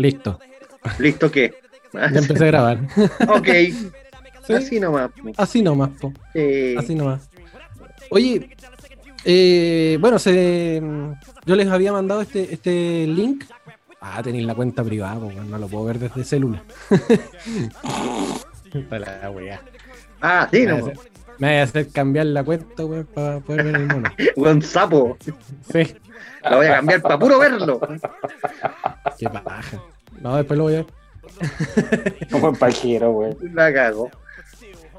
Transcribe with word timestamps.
Listo. 0.00 0.38
¿Listo 0.98 1.30
qué? 1.30 1.52
Ya 1.92 2.06
empecé 2.06 2.44
a 2.44 2.46
grabar. 2.46 2.78
ok. 3.28 3.48
¿Sí? 4.46 4.54
Así 4.54 4.80
nomás. 4.80 5.10
Así 5.36 5.62
nomás, 5.62 5.90
po. 6.00 6.12
Eh, 6.34 6.74
Así 6.78 6.94
nomás. 6.94 7.28
Oye, 8.10 8.56
eh, 9.24 9.98
bueno, 10.00 10.18
se, 10.18 10.80
yo 11.44 11.54
les 11.54 11.68
había 11.68 11.92
mandado 11.92 12.22
este, 12.22 12.54
este 12.54 13.06
link. 13.06 13.44
Ah, 14.00 14.22
tenéis 14.22 14.46
la 14.46 14.54
cuenta 14.54 14.82
privada, 14.82 15.16
po, 15.16 15.26
weón, 15.26 15.50
no 15.50 15.58
lo 15.58 15.68
puedo 15.68 15.84
ver 15.84 15.98
desde 15.98 16.24
celular. 16.24 16.62
Para 18.88 19.20
la 19.20 19.30
weá. 19.30 19.60
Ah, 20.22 20.48
sí, 20.50 20.64
no. 20.64 20.78
Me 21.40 21.48
voy 21.48 21.56
a 21.56 21.62
hacer 21.64 21.88
cambiar 21.88 22.26
la 22.26 22.44
cuenta, 22.44 22.84
weón, 22.84 23.06
para 23.12 23.40
poder 23.40 23.64
ver 23.64 23.74
el 23.76 23.86
mono. 23.88 24.10
Buen 24.36 24.62
sapo. 24.62 25.16
Sí, 25.72 25.94
La 26.42 26.56
voy 26.56 26.66
a 26.66 26.76
cambiar 26.76 27.02
para 27.02 27.18
puro 27.18 27.38
verlo. 27.38 27.80
qué 29.18 29.28
paja. 29.28 29.82
No, 30.20 30.36
después 30.36 30.56
lo 30.58 30.64
voy 30.64 30.74
a 30.74 30.76
ver. 30.76 30.86
Como 32.30 32.50
el 32.50 32.56
pajero, 32.56 33.12
güey. 33.12 33.36
La 33.54 33.72
cago. 33.72 34.10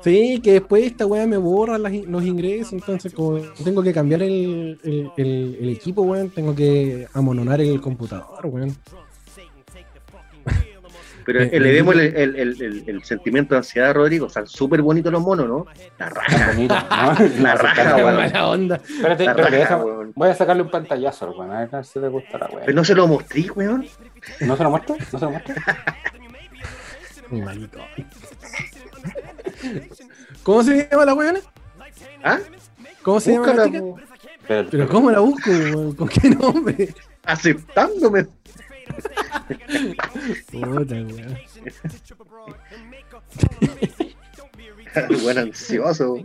Sí, 0.04 0.40
que 0.44 0.54
después 0.54 0.84
esta 0.84 1.06
weá 1.06 1.28
me 1.28 1.38
borra 1.38 1.78
las 1.78 1.94
los 1.94 2.24
ingresos, 2.24 2.74
entonces 2.74 3.14
como 3.14 3.38
tengo 3.64 3.84
que 3.84 3.94
cambiar 3.94 4.24
el, 4.24 4.80
el- 4.84 5.12
el- 5.16 5.58
el 5.62 5.70
equipo, 5.70 6.02
weón, 6.02 6.32
tengo 6.32 6.56
que 6.56 7.08
amononar 7.14 7.62
el 7.62 7.80
computador, 7.80 8.44
weón. 8.48 8.76
Pero 11.32 11.44
Eh, 11.46 11.50
elevemos 11.54 11.96
eh, 11.96 12.14
el, 12.16 12.36
el, 12.36 12.62
el, 12.62 12.84
el- 12.88 13.04
sentimiento 13.04 13.54
de 13.56 13.60
ansiedad, 13.60 13.94
Rodrigo. 13.94 14.28
Están 14.28 14.48
súper 14.48 14.82
bonitos 14.82 15.12
los 15.14 15.22
monos, 15.22 15.48
¿no? 15.48 15.66
La 15.98 16.10
raja. 16.10 16.48
Bonito, 16.52 16.76
¿no? 16.76 16.82
La 17.42 17.56
raja, 17.56 17.96
weón. 17.96 18.16
mala 18.16 18.48
onda. 18.50 18.76
Espérate, 18.76 19.24
La 19.26 19.32
espérate, 19.32 19.42
raja, 19.42 19.76
deja- 19.76 19.78
weón. 19.78 20.12
voy 20.16 20.30
a 20.30 20.36
sacarle 20.36 20.64
un 20.64 20.70
pantallazo, 20.70 21.32
weón. 21.32 21.52
A 21.52 21.66
ver 21.66 21.86
si 21.86 22.00
te 22.00 22.08
gustará, 22.10 22.48
Pero 22.48 22.62
weón. 22.64 22.76
no 22.76 22.84
se 22.84 22.96
lo 22.96 23.08
mostré, 23.08 23.50
weón. 23.56 23.88
¿No 24.42 24.58
se 24.58 24.64
lo 24.64 24.70
muestro? 24.72 24.96
¿No 25.14 25.20
se 25.20 25.26
lo 25.26 25.32
muestro? 25.32 25.56
Mi 27.30 27.42
maricón. 27.42 27.82
¿Cómo 30.44 30.64
se 30.64 30.88
llama 30.90 31.06
la 31.06 31.14
weona? 31.14 31.40
¿Ah? 32.24 32.40
¿Cómo 33.04 33.20
se 33.20 33.34
llama 33.34 33.48
la 33.48 33.54
Búscala, 33.66 33.66
chica? 33.80 34.04
Espérate, 34.42 34.70
Pero 34.72 34.88
¿cómo 34.90 35.12
la 35.12 35.20
busco, 35.20 35.50
weón? 35.50 35.96
¿Con 35.96 36.08
qué 36.10 36.30
nombre? 36.30 36.94
Aceptándome. 37.24 38.26
Puta, 40.52 40.96
weón. 40.96 41.38
Buen 45.24 45.38
ansioso. 45.38 46.18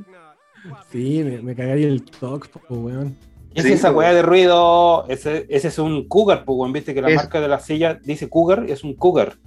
Sí, 0.90 1.22
me, 1.24 1.40
me 1.42 1.54
cagaría 1.54 1.86
el 1.88 2.02
talk, 2.04 2.48
po, 2.48 2.74
weón. 2.74 3.16
¿Qué 3.54 3.62
Sí, 3.62 3.68
es 3.68 3.74
esa 3.78 3.92
weá 3.92 4.12
de 4.12 4.22
ruido? 4.22 5.06
Ese, 5.08 5.46
ese 5.48 5.68
es 5.68 5.78
un 5.78 6.06
cougar, 6.08 6.44
pues, 6.44 6.56
weón. 6.58 6.72
Viste 6.72 6.92
que 6.94 7.00
la 7.02 7.08
Es- 7.08 7.16
marca 7.16 7.40
de 7.40 7.48
la 7.48 7.60
silla 7.60 7.94
dice 8.02 8.28
cougar, 8.28 8.66
es 8.68 8.82
un 8.84 8.94
cougar. 8.94 9.38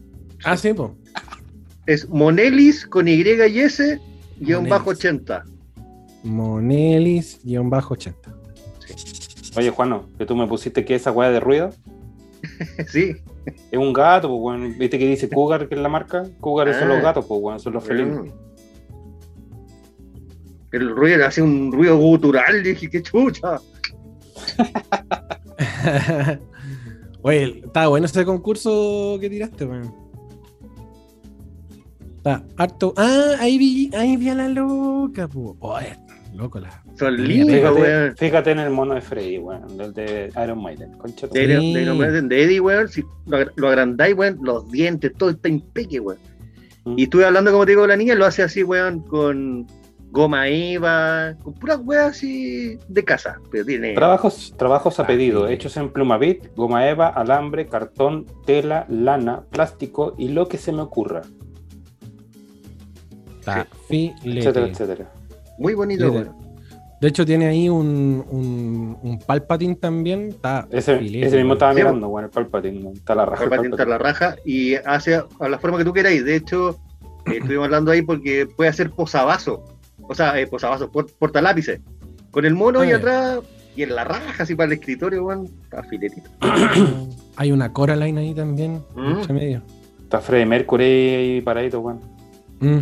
Ah, 0.43 0.55
sí, 0.57 0.73
po. 0.73 0.95
Es 1.85 2.07
Monelis 2.09 2.85
con 2.87 3.07
Y 3.07 3.13
y 3.21 3.59
S, 3.59 3.99
guion 4.37 4.63
Monelis. 4.63 4.69
bajo 4.69 4.89
80. 4.91 5.43
Monelis-80. 6.23 8.13
Oye, 9.57 9.69
Juano, 9.71 10.07
que 10.17 10.25
tú 10.25 10.35
me 10.35 10.47
pusiste 10.47 10.85
que 10.85 10.95
esa 10.95 11.11
weá 11.11 11.29
de 11.31 11.39
ruido 11.39 11.71
Sí. 12.87 13.15
es 13.71 13.77
un 13.79 13.93
gato, 13.93 14.27
pues, 14.29 14.39
weón. 14.41 14.77
Viste 14.77 14.97
que 14.99 15.07
dice 15.07 15.29
cougar, 15.29 15.67
que 15.67 15.75
es 15.75 15.81
la 15.81 15.89
marca. 15.89 16.23
Cougar 16.39 16.73
son 16.73 16.83
Ah. 16.91 16.93
los 16.95 17.01
gatos, 17.03 17.25
pues, 17.25 17.41
weón. 17.41 17.59
Son 17.59 17.73
los 17.73 17.83
felinos. 17.83 18.27
El 20.71 20.89
ruido 20.95 21.25
hace 21.25 21.41
un 21.41 21.71
ruido 21.71 21.97
gutural. 21.97 22.61
Dije, 22.63 22.89
qué 22.89 23.01
chucha. 23.01 23.59
Oye, 27.21 27.61
está 27.65 27.87
bueno 27.87 28.05
ese 28.05 28.23
concurso 28.25 29.17
que 29.19 29.29
tiraste, 29.29 29.65
weón. 29.65 29.93
Está 32.17 32.43
harto. 32.57 32.93
Ah, 32.97 33.33
ahí 33.39 33.57
vi, 33.57 33.89
ahí 33.95 34.15
vi 34.17 34.29
a 34.29 34.35
la 34.35 34.47
loca, 34.47 35.27
po. 35.27 35.55
Oye, 35.59 35.97
loco 36.39 36.59
la. 36.59 36.83
Son 36.97 37.15
lindos, 37.15 37.55
Fíjate, 37.55 37.81
weón. 37.81 38.17
fíjate 38.17 38.51
en 38.51 38.59
el 38.59 38.69
mono 38.71 38.95
de 38.95 39.01
Freddy, 39.01 39.37
weón. 39.37 39.77
Del 39.77 39.93
de 39.93 40.31
Iron 40.43 40.61
Maiden. 40.63 40.93
Concha 40.97 41.27
tu- 41.27 41.33
De, 41.33 41.41
Sí. 41.59 41.73
de, 41.73 41.85
de, 41.85 42.21
de 42.23 42.43
Eddie, 42.43 42.59
weón. 42.59 42.87
Si 42.87 43.03
lo, 43.27 43.37
agra- 43.37 43.51
lo 43.55 43.67
agrandáis, 43.67 44.15
weón, 44.15 44.39
los 44.41 44.69
dientes, 44.71 45.11
todo 45.17 45.29
está 45.29 45.49
impeque, 45.49 45.99
weón. 45.99 46.19
Mm. 46.85 46.95
Y 46.97 47.03
estuve 47.03 47.25
hablando, 47.25 47.51
como 47.51 47.65
te 47.65 47.71
digo, 47.73 47.85
la 47.85 47.95
niña 47.97 48.15
lo 48.15 48.25
hace 48.25 48.41
así, 48.41 48.63
weón, 48.63 49.01
con 49.01 49.67
goma 50.11 50.47
eva, 50.47 51.35
con 51.43 51.53
puras 51.53 51.79
weas 51.83 52.11
así 52.11 52.79
de 52.87 53.03
casa. 53.03 53.37
Pero 53.51 53.63
tiene. 53.65 53.93
Trabajos, 53.93 54.55
trabajos 54.57 54.99
a 54.99 55.03
Ah, 55.03 55.07
pedido, 55.07 55.47
sí. 55.47 55.53
hechos 55.53 55.77
en 55.77 55.89
plumavit, 55.91 56.47
goma 56.55 56.89
eva, 56.89 57.09
alambre, 57.09 57.67
cartón, 57.67 58.25
tela, 58.45 58.85
lana, 58.89 59.41
plástico 59.51 60.15
y 60.17 60.29
lo 60.29 60.47
que 60.47 60.57
se 60.57 60.71
me 60.71 60.81
ocurra, 60.81 61.21
Está 63.39 63.67
etcétera, 63.89 64.67
etcétera. 64.67 65.11
Muy 65.59 65.73
bonito, 65.75 66.05
Sí, 66.05 66.09
weón. 66.15 66.49
De 67.01 67.07
hecho, 67.07 67.25
tiene 67.25 67.47
ahí 67.47 67.69
un, 67.69 68.25
un, 68.29 68.97
un 69.01 69.19
Palpatine 69.19 69.75
también. 69.75 70.29
Está 70.29 70.67
Ese, 70.69 70.97
filete, 70.99 71.27
ese 71.27 71.37
mismo 71.37 71.53
estaba 71.53 71.73
mirando, 71.73 72.09
bueno, 72.09 72.25
el 72.27 72.31
Palpatine, 72.31 72.91
está 72.91 73.15
la 73.15 73.25
raja. 73.25 73.45
patentar 73.49 73.69
Palpatine. 73.87 73.89
la 73.89 73.97
raja 73.97 74.35
y 74.45 74.73
hace 74.75 75.15
a 75.39 75.47
la 75.49 75.57
forma 75.59 75.77
que 75.77 75.85
tú 75.85 75.93
queráis. 75.93 76.25
De 76.25 76.35
hecho, 76.35 76.71
eh, 77.25 77.37
estuvimos 77.39 77.65
hablando 77.65 77.91
ahí 77.91 78.01
porque 78.01 78.47
puede 78.47 78.69
hacer 78.69 78.91
posavasos, 78.91 79.59
o 80.01 80.13
sea, 80.13 80.37
eh, 80.39 80.47
posavasos, 80.47 80.89
por, 80.89 81.09
portalápices, 81.13 81.79
con 82.31 82.43
el 82.45 82.53
mono 82.55 82.81
Ah, 82.81 82.85
y 82.85 82.89
ya. 82.89 82.97
atrás 82.97 83.39
y 83.77 83.83
en 83.83 83.95
la 83.95 84.03
raja, 84.03 84.43
así 84.43 84.55
para 84.55 84.67
el 84.67 84.73
escritorio, 84.73 85.23
weón, 85.23 85.45
está 85.63 85.81
filetito. 85.83 86.29
Hay 87.37 87.53
una 87.53 87.71
Coraline 87.71 88.19
ahí 88.19 88.33
también. 88.33 88.83
Mm. 88.95 89.11
entre 89.19 89.33
medio. 89.33 89.61
Está 90.03 90.19
Freddy 90.19 90.45
Mercury 90.45 90.83
ahí 90.83 91.41
paradito, 91.41 91.79
bueno. 91.79 92.01
Mm. 92.59 92.79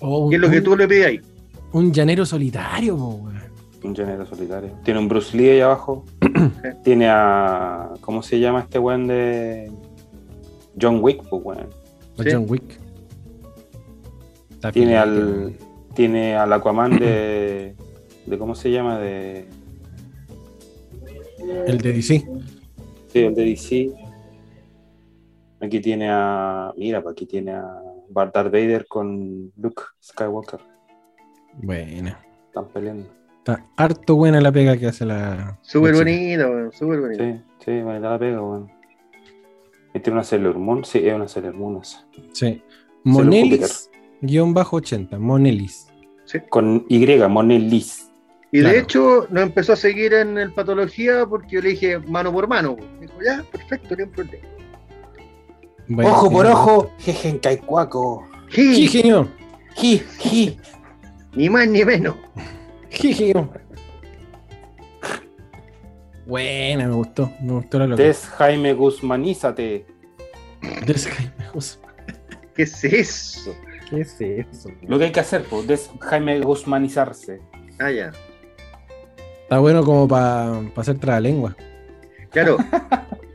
Oh, 0.00 0.28
¿Qué 0.28 0.36
es 0.36 0.42
lo 0.42 0.50
que 0.50 0.58
un- 0.58 0.64
tú 0.64 0.76
le 0.76 0.86
pides 0.88 1.06
ahí? 1.06 1.20
Un 1.72 1.92
llanero 1.92 2.24
solitario, 2.26 2.96
po, 2.96 3.08
weón. 3.08 3.36
Un 3.82 3.94
llanero 3.94 4.26
solitario. 4.26 4.70
Tiene 4.84 5.00
un 5.00 5.08
Bruce 5.08 5.36
Lee 5.36 5.48
ahí 5.50 5.60
abajo. 5.60 6.04
Tiene 6.84 7.08
a. 7.08 7.90
¿Cómo 8.00 8.22
se 8.22 8.40
llama 8.40 8.60
este 8.60 8.78
weón 8.78 9.06
de. 9.06 9.70
John 10.80 10.98
Wick, 11.02 11.22
pues 11.28 11.42
weón. 11.44 11.66
Sí. 12.18 12.28
John 12.32 12.46
Wick. 12.48 12.80
Está 14.50 14.72
Tiene 14.72 14.96
al. 14.96 15.54
Tiene 15.94 16.36
al 16.36 16.52
Aquaman 16.52 16.98
de. 16.98 17.74
de 18.26 18.38
¿Cómo 18.38 18.54
se 18.54 18.70
llama? 18.70 18.98
De. 18.98 19.46
El 21.66 21.78
de 21.78 21.92
DC. 21.92 22.26
Sí, 23.12 23.18
el 23.20 23.34
de 23.34 23.44
DC. 23.44 23.90
Aquí 25.60 25.80
tiene 25.80 26.08
a. 26.10 26.72
Mira, 26.76 27.02
pues 27.02 27.12
aquí 27.12 27.26
tiene 27.26 27.52
a 27.52 27.80
Darth 28.08 28.52
Vader 28.52 28.86
con 28.86 29.52
Luke 29.56 29.82
Skywalker. 30.02 30.60
Buena. 31.54 32.20
Están 32.48 32.68
peleando. 32.68 33.08
Está 33.38 33.64
harto 33.76 34.16
buena 34.16 34.40
la 34.40 34.50
pega 34.50 34.76
que 34.76 34.86
hace 34.86 35.04
la. 35.04 35.58
Súper 35.62 35.94
bonito, 35.94 36.48
weón, 36.48 36.72
súper 36.72 37.00
bonito. 37.00 37.24
Sí, 37.24 37.40
sí, 37.64 37.70
me 37.70 38.00
da 38.00 38.10
la 38.10 38.18
pega, 38.18 38.42
weón. 38.42 38.70
Este 39.94 40.10
es 40.10 40.12
una 40.12 40.24
Sailor 40.24 40.58
Moon. 40.58 40.84
Sí, 40.84 40.98
es 41.06 41.14
una 41.14 41.28
Sailor 41.28 41.54
Moon 41.54 41.80
esa. 41.80 42.06
Sí. 42.32 42.62
Monelis, 43.04 43.90
guion 44.20 44.52
bajo 44.52 44.76
80. 44.76 45.18
Monelis. 45.18 45.86
Con 46.50 46.84
Y, 46.88 47.06
Monelis. 47.28 48.10
Y 48.52 48.60
Claro. 48.60 48.74
de 48.74 48.80
hecho 48.80 49.26
nos 49.30 49.42
empezó 49.42 49.72
a 49.74 49.76
seguir 49.76 50.12
en 50.14 50.38
el 50.38 50.52
patología 50.52 51.26
porque 51.26 51.48
yo 51.56 51.60
le 51.60 51.70
dije 51.70 51.98
mano 51.98 52.32
por 52.32 52.48
mano. 52.48 52.76
Dijo, 53.00 53.14
ya, 53.24 53.44
perfecto, 53.50 53.96
no 53.96 54.04
hay 54.04 54.10
problema. 54.10 54.48
Bueno, 55.88 56.10
ojo 56.10 56.30
por 56.30 56.46
ojo, 56.46 56.90
jejen 56.98 57.38
caicuaco. 57.38 58.26
Sí, 58.50 58.88
Jijio. 58.88 59.28
Ji, 59.76 60.02
ji. 60.18 60.58
ni 61.34 61.50
más 61.50 61.68
ni 61.68 61.84
menos. 61.84 62.16
Jijio. 62.90 63.48
Buena, 66.26 66.88
me 66.88 66.94
gustó. 66.94 67.30
Me 67.40 67.52
gustó 67.52 67.78
la 67.78 67.86
loca. 67.86 68.02
Des 68.02 68.26
Jaime 68.26 68.72
Guzmanízate. 68.72 69.86
Des 70.86 71.06
Jaime 71.06 71.50
Guzmán. 71.52 71.94
¿Qué 72.54 72.62
es 72.62 72.84
eso? 72.84 73.54
¿Qué 73.88 74.00
es 74.00 74.20
eso? 74.20 74.70
Lo 74.82 74.98
que 74.98 75.04
hay 75.04 75.12
que 75.12 75.20
hacer, 75.20 75.44
pues, 75.44 75.66
des 75.66 75.90
Jaime 76.00 76.40
Guzmanizarse. 76.40 77.40
Ah, 77.78 77.90
ya. 77.90 78.12
Está 79.42 79.58
bueno 79.60 79.84
como 79.84 80.08
para 80.08 80.62
hacer 80.74 80.98
trabalengua. 80.98 81.54
Claro, 82.30 82.56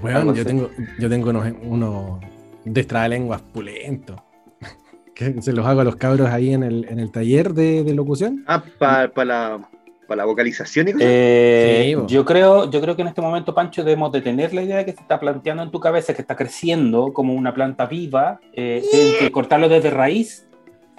Bueno, 0.00 0.34
yo 0.34 0.44
tengo, 0.44 0.70
yo 0.98 1.08
tengo 1.08 1.30
unos, 1.30 1.52
unos 1.62 2.20
destrabalenguas 2.64 3.42
pulentos. 3.42 4.16
Que 5.14 5.42
se 5.42 5.52
los 5.52 5.66
hago 5.66 5.80
a 5.82 5.84
los 5.84 5.96
cabros 5.96 6.28
ahí 6.30 6.54
en 6.54 6.62
el, 6.62 6.86
en 6.88 6.98
el 6.98 7.10
taller 7.10 7.52
de, 7.52 7.84
de 7.84 7.94
locución. 7.94 8.42
ah, 8.46 8.62
para 8.78 9.24
la, 9.26 9.68
pa 10.08 10.16
la 10.16 10.24
vocalización 10.24 10.88
y 10.88 10.92
cosas. 10.92 11.06
Eh, 11.10 11.94
Sí, 11.94 12.14
yo, 12.14 12.24
creo, 12.24 12.70
yo 12.70 12.80
creo 12.80 12.96
que 12.96 13.02
en 13.02 13.08
este 13.08 13.20
momento, 13.20 13.54
Pancho, 13.54 13.84
debemos 13.84 14.12
detener 14.12 14.54
la 14.54 14.62
idea 14.62 14.84
que 14.86 14.92
se 14.92 15.00
está 15.00 15.20
planteando 15.20 15.62
en 15.62 15.70
tu 15.70 15.78
cabeza, 15.78 16.14
que 16.14 16.22
está 16.22 16.36
creciendo 16.36 17.12
como 17.12 17.34
una 17.34 17.52
planta 17.52 17.84
viva. 17.84 18.40
Eh, 18.54 18.82
que 19.18 19.30
cortarlo 19.30 19.68
desde 19.68 19.90
raíz 19.90 20.46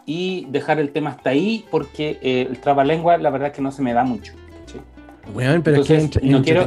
y 0.05 0.45
dejar 0.51 0.79
el 0.79 0.91
tema 0.91 1.11
hasta 1.11 1.31
ahí, 1.31 1.65
porque 1.71 2.19
eh, 2.21 2.45
el 2.47 2.59
trabalengua, 2.59 3.17
la 3.17 3.31
verdad, 3.31 3.47
es 3.49 3.55
que 3.55 3.61
no 3.63 3.71
se 3.71 3.81
me 3.81 3.93
da 3.93 4.03
mucho. 4.03 4.33
Weón, 5.33 5.61
pero 5.61 5.77
Entonces, 5.77 6.03
es 6.05 6.09
que 6.11 6.25
es 6.25 6.31
no 6.31 6.41
quiero-. 6.43 6.65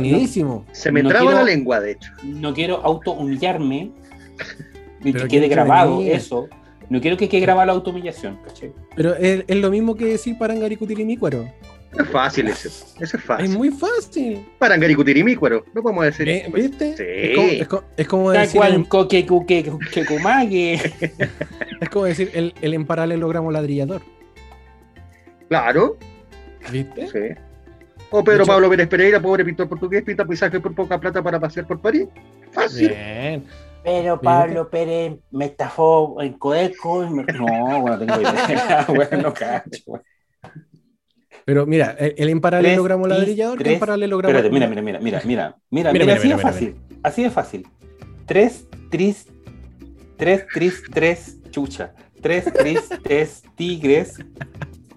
Se 0.72 0.92
me 0.92 1.02
No 1.02 1.08
traba 1.08 1.26
quiero- 1.26 1.38
la 1.38 1.44
lengua, 1.44 1.80
de 1.80 1.92
hecho. 1.92 2.10
No 2.22 2.54
quiero 2.54 2.76
auto 2.84 3.12
humillarme 3.12 3.90
y 5.02 5.12
que 5.12 5.28
quede 5.28 5.48
grabado 5.48 6.00
eso. 6.02 6.48
No 6.90 7.00
quiero 7.00 7.16
que 7.16 7.28
quede 7.28 7.40
grabada 7.40 7.66
la 7.66 7.72
autohumillación, 7.72 8.38
¿cachai? 8.44 8.72
Pero 8.94 9.14
es, 9.16 9.42
es 9.46 9.56
lo 9.56 9.70
mismo 9.70 9.94
que 9.96 10.04
decir 10.04 10.36
parangaricutirimícuaro. 10.38 11.48
Es 11.98 12.08
fácil 12.08 12.48
ese. 12.48 12.68
Ese 12.68 12.84
es 13.00 13.14
Es 13.14 13.22
fácil. 13.22 13.50
muy 13.50 13.70
fácil. 13.70 14.44
Parangaricutirimícuaro. 14.58 15.64
No 15.74 15.82
podemos 15.82 16.04
decir. 16.04 16.28
Eh, 16.28 16.50
¿Viste? 16.52 16.96
Sí. 16.96 17.04
Es, 17.06 17.36
como, 17.36 17.48
es 17.48 17.68
co- 17.68 17.84
es 17.96 18.08
como 18.08 18.30
decir, 18.32 18.60
el, 18.62 18.68
Tacuanco, 18.68 19.08
que 19.08 19.26
cu- 19.26 19.46
que 19.46 19.64
cu- 19.64 19.78
que 19.92 20.04
cumague. 20.04 20.74
es 21.80 21.88
como 21.90 22.04
decir 22.04 22.30
el, 22.34 22.52
el 22.60 22.74
en 22.74 22.84
paralelogramo 22.84 23.50
ladrillador. 23.50 24.02
Claro. 25.48 25.96
¿Viste? 26.70 27.06
Sí. 27.08 27.40
O 28.10 28.22
Pedro 28.22 28.38
De 28.38 28.42
hecho- 28.44 28.52
Pablo 28.52 28.70
Pérez 28.70 28.88
Pereira, 28.88 29.20
pobre 29.20 29.44
pintor 29.44 29.68
portugués, 29.68 30.02
pinta 30.04 30.24
paisaje 30.24 30.60
por 30.60 30.74
poca 30.74 30.98
plata 31.00 31.22
para 31.22 31.40
pasear 31.40 31.66
por 31.66 31.80
París. 31.80 32.06
Fácil. 32.52 32.88
Bien. 32.88 33.44
Pero 33.82 34.20
Pablo 34.20 34.70
Pérez 34.70 35.18
me 35.30 35.46
estafó 35.46 36.20
en 36.22 36.34
Codeco. 36.34 37.04
No, 37.34 37.80
bueno, 37.80 37.98
tengo 37.98 38.20
idea. 38.20 38.84
bueno, 38.88 39.22
no 39.22 39.34
cacho. 39.34 40.00
Pero 41.44 41.66
mira, 41.66 41.94
el, 41.98 42.14
el 42.16 42.28
en 42.30 42.40
paralelogramo 42.40 43.04
Tres 43.04 43.16
y 43.16 43.20
ladrillador, 43.20 43.58
tres. 43.58 43.74
en 43.74 43.80
paralelogramo. 43.80 44.30
Espérate, 44.34 44.52
mira, 44.54 44.66
mira, 44.68 44.80
mira, 44.82 45.00
mira, 45.00 45.20
mira, 45.24 45.54
mira, 45.70 45.92
Mira, 45.92 45.92
mira, 45.92 46.14
así 46.14 46.26
mira, 46.28 46.36
de 46.36 46.42
mira, 46.42 46.52
fácil, 46.52 46.76
así 47.02 47.22
de 47.22 47.30
fácil. 47.30 47.68
Tres, 48.24 48.66
tris, 48.90 49.26
tres, 50.16 50.46
tris, 50.54 50.82
tres, 50.92 51.38
chucha. 51.50 51.92
Tres, 52.22 52.44
tris, 52.54 52.88
tres, 53.02 53.42
tigres 53.54 54.16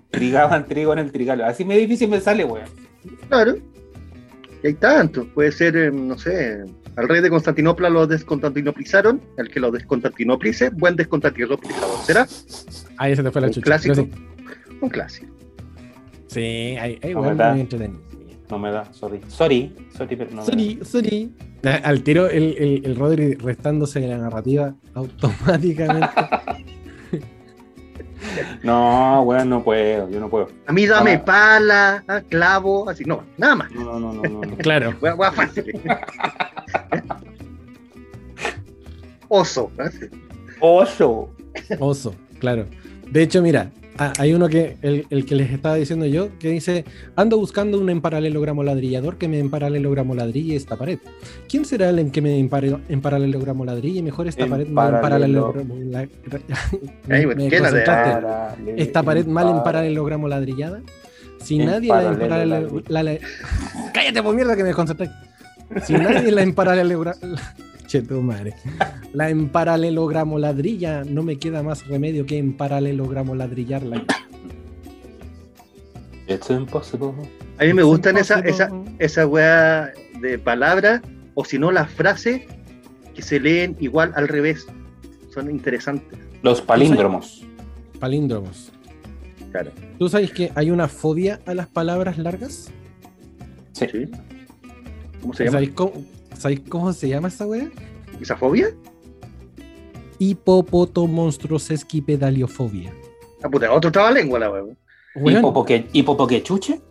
trigaban 0.09 0.65
trigo 0.65 0.93
en 0.93 0.99
el 0.99 1.11
trigal. 1.11 1.41
Así 1.41 1.65
me 1.65 1.75
difícil 1.77 2.07
me 2.09 2.21
sale, 2.21 2.45
weón. 2.45 2.69
Claro. 3.29 3.55
Y 4.63 4.67
hay 4.67 4.73
tantos. 4.73 5.27
Puede 5.33 5.51
ser, 5.51 5.75
eh, 5.77 5.91
no 5.91 6.17
sé, 6.17 6.63
al 6.95 7.07
rey 7.07 7.21
de 7.21 7.29
Constantinopla 7.29 7.89
lo 7.89 8.07
desconstantinoplizaron, 8.07 9.21
el 9.37 9.49
que 9.49 9.59
lo 9.59 9.69
desconstantinoplice, 9.71 10.69
buen 10.71 10.95
desconstantinoplizador. 10.95 11.97
¿Será? 12.05 12.27
Ahí 12.97 13.15
se 13.15 13.23
te 13.23 13.31
fue 13.31 13.41
la 13.41 13.47
Un 13.47 13.53
chucha. 13.53 13.65
clásico. 13.65 14.07
Un 14.81 14.89
clásico. 14.89 15.31
Sí, 16.27 16.39
hay 16.41 16.99
No, 17.13 17.29
entretenido. 17.55 18.01
No 18.49 18.57
me 18.59 18.71
da, 18.71 18.91
sorry. 18.93 19.19
Sorry, 19.27 19.73
sorry, 19.95 20.15
pero 20.15 20.29
no 20.31 20.37
me 20.37 20.41
da. 20.41 20.45
Sorry, 20.45 20.79
sorry. 20.83 21.31
Al 21.83 22.01
tiro, 22.01 22.29
el, 22.29 22.55
el, 22.57 22.85
el 22.85 22.95
Rodri 22.95 23.33
restándose 23.35 23.99
de 23.99 24.07
la 24.07 24.17
narrativa 24.17 24.73
automáticamente. 24.93 26.07
No, 28.63 29.21
weón, 29.23 29.49
no 29.49 29.63
puedo, 29.63 30.09
yo 30.09 30.19
no 30.19 30.29
puedo. 30.29 30.49
A 30.65 30.73
mí 30.73 30.85
dame 30.85 31.13
Ah. 31.13 31.25
pala, 31.25 32.03
clavo, 32.29 32.89
así. 32.89 33.03
No, 33.05 33.23
nada 33.37 33.55
más. 33.55 33.71
No, 33.71 33.99
no, 33.99 34.11
no, 34.13 34.21
no, 34.23 34.41
no. 34.41 34.57
claro. 34.57 34.93
Hueá- 34.99 35.15
hueá 35.15 35.31
fácil. 35.31 35.65
Oso. 39.29 39.71
Oso. 40.59 41.29
Oso, 41.79 42.15
claro. 42.39 42.65
De 43.09 43.23
hecho, 43.23 43.41
mira, 43.41 43.71
ah, 43.97 44.13
hay 44.19 44.33
uno 44.33 44.47
que, 44.49 44.77
el, 44.81 45.05
el 45.09 45.25
que 45.25 45.35
les 45.35 45.51
estaba 45.51 45.75
diciendo 45.75 46.05
yo, 46.05 46.29
que 46.39 46.49
dice, 46.49 46.85
ando 47.15 47.37
buscando 47.37 47.79
un 47.79 47.89
emparalelogramo 47.89 48.63
ladrillador 48.63 49.17
que 49.17 49.27
me 49.27 49.39
emparalelogramo 49.39 50.15
ladrille 50.15 50.55
esta 50.55 50.75
pared. 50.75 50.99
¿Quién 51.49 51.65
será 51.65 51.89
el 51.89 51.99
en 51.99 52.11
que 52.11 52.21
me 52.21 52.37
emparalelogramo 52.39 53.65
ladrille? 53.65 54.01
Mejor 54.01 54.27
esta 54.27 54.47
pared 54.47 54.67
mal 54.67 54.93
Emparalelo- 54.93 55.53
emparalelogramo 55.57 55.75
la- 55.91 55.99
Ay, 55.99 56.09
me, 57.07 57.25
bueno, 57.25 57.43
me 57.43 57.49
¿qué 57.49 57.59
la 57.59 57.71
de- 57.71 57.83
concentraste. 57.83 58.27
Parale- 58.27 58.73
Esta 58.81 59.03
pared 59.03 59.25
mal 59.25 59.45
para- 59.45 59.57
emparalelogramo 59.57 60.27
ladrillada. 60.27 60.81
Si 61.43 61.59
En 61.59 61.67
nadie 61.67 61.89
la 61.89 61.95
paralelo 61.95 62.23
emparalelo... 62.57 62.83
la- 62.89 63.03
la- 63.03 63.17
Cállate 63.93 64.23
por 64.23 64.35
mierda 64.35 64.55
que 64.55 64.63
me 64.63 64.73
concentré. 64.73 65.09
Si 65.85 65.93
nadie 65.93 66.31
la 66.31 66.41
emparalelogramo... 66.41 67.17
Che, 67.87 68.01
tu 68.01 68.21
madre. 68.21 68.53
La 69.13 69.29
emparalelogramo 69.29 70.37
ladrilla, 70.37 71.03
no 71.05 71.23
me 71.23 71.37
queda 71.37 71.63
más 71.63 71.87
remedio 71.87 72.25
que 72.25 72.37
emparalelogramo 72.37 73.33
ladrillarla. 73.33 74.03
It's 76.27 76.49
impossible. 76.49 77.13
A 77.59 77.63
mí 77.63 77.73
me 77.73 77.81
It's 77.81 77.85
gustan 77.87 78.17
esa, 78.17 78.39
impossible. 78.39 78.91
esa, 78.97 79.21
esa 79.21 79.27
weá 79.27 79.93
de 80.21 80.37
palabras, 80.37 81.01
o 81.35 81.45
si 81.45 81.57
no, 81.57 81.71
las 81.71 81.89
frases 81.89 82.41
que 83.15 83.21
se 83.21 83.39
leen 83.39 83.77
igual 83.79 84.11
al 84.15 84.27
revés. 84.27 84.67
Son 85.33 85.49
interesantes. 85.49 86.19
Los 86.41 86.61
palíndromos. 86.61 87.45
Palíndromos. 87.99 88.71
Claro. 89.51 89.71
¿Tú 89.97 90.09
sabes 90.09 90.31
que 90.31 90.51
hay 90.55 90.71
una 90.71 90.89
fobia 90.89 91.39
a 91.45 91.53
las 91.53 91.67
palabras 91.67 92.17
largas? 92.17 92.69
Sí. 93.71 93.85
¿Sí? 93.89 94.11
¿Cómo 95.21 95.33
se 95.33 95.45
llama? 95.45 95.53
¿Sabéis 95.53 95.71
cómo, 95.71 95.93
sabéis 96.37 96.61
cómo 96.69 96.91
se 96.93 97.09
llama 97.09 97.27
esta 97.27 97.45
wea? 97.45 97.69
¿Esa 98.19 98.35
fobia? 98.35 98.69
Hipopotomonstrosesquipedaliofobia. 100.19 102.91
Ah, 103.43 103.49
puta, 103.49 103.71
otro 103.71 103.91
trabalengua 103.91 104.39
la 104.39 104.51
¿Hipopoque- 105.15 105.87
¿Hipopoquechuche? 105.93 106.81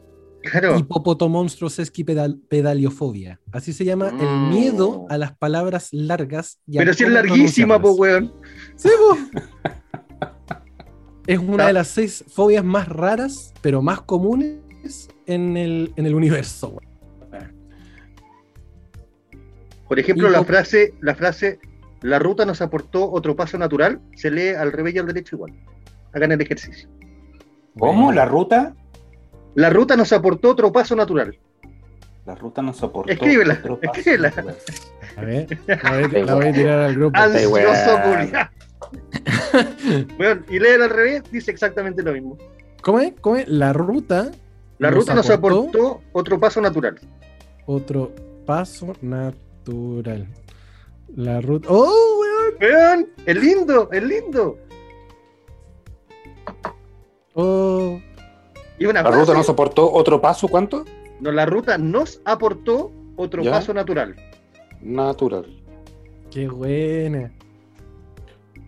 Claro. 0.42 0.78
hipopotomonstrosesquipedaliofobia. 0.78 3.40
Así 3.50 3.72
se 3.72 3.84
llama 3.84 4.10
el 4.10 4.28
Mm. 4.28 4.48
miedo 4.50 5.06
a 5.08 5.18
las 5.18 5.36
palabras 5.36 5.88
largas. 5.92 6.60
y 6.68 6.76
a 6.76 6.80
Pero 6.80 6.94
si 6.94 7.02
es 7.04 7.10
larguísima, 7.10 7.80
po, 7.82 7.92
weón. 7.92 8.32
Sí, 8.76 8.88
po. 8.96 9.16
Es 11.26 11.38
una 11.40 11.64
Ah. 11.64 11.66
de 11.68 11.72
las 11.72 11.88
seis 11.88 12.24
fobias 12.28 12.64
más 12.64 12.88
raras, 12.88 13.52
pero 13.60 13.82
más 13.82 14.00
comunes 14.02 15.08
en 15.26 15.56
el, 15.56 15.92
en 15.96 16.06
el 16.06 16.14
universo. 16.14 16.68
weón. 16.68 16.95
Por 19.88 19.98
ejemplo, 19.98 20.28
la 20.28 20.42
frase, 20.44 20.94
la 21.00 21.14
frase, 21.14 21.58
la 22.02 22.18
ruta 22.18 22.44
nos 22.44 22.60
aportó 22.60 23.10
otro 23.10 23.36
paso 23.36 23.56
natural, 23.58 24.00
se 24.14 24.30
lee 24.30 24.48
al 24.50 24.72
revés 24.72 24.94
y 24.94 24.98
al 24.98 25.06
derecho 25.06 25.36
igual. 25.36 25.52
Hagan 26.12 26.32
el 26.32 26.40
ejercicio. 26.40 26.88
¿Cómo? 27.78 28.10
¿La 28.12 28.24
ruta? 28.24 28.74
La 29.54 29.70
ruta 29.70 29.96
nos 29.96 30.12
aportó 30.12 30.50
otro 30.50 30.72
paso 30.72 30.96
natural. 30.96 31.38
La 32.24 32.34
ruta 32.34 32.60
no 32.62 32.72
soportó. 32.72 33.12
Escríbela, 33.12 33.54
otro 33.60 33.78
paso. 33.80 33.92
escríbela. 34.00 34.32
A 35.16 35.20
ver, 35.22 35.46
la 35.66 35.92
voy, 35.92 36.20
a- 36.20 36.24
la 36.24 36.34
voy 36.34 36.46
a 36.48 36.52
tirar 36.52 36.78
al 36.80 36.94
grupo. 36.94 37.18
Ansioso. 37.18 37.98
Weón, 40.18 40.44
y 40.50 40.58
lee 40.58 40.68
al 40.82 40.90
revés, 40.90 41.22
dice 41.30 41.50
exactamente 41.50 42.02
lo 42.02 42.12
mismo. 42.12 42.36
¿Cómo 42.82 43.00
es? 43.00 43.14
¿Cómo 43.20 43.36
es? 43.36 43.48
La 43.48 43.72
ruta. 43.72 44.30
La 44.78 44.90
ruta 44.90 45.14
nos 45.14 45.30
aportó 45.30 46.00
otro 46.12 46.38
paso 46.40 46.60
natural. 46.60 46.98
otro 47.66 48.12
paso 48.44 48.92
natural. 49.00 49.34
La 51.14 51.40
ruta. 51.40 51.68
¡Oh, 51.70 52.20
weón! 52.20 52.54
Weón, 52.60 53.08
es 53.26 53.36
lindo, 53.36 53.88
es 53.92 54.02
lindo. 54.02 54.58
¡Oh! 57.34 57.98
Y 58.78 58.84
una 58.86 59.02
La 59.02 59.08
frase, 59.08 59.20
ruta 59.20 59.34
no 59.34 59.42
soportó 59.42 59.90
otro 59.92 60.20
paso, 60.20 60.48
¿cuánto? 60.48 60.84
no, 61.20 61.32
la 61.32 61.46
ruta 61.46 61.78
nos 61.78 62.20
aportó 62.24 62.92
otro 63.16 63.42
¿Ya? 63.42 63.52
paso 63.52 63.72
natural. 63.72 64.14
Natural. 64.82 65.46
¡Qué 66.30 66.48
buena! 66.48 67.32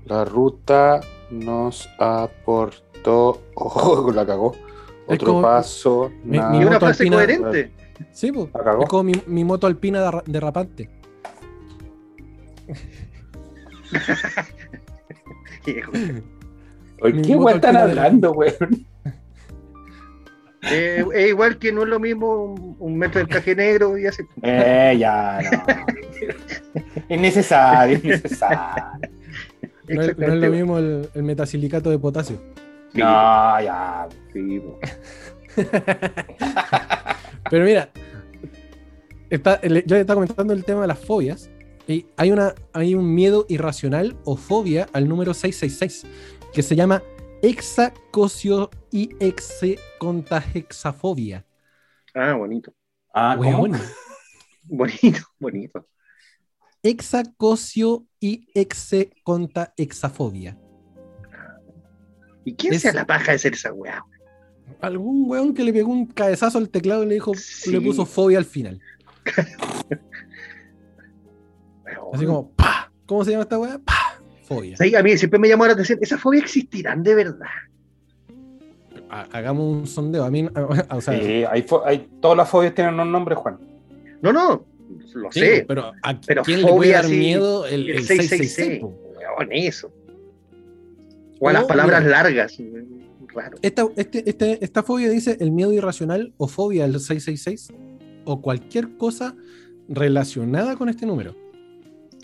La 0.06 0.24
ruta 0.24 1.00
nos 1.30 1.86
aportó. 1.98 3.42
Oh, 3.54 4.10
la 4.14 4.24
cagó. 4.26 4.54
Otro 5.06 5.26
como- 5.34 5.42
paso. 5.42 6.10
Mi- 6.24 6.38
na- 6.38 6.48
mi 6.50 6.58
Y 6.58 6.60
una 6.62 6.70
moto 6.72 6.86
frase 6.86 7.02
alpina- 7.04 7.16
coherente. 7.16 7.72
Sí, 8.12 8.32
pues. 8.32 8.48
La 8.54 8.64
cagó. 8.64 8.82
Es 8.84 8.88
como 8.88 9.02
mi, 9.04 9.12
mi 9.26 9.44
moto 9.44 9.66
alpina 9.66 10.00
derra- 10.00 10.22
derrapante. 10.26 10.88
¿Qué 15.64 15.82
weón 17.36 17.56
están 17.56 17.74
la- 17.74 17.82
hablando, 17.82 18.32
weón? 18.32 18.86
Eh, 20.70 21.04
es 21.14 21.28
igual 21.28 21.58
que 21.58 21.72
no 21.72 21.82
es 21.84 21.88
lo 21.88 22.00
mismo 22.00 22.44
un, 22.44 22.76
un 22.78 22.98
metro 22.98 23.20
de 23.20 23.26
traje 23.26 23.54
negro 23.54 23.96
y 23.96 24.06
así. 24.06 24.22
Eh, 24.42 24.96
ya, 24.98 25.38
no. 25.52 25.64
es 27.08 27.20
necesario, 27.20 27.96
es 27.96 28.04
necesario. 28.04 28.84
No 29.00 29.68
es, 29.68 29.70
no 29.88 30.02
es 30.02 30.08
Exactamente. 30.08 30.46
lo 30.48 30.52
mismo 30.52 30.78
el, 30.78 31.08
el 31.14 31.22
metasilicato 31.22 31.90
de 31.90 31.98
potasio. 31.98 32.36
Sí, 32.92 32.98
No, 33.00 33.60
ya. 33.60 34.08
sí. 34.32 34.60
Pero 37.50 37.64
mira, 37.64 37.88
está, 39.30 39.60
le- 39.62 39.84
yo 39.86 39.94
le 39.94 40.00
estaba 40.02 40.16
comentando 40.16 40.52
el 40.52 40.64
tema 40.64 40.82
de 40.82 40.88
las 40.88 40.98
fobias. 40.98 41.48
Y 41.88 42.06
hay, 42.16 42.30
una, 42.30 42.54
hay 42.74 42.94
un 42.94 43.12
miedo 43.14 43.44
irracional 43.48 44.16
o 44.24 44.36
fobia 44.36 44.88
al 44.92 45.08
número 45.08 45.32
666 45.34 46.06
que 46.52 46.62
se 46.62 46.76
llama 46.76 47.02
hexacosio 47.42 48.70
y 48.92 49.08
execontahexafobia. 49.20 51.44
Ah, 52.14 52.34
bonito. 52.34 52.72
Ah. 53.14 53.36
Weón. 53.38 53.72
Bonito, 54.70 55.20
bonito. 55.40 55.88
Hexacosio 56.82 58.04
y 58.20 58.48
execontahexafobia. 58.52 60.58
¿Y 62.44 62.54
quién 62.54 62.74
Es- 62.74 62.82
sea 62.82 62.92
la 62.92 63.06
paja 63.06 63.32
de 63.32 63.38
ser 63.38 63.54
esa 63.54 63.72
weá? 63.72 64.04
Algún 64.82 65.24
weón 65.30 65.54
que 65.54 65.64
le 65.64 65.72
pegó 65.72 65.90
un 65.90 66.04
cabezazo 66.04 66.58
al 66.58 66.68
teclado 66.68 67.02
y 67.02 67.06
le 67.06 67.14
dijo, 67.14 67.32
Sí. 67.34 67.72
le 67.72 67.80
puso 67.80 68.04
fobia 68.04 68.36
al 68.36 68.44
final. 68.44 68.78
Weón. 71.96 72.14
Así 72.14 72.26
como, 72.26 72.50
¡pa! 72.52 72.90
¿Cómo 73.06 73.24
se 73.24 73.30
llama 73.32 73.42
esta 73.44 73.58
weá? 73.58 73.78
¡Pa! 73.84 73.94
Fobia. 74.44 74.76
Sí, 74.76 74.94
a 74.94 75.02
mí 75.02 75.16
siempre 75.18 75.38
me 75.38 75.48
llamó 75.48 75.66
la 75.66 75.72
atención. 75.72 75.98
¿Esas 76.02 76.20
fobias 76.20 76.44
existirán 76.44 77.02
de 77.02 77.14
verdad? 77.14 77.46
Ha- 79.10 79.28
Hagamos 79.32 79.64
un 79.80 79.86
sondeo. 79.86 80.24
A 80.24 80.30
mí, 80.30 80.46
o 80.90 81.00
sea, 81.00 81.18
Sí, 81.20 81.44
hay, 81.44 81.62
todas 82.20 82.36
las 82.36 82.48
fobias 82.48 82.74
tienen 82.74 82.98
un 82.98 83.10
nombre, 83.12 83.34
Juan. 83.34 83.58
No, 84.22 84.32
no, 84.32 84.64
lo 85.14 85.30
sí, 85.32 85.40
sé. 85.40 85.64
pero 85.68 85.92
¿a 86.02 86.20
Pero 86.26 86.42
quién 86.42 86.58
le 86.62 86.64
puede 86.66 86.76
fobia, 86.78 86.92
dar 86.96 87.04
sí, 87.06 87.16
miedo 87.18 87.66
el, 87.66 87.88
El, 87.90 87.96
el 87.98 88.04
666. 88.06 88.54
666? 88.54 88.80
po? 88.80 89.38
Weón, 89.38 89.48
eso. 89.52 89.92
O 91.40 91.48
a 91.48 91.52
las 91.52 91.64
Oh, 91.64 91.66
palabras 91.68 92.02
mira. 92.02 92.22
largas. 92.22 92.58
Raro. 93.34 93.58
Esta, 93.62 93.86
este, 93.96 94.28
este- 94.28 94.64
esta 94.64 94.82
fobia 94.82 95.08
dice 95.10 95.36
el 95.40 95.52
miedo 95.52 95.72
irracional 95.72 96.32
o 96.38 96.48
fobia 96.48 96.84
al 96.84 96.92
666 96.98 97.68
o 98.24 98.40
cualquier 98.42 98.96
cosa 98.96 99.36
relacionada 99.88 100.76
con 100.76 100.88
este 100.88 101.06
número. 101.06 101.36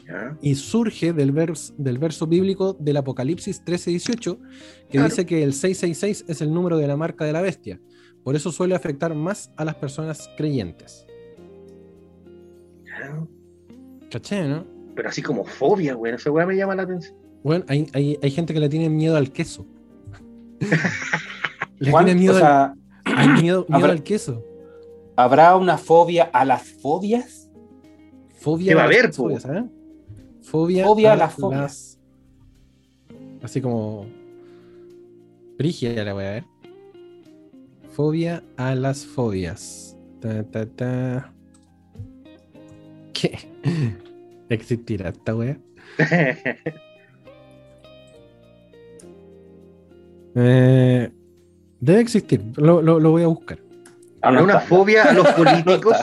Ya. 0.07 0.37
Y 0.43 0.55
surge 0.55 1.13
del, 1.13 1.33
vers- 1.35 1.75
del 1.79 1.99
verso 1.99 2.27
bíblico 2.27 2.75
del 2.75 2.97
Apocalipsis 2.99 3.63
13:18 3.65 4.39
que 4.39 4.89
Claro. 4.99 5.09
dice 5.09 5.25
que 5.27 5.43
el 5.43 5.53
666 5.55 6.25
es 6.29 6.41
el 6.43 6.53
número 6.53 6.77
de 6.77 6.87
la 6.87 6.97
marca 6.97 7.25
de 7.25 7.33
la 7.33 7.41
bestia. 7.41 7.81
Por 8.23 8.37
eso 8.37 8.53
suele 8.53 8.75
afectar 8.75 9.15
más 9.15 9.51
a 9.57 9.65
las 9.65 9.75
personas 9.77 10.29
creyentes. 10.37 11.07
Ya. 12.85 13.27
¿Caché, 14.11 14.47
no? 14.47 14.67
Pero 14.95 15.09
así 15.09 15.23
como 15.23 15.45
fobia, 15.45 15.95
güey. 15.95 16.15
Esa 16.15 16.31
weá 16.31 16.47
me 16.47 16.57
llama 16.57 16.75
la 16.75 16.83
atención. 16.83 17.17
Bueno, 17.43 17.65
hay, 17.69 17.87
hay- 17.93 18.19
hay 18.23 18.31
gente 18.31 18.55
que 18.55 18.61
le 18.61 18.69
tiene 18.69 18.89
miedo 18.89 19.17
al 19.17 19.33
queso. 19.33 19.67
le 21.79 21.91
tiene 21.91 22.15
miedo, 22.15 22.41
o 22.41 22.45
al, 22.45 22.75
hay 23.05 23.29
miedo, 23.43 23.67
miedo 23.69 23.79
habrá- 23.79 23.93
al 23.93 24.03
queso. 24.03 24.45
¿habrá 25.17 25.57
una 25.57 25.79
fobia 25.79 26.25
a 26.25 26.45
las 26.45 26.63
fobias? 26.63 27.51
Fobia 28.39 28.69
¿Qué 28.71 28.75
va 28.75 28.83
a 28.83 28.85
haber, 28.87 29.13
fobias, 29.13 29.45
¿eh? 29.47 29.65
Fobia, 30.45 30.85
Fobia 30.85 31.11
a 31.11 31.13
a 31.15 31.17
las 31.17 31.35
fobias. 31.35 31.61
las- 31.61 32.01
Así 33.43 33.61
como. 33.61 34.07
Brígida 35.59 36.05
la 36.05 36.13
voy 36.15 36.25
a 36.25 36.31
ver. 36.31 36.45
Fobia 37.93 38.43
a 38.57 38.75
las 38.75 39.05
fobias. 39.05 39.97
Ta, 40.21 40.43
ta, 40.45 40.67
ta. 40.67 41.33
¿Qué? 43.13 43.39
¿Existirá 44.49 45.11
esta 45.11 45.35
wea? 45.35 45.59
Eh, 50.37 51.11
debe 51.81 52.01
existir, 52.01 52.43
lo, 52.57 52.83
lo- 52.83 52.99
lo 52.99 53.11
voy 53.13 53.23
a 53.23 53.29
buscar. 53.29 53.59
Ah, 54.21 54.33
no 54.33 54.43
una 54.45 54.55
está. 54.59 54.67
fobia 54.67 55.05
a 55.05 55.13
los 55.13 55.29
políticos. 55.29 55.97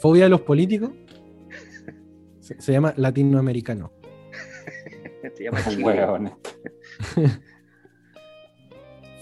Fobia 0.00 0.26
a 0.26 0.28
los 0.28 0.40
políticos. 0.42 0.90
Se, 2.58 2.62
se 2.62 2.72
llama 2.72 2.94
latinoamericano. 2.96 3.92
Se 5.36 5.44
llama 5.44 5.60
hueón. 5.80 6.32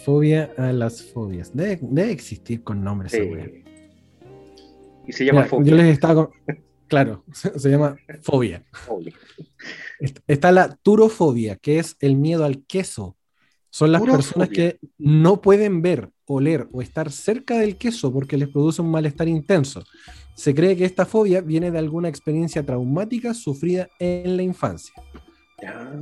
Fobia 0.04 0.50
a 0.56 0.72
las 0.72 1.02
fobias. 1.02 1.54
Debe, 1.54 1.78
debe 1.82 2.10
existir 2.10 2.62
con 2.62 2.82
nombre 2.82 3.08
esa 3.08 3.18
wea. 3.22 3.44
Sí. 3.44 3.64
Y 5.06 5.12
se 5.12 5.25
llama 5.25 5.40
Mira, 5.40 5.50
fobia. 5.50 5.70
Yo 5.70 5.76
les 5.76 5.87
estaba 5.92 6.14
con- 6.14 6.30
Claro, 6.88 7.25
se, 7.32 7.58
se 7.58 7.68
llama 7.70 7.96
fobia. 8.22 8.64
Fobia. 8.72 9.12
Est- 10.00 10.20
Está 10.26 10.52
la 10.52 10.75
turofobia, 10.82 11.56
que 11.56 11.78
es 11.78 11.96
el 12.00 12.16
miedo 12.16 12.44
al 12.44 12.64
queso. 12.64 13.16
Son 13.72 13.92
las 13.92 14.02
personas 14.02 14.49
que 14.49 14.80
no 14.99 15.40
pueden 15.40 15.80
ver, 15.80 16.10
oler 16.25 16.66
o 16.72 16.82
estar 16.82 17.12
cerca 17.12 17.56
del 17.58 17.76
queso 17.76 18.12
porque 18.12 18.37
les 18.37 18.49
produce 18.49 18.82
un 18.82 18.90
malestar 18.90 19.28
intenso. 19.28 19.84
Se 20.40 20.54
cree 20.54 20.75
que 20.75 20.87
esta 20.87 21.04
fobia 21.04 21.42
viene 21.42 21.70
de 21.70 21.78
alguna 21.78 22.09
experiencia 22.09 22.64
traumática 22.64 23.35
sufrida 23.35 23.88
en 23.99 24.38
la 24.38 24.42
infancia. 24.42 24.94
Ya, 25.61 25.92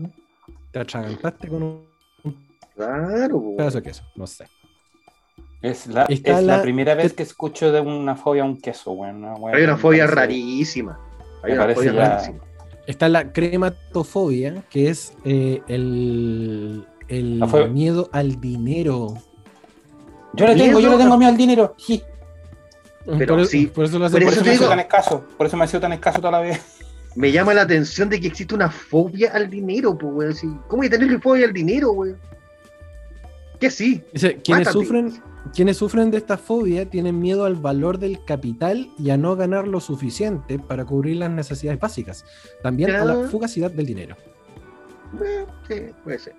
Te 0.71 0.78
atragantaste 0.78 1.49
con 1.49 1.61
un 1.64 1.85
claro. 2.76 3.54
pedazo 3.57 3.78
de 3.78 3.83
queso, 3.83 4.04
no 4.14 4.28
sé. 4.28 4.45
Es, 5.61 5.88
la, 5.88 6.04
Está 6.04 6.38
es 6.38 6.45
la, 6.45 6.57
la- 6.59 6.62
primera 6.62 6.95
vez 6.95 7.14
que 7.14 7.25
escucho 7.25 7.73
de 7.73 7.80
una 7.80 8.14
fobia 8.14 8.42
a 8.42 8.45
un 8.45 8.61
queso, 8.61 8.92
weá 8.92 9.11
Hay 9.54 9.64
una 9.64 9.76
fobia 9.76 10.04
parece- 10.04 10.14
rarísima. 10.14 11.00
Hay 11.42 11.54
me 11.54 11.59
una 11.64 11.75
fobia 11.75 11.92
rarísima. 11.92 12.38
Está 12.87 13.09
la 13.09 13.33
crematofobia, 13.33 14.62
que 14.71 14.88
es 14.88 15.14
eh, 15.25 15.62
el, 15.66 16.87
el 17.09 17.42
miedo 17.73 18.09
al 18.12 18.40
dinero. 18.40 19.14
Yo 20.35 20.47
le 20.47 20.54
tengo, 20.54 20.78
yo 20.78 20.90
Miedo 20.90 20.92
le 20.92 21.02
tengo 21.02 21.16
miedo 21.18 21.30
al 21.33 21.37
dinero. 21.37 21.75
Sí. 21.76 22.00
Pero 23.17 23.37
por, 23.37 23.47
sí, 23.47 23.67
por 23.67 23.85
eso 23.85 23.99
lo 23.99 24.11
Por 24.11 24.21
me 24.21 24.29
ha 24.29 24.33
sido 24.33 24.69
tan 24.69 24.81
escaso. 24.81 25.25
Por 25.37 25.47
eso 25.47 25.57
me 25.57 25.65
ha 25.65 25.67
sido 25.67 25.81
tan 25.81 25.93
escaso 25.93 26.19
toda 26.19 26.33
la 26.33 26.41
vida. 26.43 26.59
Me 27.15 27.33
llama 27.33 27.53
la 27.53 27.62
atención 27.62 28.09
de 28.09 28.21
que 28.21 28.29
existe 28.29 28.55
una 28.55 28.71
fobia 28.71 29.33
al 29.33 29.50
dinero, 29.50 29.97
pues, 29.97 30.45
¿Cómo 30.69 30.83
hay 30.83 30.88
que 30.88 30.99
tenerle 30.99 31.19
fobia 31.19 31.47
al 31.47 31.53
dinero, 31.53 31.91
güey? 31.91 32.15
Que 33.59 33.71
sí. 33.71 34.05
Dice, 34.12 34.37
quienes 34.37 34.69
sufren, 34.69 35.21
quienes 35.53 35.79
sufren 35.79 36.12
de 36.12 36.19
esta 36.19 36.37
fobia 36.37 36.88
tienen 36.88 37.19
miedo 37.19 37.45
al 37.45 37.57
valor 37.57 37.99
del 37.99 38.25
capital 38.25 38.88
y 38.99 39.11
a 39.11 39.17
no 39.17 39.35
ganar 39.35 39.67
lo 39.67 39.81
suficiente 39.81 40.61
para 40.61 40.85
cubrir 40.85 41.17
las 41.17 41.31
necesidades 41.31 41.81
básicas. 41.81 42.25
También 42.62 42.95
a 42.95 43.05
la 43.05 43.29
fugacidad 43.29 43.73
del 43.73 43.87
dinero. 43.87 44.17
Sí, 45.67 45.87
puede 46.05 46.19
ser. 46.21 46.37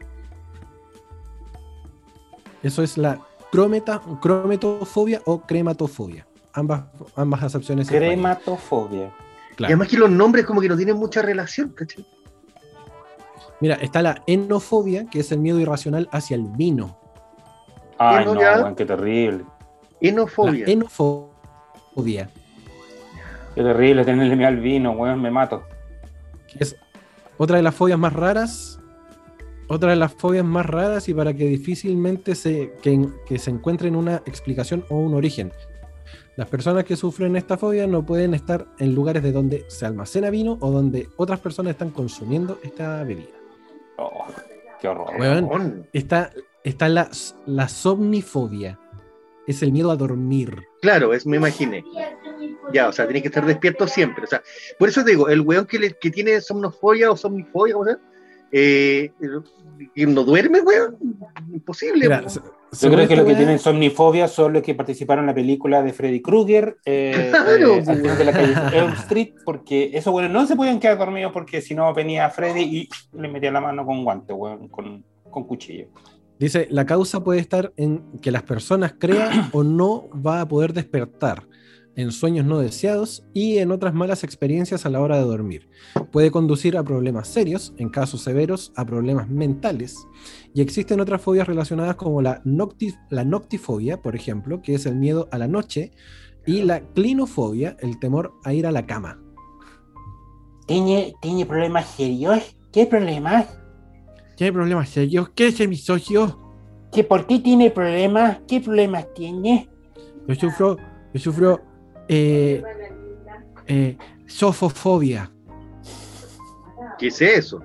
Eso 2.64 2.84
es 2.84 2.98
la 2.98 3.20
crometa, 3.52 4.02
crometofobia 4.22 5.22
o 5.26 5.42
crematofobia. 5.42 6.29
Ambas, 6.60 6.84
ambas 7.16 7.44
acepciones. 7.44 7.88
Crematofobia. 7.88 9.14
Y 9.58 9.66
además 9.66 9.88
que 9.88 9.98
los 9.98 10.10
nombres 10.10 10.46
como 10.46 10.62
que 10.62 10.70
no 10.70 10.78
tienen 10.78 10.98
mucha 10.98 11.22
relación, 11.22 11.70
¿cachai? 11.70 12.06
Mira, 13.60 13.76
está 13.76 14.02
la 14.02 14.24
enofobia, 14.26 15.06
que 15.10 15.20
es 15.20 15.32
el 15.32 15.40
miedo 15.40 15.60
irracional 15.60 16.08
hacia 16.12 16.36
el 16.36 16.44
vino. 16.44 16.98
Ay, 17.98 18.24
no, 18.24 18.32
weón, 18.32 18.76
qué 18.76 18.86
terrible. 18.86 19.44
Enofobia. 20.00 20.66
La 20.66 20.72
enofobia, 20.72 22.30
Qué 23.54 23.64
terrible 23.64 24.06
tenerle 24.06 24.36
miedo 24.38 24.48
al 24.48 24.58
vino, 24.58 24.92
weón, 24.92 25.22
me 25.22 25.30
mato. 25.30 25.64
es 26.58 26.78
otra 27.38 27.58
de 27.58 27.64
las 27.64 27.76
fobias 27.76 28.00
más 28.00 28.14
raras. 28.14 28.80
Otra 29.68 29.92
de 29.92 29.98
las 29.98 30.14
fobias 30.14 30.46
más 30.46 30.66
raras 30.66 31.10
y 31.10 31.14
para 31.14 31.34
que 31.34 31.46
difícilmente 31.46 32.34
se, 32.36 32.74
que, 32.82 33.08
que 33.28 33.38
se 33.38 33.52
encuentren 33.52 33.96
una 33.96 34.16
explicación 34.26 34.84
o 34.90 34.96
un 34.96 35.14
origen. 35.14 35.52
Las 36.40 36.48
personas 36.48 36.86
que 36.86 36.96
sufren 36.96 37.36
esta 37.36 37.58
fobia 37.58 37.86
no 37.86 38.06
pueden 38.06 38.34
estar 38.34 38.66
en 38.78 38.96
lugares 38.96 39.22
de 39.24 39.34
donde 39.34 39.66
se 39.68 39.86
almacena 39.86 40.30
vino 40.30 40.58
o 40.62 40.72
donde 40.72 41.10
otras 41.18 41.42
personas 41.42 41.72
están 41.72 41.90
consumiendo 41.90 42.60
esta 42.64 43.04
bebida. 43.04 43.28
Oh, 43.98 44.26
qué 44.80 44.88
horror. 44.88 45.10
Weón. 45.20 45.44
Weón. 45.44 45.88
Está, 45.92 46.32
está 46.64 46.88
la, 46.88 47.10
la 47.46 47.68
somnifobia. 47.68 48.80
Es 49.48 49.62
el 49.64 49.74
miedo 49.74 49.92
a 49.92 49.98
dormir. 49.98 50.64
Claro, 50.82 51.14
es, 51.14 51.26
me 51.26 51.36
imaginé. 51.36 51.84
Ya, 52.72 52.88
o 52.88 52.94
sea, 52.94 53.06
tiene 53.06 53.22
que 53.22 53.28
estar 53.28 53.46
despierto 53.46 53.86
siempre. 53.86 54.24
O 54.24 54.28
sea, 54.28 54.42
por 54.78 54.88
eso 54.88 55.04
te 55.04 55.10
digo, 55.12 55.28
el 55.28 55.42
weón 55.42 55.66
que, 55.66 55.78
le- 55.78 55.98
que 56.00 56.10
tiene 56.10 56.40
somnofobia 56.40 57.12
o 57.12 57.18
somnifobia, 57.18 57.74
¿cómo 57.74 57.84
se 57.84 57.92
llama? 57.92 58.04
Eh, 58.54 59.12
que 59.94 60.08
no 60.08 60.24
duerme, 60.24 60.62
weón. 60.62 60.96
Imposible. 61.52 62.06
Mira, 62.06 62.22
po. 62.22 62.59
Se- 62.72 62.88
Yo 62.88 62.94
creo 62.94 63.08
que 63.08 63.16
los 63.16 63.26
que 63.26 63.36
tienen 63.36 63.60
somnifobia 63.60 64.28
son 64.28 64.54
los 64.54 64.62
que 64.62 64.76
participaron 64.76 65.24
en 65.24 65.28
la 65.28 65.34
película 65.36 65.82
de 65.82 65.94
Freddy 65.94 66.22
Krueger 66.22 66.78
eh, 66.86 67.28
Claro, 67.32 67.76
eh, 67.76 67.84
al 67.88 67.98
final 67.98 68.18
de 68.18 68.26
la 68.26 68.32
calle 68.32 68.54
Elm 68.78 68.94
Street, 68.94 69.34
porque 69.46 69.92
esos 69.94 70.12
bueno 70.14 70.30
no 70.30 70.46
se 70.46 70.56
podían 70.56 70.80
quedar 70.80 70.98
dormidos 70.98 71.32
porque 71.32 71.62
si 71.62 71.74
no 71.76 71.94
venía 71.94 72.30
Freddy 72.30 72.62
y 72.62 72.90
le 73.18 73.28
metía 73.28 73.52
la 73.52 73.62
mano 73.62 73.86
con 73.86 74.04
guante, 74.04 74.34
weón, 74.34 74.68
con, 74.68 75.04
con 75.30 75.44
cuchillo. 75.46 75.88
Dice, 76.38 76.68
la 76.70 76.86
causa 76.86 77.22
puede 77.22 77.42
estar 77.42 77.74
en 77.76 78.02
que 78.22 78.32
las 78.32 78.44
personas 78.44 78.94
crean 78.98 79.50
o 79.52 79.64
no 79.64 80.08
va 80.26 80.40
a 80.42 80.48
poder 80.48 80.72
despertar 80.72 81.44
en 81.96 82.12
sueños 82.12 82.46
no 82.46 82.60
deseados 82.60 83.26
y 83.34 83.58
en 83.58 83.72
otras 83.72 83.94
malas 83.94 84.24
experiencias 84.24 84.86
a 84.86 84.90
la 84.90 85.02
hora 85.02 85.18
de 85.18 85.24
dormir. 85.24 85.70
Puede 86.12 86.32
conducir 86.32 86.78
a 86.78 86.84
problemas 86.84 87.28
serios, 87.28 87.74
en 87.78 87.90
casos 87.90 88.22
severos 88.22 88.72
a 88.76 88.86
problemas 88.86 89.30
mentales. 89.30 89.98
Y 90.54 90.62
existen 90.62 91.00
otras 91.02 91.22
fobias 91.22 91.48
relacionadas 91.48 91.96
como 91.96 92.22
la, 92.22 92.42
nocti- 92.44 92.98
la 93.10 93.26
noctifobia, 93.26 94.02
por 94.02 94.16
ejemplo, 94.16 94.62
que 94.62 94.76
es 94.76 94.86
el 94.86 94.96
miedo 94.96 95.28
a 95.32 95.38
la 95.38 95.48
noche, 95.48 95.92
y 96.46 96.64
la 96.64 96.80
clinofobia, 96.80 97.76
el 97.82 98.00
temor 98.00 98.34
a 98.44 98.54
ir 98.54 98.66
a 98.66 98.72
la 98.72 98.86
cama. 98.86 99.22
¿Tiene, 100.68 101.14
tiene 101.22 101.46
problemas 101.46 101.88
serios? 101.90 102.56
¿Qué 102.72 102.86
problemas? 102.86 103.60
¿Qué 104.38 104.54
problemas 104.54 104.90
serios? 104.90 105.30
¿Qué 105.30 105.48
es 105.48 105.68
mi 105.68 105.76
socio? 105.76 106.40
¿Que 106.92 107.04
¿Por 107.04 107.28
qué 107.28 107.40
tiene 107.40 107.72
problemas? 107.72 108.40
¿Qué 108.48 108.62
problemas 108.62 109.14
tiene? 109.14 109.70
Yo 110.28 110.36
sufro, 110.36 110.78
yo 111.14 111.20
sufro 111.20 111.62
eh, 112.10 112.64
eh, 113.68 113.98
sofofobia. 114.26 115.32
¿Qué 116.98 117.08
es 117.08 117.22
eso? 117.22 117.64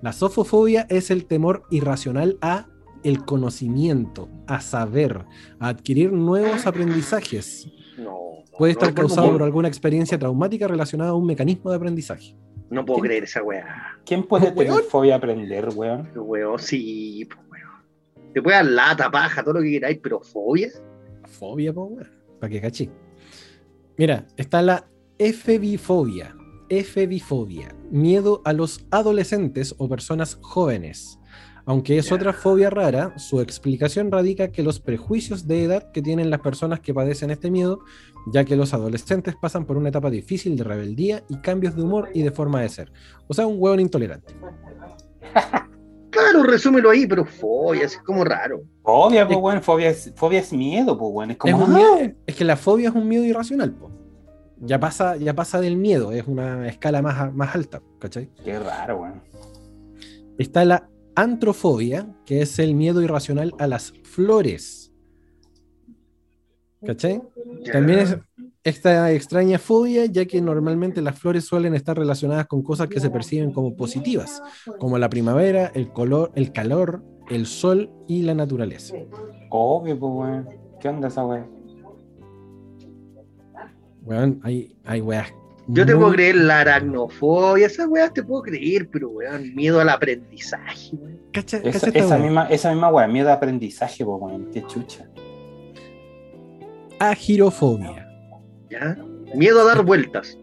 La 0.00 0.12
sofofobia 0.12 0.86
es 0.88 1.10
el 1.10 1.26
temor 1.26 1.64
irracional 1.70 2.38
a 2.40 2.68
el 3.04 3.24
conocimiento, 3.24 4.28
a 4.46 4.60
saber, 4.60 5.24
a 5.58 5.68
adquirir 5.68 6.12
nuevos 6.12 6.66
aprendizajes. 6.66 7.68
No. 7.98 8.44
Puede 8.56 8.72
estar 8.72 8.90
no, 8.90 8.94
causado 8.94 9.26
no, 9.26 9.32
por 9.32 9.42
alguna 9.42 9.68
experiencia 9.68 10.18
traumática 10.18 10.68
relacionada 10.68 11.10
a 11.10 11.14
un 11.14 11.26
mecanismo 11.26 11.70
de 11.70 11.76
aprendizaje. 11.76 12.36
No 12.70 12.84
puedo 12.84 13.00
¿Quién? 13.00 13.08
creer 13.08 13.24
esa 13.24 13.42
weá. 13.42 13.98
¿Quién 14.06 14.22
puede 14.22 14.52
tener 14.52 14.72
weón. 14.72 14.84
fobia 14.88 15.14
a 15.14 15.18
aprender, 15.18 15.68
weón? 15.74 16.08
Weón, 16.14 16.58
sí, 16.58 17.28
pues, 17.28 17.40
weón. 17.50 18.32
Te 18.32 18.40
puede 18.40 18.56
dar 18.56 18.66
lata, 18.66 19.10
paja, 19.10 19.42
todo 19.42 19.54
lo 19.54 19.60
que 19.60 19.70
queráis, 19.70 19.98
pero 20.02 20.20
fobia. 20.20 20.70
Fobia, 21.24 21.72
po, 21.72 21.84
weón. 21.84 22.08
Para 22.40 22.50
que 22.50 22.60
cachí. 22.60 22.90
Mira, 23.98 24.26
está 24.36 24.62
la 24.62 24.88
efebifobia. 25.18 26.36
Efebifobia. 26.68 27.74
Miedo 27.90 28.40
a 28.44 28.52
los 28.52 28.86
adolescentes 28.90 29.74
o 29.78 29.88
personas 29.88 30.38
jóvenes. 30.40 31.18
Aunque 31.64 31.98
es 31.98 32.10
otra 32.10 32.32
fobia 32.32 32.70
rara, 32.70 33.16
su 33.18 33.40
explicación 33.40 34.10
radica 34.10 34.50
que 34.50 34.64
los 34.64 34.80
prejuicios 34.80 35.46
de 35.46 35.62
edad 35.62 35.92
que 35.92 36.02
tienen 36.02 36.30
las 36.30 36.40
personas 36.40 36.80
que 36.80 36.92
padecen 36.92 37.30
este 37.30 37.52
miedo, 37.52 37.80
ya 38.32 38.44
que 38.44 38.56
los 38.56 38.74
adolescentes 38.74 39.36
pasan 39.40 39.64
por 39.64 39.76
una 39.76 39.90
etapa 39.90 40.10
difícil 40.10 40.56
de 40.56 40.64
rebeldía 40.64 41.22
y 41.28 41.36
cambios 41.36 41.76
de 41.76 41.82
humor 41.82 42.08
y 42.14 42.22
de 42.22 42.32
forma 42.32 42.62
de 42.62 42.68
ser. 42.68 42.92
O 43.28 43.34
sea, 43.34 43.46
un 43.46 43.56
hueón 43.58 43.78
intolerante. 43.78 44.34
Claro, 46.12 46.42
resúmelo 46.44 46.90
ahí, 46.90 47.06
pero 47.06 47.24
fobia, 47.24 47.84
es 47.86 47.96
como 47.98 48.22
raro. 48.22 48.62
Fobia, 48.82 49.26
pues, 49.26 49.38
Es- 49.38 49.42
weón. 49.42 49.62
Fobia 49.62 49.88
es, 49.90 50.12
fobia 50.14 50.38
es 50.40 50.52
miedo, 50.52 50.96
pues, 50.98 51.10
weón. 51.12 51.30
Es 51.32 51.36
Es, 51.36 51.52
como. 51.52 51.64
un 51.64 51.72
¡ah! 51.72 51.76
miedo- 51.76 52.14
es 52.26 52.36
que 52.36 52.44
la 52.44 52.56
fobia 52.56 52.90
es 52.90 52.94
un 52.94 53.08
miedo 53.08 53.24
irracional, 53.24 53.72
po. 53.72 53.90
Ya 54.60 54.78
pasa, 54.78 55.16
ya 55.16 55.34
pasa 55.34 55.60
del 55.60 55.76
miedo, 55.76 56.12
es 56.12 56.26
una 56.28 56.68
escala 56.68 57.02
más, 57.02 57.34
más 57.34 57.54
alta, 57.56 57.82
¿cachai? 57.98 58.30
Qué 58.44 58.58
raro, 58.58 59.00
weón. 59.00 59.22
Está 60.38 60.64
la 60.64 60.88
antrofobia, 61.16 62.06
que 62.26 62.42
es 62.42 62.58
el 62.58 62.74
miedo 62.74 63.02
irracional 63.02 63.54
a 63.58 63.66
las 63.66 63.92
flores. 64.04 64.92
¿Cachai? 66.84 67.22
También 67.72 67.98
es 68.00 68.16
esta 68.64 69.10
extraña 69.10 69.58
fobia, 69.58 70.06
ya 70.06 70.24
que 70.26 70.40
normalmente 70.40 71.02
las 71.02 71.18
flores 71.18 71.44
suelen 71.44 71.74
estar 71.74 71.98
relacionadas 71.98 72.46
con 72.46 72.62
cosas 72.62 72.88
que 72.88 73.00
se 73.00 73.10
perciben 73.10 73.50
como 73.52 73.74
positivas, 73.76 74.40
como 74.78 74.98
la 74.98 75.08
primavera, 75.10 75.72
el 75.74 75.92
color, 75.92 76.30
el 76.36 76.52
calor, 76.52 77.02
el 77.28 77.46
sol 77.46 77.90
y 78.06 78.22
la 78.22 78.34
naturaleza. 78.34 78.94
Obvio, 79.50 79.98
pues, 79.98 80.12
weón. 80.14 80.48
¿Qué 80.80 80.88
onda 80.88 81.08
esa 81.08 81.24
weón? 81.24 81.46
Weón, 84.04 84.40
hay, 84.42 84.76
hay 84.84 85.00
weas. 85.00 85.32
Yo 85.68 85.86
te 85.86 85.94
muy- 85.94 86.02
puedo 86.02 86.14
creer 86.14 86.34
la 86.36 86.60
aracnofobia, 86.60 87.66
esas 87.66 87.86
weas 87.88 88.12
te 88.12 88.22
puedo 88.22 88.42
creer, 88.42 88.88
pero 88.90 89.08
weón, 89.10 89.54
miedo 89.54 89.80
al 89.80 89.88
aprendizaje, 89.88 90.90
weón. 90.96 91.20
Cacha- 91.32 91.58
Esa, 91.64 91.86
cacha 91.86 91.98
esa 91.98 92.18
misma, 92.18 92.46
esa 92.48 92.70
misma 92.70 92.90
weón, 92.90 93.12
miedo 93.12 93.26
de 93.26 93.32
aprendizaje, 93.32 94.04
pues, 94.04 94.20
weón. 94.22 94.48
Qué 94.52 94.64
chucha. 94.66 95.08
Agirofobia. 96.98 98.08
¿Ya? 98.72 98.96
Miedo 99.34 99.60
a 99.60 99.64
dar 99.64 99.84
vueltas. 99.84 100.38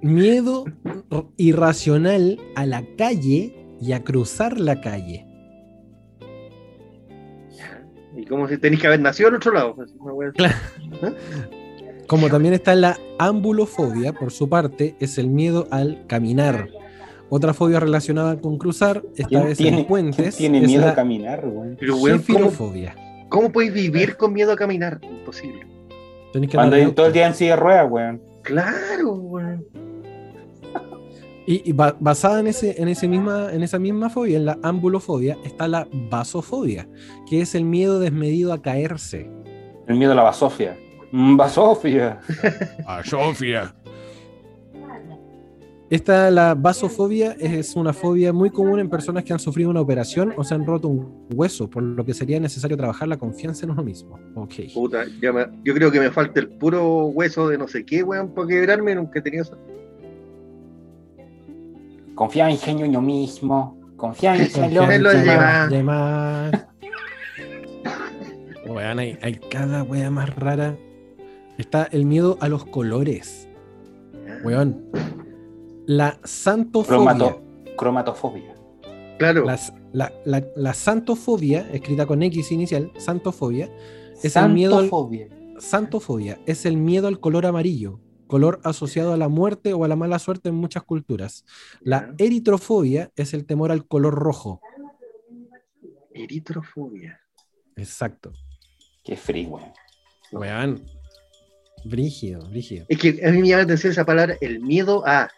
Miedo 0.00 0.64
irracional 1.36 2.38
a 2.54 2.66
la 2.66 2.84
calle 2.96 3.66
y 3.80 3.92
a 3.92 4.04
cruzar 4.04 4.60
la 4.60 4.80
calle. 4.80 5.26
Y 8.16 8.24
como 8.26 8.46
si 8.46 8.58
tenéis 8.58 8.80
que 8.80 8.86
haber 8.86 9.00
nacido 9.00 9.28
al 9.30 9.34
otro 9.36 9.52
lado. 9.52 9.74
pues, 9.74 10.32
Claro. 10.34 10.54
Como 12.06 12.28
también 12.28 12.54
está 12.54 12.74
la 12.74 12.98
ambulofobia, 13.18 14.12
por 14.12 14.30
su 14.30 14.48
parte, 14.48 14.94
es 15.00 15.18
el 15.18 15.28
miedo 15.28 15.66
al 15.70 16.06
caminar. 16.06 16.68
Otra 17.30 17.54
fobia 17.54 17.80
relacionada 17.80 18.38
con 18.40 18.58
cruzar, 18.58 19.02
esta 19.16 19.28
¿Quién 19.28 19.44
vez 19.44 19.58
tiene, 19.58 19.80
en 19.80 19.86
puentes, 19.86 20.36
quién 20.36 20.52
tiene 20.52 20.66
miedo 20.66 20.82
la 20.82 20.90
a 20.90 20.94
caminar? 20.94 21.44
Pero 21.80 21.96
weón, 21.96 22.22
¿cómo, 22.22 22.52
cómo 23.30 23.50
podéis 23.50 23.72
vivir 23.72 24.16
con 24.16 24.34
miedo 24.34 24.52
a 24.52 24.56
caminar? 24.56 25.00
Imposible. 25.02 25.73
Tenés 26.34 26.50
que 26.50 26.56
Cuando 26.56 26.92
todo 26.92 27.06
el 27.06 27.12
día 27.12 27.28
en 27.28 27.34
silla 27.34 27.50
de 27.50 27.56
ruedas, 27.56 27.86
weón. 27.88 28.20
Claro, 28.42 29.12
weón. 29.14 29.64
Y, 31.46 31.70
y 31.70 31.72
ba- 31.72 31.94
basada 32.00 32.40
en, 32.40 32.48
ese, 32.48 32.80
en, 32.82 32.88
ese 32.88 33.06
misma, 33.06 33.52
en 33.52 33.62
esa 33.62 33.78
misma 33.78 34.10
fobia, 34.10 34.36
en 34.36 34.46
la 34.46 34.58
ambulofobia, 34.64 35.36
está 35.44 35.68
la 35.68 35.86
vasofobia, 36.10 36.88
que 37.30 37.40
es 37.40 37.54
el 37.54 37.64
miedo 37.64 38.00
desmedido 38.00 38.52
a 38.52 38.60
caerse. 38.60 39.30
El 39.86 39.96
miedo 39.96 40.10
a 40.10 40.14
la 40.16 40.22
basofia. 40.24 40.76
Mm, 41.12 41.36
basofia. 41.36 42.18
Esta, 45.94 46.28
la 46.32 46.56
vasofobia, 46.56 47.36
es 47.38 47.76
una 47.76 47.92
fobia 47.92 48.32
muy 48.32 48.50
común 48.50 48.80
en 48.80 48.90
personas 48.90 49.22
que 49.22 49.32
han 49.32 49.38
sufrido 49.38 49.70
una 49.70 49.80
operación 49.80 50.34
o 50.36 50.42
se 50.42 50.52
han 50.52 50.66
roto 50.66 50.88
un 50.88 51.26
hueso, 51.32 51.70
por 51.70 51.84
lo 51.84 52.04
que 52.04 52.12
sería 52.12 52.40
necesario 52.40 52.76
trabajar 52.76 53.06
la 53.06 53.16
confianza 53.16 53.64
en 53.64 53.70
uno 53.70 53.84
mismo. 53.84 54.18
Ok. 54.34 54.54
Puta, 54.74 55.04
ya 55.22 55.32
me- 55.32 55.46
yo 55.62 55.72
creo 55.72 55.92
que 55.92 56.00
me 56.00 56.10
falta 56.10 56.40
el 56.40 56.48
puro 56.48 57.06
hueso 57.06 57.46
de 57.48 57.58
no 57.58 57.68
sé 57.68 57.84
qué, 57.84 58.02
weón, 58.02 58.30
para 58.34 58.48
quebrarme. 58.48 58.96
Nunca 58.96 59.20
he 59.20 59.22
tenido 59.22 59.44
eso. 59.44 59.56
Confía 62.16 62.50
en 62.50 62.82
uno 62.82 63.00
mismo. 63.00 63.78
Confía 63.96 64.34
en 64.34 64.74
lo 64.74 65.12
lleva. 65.12 65.68
Weón, 68.66 68.98
hay, 68.98 69.16
hay 69.22 69.34
cada 69.48 69.84
wea 69.84 70.10
más 70.10 70.34
rara. 70.34 70.76
Está 71.56 71.84
el 71.92 72.04
miedo 72.04 72.36
a 72.40 72.48
los 72.48 72.64
colores. 72.64 73.46
Weón. 74.42 74.82
La 75.86 76.18
santofobia. 76.24 76.96
Cromato, 76.96 77.42
cromatofobia. 77.76 78.54
Claro. 79.18 79.44
La, 79.92 80.12
la- 80.24 80.46
la 80.56 80.74
santofobia, 80.74 81.68
escrita 81.72 82.06
con 82.06 82.22
X 82.22 82.50
inicial, 82.52 82.90
santofobia, 82.96 83.70
Es 84.22 84.34
el 84.36 84.50
miedo 84.50 84.76
al- 84.78 84.84
Santofobia. 84.88 85.28
santofobia 85.58 86.38
es 86.46 86.64
el 86.66 86.76
miedo 86.76 87.06
al 87.08 87.20
color 87.20 87.46
amarillo, 87.46 88.00
color 88.26 88.60
asociado 88.64 89.12
a 89.12 89.16
la 89.16 89.28
muerte 89.28 89.72
o 89.72 89.84
a 89.84 89.88
la 89.88 89.96
mala 89.96 90.18
suerte 90.18 90.48
en 90.48 90.54
muchas 90.56 90.82
culturas. 90.82 91.44
La 91.80 92.12
eritrofobia 92.18 93.12
es 93.16 93.34
el 93.34 93.44
temor 93.46 93.70
al 93.70 93.86
color 93.86 94.14
rojo. 94.14 94.60
Eritrofobia. 96.12 97.20
Exacto. 97.76 98.32
Qué 99.04 99.16
free, 99.16 99.46
weón. 99.46 99.72
Weón. 100.32 100.84
Brígido, 101.84 102.48
brígido. 102.48 102.86
Es 102.88 102.98
que 102.98 103.20
a 103.26 103.30
mí 103.30 103.42
me 103.42 103.48
llama 103.48 103.58
la 103.58 103.64
atención 103.64 103.92
esa 103.92 104.04
palabra, 104.06 104.36
el 104.40 104.60
miedo 104.60 105.02
a. 105.06 105.28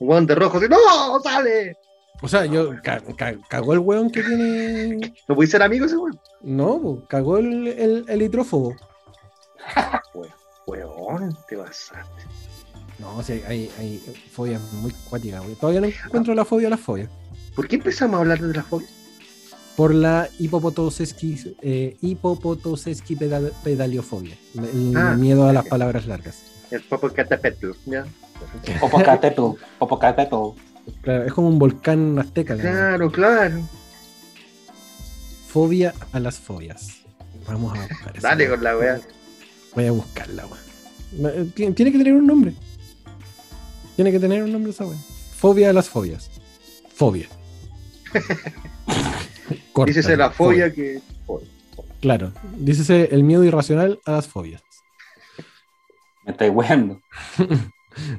Un 0.00 0.08
weón 0.08 0.26
de 0.26 0.34
rojo, 0.34 0.58
así, 0.58 0.66
¡No! 0.68 1.20
¡Sale! 1.22 1.76
O 2.20 2.26
sea, 2.26 2.44
yo 2.46 2.70
ca- 2.82 3.00
ca- 3.16 3.36
cagó 3.48 3.72
el 3.74 3.78
weón 3.78 4.10
que 4.10 4.22
tiene. 4.22 5.12
¿No 5.28 5.34
puede 5.36 5.48
ser 5.48 5.62
amigo 5.62 5.86
ese 5.86 5.96
weón? 5.96 6.18
No, 6.42 6.80
po, 6.82 7.04
cagó 7.08 7.38
el, 7.38 7.68
el, 7.68 8.04
el 8.08 8.22
hitrófobo. 8.22 8.74
Weón, 10.66 11.36
te 11.48 11.56
pasaste. 11.56 12.22
No, 12.98 13.16
o 13.16 13.22
sea, 13.22 13.36
hay, 13.48 13.70
hay 13.78 13.98
fobias 14.32 14.60
muy 14.74 14.90
cuáticas, 15.08 15.42
güey. 15.42 15.54
Todavía 15.54 15.80
no 15.80 15.86
encuentro 15.86 16.34
la 16.34 16.44
fobia 16.44 16.66
a 16.66 16.70
las 16.70 16.80
fobias. 16.80 17.08
¿Por 17.54 17.68
qué 17.68 17.76
empezamos 17.76 18.16
a 18.16 18.20
hablar 18.20 18.40
de 18.40 18.52
las 18.54 18.66
fobias? 18.66 18.90
Por 19.76 19.94
la 19.94 20.28
hipopotoseski, 20.40 21.54
eh, 21.62 21.96
pedal- 23.16 23.52
pedaliofobia. 23.62 24.36
El 24.56 24.96
Ah, 24.96 25.14
miedo 25.14 25.46
a 25.46 25.52
las 25.52 25.66
palabras 25.66 26.06
largas. 26.06 26.42
El 26.70 26.82
Popocatépetl, 26.82 27.70
¿ya? 27.86 28.04
Popocatépetl. 28.80 29.42
Popocatépetl. 29.78 30.36
Claro, 31.02 31.24
es 31.24 31.32
como 31.32 31.48
un 31.48 31.58
volcán 31.58 32.18
azteca. 32.18 32.54
la 32.54 32.62
verdad. 32.62 32.78
Claro, 32.88 33.12
claro. 33.12 33.68
Fobia 35.48 35.94
a 36.12 36.20
las 36.20 36.38
fobias. 36.38 37.02
Vamos 37.46 37.76
a 37.76 37.80
buscar 37.82 38.16
esa 38.16 38.28
Dale 38.28 38.44
weá. 38.44 38.54
con 38.54 38.64
la 38.64 38.76
weá. 38.76 39.00
Voy 39.74 39.86
a 39.86 39.92
buscarla, 39.92 40.44
weón. 40.46 41.52
Tiene, 41.52 41.72
tiene 41.74 41.92
que 41.92 41.98
tener 41.98 42.14
un 42.14 42.26
nombre. 42.26 42.54
Tiene 43.96 44.12
que 44.12 44.20
tener 44.20 44.42
un 44.42 44.52
nombre 44.52 44.70
esa 44.72 44.84
weá. 44.86 44.98
Fobia 45.36 45.70
a 45.70 45.72
las 45.72 45.88
fobias. 45.88 46.30
Fobia. 46.94 47.28
Corta, 49.72 49.88
Dícese 49.90 50.16
la 50.16 50.30
fobia 50.30 50.72
que. 50.72 51.00
Claro. 52.00 52.32
Dícese 52.56 53.08
el 53.12 53.24
miedo 53.24 53.44
irracional 53.44 54.00
a 54.04 54.12
las 54.12 54.26
fobias. 54.28 54.62
Me 56.28 56.32
estáis 56.32 56.52
weando. 56.54 57.00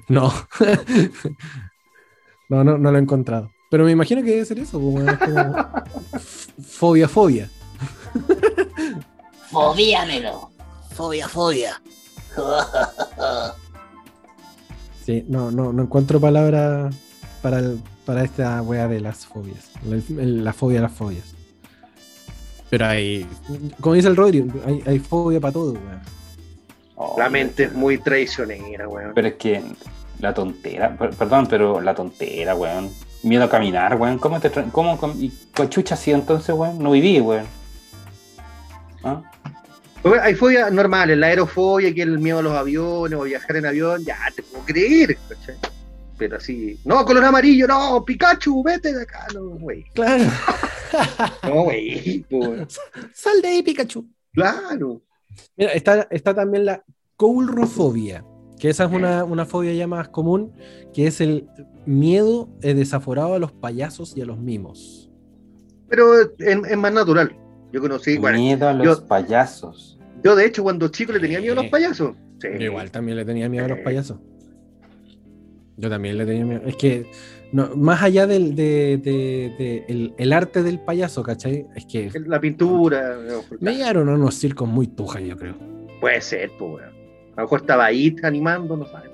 No. 0.10 0.34
no, 2.50 2.63
no, 2.65 2.78
no 2.78 2.91
lo 2.91 2.98
he 2.98 3.02
encontrado. 3.02 3.50
Pero 3.69 3.86
me 3.86 3.91
imagino 3.91 4.22
que 4.24 4.32
debe 4.32 4.43
ser 4.43 4.60
eso. 4.60 4.78
como- 4.78 5.00
es 5.10 5.17
como 5.17 5.69
fobia, 6.62 7.08
fobia. 7.08 7.50
Fobíamelo. 9.52 10.50
Fobia, 10.91 11.30
fobia. 11.30 11.82
Sí, 15.06 15.24
no, 15.30 15.50
no, 15.52 15.72
no 15.72 15.84
encuentro 15.84 16.19
palabra 16.19 16.89
para, 17.41 17.60
el- 17.60 17.82
para 18.06 18.24
esta 18.26 18.62
wea 18.63 18.88
de 18.89 19.00
las 19.00 19.26
fobias. 19.26 19.69
El- 19.86 20.04
el- 20.19 20.43
la 20.43 20.52
fobia 20.52 20.80
a 20.80 20.84
las 20.84 20.91
fobias. 20.91 21.36
Pero 22.69 22.86
hay, 22.86 23.26
como 23.80 23.95
dice 23.95 24.10
el 24.10 24.15
Rodri, 24.17 24.45
hay, 24.65 24.84
hay 24.86 25.00
fobia 25.00 25.39
para 25.39 25.54
todo, 25.54 25.72
weón. 25.74 26.02
Oh, 27.02 27.16
La 27.18 27.30
mente 27.30 27.64
es 27.64 27.74
muy 27.74 27.98
traicionera, 27.98 28.88
weón. 28.88 29.14
Pero 29.16 29.28
es 29.30 29.36
que 29.36 29.64
la 30.20 30.34
tontera, 30.34 30.98
per- 30.98 31.12
perdón, 31.12 31.48
pero 31.48 31.80
la 31.80 31.96
tontera, 31.96 32.56
weón. 32.56 32.92
Miedo 33.24 33.46
a 33.46 33.50
caminar, 33.50 33.96
weón. 33.96 34.20
¿Cómo 34.20 34.40
te 34.42 34.52
cómo, 34.72 34.98
com- 34.98 35.16
y 35.18 35.30
con 35.56 35.70
chucha 35.70 35.96
así 35.96 36.12
entonces, 36.12 36.54
weón? 36.54 36.78
No 36.84 36.92
viví, 36.92 37.22
weón. 37.22 37.46
¿Ah? 39.04 39.22
Pues, 40.02 40.22
Hay 40.22 40.36
fobias 40.36 40.72
normales, 40.72 41.18
la 41.18 41.28
aerofobia, 41.28 41.94
que 41.94 42.02
es 42.02 42.08
el 42.08 42.20
miedo 42.20 42.40
a 42.40 42.42
los 42.42 42.54
aviones 42.54 43.18
o 43.20 43.24
viajar 43.24 43.56
en 43.58 43.66
avión, 43.66 44.04
ya 44.04 44.18
te 44.36 44.44
puedo 44.44 44.64
creer, 44.66 45.18
¿cachai? 45.28 45.56
Pero 46.18 46.36
así, 46.38 46.78
no, 46.84 47.06
color 47.06 47.24
amarillo, 47.24 47.66
no, 47.68 48.04
Pikachu, 48.04 48.62
vete 48.62 48.94
de 48.94 49.04
acá, 49.04 49.26
no, 49.34 49.42
güey. 49.58 49.84
Claro. 49.94 50.26
No, 51.44 51.64
güey, 51.66 52.26
pues, 52.30 52.80
Sal 53.14 53.42
de 53.44 53.48
ahí, 53.48 53.62
Pikachu. 53.64 54.06
claro. 54.34 55.02
Mira, 55.58 55.72
está, 55.74 56.08
está 56.12 56.34
también 56.34 56.65
la 56.65 56.84
coulrofobia, 57.18 58.26
que 58.60 58.70
esa 58.70 58.86
es 58.86 58.92
una, 58.92 59.24
una 59.24 59.46
fobia 59.46 59.74
ya 59.74 59.88
más 59.88 60.10
común, 60.10 60.52
que 60.94 61.08
es 61.08 61.22
el 61.22 61.48
miedo 61.86 62.50
eh, 62.62 62.74
desaforado 62.74 63.34
a 63.34 63.39
los 63.39 63.52
payasos 63.52 64.15
y 64.18 64.22
a 64.22 64.26
los 64.26 64.38
mimos. 64.39 65.10
Pero 65.88 66.20
es, 66.22 66.30
es 66.39 66.78
más 66.78 66.94
natural. 66.94 67.36
Yo 67.72 67.82
conocí, 67.82 68.18
bueno, 68.18 68.38
Miedo 68.38 68.68
a 68.70 68.74
los 68.74 68.86
yo- 69.00 69.08
payasos. 69.08 70.00
yo 70.24 70.36
de 70.36 70.46
hecho 70.46 70.63
cuando 70.63 70.88
chico 70.89 71.12
le 71.12 71.20
tenía 71.20 71.39
miedo 71.39 71.54
a 71.54 71.63
los 71.63 71.72
payasos. 71.72 72.15
Sí. 72.42 72.48
Yo 72.58 72.65
igual 72.65 72.89
también 72.92 73.18
le 73.18 73.26
tenía 73.26 73.50
miedo 73.50 73.65
a 73.65 73.70
los 73.70 73.80
payasos. 73.80 74.18
Yo 75.78 75.89
también 75.89 76.18
le 76.18 76.26
tenía 76.26 76.46
miedo. 76.46 76.62
Es 76.65 76.76
que, 76.76 77.10
no, 77.52 77.76
más 77.76 78.02
allá 78.04 78.28
del 78.28 78.56
de, 78.56 78.98
de- 79.04 79.54
de 79.58 79.86
el, 79.88 80.14
el 80.18 80.34
arte 80.34 80.62
del 80.64 80.80
payaso, 80.80 81.24
¿cachai? 81.24 81.66
Es 81.76 81.86
que 81.86 82.12
La 82.26 82.40
pintura, 82.40 83.18
no, 83.28 83.42
me 83.60 83.76
llegaron 83.76 84.08
a 84.10 84.14
unos 84.14 84.36
circos 84.36 84.68
muy 84.70 84.88
tujas, 84.88 85.24
yo 85.24 85.36
creo. 85.38 85.56
puede 86.02 86.22
ser, 86.22 86.52
pues, 86.60 86.72
weón. 86.74 86.90
A 87.36 87.42
lo 87.42 87.44
mejor 87.44 87.62
estaba 87.62 87.86
ahí 87.86 88.16
animando, 88.24 88.76
no 88.78 88.86
sabes. 88.88 89.10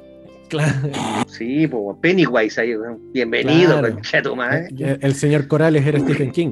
Claro. 0.50 0.90
Sí, 1.28 1.66
pues, 1.68 1.98
Pennywise 2.02 2.60
ahí, 2.62 2.76
weón. 2.76 3.00
bienvenido, 3.14 3.80
Claro. 3.80 3.94
concha 3.96 4.22
tu 4.22 4.36
madre. 4.36 4.68
El, 4.78 5.00
el 5.02 5.14
señor 5.16 5.48
Corales 5.48 5.86
era 5.86 6.00
Stephen 6.00 6.32
King. 6.32 6.52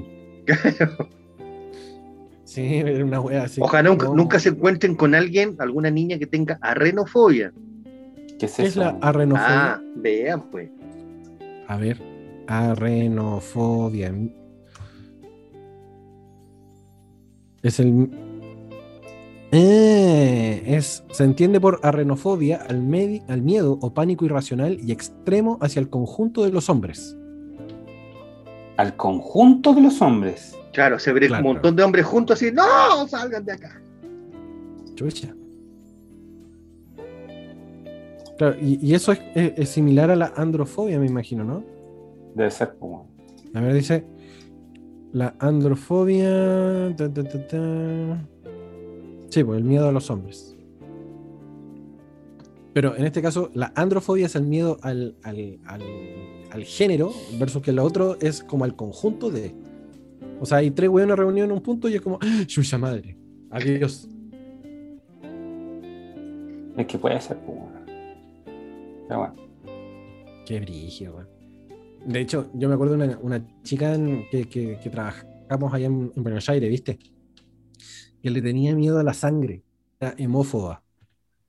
Sí, 2.43 2.75
era 2.75 3.03
una 3.03 3.19
wea 3.19 3.43
así. 3.43 3.59
Ojalá 3.61 3.89
nunca, 3.89 4.05
No. 4.07 4.15
nunca 4.15 4.39
se 4.39 4.49
encuentren 4.49 4.95
con 4.95 5.15
alguien, 5.15 5.55
alguna 5.59 5.89
niña 5.89 6.19
que 6.19 6.27
tenga 6.27 6.59
arrenofobia. 6.61 7.51
¿Qué 8.37 8.45
es 8.47 8.55
¿Qué 8.55 8.63
es 8.63 8.69
eso? 8.69 8.81
la 8.81 8.89
arrenofobia? 9.01 9.73
Ah, 9.73 9.81
vean, 9.95 10.49
pues. 10.51 10.69
A 11.67 11.77
ver, 11.77 12.01
arrenofobia. 12.47 14.13
Es 17.61 17.79
el. 17.79 18.09
Eh, 19.51 20.63
es, 20.65 21.03
se 21.11 21.23
entiende 21.23 21.61
por 21.61 21.79
arrenofobia 21.83 22.57
al, 22.67 22.81
medi- 22.81 23.23
al 23.27 23.41
miedo 23.43 23.77
o 23.81 23.93
pánico 23.93 24.25
irracional 24.25 24.79
y 24.81 24.91
extremo 24.91 25.59
hacia 25.61 25.79
el 25.79 25.89
conjunto 25.89 26.43
de 26.43 26.51
los 26.51 26.69
hombres. 26.69 27.15
Al 28.77 28.95
conjunto 28.95 29.73
de 29.75 29.81
los 29.81 30.01
hombres. 30.01 30.57
Claro, 30.73 30.97
se 30.97 31.13
ve 31.13 31.27
Claro. 31.27 31.45
un 31.47 31.53
montón 31.53 31.75
de 31.75 31.83
hombres 31.83 32.03
juntos 32.05 32.41
así, 32.41 32.51
no, 32.51 33.07
salgan 33.07 33.45
de 33.45 33.51
acá. 33.53 33.79
Chucha. 34.95 35.35
Claro, 38.37 38.55
y, 38.61 38.79
y 38.85 38.93
eso 38.95 39.11
es, 39.11 39.21
es- 39.35 39.53
es 39.57 39.69
similar 39.69 40.09
a 40.11 40.15
la 40.15 40.33
androfobia, 40.35 40.99
me 40.99 41.05
imagino, 41.07 41.43
¿no? 41.43 41.63
Debe 42.35 42.49
ser 42.51 42.75
como. 42.79 43.07
A 43.53 43.61
ver, 43.61 43.73
dice. 43.73 44.03
La 45.11 45.35
androfobia. 45.39 46.95
ta, 46.97 47.13
ta, 47.13 47.23
ta, 47.23 47.47
ta. 47.47 48.27
Sí, 49.29 49.43
pues 49.43 49.57
el 49.59 49.63
miedo 49.63 49.87
a 49.87 49.91
los 49.91 50.09
hombres. 50.09 50.55
Pero 52.73 52.95
en 52.95 53.05
este 53.05 53.21
caso, 53.21 53.51
la 53.53 53.71
androfobia 53.75 54.25
es 54.25 54.35
el 54.35 54.43
miedo 54.43 54.77
al, 54.81 55.15
al, 55.23 55.59
al- 55.65 55.81
al 56.51 56.63
género, 56.63 57.11
versus 57.39 57.61
que 57.61 57.71
lo 57.71 57.83
otro 57.83 58.17
es 58.19 58.43
como 58.43 58.63
al 58.65 58.75
conjunto 58.75 59.29
de. 59.29 59.53
O 60.41 60.45
sea, 60.47 60.57
hay 60.59 60.71
tres 60.71 60.89
weones 60.89 61.15
reunidos 61.17 61.47
en 61.49 61.55
un 61.55 61.61
punto 61.61 61.87
y 61.87 61.93
es 61.95 62.01
como, 62.01 62.17
¡Ah, 62.21 62.43
¡Chucha 62.47 62.77
madre! 62.79 63.15
Adiós. 63.51 64.07
Es 66.75 66.87
que 66.87 66.97
puede 66.97 67.21
ser 67.21 67.37
como. 67.45 67.62
Qué 70.45 70.59
brígido, 70.59 71.15
weón. 71.15 71.29
De 72.05 72.19
hecho, 72.19 72.49
yo 72.53 72.67
me 72.67 72.75
acuerdo 72.75 72.97
de 72.97 73.05
una, 73.05 73.17
una 73.19 73.61
chica 73.63 73.93
en- 73.93 74.27
que, 74.29 74.49
que, 74.49 74.77
que 74.81 74.89
trabajamos 74.89 75.73
allá 75.73 75.85
en, 75.87 76.11
en 76.15 76.23
Buenos 76.23 76.49
Aires, 76.49 76.69
¿viste? 76.69 76.99
Que 78.21 78.29
le 78.29 78.41
tenía 78.41 78.75
miedo 78.75 78.99
a 78.99 79.03
la 79.03 79.13
sangre. 79.13 79.63
Era 79.99 80.13
hemófoba. 80.17 80.83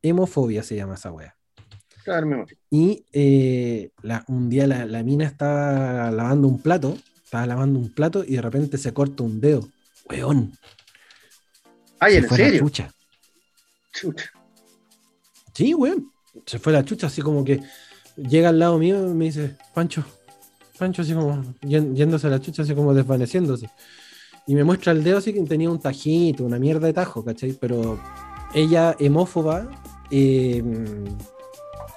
Hemofobia 0.03 0.62
se 0.62 0.77
llama 0.77 0.94
esa 0.94 1.11
wea. 1.11 1.37
Claro, 2.05 2.27
amor. 2.27 2.46
Y 2.70 3.05
eh, 3.12 3.90
la- 4.03 4.24
un 4.29 4.48
día 4.48 4.66
la, 4.66 4.87
la 4.87 5.03
mina 5.03 5.24
estaba 5.24 6.11
lavando 6.12 6.46
un 6.46 6.61
plato, 6.62 6.96
estaba 7.24 7.46
lavando 7.46 7.81
un 7.81 7.92
plato 7.92 8.22
y 8.24 8.35
de 8.37 8.42
repente 8.42 8.79
se 8.79 8.92
corta 8.92 9.22
un 9.24 9.40
dedo. 9.40 9.66
Weón. 10.09 10.53
Ay, 11.98 12.12
se 12.12 12.18
¿en 12.18 12.29
serio? 12.29 12.59
chucha. 12.61 12.92
Chucha. 13.92 14.31
Sí, 15.55 15.72
weón. 15.74 16.12
Se 16.46 16.59
fue 16.59 16.72
la 16.72 16.85
chucha, 16.85 17.07
así 17.07 17.22
como 17.22 17.44
que 17.44 17.61
llega 18.16 18.50
al 18.50 18.59
lado 18.59 18.78
mío 18.78 18.96
y 19.09 19.14
me 19.14 19.24
dice, 19.26 19.57
Pancho, 19.72 20.04
Pancho, 20.78 21.02
así 21.02 21.14
como 21.14 21.42
yéndose 21.62 22.26
a 22.26 22.30
la 22.30 22.40
chucha, 22.40 22.62
así 22.62 22.74
como 22.74 22.92
desvaneciéndose. 22.94 23.70
Y 24.46 24.54
me 24.54 24.62
muestra 24.64 24.92
el 24.92 25.02
dedo 25.02 25.18
así 25.18 25.33
que 25.33 25.40
tenía 25.42 25.70
un 25.70 25.78
tajito, 25.80 26.44
una 26.44 26.59
mierda 26.59 26.87
de 26.87 26.92
tajo, 26.92 27.24
¿cachai? 27.24 27.52
Pero 27.52 27.98
ella, 28.54 28.94
hemófoba, 28.98 29.68
eh, 30.11 30.62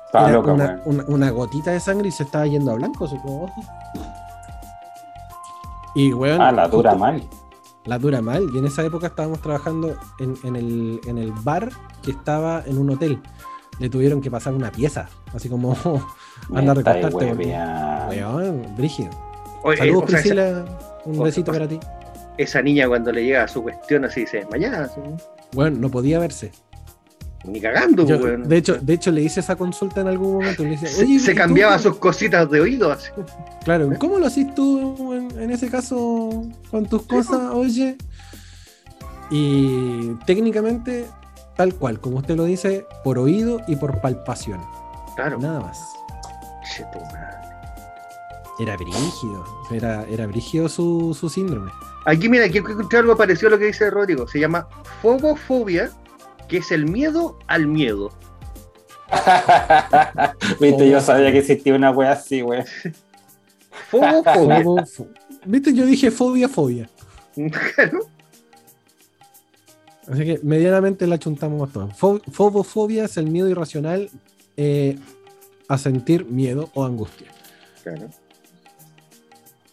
Estaba 0.05 0.31
loca, 0.31 0.53
una, 0.53 0.81
una- 0.85 1.05
una 1.07 1.29
gotita 1.31 1.71
de 1.71 1.81
sangre 1.81 2.07
y 2.07 2.11
se 2.11 2.23
estaba 2.23 2.47
yendo 2.47 2.71
a 2.71 2.75
blanco, 2.75 3.03
así 3.05 3.17
como, 3.17 3.43
ojo. 3.43 3.61
Y, 5.95 6.13
weón, 6.13 6.39
Ah, 6.41 6.51
la 6.51 6.67
dura 6.69 6.91
justo- 6.91 6.99
mal. 7.05 7.23
la 7.85 7.99
dura 7.99 8.21
mal. 8.21 8.47
Y 8.53 8.57
en 8.59 8.65
esa 8.65 8.83
época 8.85 9.07
estábamos 9.07 9.41
trabajando 9.41 9.97
en, 10.19 10.35
en 10.43 10.55
el, 10.55 11.01
en 11.07 11.17
el 11.17 11.31
bar 11.31 11.69
que 12.03 12.11
estaba 12.11 12.63
en 12.65 12.77
un 12.77 12.91
hotel. 12.91 13.19
Le 13.79 13.89
tuvieron 13.89 14.21
que 14.21 14.31
pasar 14.31 14.53
una 14.53 14.71
pieza, 14.71 15.07
así 15.33 15.49
como 15.49 15.73
anda 16.53 16.71
a 16.71 16.75
recostarte. 16.75 17.25
Weón, 18.09 18.75
brígido. 18.75 19.09
Oye, 19.63 19.77
Saludos, 19.77 20.03
o 20.03 20.07
sea, 20.07 20.19
esa, 20.19 20.29
Priscila. 20.29 20.65
Un 21.05 21.23
besito 21.23 21.51
o- 21.51 21.53
para 21.53 21.67
ti. 21.67 21.79
esa 22.37 22.61
niña 22.61 22.87
cuando 22.87 23.11
le 23.11 23.23
llega 23.23 23.43
a 23.43 23.47
su 23.47 23.61
cuestión 23.63 24.05
así 24.05 24.25
se 24.27 24.37
desmayaba. 24.37 24.89
Bueno, 25.53 25.77
no 25.79 25.89
podía 25.89 26.19
verse. 26.19 26.51
ni 27.45 27.61
cagando, 27.61 28.05
Yo, 28.05 28.19
pues, 28.19 28.31
weón. 28.33 28.49
de, 28.49 28.57
hecho, 28.57 28.77
de 28.81 28.93
hecho, 28.93 29.09
le 29.11 29.21
hice 29.21 29.39
esa 29.39 29.55
consulta 29.55 30.01
en 30.01 30.07
algún 30.07 30.33
momento. 30.33 30.63
y 30.63 30.65
Le 30.65 30.71
dice, 30.71 30.87
se, 30.87 31.03
"Oye, 31.03 31.19
se 31.19 31.31
¿y 31.31 31.35
tú 31.35 31.37
cambiaba 31.39 31.79
sus 31.79 31.95
cositas 31.97 32.49
de 32.49 32.59
oído, 32.59 32.91
así. 32.91 33.09
Claro, 33.63 33.89
¿cómo 33.99 34.17
lo 34.19 34.25
haces 34.27 34.53
tú 34.55 35.13
en, 35.13 35.31
en 35.39 35.51
ese 35.51 35.69
caso 35.69 36.43
con 36.71 36.85
tus 36.87 37.03
cosas, 37.03 37.39
oye? 37.53 37.95
Y 39.29 40.13
técnicamente, 40.25 41.05
tal 41.57 41.73
cual, 41.75 41.99
como 41.99 42.17
usted 42.17 42.35
lo 42.37 42.45
dice, 42.45 42.85
por 43.03 43.17
oído 43.19 43.61
y 43.67 43.75
por 43.75 43.99
palpación. 44.01 44.61
Claro. 45.15 45.39
Nada 45.39 45.59
más. 45.59 45.81
Era 48.59 48.75
brígido. 48.77 49.45
Era, 49.71 50.03
era 50.09 50.25
brígido 50.27 50.69
su, 50.69 51.15
su 51.19 51.29
síndrome. 51.29 51.71
Aquí, 52.05 52.29
mira, 52.29 52.45
aquí 52.45 52.57
encontré 52.59 52.99
algo 52.99 53.15
parecido 53.17 53.49
a 53.49 53.51
lo 53.51 53.59
que 53.59 53.65
dice 53.65 53.89
Rodrigo. 53.89 54.27
Se 54.27 54.39
llama 54.39 54.67
fobofobia, 55.01 55.91
que 56.47 56.57
es 56.57 56.71
el 56.71 56.85
miedo 56.89 57.37
al 57.47 57.67
miedo. 57.67 58.09
Viste, 60.59 60.89
yo 60.89 61.01
sabía 61.01 61.31
que 61.31 61.39
existía 61.39 61.75
una 61.75 61.91
wea 61.91 62.11
así, 62.13 62.41
weón. 62.41 62.65
Fobofobia. 63.91 64.61
Fobo- 64.63 64.85
fo- 64.85 65.07
¿Viste? 65.45 65.73
Yo 65.73 65.85
dije 65.85 66.11
fobia, 66.11 66.49
fobia. 66.49 66.89
Claro. 67.75 67.99
Así 70.09 70.23
que 70.23 70.39
medianamente 70.43 71.05
la 71.07 71.17
chuntamos 71.19 71.71
todos. 71.73 71.93
Fo- 71.93 72.21
Fobofobia 72.31 73.05
es 73.05 73.17
el 73.17 73.27
miedo 73.29 73.49
irracional 73.49 74.09
eh, 74.55 74.97
a 75.67 75.77
sentir 75.77 76.25
miedo 76.25 76.69
o 76.73 76.85
angustia. 76.85 77.27
Claro. 77.83 78.09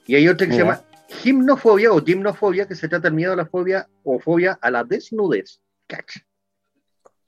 Y 0.07 0.17
hay 0.17 0.29
otra 0.29 0.47
que 0.47 0.53
se 0.53 0.59
llama 0.59 0.83
gimnofobia 1.09 1.93
o 1.93 2.05
gimnofobia, 2.05 2.67
que 2.67 2.75
se 2.75 2.89
trata 2.89 3.09
del 3.09 3.15
miedo 3.15 3.33
a 3.33 3.37
la 3.37 3.47
fobia 3.47 3.89
o 4.03 4.19
fobia 4.19 4.59
a 4.61 4.71
la 4.71 4.85
desnudez. 4.85 5.61
Cacha. 5.87 6.21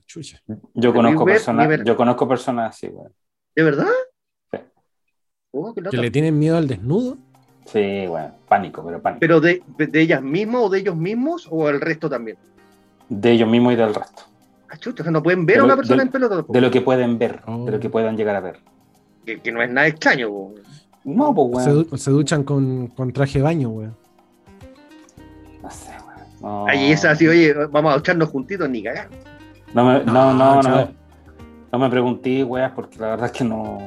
Chucha. 0.07 0.41
Yo 0.75 0.93
conozco 0.93 1.25
ver, 1.25 1.37
personas, 1.37 1.81
yo 1.85 1.97
conozco 1.97 2.29
personas 2.29 2.71
así, 2.77 2.89
weón. 2.89 3.13
¿De 3.55 3.63
verdad? 3.63 3.87
Sí. 4.51 4.59
Oh, 5.53 5.73
Que 5.75 5.97
le 5.97 6.11
tienen 6.11 6.39
miedo 6.39 6.57
al 6.57 6.67
desnudo. 6.69 7.17
Sí, 7.67 8.07
weón. 8.09 8.33
Pánico, 8.49 8.85
pero 8.85 9.01
pánico. 9.01 9.21
¿Pero 9.21 9.41
de, 9.41 9.63
de 9.79 10.01
ellas 10.01 10.23
mismas 10.23 10.63
o 10.65 10.69
de 10.69 10.79
ellos 10.81 10.97
mismos 10.97 11.49
o 11.51 11.69
el 11.69 11.81
resto 11.81 12.11
también? 12.11 12.37
De 13.09 13.31
ellos 13.33 13.49
mismos 13.49 13.73
y 13.73 13.77
del 13.77 13.95
resto. 13.95 14.23
Ah, 14.69 14.77
chuta, 14.79 15.03
o 15.03 15.05
sea, 15.05 15.13
no 15.13 15.23
pueden 15.23 15.47
ver 15.47 15.57
De 15.57 15.61
a 15.63 15.63
lo- 15.63 15.67
una 15.67 15.77
persona 15.77 15.97
de- 15.99 16.07
en 16.07 16.13
pelota. 16.13 16.45
De 16.49 16.61
lo 16.61 16.71
que 16.71 16.81
pueden 16.81 17.19
ver, 17.19 17.41
Oh. 17.47 17.65
de 17.65 17.73
lo 17.73 17.81
que 17.81 17.89
puedan 17.91 18.17
llegar 18.17 18.37
a 18.37 18.41
ver. 18.41 18.59
que, 19.25 19.41
que 19.41 19.51
no 19.51 19.61
es 19.63 19.69
nada 19.71 19.87
extraño. 19.89 20.29
po. 20.29 20.55
No, 21.05 21.35
pues, 21.35 21.65
Se, 21.65 21.71
weón. 21.73 21.99
se 21.99 22.11
duchan 22.13 22.45
con, 22.45 22.87
con 22.89 23.13
traje 23.13 23.39
de 23.39 23.43
baño, 23.45 23.71
weón. 23.71 23.97
No 25.63 25.71
sé, 25.71 25.91
weón. 26.07 26.43
No, 26.43 26.67
Ahí 26.67 26.93
es 26.93 27.05
así, 27.05 27.27
oye, 27.27 27.53
vamos 27.71 27.95
a 27.95 27.99
echarnos 27.99 28.29
juntitos 28.29 28.69
ni 28.69 28.83
cagar. 28.83 29.09
No, 29.75 29.85
me, 29.85 30.05
no, 30.05 30.33
No, 30.35 30.63
no, 30.63 30.77
me, 30.77 30.89
no 31.73 31.79
me 31.79 31.91
pregunté, 31.91 32.45
weas, 32.45 32.71
porque 32.73 32.99
la 32.99 33.09
verdad 33.11 33.27
es 33.27 33.33
que 33.33 33.45
no. 33.45 33.79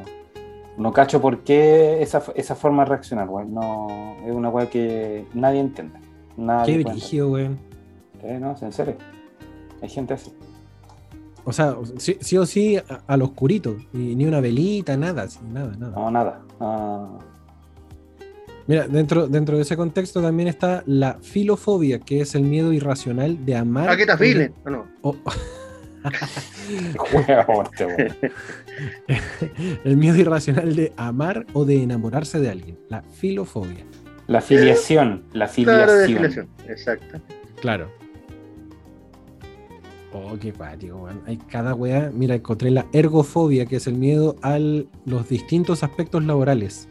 No 0.77 0.93
cacho 0.93 1.19
por 1.21 1.39
qué 1.43 2.01
esa, 2.01 2.23
esa 2.35 2.55
forma 2.55 2.83
de 2.83 2.89
reaccionar, 2.89 3.27
weón. 3.29 3.53
No, 3.53 3.87
es 4.25 4.31
una 4.33 4.49
weá 4.49 4.69
que 4.69 5.25
nadie 5.33 5.59
entiende. 5.59 5.99
Nadie 6.37 6.77
Qué 6.77 6.83
brígido, 6.89 7.31
weón. 7.31 7.59
Eh, 8.23 8.37
no, 8.39 8.55
en 8.61 8.71
serio. 8.73 8.95
Hay 9.81 9.89
gente 9.89 10.13
así. 10.13 10.31
O 11.45 11.53
sea, 11.53 11.75
sí, 11.97 12.17
sí 12.19 12.37
o 12.37 12.45
sí 12.45 12.77
a- 12.77 12.83
al 13.07 13.21
oscurito. 13.21 13.77
Y 13.93 14.15
ni 14.15 14.25
una 14.25 14.39
velita, 14.41 14.95
nada, 14.97 15.27
nada, 15.51 15.73
nada. 15.77 15.91
No, 15.95 16.11
nada. 16.11 16.41
No, 16.59 17.19
Mira, 18.67 18.87
dentro, 18.87 19.27
dentro 19.27 19.55
de 19.55 19.63
ese 19.63 19.75
contexto 19.75 20.21
también 20.21 20.47
está 20.47 20.83
la 20.85 21.17
filofobia, 21.21 21.97
que 21.99 22.21
es 22.21 22.35
el 22.35 22.43
miedo 22.43 22.71
irracional 22.71 23.43
de 23.43 23.55
amar. 23.55 23.89
¿A 23.89 23.97
qué 23.97 24.05
te 24.05 24.11
afilen? 24.11 24.53
¿O 24.63 24.69
no? 24.69 24.85
o- 25.01 25.15
Huevón, 27.13 27.65
este 27.73 28.11
el 29.83 29.97
miedo 29.97 30.17
irracional 30.17 30.75
de 30.75 30.93
amar 30.97 31.45
o 31.53 31.65
de 31.65 31.81
enamorarse 31.83 32.39
de 32.39 32.49
alguien. 32.49 32.77
La 32.89 33.01
filofobia. 33.01 33.83
La 34.27 34.39
filiación. 34.41 35.23
La 35.33 35.47
Claro, 35.47 35.93
de 35.95 36.05
filiación. 36.05 36.47
filiación. 36.57 36.69
Exacto. 36.69 37.19
Claro. 37.61 37.89
Oh, 40.11 40.35
qué 40.39 40.51
patio, 40.51 40.97
weón. 40.97 41.21
Hay 41.27 41.37
cada 41.37 41.75
weá. 41.75 42.11
Mira, 42.13 42.35
encontré 42.35 42.71
la 42.71 42.85
ergofobia, 42.93 43.65
que 43.67 43.75
es 43.75 43.85
el 43.87 43.93
miedo 43.95 44.35
a 44.41 44.57
los 44.59 45.29
distintos 45.29 45.83
aspectos 45.83 46.23
laborales. 46.23 46.87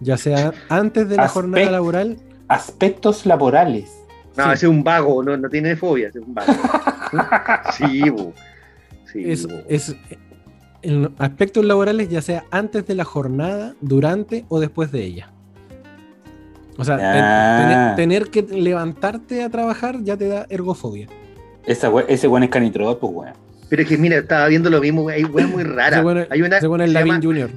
Ya 0.00 0.16
sea 0.16 0.52
antes 0.68 1.08
de 1.08 1.16
la 1.16 1.24
Aspect- 1.24 1.32
jornada 1.32 1.70
laboral. 1.70 2.16
Aspectos 2.48 3.24
laborales. 3.26 3.90
No, 4.36 4.44
Sí. 4.44 4.50
ese 4.52 4.66
es 4.66 4.70
un 4.70 4.84
vago, 4.84 5.22
no, 5.22 5.36
no 5.36 5.48
tiene 5.48 5.74
fobia, 5.76 6.08
ese 6.08 6.18
es 6.20 6.24
un 6.26 6.34
vago. 6.34 6.52
sí, 7.76 8.08
bu. 8.10 8.32
Sí, 9.10 9.30
Es, 9.30 9.46
bu. 9.46 9.54
es 9.68 9.96
en 10.82 11.12
aspectos 11.18 11.64
laborales, 11.64 12.08
ya 12.08 12.22
sea 12.22 12.44
antes 12.50 12.86
de 12.86 12.94
la 12.94 13.04
jornada, 13.04 13.74
durante 13.80 14.44
o 14.48 14.60
después 14.60 14.92
de 14.92 15.04
ella. 15.04 15.32
O 16.78 16.84
sea, 16.84 16.96
ten- 16.96 17.06
Ah. 17.24 17.92
tener 17.96 18.30
que 18.30 18.42
levantarte 18.42 19.42
a 19.42 19.50
trabajar 19.50 20.02
ya 20.02 20.16
te 20.16 20.28
da 20.28 20.46
ergofobia. 20.48 21.08
Esa 21.66 21.90
ese 22.08 22.28
weón 22.28 22.42
es 22.44 22.50
pues 22.98 23.12
weón. 23.12 23.32
Pero 23.68 23.82
es 23.82 23.88
que 23.88 23.96
mira, 23.98 24.18
estaba 24.18 24.48
viendo 24.48 24.68
lo 24.70 24.80
mismo, 24.80 25.08
hay 25.08 25.24
weas 25.24 25.48
muy 25.48 25.62
raras. 25.62 26.00
Se 26.00 26.02
pone, 26.02 26.26
Hay 26.30 26.42
una 26.42 26.60
se 26.60 26.66
pone 26.68 26.84
que 26.84 26.86
el 26.86 26.90
se 26.90 26.94
Lavín 26.98 27.12
llama 27.14 27.24
Junior. 27.24 27.50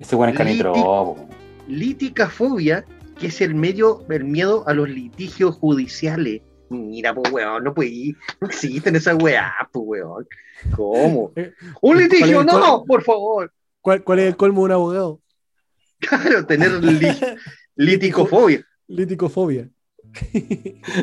Ese 0.00 0.16
weón 0.16 0.30
es 0.30 0.36
canitrodor, 0.36 0.82
po, 0.82 1.12
weón. 1.12 1.28
liticafobia, 1.68 2.84
que 3.18 3.28
es 3.28 3.40
el 3.40 3.54
medio, 3.54 4.04
el 4.10 4.24
miedo 4.24 4.64
a 4.66 4.74
los 4.74 4.88
litigios 4.88 5.54
judiciales. 5.56 6.42
Mira, 6.68 7.14
pues 7.14 7.32
weón, 7.32 7.64
no 7.64 7.72
puede 7.72 7.88
ir, 7.90 8.16
no 8.40 8.48
existen 8.48 8.96
esas 8.96 9.16
weas, 9.22 9.52
pues 9.72 9.84
weón. 9.86 10.26
¿Cómo? 10.74 11.32
Eh, 11.36 11.52
Un 11.80 11.98
litigio, 11.98 12.42
¿cuál 12.44 12.48
es- 12.48 12.54
no, 12.54 12.84
por 12.84 13.02
favor. 13.02 13.52
¿Cuál, 13.80 14.02
cuál 14.02 14.18
es 14.18 14.26
el 14.26 14.36
colmo 14.36 14.62
de 14.62 14.64
un 14.66 14.72
abogado? 14.72 15.20
Claro, 16.00 16.44
tener 16.44 16.72
li- 16.84 17.16
liticofobia. 17.76 18.62
Liticofobia. 18.88 19.68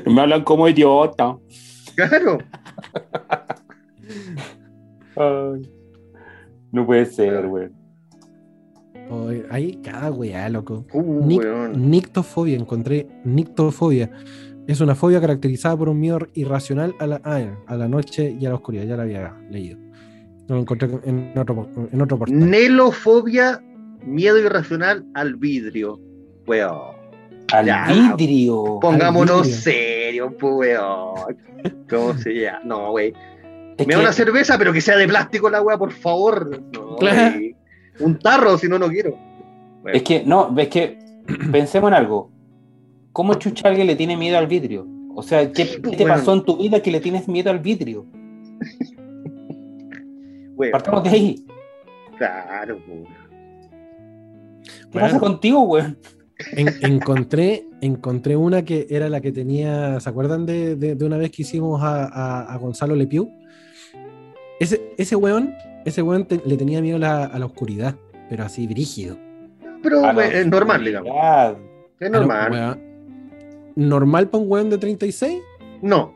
Me 0.06 0.22
hablan 0.22 0.44
como 0.44 0.68
idiota. 0.68 1.38
Claro. 1.96 2.38
Ay. 5.16 5.72
No 6.72 6.86
puede 6.86 7.06
ser, 7.06 7.46
weón. 7.46 7.72
Hay 9.52 9.76
cada 9.84 10.12
weá, 10.12 10.50
loco. 10.50 10.86
Uh, 10.94 11.26
Nic- 11.26 11.40
weón. 11.44 11.90
nictofobia, 11.92 12.56
encontré 12.58 13.08
nictofobia. 13.24 14.10
Es 14.66 14.80
una 14.82 14.96
fobia 14.96 15.20
caracterizada 15.20 15.76
por 15.78 15.90
un 15.90 16.00
miedo 16.00 16.20
irracional 16.34 16.96
a 17.00 17.06
la, 17.08 17.22
ah, 17.26 17.42
a 17.68 17.76
la 17.76 17.88
noche 17.88 18.32
y 18.40 18.46
a 18.46 18.50
la 18.50 18.56
oscuridad. 18.56 18.86
Ya 18.86 18.96
la 18.96 19.04
había 19.04 19.38
leído. 19.52 19.78
Lo 20.48 20.58
encontré 20.58 20.90
en 21.04 21.38
otro, 21.38 21.70
en 21.92 22.02
otro 22.02 22.18
portal. 22.18 22.50
Nelofobia, 22.50 23.62
miedo 24.06 24.38
irracional 24.40 25.06
al 25.14 25.36
vidrio. 25.36 26.00
Weón. 26.48 26.93
Al 27.54 27.66
Ya. 27.66 27.86
vidrio. 28.18 28.80
Pongámonos 28.82 29.44
vidrio. 29.44 29.62
serios, 29.62 30.34
pues 30.40 30.54
weón. 30.56 31.38
¿Cómo 31.90 32.18
se 32.18 32.34
llama? 32.34 32.62
No, 32.66 32.92
wey. 32.92 33.14
Es 33.78 33.88
Me 33.88 33.94
da 33.94 34.00
que- 34.00 34.06
una 34.06 34.12
cerveza, 34.14 34.58
pero 34.58 34.74
que 34.74 34.82
sea 34.82 34.98
de 34.98 35.08
plástico 35.08 35.50
la 35.50 35.62
weá, 35.62 35.78
por 35.78 35.92
favor. 35.92 36.62
No, 36.74 36.96
Claro. 37.00 37.38
wey. 37.38 37.56
Un 38.00 38.18
tarro, 38.20 38.58
si 38.58 38.68
no, 38.68 38.80
no 38.80 38.88
quiero. 38.90 39.12
Bueno, 39.82 39.96
Es 39.98 40.04
que, 40.04 40.24
no, 40.26 40.54
es 40.58 40.68
que 40.70 40.98
pensemos 41.52 41.90
en 41.90 41.94
algo. 41.96 42.32
¿Cómo 43.12 43.36
chucha 43.36 43.68
alguien 43.70 43.86
le 43.88 43.96
tiene 43.96 44.18
miedo 44.18 44.38
al 44.40 44.48
vidrio? 44.48 44.88
O 45.16 45.22
sea, 45.22 45.52
¿qué, 45.52 45.68
qué 45.70 45.78
te 45.80 45.90
Bueno. 45.98 46.14
pasó 46.16 46.34
en 46.34 46.44
tu 46.44 46.58
vida 46.58 46.82
que 46.82 46.90
le 46.90 47.00
tienes 47.00 47.28
miedo 47.28 47.52
al 47.52 47.60
vidrio? 47.60 48.08
weón, 50.56 50.72
Partamos 50.72 51.04
de 51.04 51.10
ahí. 51.10 51.46
Claro, 52.18 52.80
pues. 52.86 53.00
¿Qué 54.92 55.00
pasa 55.00 55.20
contigo, 55.20 55.62
weón? 55.62 55.98
En- 56.56 56.70
encontré, 56.82 57.66
encontré 57.82 58.36
una 58.36 58.64
que 58.64 58.88
era 58.90 59.08
la 59.10 59.22
que 59.22 59.32
tenía. 59.32 60.00
¿Se 60.00 60.10
acuerdan 60.10 60.46
de, 60.46 60.76
de- 60.76 60.96
de 60.96 61.06
una 61.06 61.18
vez 61.18 61.32
que 61.32 61.44
hicimos 61.44 61.82
a, 61.84 62.06
a- 62.06 62.54
a 62.54 62.58
Gonzalo 62.58 62.96
Lepiu? 62.96 63.30
Ese, 64.60 64.94
ese 64.98 65.16
weón, 65.16 65.54
ese 65.86 66.02
weón 66.02 66.26
te- 66.26 66.42
le 66.46 66.58
tenía 66.58 66.82
miedo 66.82 66.98
a 66.98 67.00
la, 67.00 67.26
a 67.26 67.40
la 67.40 67.46
oscuridad, 67.46 67.96
pero 68.30 68.44
así 68.44 68.68
brígido. 68.68 69.18
Pero 69.82 70.10
es 70.22 70.48
normal, 70.48 70.84
digamos. 70.84 71.12
Es 71.12 71.58
Pero, 72.00 72.20
normal. 72.20 72.52
weón, 72.52 72.94
¿Normal 73.76 74.30
para 74.30 74.44
un 74.44 74.52
weón 74.52 74.70
de 74.70 74.78
36? 74.78 75.42
No. 75.82 76.16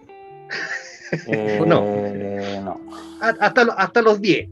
Eh, 1.27 1.60
No. 1.65 1.84
no. 2.63 2.80
Hasta, 3.21 3.62
hasta 3.62 4.01
los 4.01 4.21
10. 4.21 4.49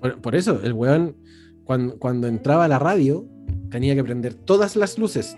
Por, 0.00 0.20
por 0.20 0.34
eso, 0.34 0.60
el 0.64 0.72
weón, 0.72 1.16
cuando, 1.64 1.98
cuando 1.98 2.26
entraba 2.26 2.64
a 2.64 2.68
la 2.68 2.78
radio, 2.78 3.24
tenía 3.72 3.94
que 3.96 4.04
prender 4.04 4.34
todas 4.34 4.76
las 4.76 4.98
luces. 4.98 5.36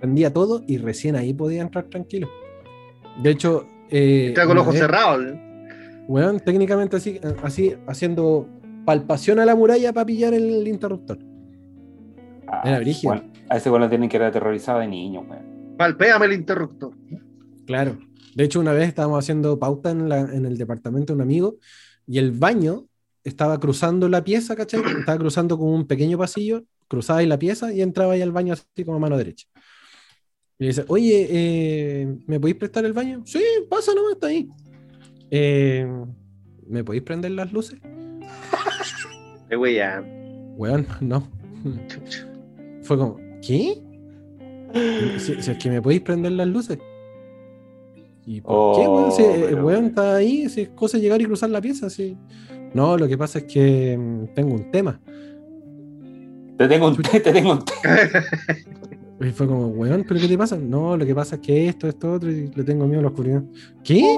Prendía 0.00 0.32
todo 0.32 0.62
y 0.66 0.78
recién 0.78 1.16
ahí 1.16 1.32
podía 1.32 1.62
entrar 1.62 1.84
tranquilo. 1.86 2.28
De 3.22 3.30
hecho, 3.30 3.66
eh, 3.90 4.28
Está 4.28 4.46
con 4.46 4.54
los 4.56 4.62
ojos 4.62 4.74
vez- 4.74 4.82
cerrados. 4.82 5.24
¿eh? 5.24 5.40
Weón, 6.06 6.40
técnicamente 6.40 6.96
así, 6.96 7.20
así 7.42 7.74
haciendo 7.86 8.48
palpación 8.84 9.40
a 9.40 9.44
la 9.44 9.54
muralla 9.54 9.92
para 9.92 10.06
pillar 10.06 10.34
el 10.34 10.66
interruptor. 10.68 11.18
Ah, 12.46 12.62
Era 12.64 12.78
brígido. 12.80 13.12
bueno, 13.14 13.32
a 13.48 13.56
ese 13.56 13.68
lo 13.70 13.88
tienen 13.88 14.08
que 14.08 14.16
haber 14.16 14.28
aterrorizado 14.28 14.78
de 14.80 14.88
niño, 14.88 15.20
weón. 15.28 15.76
Palpéame 15.76 16.26
el 16.26 16.32
interruptor. 16.32 16.92
Claro. 17.66 17.98
De 18.34 18.44
hecho, 18.44 18.60
una 18.60 18.72
vez 18.72 18.88
estábamos 18.88 19.18
haciendo 19.18 19.58
pauta 19.58 19.90
en, 19.90 20.08
la- 20.08 20.20
en 20.20 20.46
el 20.46 20.56
departamento 20.56 21.12
de 21.12 21.16
un 21.16 21.22
amigo 21.22 21.56
y 22.06 22.18
el 22.18 22.30
baño 22.32 22.86
estaba 23.28 23.58
cruzando 23.60 24.08
la 24.08 24.24
pieza, 24.24 24.56
¿cachai? 24.56 24.80
Estaba 25.00 25.18
cruzando 25.18 25.56
como 25.58 25.74
un 25.74 25.86
pequeño 25.86 26.18
pasillo, 26.18 26.64
cruzaba 26.88 27.20
ahí 27.20 27.26
la 27.26 27.38
pieza 27.38 27.72
y 27.72 27.82
entraba 27.82 28.14
ahí 28.14 28.22
al 28.22 28.32
baño 28.32 28.54
así 28.54 28.84
como 28.84 28.98
mano 28.98 29.16
derecha. 29.16 29.46
Y 30.58 30.66
dice, 30.66 30.84
oye, 30.88 31.28
eh, 31.30 32.16
¿me 32.26 32.40
podéis 32.40 32.56
prestar 32.58 32.84
el 32.84 32.92
baño? 32.92 33.22
Sí, 33.24 33.40
pasa 33.70 33.94
nomás, 33.94 34.14
está 34.14 34.26
ahí. 34.28 34.48
"Eh, 35.30 35.86
¿Me 36.66 36.82
podéis 36.84 37.04
prender 37.04 37.30
las 37.32 37.52
luces? 37.52 37.78
Eh. 39.50 40.02
Weón, 40.56 40.86
no. 41.00 41.26
Fue 42.82 42.98
como, 42.98 43.16
¿qué? 43.40 43.80
Si, 45.18 45.40
si 45.42 45.50
es 45.52 45.56
que 45.58 45.70
me 45.70 45.80
podéis 45.80 46.02
prender 46.02 46.32
las 46.32 46.46
luces. 46.48 46.78
¿Y 48.26 48.42
por 48.42 48.76
qué, 48.76 48.86
weón? 48.86 49.12
Si 49.12 49.22
Oh, 49.22 49.34
el 49.34 49.40
pero- 49.44 49.64
weón 49.64 49.84
está 49.86 50.16
ahí, 50.16 50.48
si 50.50 50.62
es 50.62 50.68
cosa 50.70 50.98
de 50.98 51.02
llegar 51.04 51.22
y 51.22 51.24
cruzar 51.24 51.48
la 51.48 51.60
pieza, 51.62 51.88
sí. 51.88 52.16
No, 52.74 52.96
lo 52.96 53.08
que 53.08 53.16
pasa 53.18 53.38
es 53.40 53.44
que 53.44 53.96
mm, 53.96 54.34
tengo 54.34 54.54
un 54.54 54.70
tema. 54.70 55.00
Te 56.56 56.68
tengo 56.68 56.88
un 56.88 56.96
te 57.02 57.20
tengo 57.20 57.52
un 57.52 57.58
Y 59.20 59.30
fue 59.30 59.48
como, 59.48 59.66
weón, 59.68 60.04
¿pero 60.06 60.20
qué 60.20 60.28
te 60.28 60.38
pasa? 60.38 60.56
No, 60.56 60.96
lo 60.96 61.04
que 61.04 61.12
pasa 61.14 61.36
es 61.36 61.40
que 61.42 61.68
esto, 61.68 61.88
esto, 61.88 62.12
otro, 62.12 62.30
y 62.30 62.52
le 62.54 62.62
tengo 62.62 62.86
miedo 62.86 63.00
a 63.00 63.02
la 63.02 63.08
oscuridad. 63.08 63.42
¿Qué? 63.82 64.16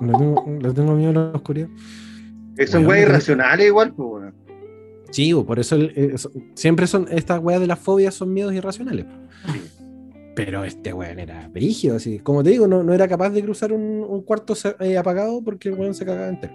Le 0.00 0.12
tengo, 0.18 0.58
le 0.62 0.72
tengo 0.72 0.94
miedo 0.94 1.10
a 1.10 1.12
la 1.12 1.32
oscuridad. 1.34 1.68
Esos 2.56 2.76
Weón, 2.76 2.86
weas 2.88 3.02
irracionales 3.08 3.66
igual, 3.66 3.92
pues, 3.92 4.08
weón. 4.10 4.34
Sí, 5.10 5.34
por 5.34 5.58
eso 5.58 5.76
el- 5.76 5.92
eh, 5.94 6.14
siempre 6.54 6.86
son 6.86 7.06
estas 7.10 7.40
weas 7.42 7.60
de 7.60 7.66
las 7.66 7.78
fobias 7.78 8.14
son 8.14 8.32
miedos 8.32 8.54
irracionales. 8.54 9.04
Pero 10.34 10.64
este 10.64 10.94
weón 10.94 11.18
era 11.18 11.48
brígido, 11.48 11.96
así. 11.96 12.18
Como 12.18 12.42
te 12.42 12.48
digo, 12.50 12.66
no, 12.66 12.82
no 12.82 12.94
era 12.94 13.06
capaz 13.06 13.28
de 13.30 13.42
cruzar 13.42 13.70
un, 13.70 14.02
un 14.08 14.22
cuarto 14.22 14.54
eh, 14.80 14.96
apagado 14.96 15.42
porque 15.44 15.68
el 15.68 15.74
weón 15.74 15.92
se 15.92 16.06
cagaba 16.06 16.28
entero. 16.28 16.54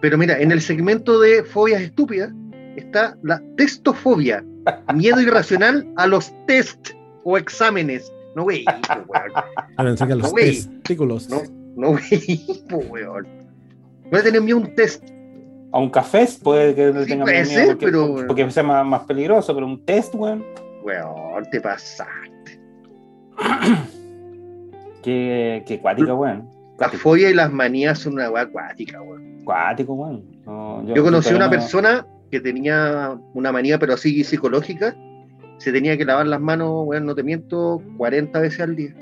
Pero 0.00 0.18
mira, 0.18 0.38
en 0.38 0.52
el 0.52 0.60
segmento 0.60 1.20
de 1.20 1.42
fobias 1.42 1.80
estúpidas 1.82 2.30
está 2.76 3.16
la 3.22 3.40
testofobia, 3.56 4.44
miedo 4.94 5.20
irracional 5.20 5.86
a 5.96 6.06
los 6.06 6.32
test 6.46 6.90
o 7.24 7.38
exámenes. 7.38 8.12
No, 8.34 8.44
pues, 8.44 8.64
weón. 9.08 9.32
Ah, 9.34 9.82
a 10.12 10.16
los 10.16 10.26
No, 10.26 10.30
güey. 10.32 10.44
testículos. 10.62 11.28
No, 11.30 11.42
no, 11.76 11.92
pues, 11.92 12.90
weón. 12.90 13.26
No 14.10 14.22
tener 14.22 14.40
miedo 14.42 14.58
a 14.58 14.60
un 14.60 14.74
test. 14.74 15.02
a 15.72 15.78
un 15.78 15.90
café 15.90 16.28
puede 16.42 16.74
que 16.74 16.86
le 16.92 17.02
Sí, 17.04 17.08
tenga 17.10 17.24
puede 17.24 17.42
miedo 17.44 17.54
ser, 17.54 17.66
porque, 17.68 17.86
pero- 17.86 18.26
porque 18.26 18.50
sea 18.50 18.62
más, 18.62 18.86
más 18.86 19.02
peligroso, 19.04 19.54
pero 19.54 19.66
un 19.66 19.84
test, 19.84 20.14
weón. 20.14 20.44
Weón, 20.82 21.44
te 21.50 21.60
pasa. 21.60 22.06
Qué, 25.02 25.62
qué 25.66 25.78
cuática, 25.80 26.14
weón. 26.14 26.48
Las 26.78 26.92
fobias 26.92 27.30
y 27.32 27.34
las 27.34 27.52
manías 27.52 27.98
son 28.00 28.14
una 28.14 28.30
wea 28.30 28.42
acuática, 28.42 29.00
weón. 29.02 29.42
Cuático, 29.44 29.94
weón. 29.94 30.24
No, 30.44 30.84
Yo 30.94 31.02
conocí 31.02 31.30
todavía 31.30 31.36
una 31.36 31.46
no- 31.46 31.50
persona 31.50 32.06
que 32.30 32.40
tenía 32.40 33.18
una 33.34 33.52
manía, 33.52 33.78
pero 33.78 33.94
así 33.94 34.22
psicológica, 34.24 34.94
se 35.58 35.72
tenía 35.72 35.96
que 35.96 36.04
lavar 36.04 36.26
las 36.26 36.40
manos, 36.40 36.86
weón, 36.86 37.06
no 37.06 37.14
te 37.14 37.22
miento, 37.22 37.80
40 37.96 38.40
veces 38.40 38.60
al 38.60 38.76
día. 38.76 38.94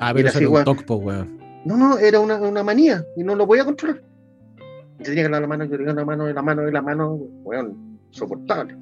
Ah, 0.00 0.12
pero 0.12 0.20
Era 0.20 0.28
eso 0.30 0.38
así, 0.38 0.44
era 0.46 0.58
un 0.58 0.64
toc, 0.64 0.84
po, 0.84 0.96
weón. 0.96 1.38
No, 1.64 1.76
no, 1.76 1.98
era 1.98 2.18
una, 2.18 2.40
una 2.40 2.64
manía 2.64 3.04
y 3.16 3.22
no 3.22 3.36
lo 3.36 3.46
podía 3.46 3.64
controlar. 3.64 4.02
Se 4.98 5.04
tenía 5.10 5.22
que 5.24 5.28
lavar 5.28 5.42
la 5.42 5.48
mano, 5.48 5.64
yo 5.64 5.76
tenía 5.76 5.92
la 5.94 6.04
mano, 6.04 6.28
y 6.28 6.32
la 6.32 6.42
mano, 6.42 6.68
y 6.68 6.72
la 6.72 6.82
mano, 6.82 7.14
weón, 7.44 7.98
soportable. 8.10 8.76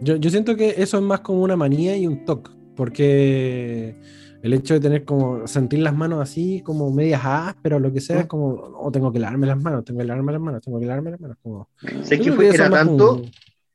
Yo, 0.00 0.16
yo 0.16 0.30
siento 0.30 0.56
que 0.56 0.74
eso 0.76 0.96
es 0.98 1.04
más 1.04 1.20
como 1.20 1.42
una 1.42 1.54
manía 1.56 1.96
y 1.96 2.06
un 2.08 2.24
toc, 2.24 2.50
porque 2.74 3.94
el 4.42 4.52
hecho 4.54 4.74
de 4.74 4.80
tener 4.80 5.04
como 5.04 5.46
sentir 5.46 5.78
las 5.80 5.94
manos 5.94 6.20
así, 6.20 6.62
como 6.62 6.90
medias 6.92 7.20
ásperas 7.24 7.76
o 7.78 7.80
lo 7.80 7.92
que 7.92 8.00
sea, 8.00 8.20
es 8.20 8.26
como, 8.26 8.48
o 8.54 8.90
tengo 8.90 9.12
que 9.12 9.18
lavarme 9.20 9.46
las 9.46 9.60
manos, 9.62 9.84
tengo 9.84 10.00
que 10.00 10.06
lavarme 10.06 10.32
las 10.32 10.40
manos, 10.40 10.62
tengo 10.62 10.80
que 10.80 10.86
lavarme 10.86 11.10
las 11.12 11.20
manos. 11.20 11.36
Como, 11.42 11.68
Sé 12.02 12.18
yo 12.18 12.24
que 12.24 12.32
fue, 12.32 12.48
era 12.48 12.68
tanto, 12.68 13.14
un- 13.14 13.30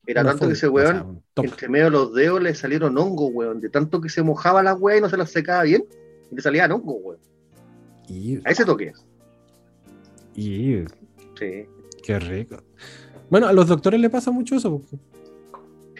era 0.06 0.24
tanto 0.24 0.48
que 0.48 0.54
ese 0.54 0.68
fobia, 0.68 0.84
o 0.84 0.88
sea, 0.92 1.02
weón, 1.04 1.22
un 1.38 1.46
entre 1.46 1.70
medio 1.70 1.86
de 1.86 1.92
los 1.92 2.14
dedos 2.14 2.42
le 2.44 2.54
salieron 2.54 2.98
hongos, 2.98 3.30
weón, 3.34 3.60
de 3.62 3.70
tanto 3.70 4.02
que 4.02 4.10
se 4.10 4.22
mojaba 4.24 4.62
la 4.62 4.74
weá 4.76 4.98
y 4.98 5.02
no 5.02 5.10
se 5.10 5.18
las 5.18 5.32
secaba 5.32 5.64
bien, 5.64 5.84
y 6.32 6.36
le 6.36 6.42
salían 6.42 6.72
hongos, 6.72 6.96
weón. 7.02 7.20
Y, 8.10 8.38
A 8.46 8.52
ese 8.52 8.66
toque. 8.66 8.94
y- 10.36 10.84
Sí. 11.40 11.66
qué 12.04 12.20
rico. 12.20 12.58
Bueno, 13.30 13.48
a 13.48 13.54
los 13.54 13.68
doctores 13.68 14.00
le 14.00 14.10
pasa 14.10 14.32
mucho 14.32 14.56
eso. 14.56 14.82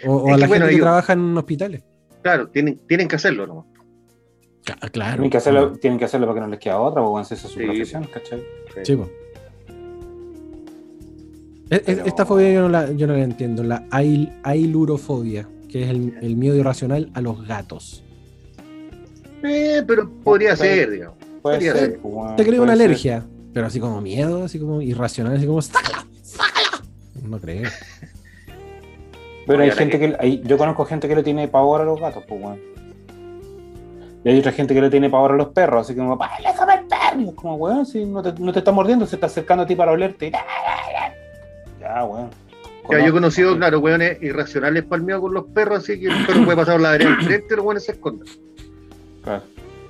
O, 0.06 0.14
o 0.16 0.32
a 0.32 0.36
que, 0.36 0.42
la 0.42 0.48
bueno, 0.48 0.66
gente 0.66 0.76
que 0.78 0.82
trabaja 0.82 1.14
en 1.14 1.38
hospitales. 1.38 1.84
Claro, 2.22 2.50
tienen, 2.50 2.80
tienen 2.88 3.08
que 3.08 3.16
hacerlo, 3.18 3.46
¿no? 3.48 3.68
Ca- 4.68 4.90
Claro. 4.90 5.14
Tienen 5.16 5.30
que, 5.32 5.38
hacerlo, 5.38 5.72
tienen 5.80 5.98
que 6.00 6.06
hacerlo 6.06 6.28
porque 6.28 6.42
no 6.42 6.48
les 6.48 6.60
queda 6.60 6.80
otra, 6.82 7.02
porque 7.02 7.22
esa 7.22 7.36
es 7.36 7.42
su 7.42 7.48
Sí. 7.60 7.64
profesión, 7.66 8.04
¿cachai? 8.14 8.44
Sí, 8.84 8.96
po. 8.98 9.10
E- 11.70 11.76
e- 11.76 11.80
Pero- 11.86 12.06
Esta 12.06 12.26
fobia 12.26 12.52
yo 12.54 12.62
no 12.64 12.70
la, 12.70 12.92
yo 12.92 13.08
no 13.08 13.14
la 13.14 13.24
entiendo, 13.24 13.64
la 13.64 13.84
ail- 13.92 14.32
ailurofobia, 14.44 15.48
que 15.70 15.84
es 15.84 15.90
el, 15.90 16.18
el 16.22 16.36
miedo 16.36 16.56
irracional 16.56 17.10
a 17.14 17.22
los 17.22 17.46
gatos. 17.48 18.04
Eh, 19.44 19.84
pero 19.88 20.10
podría 20.24 20.56
ser, 20.56 20.92
digamos. 20.92 21.16
Puede 21.42 21.58
Podría 21.58 21.74
ser. 21.74 21.82
ser. 21.92 22.00
pues, 22.00 22.36
Te 22.36 22.46
creo 22.46 22.64
una 22.64 22.76
ser. 22.76 22.86
alergia, 22.86 23.26
pero 23.54 23.68
así 23.68 23.80
como 23.80 24.02
miedo, 24.02 24.44
así 24.44 24.60
como 24.60 24.82
irracional, 24.82 25.36
así 25.38 25.46
como 25.46 25.62
¡sácala! 25.62 26.06
¡sácala! 26.22 26.84
No 27.24 27.40
creo. 27.40 27.70
Pero 29.46 29.64
hay 29.64 29.72
gente 29.72 29.98
que, 30.00 30.16
hay- 30.20 30.42
yo 30.46 30.58
conozco 30.58 30.84
gente 30.86 31.08
que 31.08 31.16
le 31.16 31.24
tiene 31.24 31.48
pavor 31.48 31.80
a 31.82 31.86
los 31.86 32.00
gatos, 32.02 32.24
pues 32.28 32.42
bueno. 32.42 32.58
Y 34.24 34.30
hay 34.30 34.40
otra 34.40 34.52
gente 34.52 34.74
que 34.74 34.82
le 34.82 34.90
tiene 34.90 35.10
pavor 35.10 35.32
a 35.32 35.36
los 35.36 35.48
perros, 35.50 35.82
así 35.86 35.96
como, 35.96 36.18
¡Ay, 36.22 36.44
déjame 36.46 36.74
el 36.74 36.86
perro! 36.88 37.22
Y 37.22 37.30
es 37.30 37.36
como, 37.36 37.56
weón, 37.56 37.86
si 37.86 38.04
no 38.06 38.22
te, 38.22 38.34
no 38.42 38.52
te 38.52 38.60
está 38.60 38.72
mordiendo, 38.72 39.06
se 39.06 39.16
está 39.16 39.28
acercando 39.28 39.64
a 39.64 39.68
ti 39.68 39.76
para 39.76 39.92
olerte. 39.92 40.32
Ya, 41.80 42.04
weón. 42.04 42.30
Ya, 42.90 43.00
yo 43.00 43.08
he 43.08 43.12
conocido, 43.12 43.56
claro, 43.58 43.80
weones 43.80 44.22
irracionales 44.22 44.84
palmeados 44.84 45.24
con 45.24 45.34
los 45.34 45.46
perros, 45.48 45.80
así 45.80 46.00
que 46.00 46.08
el 46.08 46.26
perro 46.26 46.44
puede 46.46 46.58
pasar 46.58 46.80
la 46.80 46.92
derecha 46.94 47.12
al 47.18 47.24
frente 47.24 47.54
y 47.54 47.56
los 47.58 47.66
weones 47.66 47.86
se 47.86 47.92
esconden. 47.94 48.28
Claro. 49.24 49.44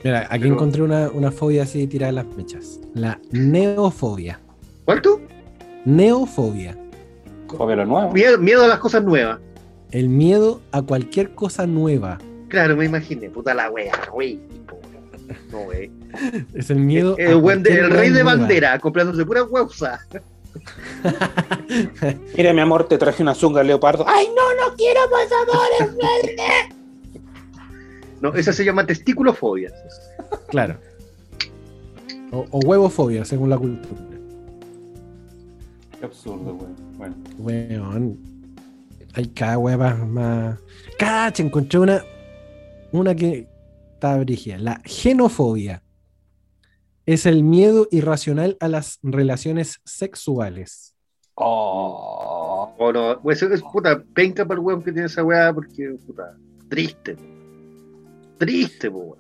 Mira, 0.03 0.27
aquí 0.29 0.41
Pero- 0.43 0.53
encontré 0.53 0.81
una, 0.83 1.09
una 1.09 1.31
fobia 1.31 1.63
así 1.63 1.85
tirada 1.87 2.09
a 2.09 2.13
las 2.13 2.25
mechas. 2.35 2.79
La 2.93 3.19
neofobia. 3.31 4.39
¿Cuál 4.85 5.01
tú? 5.01 5.21
Neofobia. 5.85 6.75
Fobia 7.55 7.73
a 7.73 7.77
lo 7.77 7.85
nuevo. 7.85 8.11
Miedo, 8.11 8.37
miedo 8.39 8.63
a 8.63 8.67
las 8.67 8.79
cosas 8.79 9.03
nuevas. 9.03 9.39
El 9.91 10.09
miedo 10.09 10.61
a 10.71 10.81
cualquier 10.81 11.33
cosa 11.33 11.65
nueva. 11.65 12.17
Claro, 12.47 12.75
me 12.77 12.86
imaginé, 12.86 13.29
puta 13.29 13.53
la 13.53 13.69
wea, 13.69 13.93
wey. 14.13 14.39
No, 15.51 15.60
wey. 15.63 15.91
Es 16.53 16.69
el 16.69 16.77
miedo. 16.79 17.15
El, 17.17 17.36
buen 17.38 17.62
de- 17.63 17.79
el 17.79 17.89
rey 17.91 18.10
de 18.12 18.23
bandera, 18.23 18.79
comprándose 18.79 19.25
pura 19.25 19.43
huevsa. 19.43 19.99
Mira, 22.38 22.53
mi 22.53 22.62
amor, 22.62 22.88
te 22.88 22.97
traje 22.97 23.21
una 23.23 23.36
zunga 23.36 23.63
leopardo. 23.63 24.05
¡Ay, 24.07 24.27
no! 24.36 24.69
No 24.69 24.75
quiero 24.75 25.01
más 25.10 25.27
amores. 25.31 25.95
No, 28.21 28.33
esa 28.33 28.51
se 28.53 28.65
llama 28.65 28.86
testículofobia. 28.86 29.71
Claro. 30.49 30.77
O, 32.31 32.45
o 32.51 32.60
huevofobia, 32.60 33.23
según 33.25 33.49
la 33.49 33.57
cultura. 33.57 34.01
Qué 35.99 36.05
absurdo, 36.05 36.53
weón. 36.53 36.75
Bueno. 36.97 37.15
Weón. 37.38 38.17
Hay 39.13 39.27
cada 39.27 39.57
hueva 39.57 39.93
más. 39.95 40.57
Cacha, 40.97 41.43
encontré 41.43 41.79
una. 41.79 42.03
Una 42.91 43.15
que 43.15 43.47
está 43.93 44.17
brígida. 44.17 44.58
La 44.58 44.82
genofobia. 44.86 45.84
Es 47.06 47.26
el 47.26 47.43
miedo 47.43 47.88
irracional 47.91 48.58
a 48.60 48.67
las 48.67 49.00
relaciones 49.02 49.80
sexuales. 49.86 50.93
Oh. 51.36 52.73
O 52.80 52.91
no, 52.91 53.19
pues 53.21 53.41
es 53.41 53.62
puta 53.62 54.04
penca 54.13 54.45
para 54.45 54.60
el 54.60 54.65
weón 54.65 54.84
que 54.84 54.91
tiene 54.91 55.08
esa 55.08 55.23
weá, 55.23 55.52
porque 55.54 55.95
puta, 56.06 56.38
triste. 56.69 57.15
Triste, 58.38 58.91
po, 58.91 59.00
weón. 59.00 59.19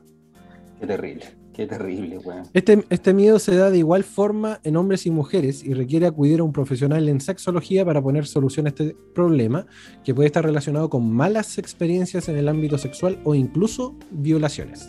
Qué 0.79 0.87
terrible. 0.87 1.36
Qué 1.57 1.65
terrible, 1.65 2.19
weón. 2.19 2.43
Este, 2.53 2.85
este 2.91 3.13
miedo 3.15 3.39
se 3.39 3.55
da 3.55 3.71
de 3.71 3.79
igual 3.79 4.03
forma 4.03 4.59
en 4.63 4.77
hombres 4.77 5.07
y 5.07 5.11
mujeres 5.11 5.63
y 5.65 5.73
requiere 5.73 6.05
acudir 6.05 6.39
a 6.39 6.43
un 6.43 6.53
profesional 6.53 7.09
en 7.09 7.19
sexología 7.19 7.83
para 7.83 7.99
poner 7.99 8.27
solución 8.27 8.67
a 8.67 8.69
este 8.69 8.95
problema, 9.15 9.65
que 10.05 10.13
puede 10.13 10.27
estar 10.27 10.45
relacionado 10.45 10.87
con 10.89 11.11
malas 11.11 11.57
experiencias 11.57 12.29
en 12.29 12.37
el 12.37 12.47
ámbito 12.47 12.77
sexual 12.77 13.17
o 13.23 13.33
incluso 13.33 13.95
violaciones. 14.11 14.87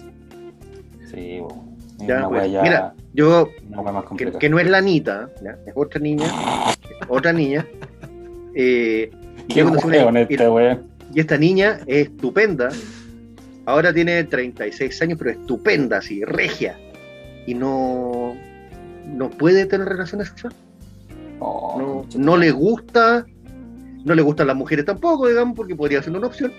Sí, 1.11 1.39
Ya, 2.07 2.19
una 2.19 2.29
pues, 2.29 2.53
ya- 2.53 2.63
mira, 2.63 2.95
Yo, 3.15 3.49
que, 4.39 4.49
no 4.51 4.59
es 4.61 4.69
la 4.69 4.79
Anita, 4.79 5.31
¿ya? 5.43 5.59
es 5.67 5.73
otra 5.75 5.99
niña, 6.01 6.27
otra 7.09 7.33
niña. 7.33 7.67
eh, 8.55 9.11
y 9.49 9.55
yo 9.55 9.65
una- 9.69 9.77
este. 9.79 9.89
Y 11.15 11.21
esta 11.21 11.39
niña 11.39 11.81
es 11.87 12.09
estupenda. 12.09 12.69
Ahora 13.69 13.93
tiene 13.93 14.25
36 14.25 15.03
años, 15.03 15.19
pero 15.19 15.31
estupenda, 15.33 15.99
así, 15.99 16.25
regia. 16.25 16.79
Y 17.47 17.53
no, 17.53 18.35
no 19.05 19.29
puede 19.29 19.67
tener 19.67 19.87
relaciones 19.87 20.29
sexuales. 20.29 20.59
Oh, 21.39 21.77
No, 21.79 22.19
no 22.19 22.39
le 22.39 22.51
gusta, 22.51 23.27
no 24.07 24.15
le 24.15 24.23
gustan 24.23 24.47
las 24.47 24.57
mujeres 24.57 24.87
tampoco, 24.87 25.29
digamos, 25.29 25.55
porque 25.55 25.77
podría 25.77 26.03
ser 26.03 26.17
una 26.17 26.29
opción. 26.29 26.51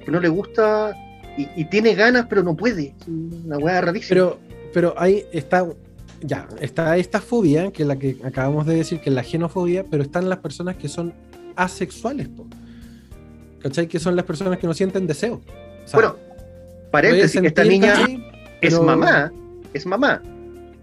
Pero 0.00 0.12
no 0.12 0.20
le 0.20 0.28
gusta 0.28 0.94
y, 1.38 1.48
y 1.56 1.64
tiene 1.64 1.94
ganas, 1.94 2.26
pero 2.28 2.42
no 2.42 2.54
puede. 2.54 2.94
Es 3.00 3.08
una 3.08 3.56
weá 3.56 3.80
rarísima. 3.80 4.10
Pero, 4.10 4.38
pero 4.74 4.94
ahí 4.98 5.24
está, 5.32 5.66
ya, 6.20 6.46
está 6.60 6.98
esta 6.98 7.22
fobia, 7.22 7.72
que 7.72 7.84
es 7.84 7.88
la 7.88 7.96
que 7.96 8.18
acabamos 8.22 8.66
de 8.66 8.74
decir, 8.74 9.00
que 9.00 9.08
es 9.08 9.14
la 9.14 9.22
genofobia, 9.22 9.86
pero 9.90 10.02
están 10.02 10.28
las 10.28 10.40
personas 10.40 10.76
que 10.76 10.90
son 10.90 11.14
asexuales, 11.56 12.28
po. 12.28 12.46
¿cachai? 13.62 13.88
Que 13.88 13.98
son 13.98 14.16
las 14.16 14.26
personas 14.26 14.58
que 14.58 14.66
no 14.66 14.74
sienten 14.74 15.06
deseo. 15.06 15.40
O 15.84 15.88
sea, 15.88 15.98
bueno, 15.98 16.27
paréntesis, 16.90 17.40
esta 17.42 17.64
niña 17.64 17.94
es 18.60 18.74
Pero- 18.74 18.82
mamá, 18.82 19.32
es 19.74 19.86
mamá, 19.86 20.22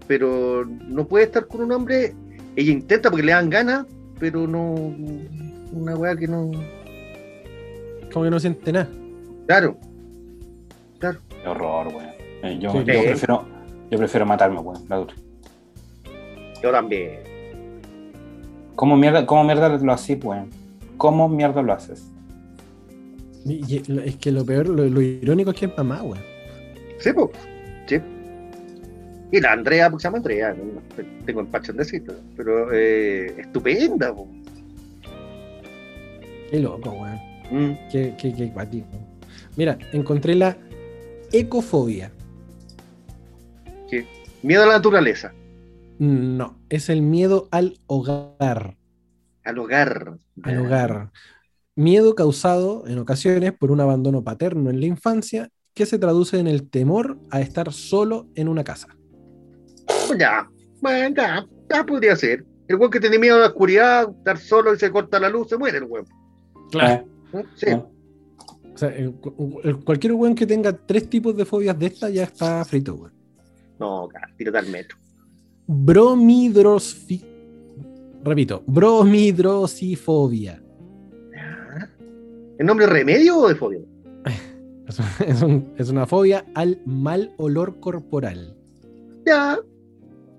pero 0.06 0.64
no 0.66 1.06
puede 1.06 1.24
estar 1.24 1.46
con 1.46 1.62
un 1.62 1.72
hombre. 1.72 2.14
Ella 2.54 2.72
intenta 2.72 3.10
porque 3.10 3.24
le 3.26 3.32
dan 3.32 3.50
ganas, 3.50 3.86
pero 4.18 4.46
no. 4.46 4.72
Una 5.72 5.94
weá 5.96 6.16
que 6.16 6.26
no. 6.28 6.50
Como 8.12 8.24
que 8.24 8.30
no 8.30 8.40
siente 8.40 8.72
nada. 8.72 8.88
Claro, 9.46 9.76
Qué 11.00 11.48
horror, 11.48 11.88
weón. 11.88 12.06
Eh, 12.42 12.58
yo, 12.60 12.72
Sí, 12.72 12.78
yo 12.78 12.84
sí. 12.94 13.00
prefiero, 13.06 13.44
yo 13.90 13.98
prefiero 13.98 14.26
matarme, 14.26 14.58
weón. 14.60 14.82
La 14.88 14.96
dura. 14.96 15.14
yo 16.62 16.70
también. 16.72 17.20
¿Cómo 18.74 18.96
mierda, 18.96 19.24
¿Cómo 19.26 19.44
mierda 19.44 19.68
lo 19.68 19.92
haces, 19.92 20.18
weón? 20.24 20.50
¿Cómo 20.96 21.28
mierda 21.28 21.62
lo 21.62 21.72
haces? 21.72 22.10
Y- 23.48 23.82
es 24.04 24.16
que 24.16 24.32
lo 24.32 24.44
peor, 24.44 24.68
lo, 24.68 24.84
lo 24.84 25.00
irónico 25.00 25.50
es 25.50 25.56
que 25.56 25.66
es 25.66 25.76
mamá, 25.76 26.02
weón. 26.02 26.18
Sí, 26.98 27.10
pues. 27.12 27.30
Sí. 27.86 27.96
Y 29.32 29.40
la 29.40 29.52
Andrea, 29.52 29.90
porque 29.90 30.02
se 30.02 30.06
llama 30.08 30.18
Andrea, 30.18 30.54
¿no? 30.54 30.80
tengo 31.24 31.40
el 31.40 31.46
pachondecito, 31.48 32.14
pero 32.36 32.72
eh, 32.72 33.26
estupenda, 33.40 34.14
po. 34.14 34.28
Qué 36.50 36.58
loco, 36.60 36.90
weón. 36.90 37.18
Mm. 37.50 37.78
Qué, 37.90 38.14
qué, 38.20 38.34
qué 38.34 38.50
cuático. 38.52 38.86
Mira, 39.56 39.78
encontré 39.92 40.34
la 40.34 40.56
ecofobia. 41.32 42.10
Miedo 44.42 44.62
a 44.62 44.66
la 44.66 44.72
naturaleza, 44.74 45.32
No, 45.98 46.56
es 46.68 46.88
el 46.88 47.02
miedo 47.02 47.48
al 47.50 47.78
hogar. 47.86 48.76
al 49.44 49.58
hogar. 49.58 50.18
Al 50.42 50.58
hogar. 50.58 51.10
Miedo 51.76 52.14
causado 52.14 52.84
en 52.86 52.98
ocasiones 52.98 53.52
por 53.52 53.70
un 53.70 53.80
abandono 53.80 54.24
paterno 54.24 54.70
en 54.70 54.80
la 54.80 54.86
infancia 54.86 55.50
que 55.74 55.84
se 55.84 55.98
traduce 55.98 56.38
en 56.38 56.46
el 56.46 56.68
temor 56.70 57.18
a 57.30 57.42
estar 57.42 57.70
solo 57.70 58.26
en 58.34 58.48
una 58.48 58.64
casa. 58.64 58.88
Ya, 60.18 60.48
bueno, 60.80 61.14
ya, 61.14 61.46
ya 61.70 61.84
podría 61.84 62.16
ser. 62.16 62.46
El 62.66 62.76
weón 62.76 62.90
que 62.90 62.98
tiene 62.98 63.18
miedo 63.18 63.36
a 63.36 63.40
la 63.40 63.46
oscuridad, 63.48 64.08
estar 64.10 64.38
solo 64.38 64.72
y 64.74 64.78
se 64.78 64.90
corta 64.90 65.20
la 65.20 65.28
luz, 65.28 65.48
se 65.50 65.58
muere 65.58 65.76
el 65.78 65.84
weón. 65.84 66.06
Eh, 66.80 67.04
¿no? 67.32 67.42
Sí. 67.56 67.66
eh. 67.66 67.82
O 68.74 68.78
sea, 68.78 68.88
el- 68.88 69.14
el- 69.64 69.76
cualquier 69.84 70.14
weón 70.14 70.34
que 70.34 70.46
tenga 70.46 70.72
tres 70.72 71.08
tipos 71.10 71.36
de 71.36 71.44
fobias 71.44 71.78
de 71.78 71.86
esta 71.86 72.08
ya 72.08 72.22
está 72.24 72.64
frito, 72.64 72.94
weón. 72.94 73.12
No, 73.78 74.08
cara, 74.08 74.28
tírate 74.38 74.56
al 74.58 74.68
metro. 74.68 74.96
Bromidrosfi... 75.66 77.22
repito, 78.24 78.62
bromidrosifobia. 78.66 80.62
¿El 82.58 82.66
nombre 82.66 82.86
es 82.86 82.92
remedio 82.92 83.38
o 83.38 83.48
de 83.48 83.54
fobia? 83.54 83.80
Es, 84.88 85.00
es 85.20 85.42
un- 85.42 85.72
es 85.76 85.88
una 85.90 86.06
fobia 86.06 86.44
al 86.54 86.80
mal 86.86 87.32
olor 87.38 87.80
corporal, 87.80 88.56
Ya. 89.26 89.58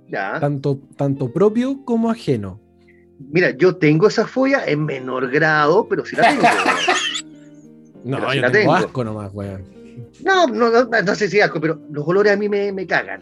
Ya. 0.09 0.39
tanto, 0.39 0.79
tanto 0.95 1.33
propio 1.33 1.83
como 1.83 2.09
ajeno. 2.09 2.61
Mira, 3.19 3.51
yo 3.51 3.75
tengo 3.75 4.07
esa 4.07 4.25
fobia 4.25 4.63
en 4.65 4.85
menor 4.85 5.29
grado, 5.29 5.85
pero 5.89 6.05
sí 6.05 6.15
la 6.15 6.29
tengo. 6.29 6.43
No, 8.05 8.17
Pero 8.19 8.33
yo 8.35 8.41
la 8.41 8.51
tengo. 8.51 8.73
asco 8.73 9.03
nomás, 9.03 9.33
weón. 9.33 9.63
no, 10.23 10.47
no, 10.47 10.69
no, 10.69 10.85
no 11.01 11.15
sé 11.15 11.27
si 11.27 11.41
asco, 11.41 11.59
pero 11.59 11.81
los 11.91 12.07
olores 12.07 12.31
a 12.31 12.37
mí 12.37 12.47
me, 12.47 12.71
me 12.71 12.87
cagan. 12.87 13.21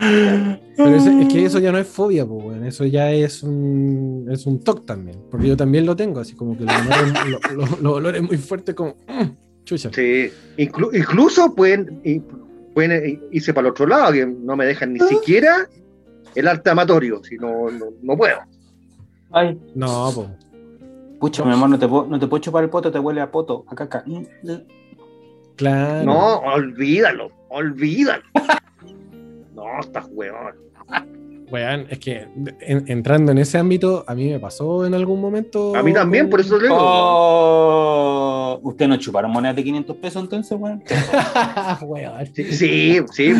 Pero 0.00 0.96
es 0.96 1.28
que 1.32 1.44
eso 1.44 1.58
ya 1.58 1.70
no 1.72 1.78
es 1.78 1.86
fobia, 1.86 2.24
pues. 2.26 2.62
Eso 2.62 2.84
ya 2.86 3.10
es 3.12 3.42
un, 3.42 4.26
es 4.30 4.46
un 4.46 4.60
TOC 4.60 4.86
también. 4.86 5.18
Porque 5.30 5.46
yo 5.48 5.56
también 5.56 5.84
lo 5.86 5.94
tengo, 5.94 6.20
así 6.20 6.34
como 6.34 6.56
que 6.56 6.64
los 6.64 6.74
olores, 6.74 7.12
lo- 7.28 7.54
lo- 7.66 7.76
los 7.82 7.92
olores 7.92 8.22
muy 8.22 8.38
fuertes, 8.38 8.74
como. 8.74 8.96
mm, 9.06 9.64
chucha. 9.64 9.90
Sí. 9.92 10.30
Inclu- 10.56 10.96
incluso 10.96 11.54
pueden, 11.54 12.00
pueden 12.74 13.22
irse 13.30 13.52
para 13.52 13.68
el 13.68 13.72
otro 13.72 13.86
lado, 13.86 14.12
que 14.12 14.24
no 14.26 14.56
me 14.56 14.64
dejan 14.66 14.94
ni 14.94 15.00
siquiera 15.00 15.68
el 16.34 16.48
arte 16.48 16.70
amatorio, 16.70 17.22
si 17.22 17.36
no, 17.36 17.70
no, 17.70 17.86
no 18.02 18.16
puedo. 18.16 18.38
Ay, 19.32 19.58
No, 19.74 20.10
pues. 20.14 20.28
pucha, 21.20 21.44
mi 21.44 21.52
amor, 21.52 21.68
no 21.70 21.78
te, 21.78 21.86
puedo, 21.86 22.06
no 22.06 22.18
te 22.18 22.26
puedo 22.26 22.40
chupar 22.40 22.64
el 22.64 22.70
poto, 22.70 22.90
te 22.90 22.98
huele 22.98 23.20
a 23.20 23.30
poto, 23.30 23.64
a 23.68 23.74
caca. 23.74 24.02
Claro. 25.56 26.04
No, 26.06 26.38
olvídalo, 26.38 27.28
olvídalo. 27.50 28.22
No, 29.54 29.80
estás 29.80 30.06
huevón. 30.10 30.54
Weón, 31.50 31.86
es 31.90 31.98
que 31.98 32.28
en- 32.60 32.84
entrando 32.86 33.32
en 33.32 33.38
ese 33.38 33.58
ámbito, 33.58 34.04
a 34.06 34.14
mí 34.14 34.28
me 34.30 34.38
pasó 34.38 34.86
en 34.86 34.94
algún 34.94 35.20
momento. 35.20 35.74
A 35.74 35.82
mí 35.82 35.92
también, 35.92 36.30
por 36.30 36.40
eso 36.40 36.56
le 36.58 36.64
digo. 36.64 36.76
Oh, 36.78 38.60
¿Usted 38.62 38.86
no 38.86 38.96
chuparon 38.98 39.32
monedas 39.32 39.56
de 39.56 39.64
500 39.64 39.96
pesos 39.96 40.22
entonces, 40.22 40.56
weón? 40.58 40.82
Weón. 41.82 42.26
Sí, 42.34 42.44
sí, 42.52 42.98
sí, 43.10 43.32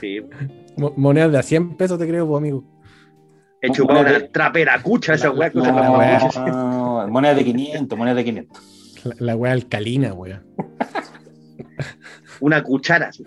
sí. 0.00 0.20
Mo- 0.76 0.92
Monedas 0.96 1.32
de 1.32 1.38
a 1.38 1.42
100 1.42 1.76
pesos, 1.76 1.98
te 1.98 2.06
creo, 2.06 2.28
pues, 2.28 2.38
amigo. 2.38 2.62
He 3.60 3.70
chupado 3.72 4.00
una 4.00 4.28
traperacucha 4.28 5.14
esa 5.14 5.30
weá 5.30 5.50
que 5.50 5.58
No, 5.58 5.62
usan 5.64 5.76
los 5.76 5.98
weá. 5.98 6.18
mapuches. 6.20 6.42
No, 6.46 7.08
monedas 7.08 7.36
de 7.36 7.44
500, 7.44 7.98
monedas 7.98 8.16
de 8.18 8.24
500. 8.24 8.62
La, 9.04 9.14
la 9.18 9.36
wea 9.36 9.52
alcalina, 9.52 10.12
weón. 10.14 10.44
Una 12.40 12.62
cuchara. 12.62 13.08
así. 13.08 13.24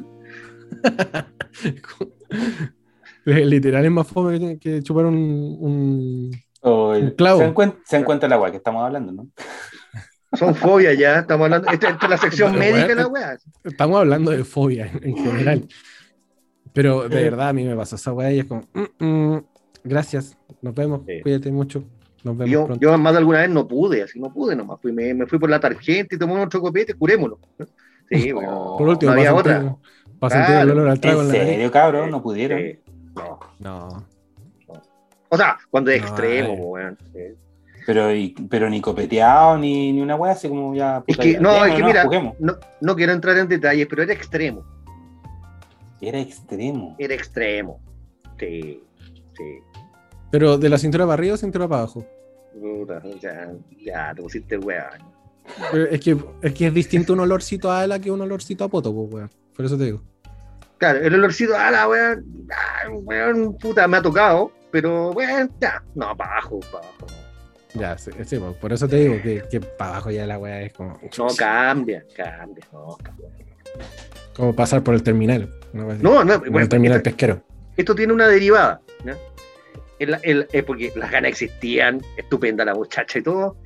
Literal 3.26 3.86
es 3.86 3.92
más 3.92 4.08
fome 4.08 4.40
que, 4.40 4.60
que 4.60 4.84
chupar 4.84 5.06
un, 5.06 5.16
un- 5.60 6.32
Oh, 6.68 6.96
Un 6.98 7.12
clavo. 7.12 7.54
¿Se 7.86 8.04
cuenta 8.04 8.28
la 8.28 8.40
weá 8.40 8.50
que 8.50 8.58
estamos 8.58 8.84
hablando, 8.84 9.12
no? 9.12 9.28
Son 10.34 10.56
fobias 10.56 10.98
ya, 10.98 11.20
estamos 11.20 11.46
hablando. 11.46 11.70
Esta, 11.70 11.90
esta 11.90 12.06
es 12.08 12.10
la 12.10 12.18
sección 12.18 12.54
Pero, 12.54 12.60
médica 12.60 12.88
de 12.88 12.96
la 12.96 13.08
weá. 13.08 13.38
Estamos 13.64 14.00
hablando 14.00 14.32
de 14.32 14.44
fobia 14.44 14.88
en, 14.88 15.10
en 15.10 15.16
general. 15.18 15.68
Pero 16.74 17.08
de 17.08 17.24
verdad 17.24 17.50
a 17.50 17.54
mí 17.54 17.64
me 17.64 17.76
pasó 17.76 17.96
esa 17.98 18.14
weá 18.14 18.32
y 18.34 18.40
es 18.40 18.46
como, 18.46 18.64
"Mm, 18.74 19.06
mm, 19.06 19.46
gracias, 19.84 20.36
nos 20.64 20.74
vemos, 20.74 21.02
Sí. 21.08 21.22
cuídate 21.22 21.52
mucho, 21.52 21.84
nos 22.24 22.36
vemos 22.36 22.52
Yo, 22.52 22.66
pronto. 22.66 22.82
yo 22.82 22.98
más 22.98 23.14
de 23.14 23.20
alguna 23.20 23.40
vez 23.42 23.50
no 23.52 23.68
pude, 23.68 24.02
así 24.04 24.20
no 24.20 24.34
pude 24.34 24.56
nomás. 24.56 24.82
Fui, 24.82 24.92
me, 24.92 25.14
me 25.14 25.28
fui 25.28 25.38
por 25.38 25.50
la 25.52 25.60
tarjeta 25.60 26.16
y 26.16 26.18
tomé 26.18 26.42
otro 26.44 26.60
copete, 26.62 26.96
curémonos. 26.96 27.38
Sí, 28.10 28.32
bueno. 28.34 28.74
Por 28.78 28.88
último, 28.90 29.12
no 29.14 29.20
había 29.20 29.36
otra. 29.36 29.76
Sentir, 30.30 30.56
el 30.56 30.70
olor 30.72 30.90
al 30.90 31.00
trago 31.00 31.22
¿En 31.22 31.28
en 31.28 31.32
la 31.34 31.38
nariz. 31.40 31.54
serio, 31.54 31.72
cabrón? 31.72 32.12
¿No 32.12 32.22
pudieron? 32.22 32.60
Sí. 32.60 32.80
No. 33.16 33.40
No, 33.60 34.06
O 35.30 35.38
sea, 35.38 35.58
cuando 35.70 35.92
es 35.92 36.02
No, 36.02 36.08
extremo, 36.08 36.50
ay. 36.52 36.58
po, 36.58 36.64
weón. 36.68 36.98
Pero, 37.86 38.14
y- 38.16 38.30
pero 38.50 38.70
ni 38.70 38.82
copeteado, 38.82 39.58
ni, 39.58 39.92
ni 39.94 40.02
una 40.02 40.16
weá 40.16 40.32
así 40.34 40.50
como 40.50 40.74
ya. 40.76 41.04
Es 41.06 41.18
que, 41.18 41.34
ya, 41.34 41.40
no, 41.40 41.66
es 41.66 41.74
que 41.76 41.82
no, 41.82 41.88
mira, 41.88 42.04
no, 42.40 42.58
no 42.82 42.96
quiero 42.96 43.12
entrar 43.14 43.38
en 43.38 43.48
detalles, 43.48 43.86
pero 43.88 44.04
era 44.04 44.14
extremo. 44.14 44.64
Era 46.02 46.20
extremo. 46.20 46.96
Era 46.98 47.14
extremo. 47.14 47.80
Sí, 48.40 48.84
sí. 49.38 49.44
pero 50.32 50.58
de 50.58 50.68
la 50.68 50.78
cintura 50.78 51.06
para 51.06 51.14
arriba 51.14 51.36
o 51.36 51.38
cintura 51.38 51.68
para 51.68 51.84
abajo. 51.84 52.06
Puta, 52.60 53.02
ya, 53.22 53.52
ya, 53.84 54.14
te 54.16 54.22
pusiste. 54.22 54.60
Pero 54.60 55.86
es, 55.86 56.00
que, 56.02 56.18
es 56.42 56.54
que 56.54 56.68
es 56.68 56.74
distinto 56.74 57.14
un 57.14 57.20
olorcito 57.22 57.72
a 57.72 57.82
ala 57.82 58.00
que 58.00 58.12
un 58.12 58.20
olorcito 58.22 58.64
a 58.64 58.68
poto, 58.68 58.94
pues, 58.94 59.14
weón. 59.14 59.30
Por 59.56 59.66
eso 59.66 59.78
te 59.78 59.86
digo. 59.86 60.02
Claro, 60.78 61.00
el 61.00 61.14
olorcito, 61.16 61.54
ah, 61.58 61.72
la 61.72 61.88
weón, 61.88 62.26
ah, 62.52 62.90
weón, 62.90 63.58
puta, 63.58 63.88
me 63.88 63.98
ha 63.98 64.02
tocado, 64.02 64.52
pero 64.72 65.12
weón, 65.12 65.52
ya, 65.62 65.82
no, 65.96 66.16
para 66.18 66.32
abajo, 66.34 66.60
para 66.72 66.86
abajo. 66.86 67.08
Ya, 67.74 67.98
sí, 67.98 68.12
sí, 68.26 68.40
por 68.62 68.72
eso 68.74 68.88
te 68.88 68.96
digo 68.98 69.22
que, 69.22 69.44
que 69.50 69.60
para 69.60 69.92
abajo 69.92 70.12
ya 70.12 70.26
la 70.26 70.38
weá 70.40 70.62
es 70.62 70.74
como, 70.74 70.98
No, 71.18 71.28
cambia, 71.38 72.04
cambia, 72.16 72.66
no, 72.72 72.98
cambia. 73.04 73.28
como 74.36 74.56
pasar 74.56 74.82
por 74.82 74.94
el 74.94 75.04
terminal. 75.04 75.50
¿no? 75.74 75.94
No, 75.96 76.24
no, 76.24 76.34
Como 76.36 76.46
el 76.46 76.52
bueno, 76.52 76.70
terminal 76.70 76.98
esto, 76.98 77.10
pesquero. 77.10 77.42
esto 77.76 77.94
tiene 77.96 78.14
una 78.14 78.28
derivada, 78.30 78.82
¿no? 79.04 79.14
El- 80.00 80.18
el- 80.24 80.48
eh, 80.54 80.64
porque 80.64 80.92
las 80.96 81.10
ganas 81.12 81.32
existían, 81.32 82.02
estupenda 82.18 82.64
la 82.66 82.74
muchacha 82.76 83.20
y 83.20 83.24
todo, 83.24 83.58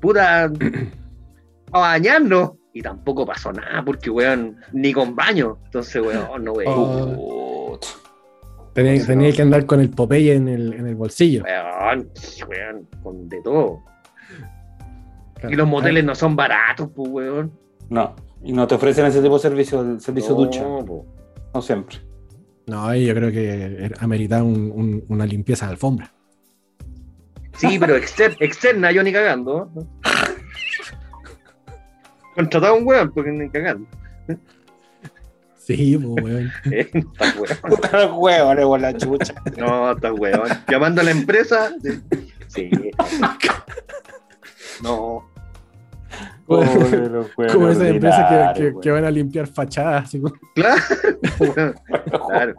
puta, 0.00 0.44
a 1.72 1.78
bañarnos, 1.78 2.52
y 2.78 2.82
tampoco 2.82 3.26
pasó 3.26 3.52
nada, 3.52 3.82
porque 3.84 4.08
weón, 4.08 4.56
ni 4.72 4.92
con 4.92 5.16
baño, 5.16 5.58
entonces 5.64 6.00
weón, 6.00 6.44
no 6.44 6.52
weón, 6.52 6.72
Oh. 6.76 7.78
Tenía, 8.72 8.94
no. 8.94 9.06
tenía 9.06 9.32
que 9.32 9.42
andar 9.42 9.66
con 9.66 9.80
el 9.80 9.90
Popeye 9.90 10.34
en 10.34 10.46
el, 10.46 10.72
en 10.74 10.86
el 10.86 10.94
bolsillo. 10.94 11.42
weón, 11.42 12.08
weón, 12.48 12.88
con 13.02 13.28
de 13.28 13.42
todo. 13.42 13.80
Y 15.48 15.54
los 15.54 15.66
moteles 15.66 16.04
no 16.04 16.14
son 16.14 16.36
baratos, 16.36 16.88
pues 16.94 17.08
weón. 17.10 17.50
No, 17.90 18.14
y 18.44 18.52
no 18.52 18.66
te 18.68 18.76
ofrecen 18.76 19.06
ese 19.06 19.20
tipo 19.22 19.34
de 19.34 19.40
servicio, 19.40 19.80
el 19.80 20.00
servicio 20.00 20.30
No, 20.30 20.36
ducha. 20.36 20.62
po. 20.86 21.04
No 21.54 21.62
siempre. 21.62 21.96
No, 22.66 22.94
y 22.94 23.06
yo 23.06 23.14
creo 23.14 23.32
que 23.32 23.90
ameritaba 23.98 24.44
un- 24.44 24.70
un- 24.72 25.04
una 25.08 25.26
limpieza 25.26 25.66
de 25.66 25.72
alfombra. 25.72 26.12
Sí, 27.54 27.76
pero 27.80 27.96
exter- 27.96 28.36
externa, 28.38 28.92
yo 28.92 29.02
ni 29.02 29.12
cagando. 29.12 29.68
¿No? 32.38 32.44
Contrataba 32.44 32.72
un 32.74 32.86
weón, 32.86 33.10
porque 33.12 33.30
ni 33.30 33.48
cagando. 33.50 33.86
Sí, 35.56 35.98
pues, 35.98 36.24
weón. 36.24 36.50
Eh, 36.72 36.90
Estás 36.94 37.36
weón. 37.36 38.12
Huevo, 38.18 38.68
por 38.68 38.80
la 38.80 38.96
chucha. 38.96 39.34
No, 39.56 39.92
estás 39.92 40.12
weón. 40.18 40.48
Llamando 40.68 41.00
a 41.00 41.04
la 41.04 41.10
empresa. 41.10 41.72
Sí. 42.46 42.70
No. 44.82 45.28
Pobre 46.46 47.08
los 47.10 47.28
huevos 47.36 47.52
Como 47.54 47.68
esas 47.68 47.88
empresas 47.88 48.24
que, 48.24 48.28
que- 48.28 48.34
ordinarios, 48.40 48.80
que 48.82 48.90
van 48.90 49.04
a 49.04 49.10
limpiar 49.10 49.46
fachadas 49.46 50.10
Claro. 50.54 50.82
weón. 51.38 51.74
Claro. 52.28 52.54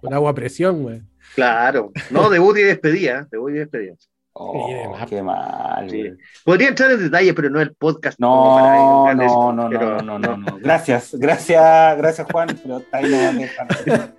con 0.00 0.14
agua 0.14 0.30
a 0.30 0.34
presión, 0.34 0.84
weón. 0.84 1.08
Claro. 1.34 1.90
No, 2.10 2.30
debut 2.30 2.56
y 2.58 2.62
despedida. 2.62 3.26
Debut 3.30 3.50
y 3.50 3.54
despedida. 3.54 3.94
Oh, 4.36 4.96
qué 5.08 5.22
mal. 5.22 5.88
Sí. 5.88 6.10
Podría 6.44 6.68
entrar 6.68 6.90
en 6.90 6.98
detalle, 7.04 7.32
pero 7.34 7.50
no 7.50 7.60
el 7.60 7.72
podcast. 7.74 8.18
como 8.20 8.56
para 8.56 8.74
No, 8.76 9.14
no, 9.14 9.22
eso, 9.22 9.52
no, 9.52 9.68
pero- 9.70 10.02
no, 10.02 10.18
no, 10.18 10.18
no, 10.18 10.36
no. 10.36 10.58
Gracias, 10.62 11.14
gracias, 11.16 11.96
gracias 11.96 12.26
Juan, 12.32 12.48
pero 12.62 12.78
está 12.78 12.98
ahí 12.98 13.10
no 13.10 13.16
va 13.16 13.28
a 13.28 13.32
dejar. 13.32 14.14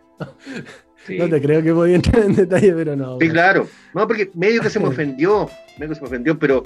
Sí. 1.05 1.17
No 1.17 1.29
te 1.29 1.41
creo 1.41 1.61
que 1.61 1.73
podía 1.73 1.95
entrar 1.97 2.23
en 2.23 2.35
detalle, 2.35 2.73
pero 2.73 2.95
no. 2.95 3.17
Sí, 3.19 3.29
claro. 3.29 3.67
No, 3.93 4.07
porque 4.07 4.31
medio 4.33 4.61
que 4.61 4.69
se 4.69 4.79
me 4.79 4.87
ofendió, 4.89 5.49
medio 5.77 5.89
que 5.89 5.95
se 5.95 6.01
me 6.01 6.07
ofendió, 6.07 6.39
pero 6.39 6.63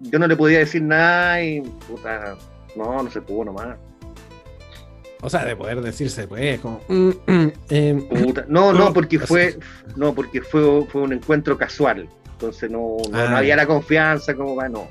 yo 0.00 0.18
no 0.18 0.26
le 0.26 0.34
podía 0.36 0.58
decir 0.60 0.82
nada 0.82 1.42
y 1.42 1.60
puta, 1.60 2.34
no, 2.76 3.02
no 3.02 3.10
se 3.10 3.20
pudo 3.20 3.44
nomás. 3.44 3.76
O 5.22 5.30
sea, 5.30 5.44
de 5.44 5.54
poder 5.54 5.80
decirse, 5.82 6.26
pues, 6.26 6.58
como. 6.60 6.80
mm, 6.88 7.08
mm, 7.26 7.52
eh, 7.70 8.08
Puta. 8.24 8.44
No, 8.48 8.72
no, 8.72 8.86
No, 8.86 8.92
porque 8.92 9.18
fue, 9.18 9.58
no, 9.96 10.14
porque 10.14 10.40
fue, 10.42 10.84
fue 10.90 11.02
un 11.02 11.12
encuentro 11.12 11.56
casual. 11.58 12.08
Entonces 12.36 12.70
no, 12.70 12.96
no, 13.10 13.18
Ah, 13.18 13.28
no 13.30 13.36
había 13.38 13.56
la 13.56 13.66
confianza 13.66 14.34
como 14.34 14.54
va, 14.56 14.68
no. 14.68 14.86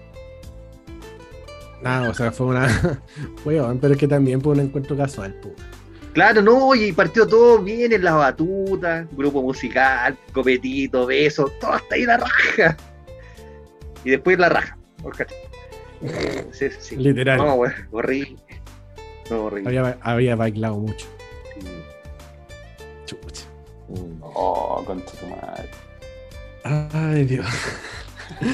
ah, 1.83 2.07
o 2.09 2.13
sea, 2.13 2.31
fue 2.31 2.47
una. 2.47 3.01
Weón, 3.45 3.79
pero 3.79 3.93
es 3.93 3.99
que 3.99 4.07
también 4.07 4.41
fue 4.41 4.53
un 4.53 4.61
encuentro 4.61 4.97
casual, 4.97 5.33
pues. 5.41 5.53
Claro, 6.13 6.41
no, 6.41 6.73
y 6.73 6.91
partió 6.93 7.27
todo 7.27 7.59
bien 7.59 7.91
en 7.91 8.03
las 8.03 8.15
batutas, 8.15 9.05
grupo 9.11 9.41
musical, 9.41 10.17
copetito, 10.33 11.05
besos, 11.05 11.51
todo 11.59 11.73
hasta 11.73 11.95
ahí 11.95 12.05
la 12.05 12.17
raja. 12.17 12.77
Y 14.05 14.11
después 14.11 14.37
la 14.39 14.49
raja. 14.49 14.77
Sí, 16.51 16.69
sí, 16.69 16.75
sí. 16.79 16.95
Literal. 16.97 17.37
No, 17.37 17.55
güey, 17.55 17.71
horrible. 17.91 18.35
No, 19.31 19.45
horrible. 19.45 19.69
Había, 19.79 19.97
había 20.01 20.35
bailado 20.35 20.77
mucho. 20.77 21.07
Sí. 21.55 21.67
Chucha. 23.05 23.45
Oh, 24.21 24.83
con 24.85 24.99
tu 25.01 25.11
madre. 25.27 25.69
Ay, 26.65 27.25
Dios. 27.25 27.45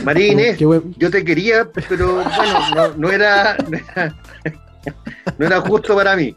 María 0.04 0.28
Inés, 0.34 0.58
Qué 0.58 0.66
buen- 0.66 0.94
yo 0.98 1.10
te 1.10 1.24
quería, 1.24 1.68
pero 1.88 2.16
bueno, 2.16 2.30
no, 2.76 2.88
no 2.98 3.10
era, 3.12 3.56
no 3.70 3.78
era, 3.78 4.16
no 5.38 5.46
era 5.46 5.62
justo 5.62 5.96
para 5.96 6.16
mí. 6.16 6.36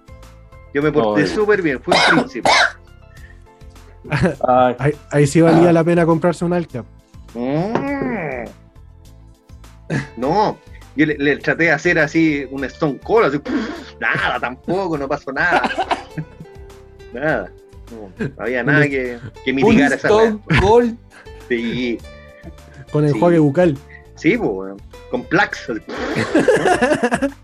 Yo 0.72 0.83
me 0.83 0.93
porté 0.93 1.27
súper 1.27 1.61
bien, 1.61 1.81
fue 1.83 1.95
un 1.95 2.01
príncipe. 2.20 2.49
Ay, 4.47 4.77
Ahí, 4.79 4.93
ahí 5.11 5.27
sí 5.27 5.41
valía 5.41 5.72
la 5.72 5.83
pena 5.85 6.05
comprarse 6.07 6.45
un 6.45 6.53
Alca. 6.53 6.85
Mm. 7.35 8.45
No, 10.16 10.57
yo 10.97 11.07
le, 11.07 11.16
le 11.18 11.37
traté 11.39 11.64
de 11.64 11.72
hacer 11.72 11.99
así 11.99 12.47
un 12.51 12.64
Stone 12.64 12.99
Cold, 13.03 13.27
así, 13.27 13.41
nada, 14.01 14.39
tampoco, 14.41 14.97
no 14.97 15.09
pasó 15.09 15.33
nada. 15.33 15.62
nada. 17.12 17.51
No, 17.91 18.27
no 18.27 18.43
había 18.43 18.62
nada 18.62 18.85
que, 18.89 19.18
que 19.45 19.53
Un 19.53 19.81
esa. 19.81 19.97
Stone 19.97 20.39
Cold. 20.61 20.97
Sí, 21.49 21.99
Con 22.92 23.05
el 23.05 23.12
Sí. 23.12 23.18
bucal. 23.38 23.76
sí, 24.14 24.36
pues, 24.38 24.74
con 25.11 25.22
así. 25.70 25.82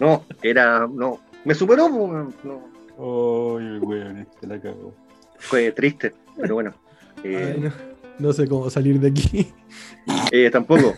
No, 0.00 0.24
era, 0.42 0.88
no, 0.92 1.20
me 1.44 1.54
superó, 1.54 1.88
pues, 1.88 2.00
weón, 2.10 2.34
no, 2.42 2.62
weón, 2.98 4.26
se 4.40 4.46
la 4.46 4.60
cagó. 4.60 4.92
fue 5.38 5.70
triste, 5.72 6.12
pero 6.36 6.54
bueno. 6.54 6.74
eh, 7.24 7.52
Ay, 7.54 7.60
no, 7.60 7.72
no 8.18 8.32
sé 8.32 8.48
cómo 8.48 8.68
salir 8.70 8.98
de 8.98 9.08
aquí. 9.08 9.52
eh, 10.32 10.50
tampoco. 10.50 10.94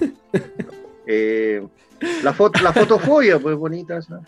Eh, 1.06 1.64
la 2.22 2.32
foto, 2.32 2.62
la 2.62 2.72
fotofobia, 2.72 3.38
pues 3.38 3.54
bonita, 3.56 3.98
esa. 3.98 4.20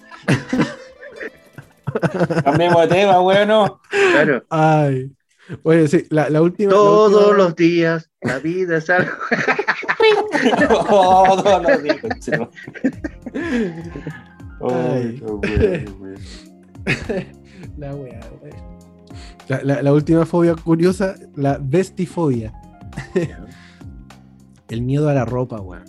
Cambiemos 2.45 2.83
de 2.83 2.89
tema, 2.89 3.21
weón. 3.23 3.49
no. 3.49 3.81
claro. 4.13 4.45
Ay. 4.51 5.11
Oye, 5.63 5.89
sí, 5.89 6.07
la, 6.11 6.29
la 6.31 6.43
última. 6.43 6.71
la 6.73 6.77
Todos 6.77 7.15
última- 7.25 7.37
los 7.39 7.57
días 7.57 8.11
la 8.23 8.39
vida 8.39 8.77
es 8.79 8.91
algo. 8.91 9.11
Todos 10.79 11.63
los 11.63 11.83
días. 11.83 11.97
Ay, 14.61 15.21
weón, 15.23 15.41
weón. 16.01 16.19
La 17.77 17.95
wea. 17.95 18.21
La, 19.49 19.61
la- 19.63 19.83
la 19.83 19.93
última 19.93 20.27
fobia 20.27 20.55
curiosa, 20.55 21.15
la 21.37 21.59
vestifobia. 21.61 22.53
El 24.69 24.83
miedo 24.83 25.09
a 25.09 25.15
la 25.15 25.25
ropa, 25.25 25.61
weón. 25.61 25.85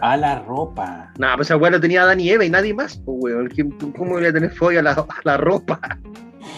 A 0.00 0.16
la 0.16 0.40
ropa. 0.40 1.12
No, 1.18 1.28
pues 1.36 1.46
esa 1.48 1.56
weá 1.56 1.70
lo 1.70 1.80
tenía 1.80 2.04
Dani 2.04 2.28
Eva 2.30 2.44
y 2.44 2.50
nadie 2.50 2.74
más, 2.74 2.96
pues 3.04 3.18
weón. 3.20 3.46
¿Quién- 3.48 3.70
¿Cómo 3.96 4.12
voy 4.12 4.26
a 4.26 4.32
tener 4.32 4.50
fobia 4.52 4.80
a 4.80 4.82
la, 4.82 4.90
a 4.92 5.06
la 5.24 5.36
ropa? 5.36 5.80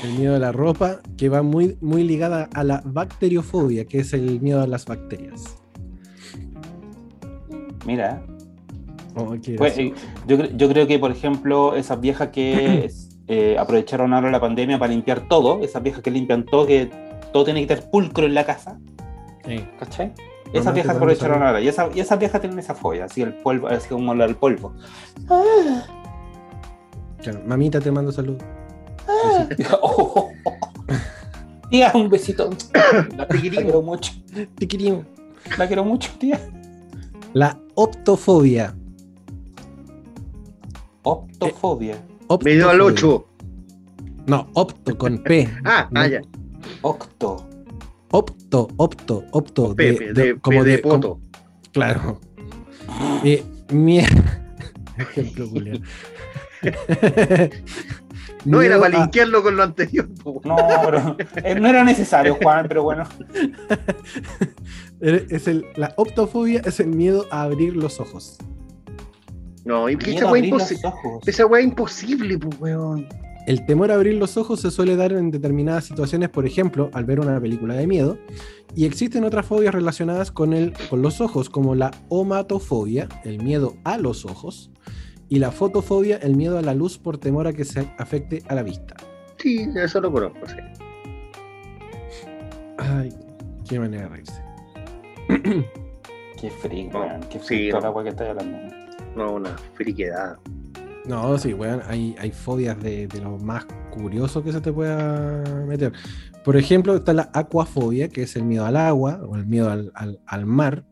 El 0.04 0.12
miedo 0.18 0.36
a 0.36 0.38
la 0.38 0.52
ropa, 0.52 1.00
que 1.16 1.28
va 1.28 1.42
muy, 1.42 1.76
muy 1.80 2.04
ligada 2.04 2.48
a 2.54 2.62
la 2.64 2.82
bacteriofobia, 2.84 3.86
que 3.86 4.00
es 4.00 4.12
el 4.12 4.40
miedo 4.40 4.60
a 4.62 4.66
las 4.66 4.84
bacterias. 4.86 5.56
Mira, 7.86 8.22
Oh, 9.16 9.36
pues, 9.58 9.78
eh, 9.78 9.94
yo, 10.26 10.36
yo 10.56 10.68
creo 10.68 10.88
que, 10.88 10.98
por 10.98 11.12
ejemplo, 11.12 11.76
esas 11.76 12.00
viejas 12.00 12.30
que 12.30 12.90
eh, 13.28 13.56
aprovecharon 13.56 14.12
ahora 14.12 14.28
la 14.32 14.40
pandemia 14.40 14.76
para 14.76 14.90
limpiar 14.92 15.28
todo, 15.28 15.60
esas 15.62 15.80
viejas 15.84 16.02
que 16.02 16.10
limpian 16.10 16.44
todo, 16.44 16.66
que 16.66 16.90
todo 17.32 17.44
tiene 17.44 17.64
que 17.64 17.72
estar 17.74 17.90
pulcro 17.92 18.26
en 18.26 18.34
la 18.34 18.44
casa, 18.44 18.76
Eh, 19.46 19.64
¿cachai? 19.78 20.12
Esas 20.52 20.74
viejas 20.74 20.96
aprovecharon 20.96 21.42
ahora. 21.44 21.60
Y, 21.60 21.68
esa- 21.68 21.90
y 21.94 22.00
esas 22.00 22.18
viejas 22.18 22.40
tienen 22.40 22.58
esa 22.58 22.74
fobia, 22.74 23.04
así 23.04 23.22
el 23.22 23.34
polvo, 23.34 23.68
así 23.68 23.88
como 23.88 24.12
el 24.14 24.34
polvo. 24.34 24.72
claro. 27.22 27.40
Mamita, 27.46 27.80
te 27.80 27.92
mando 27.92 28.10
salud. 28.10 28.36
Oh. 29.06 30.30
Tía, 31.70 31.90
un 31.94 32.08
besito. 32.08 32.50
La, 33.16 33.26
la 33.26 33.26
quiero 33.26 33.82
mucho. 33.82 34.12
Tiquirín. 34.58 35.06
La 35.58 35.66
quiero 35.66 35.84
mucho, 35.84 36.10
tía. 36.18 36.38
La 37.32 37.58
optofobia. 37.74 38.74
Optofobia. 41.02 41.96
Me 42.44 42.52
dio 42.54 42.70
al 42.70 42.80
Optofobia. 42.80 43.16
8. 43.16 43.26
No, 44.26 44.46
opto 44.54 44.96
con 44.96 45.18
P. 45.22 45.48
Ah, 45.64 45.88
No, 45.90 46.00
ah, 46.00 46.06
ya. 46.06 46.20
Octo. 46.82 47.48
Opto, 48.10 48.68
opto, 48.76 49.24
opto. 49.32 49.74
Pepe, 49.74 50.12
de, 50.12 50.38
como 50.40 50.62
de, 50.64 50.70
de- 50.72 50.78
poto. 50.78 51.08
como- 51.14 51.20
claro. 51.72 52.20
Eh, 53.24 53.42
mie- 53.70 54.06
Ejemplo, 54.96 55.48
Julián. 55.48 55.82
No 58.44 58.60
era 58.62 58.78
para 58.78 58.98
linkearlo 58.98 59.42
con 59.42 59.56
lo 59.56 59.62
anterior. 59.62 60.08
po. 60.22 60.40
No, 60.44 60.56
pero 60.84 61.16
eh, 61.42 61.54
no 61.54 61.68
era 61.68 61.82
necesario, 61.84 62.36
Juan, 62.42 62.66
pero 62.68 62.82
bueno. 62.82 63.04
Es 65.00 65.48
el, 65.48 65.66
la 65.76 65.92
optofobia 65.98 66.62
es 66.64 66.80
el 66.80 66.86
miedo 66.86 67.26
a 67.30 67.42
abrir 67.42 67.76
los 67.76 68.00
ojos. 68.00 68.38
No, 69.64 69.90
y 69.90 69.94
esa 69.94 70.28
a 70.28 70.30
weá 70.32 70.40
abrir 70.40 70.52
los 70.52 70.72
imposible. 70.72 70.88
ojos. 70.88 71.28
Esa 71.28 71.46
weá 71.46 71.60
imposible, 71.62 72.38
pues 72.38 72.58
weón. 72.60 73.06
El 73.46 73.66
temor 73.66 73.90
a 73.90 73.94
abrir 73.94 74.14
los 74.14 74.38
ojos 74.38 74.60
se 74.60 74.70
suele 74.70 74.96
dar 74.96 75.12
en 75.12 75.30
determinadas 75.30 75.84
situaciones, 75.84 76.30
por 76.30 76.46
ejemplo, 76.46 76.88
al 76.94 77.04
ver 77.04 77.20
una 77.20 77.38
película 77.38 77.74
de 77.74 77.86
miedo, 77.86 78.18
y 78.74 78.86
existen 78.86 79.24
otras 79.24 79.44
fobias 79.44 79.74
relacionadas 79.74 80.30
con, 80.30 80.54
el, 80.54 80.72
con 80.88 81.02
los 81.02 81.20
ojos, 81.20 81.50
como 81.50 81.74
la 81.74 81.90
omatofobia, 82.08 83.08
el 83.24 83.42
miedo 83.42 83.76
a 83.84 83.98
los 83.98 84.24
ojos, 84.24 84.70
y 85.28 85.38
la 85.38 85.50
fotofobia, 85.50 86.16
el 86.18 86.36
miedo 86.36 86.58
a 86.58 86.62
la 86.62 86.74
luz 86.74 86.98
por 86.98 87.18
temor 87.18 87.46
a 87.46 87.52
que 87.52 87.64
se 87.64 87.80
afecte 87.98 88.42
a 88.48 88.54
la 88.54 88.62
vista. 88.62 88.94
Sí, 89.38 89.68
eso 89.76 90.00
lo 90.00 90.12
conozco, 90.12 90.46
sí. 90.46 90.56
Ay, 92.78 93.12
qué 93.68 93.78
manera 93.78 94.04
de 94.04 94.08
reírse. 94.08 94.42
Qué 96.40 96.50
frío, 96.50 96.90
No. 96.92 97.20
Qué 97.30 97.38
sí, 97.38 97.46
frío 97.46 97.70
toda 97.70 97.80
no. 97.82 97.86
la 97.88 97.90
weá 97.92 98.04
que 98.04 98.10
estás 98.10 98.28
hablando. 98.28 98.58
No, 99.16 99.32
una 99.34 99.56
friquedad. 99.74 100.36
No, 101.06 101.38
sí, 101.38 101.54
weón, 101.54 101.80
hay, 101.86 102.14
hay 102.18 102.30
fobias 102.32 102.82
de, 102.82 103.06
de 103.06 103.20
lo 103.20 103.38
más 103.38 103.64
curioso 103.90 104.42
que 104.42 104.52
se 104.52 104.60
te 104.60 104.72
pueda 104.72 105.42
meter. 105.66 105.92
Por 106.44 106.56
ejemplo, 106.56 106.94
está 106.96 107.12
la 107.14 107.30
aquafobia, 107.32 108.08
que 108.08 108.22
es 108.22 108.36
el 108.36 108.44
miedo 108.44 108.66
al 108.66 108.76
agua 108.76 109.20
o 109.26 109.36
el 109.36 109.46
miedo 109.46 109.70
al, 109.70 109.90
al- 109.94 110.20
al 110.26 110.44
mar. 110.46 110.84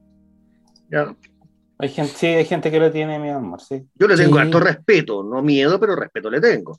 Ya. 0.91 1.15
Hay 1.83 1.89
gente, 1.89 2.13
sí, 2.15 2.27
hay 2.29 2.45
gente 2.45 2.71
que 2.71 2.79
le 2.79 2.91
tiene 2.91 3.19
miedo 3.19 3.39
al 3.39 3.43
mar, 3.43 3.61
sí. 3.61 3.83
Yo 3.97 4.07
le 4.07 4.15
tengo 4.17 4.37
Sí. 4.37 4.41
harto 4.43 4.61
respeto, 4.61 5.25
no 5.25 5.43
miedo, 5.43 5.81
pero 5.81 5.97
respeto 5.97 6.31
le 6.31 6.41
tengo. 6.41 6.77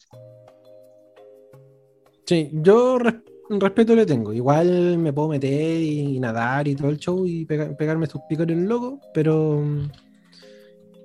Sí, 2.26 2.50
yo 2.54 2.98
res- 3.00 3.16
respeto 3.50 3.96
le 3.96 4.06
tengo. 4.06 4.32
Igual 4.32 4.98
me 4.98 5.12
puedo 5.12 5.28
meter 5.28 5.82
y, 5.82 6.20
nadar 6.22 6.68
y 6.70 6.76
todo 6.76 6.90
el 6.90 6.98
show 6.98 7.26
y 7.26 7.46
pega- 7.46 7.76
pegarme 7.76 8.08
sus 8.08 8.22
picos 8.30 8.48
en 8.48 8.62
el 8.62 8.66
loco, 8.70 9.00
pero. 9.14 9.62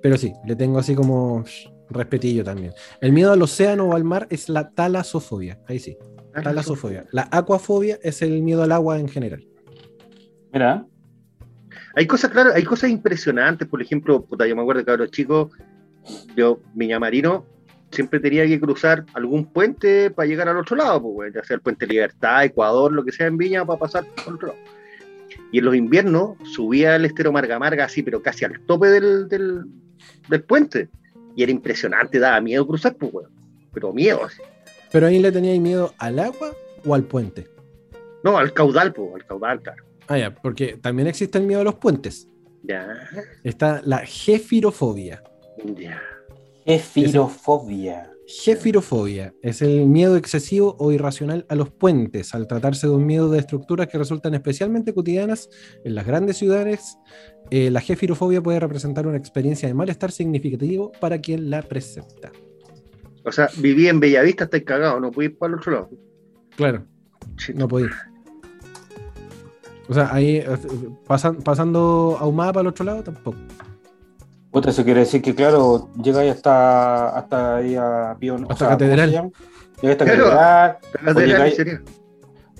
Pero 0.01 0.17
sí, 0.17 0.31
le 0.45 0.55
tengo 0.55 0.79
así 0.79 0.95
como 0.95 1.43
respetillo 1.89 2.43
también. 2.45 2.71
El 3.01 3.11
miedo 3.11 3.33
al 3.33 3.41
océano 3.41 3.89
o 3.89 3.95
al 3.95 4.05
mar 4.05 4.27
es 4.29 4.47
la 4.47 4.69
talasofobia. 4.69 5.59
Ahí 5.67 5.79
sí, 5.79 5.97
talasofobia. 6.41 7.05
La 7.11 7.27
aquafobia 7.31 7.99
es 8.01 8.21
el 8.21 8.41
miedo 8.43 8.63
al 8.63 8.71
agua 8.71 8.97
en 8.97 9.09
general. 9.09 9.45
Mira, 10.53 10.87
Hay 11.95 12.07
cosas, 12.07 12.31
claro, 12.31 12.51
hay 12.53 12.63
cosas 12.63 12.89
impresionantes. 12.89 13.67
Por 13.67 13.81
ejemplo, 13.81 14.23
puta, 14.23 14.47
yo 14.47 14.55
me 14.55 14.61
acuerdo 14.61 14.85
que 14.85 14.97
los 14.97 15.11
chicos, 15.11 15.51
yo, 16.35 16.59
Viña 16.73 16.99
Marino, 16.99 17.45
siempre 17.91 18.19
tenía 18.19 18.45
que 18.45 18.59
cruzar 18.59 19.05
algún 19.13 19.45
puente 19.45 20.11
para 20.11 20.27
llegar 20.27 20.47
al 20.47 20.57
otro 20.57 20.75
lado, 20.75 21.01
pues, 21.01 21.33
ya 21.33 21.43
sea 21.43 21.55
el 21.55 21.61
puente 21.61 21.87
Libertad, 21.87 22.45
Ecuador, 22.45 22.91
lo 22.91 23.03
que 23.03 23.11
sea 23.11 23.27
en 23.27 23.37
Viña, 23.37 23.65
para 23.65 23.79
pasar 23.79 24.05
al 24.27 24.33
otro 24.35 24.49
lado. 24.49 24.59
Y 25.51 25.59
en 25.59 25.65
los 25.65 25.75
inviernos 25.75 26.37
subía 26.43 26.95
el 26.95 27.05
estero 27.05 27.31
Marga 27.31 27.57
Marga 27.57 27.85
así, 27.85 28.03
pero 28.03 28.21
casi 28.21 28.45
al 28.45 28.59
tope 28.61 28.87
del, 28.87 29.27
del, 29.27 29.65
del 30.27 30.43
puente. 30.43 30.89
Y 31.35 31.43
era 31.43 31.51
impresionante, 31.51 32.19
daba 32.19 32.39
miedo 32.41 32.67
cruzar, 32.67 32.95
pues, 32.95 33.11
güey. 33.11 33.25
Pero 33.73 33.93
miedo, 33.93 34.23
así. 34.23 34.41
Pero 34.91 35.07
ahí 35.07 35.19
le 35.19 35.31
teníais 35.31 35.59
miedo 35.59 35.93
al 35.97 36.19
agua 36.19 36.53
o 36.85 36.95
al 36.95 37.03
puente. 37.03 37.47
No, 38.23 38.37
al 38.37 38.53
caudal, 38.53 38.93
pues, 38.93 39.15
al 39.15 39.25
caudal, 39.25 39.61
claro. 39.61 39.83
Ah, 40.09 40.17
ya, 40.17 40.33
porque 40.35 40.77
también 40.81 41.07
existe 41.07 41.37
el 41.37 41.45
miedo 41.45 41.61
a 41.61 41.63
los 41.63 41.75
puentes. 41.75 42.27
Ya, 42.63 42.87
Está 43.43 43.81
la 43.85 43.99
gefirofobia. 43.99 45.23
ya. 45.77 46.01
efirofobia. 46.65 48.11
Gefirofobia 48.27 49.33
es 49.41 49.61
el 49.63 49.87
miedo 49.87 50.15
excesivo 50.15 50.75
o 50.77 50.91
irracional 50.91 51.45
a 51.49 51.55
los 51.55 51.71
puentes, 51.71 52.35
al 52.35 52.47
tratarse 52.47 52.85
de 52.87 52.93
un 52.93 53.05
miedo 53.05 53.29
de 53.31 53.39
estructuras 53.39 53.87
que 53.87 53.97
resultan 53.97 54.35
especialmente 54.35 54.93
cotidianas 54.93 55.49
en 55.83 55.95
las 55.95 56.05
grandes 56.05 56.37
ciudades. 56.37 56.97
eh, 57.49 57.71
la 57.71 57.81
gefirofobia 57.81 58.41
puede 58.43 58.59
representar 58.59 59.07
una 59.07 59.17
experiencia 59.17 59.67
de 59.67 59.73
malestar 59.73 60.11
significativo 60.11 60.91
para 60.99 61.19
quien 61.19 61.49
la 61.49 61.63
presenta. 61.63 62.31
O 63.23 63.31
sea, 63.31 63.49
viví 63.57 63.87
en 63.87 63.99
Bellavista, 63.99 64.43
estáis 64.43 64.63
cagado, 64.63 64.99
no 64.99 65.09
pude 65.11 65.25
ir 65.25 65.37
para 65.37 65.53
el 65.53 65.59
otro 65.59 65.71
lado. 65.71 65.89
Claro, 66.55 66.85
no 67.55 67.67
podía. 67.67 67.89
O 69.89 69.93
sea, 69.93 70.13
ahí 70.13 70.37
eh, 70.37 70.47
pasan- 71.07 71.37
pasando 71.43 72.15
ahumada 72.19 72.53
para 72.53 72.61
el 72.61 72.67
otro 72.67 72.85
lado 72.85 73.03
tampoco. 73.03 73.37
Puta, 74.51 74.69
eso 74.69 74.83
quiere 74.83 75.01
decir 75.01 75.21
que, 75.21 75.35
claro, 75.35 75.89
llegáis 76.01 76.31
hasta, 76.35 77.09
hasta 77.09 77.55
ahí 77.57 77.75
a 77.75 78.15
Pion. 78.19 78.45
Hasta 78.49 78.69
Catedral. 78.69 79.09
Llegáis 79.81 80.01
hasta 80.01 80.05
Claro. 80.05 80.79
Catedral, 81.05 81.51
sería. 81.53 81.81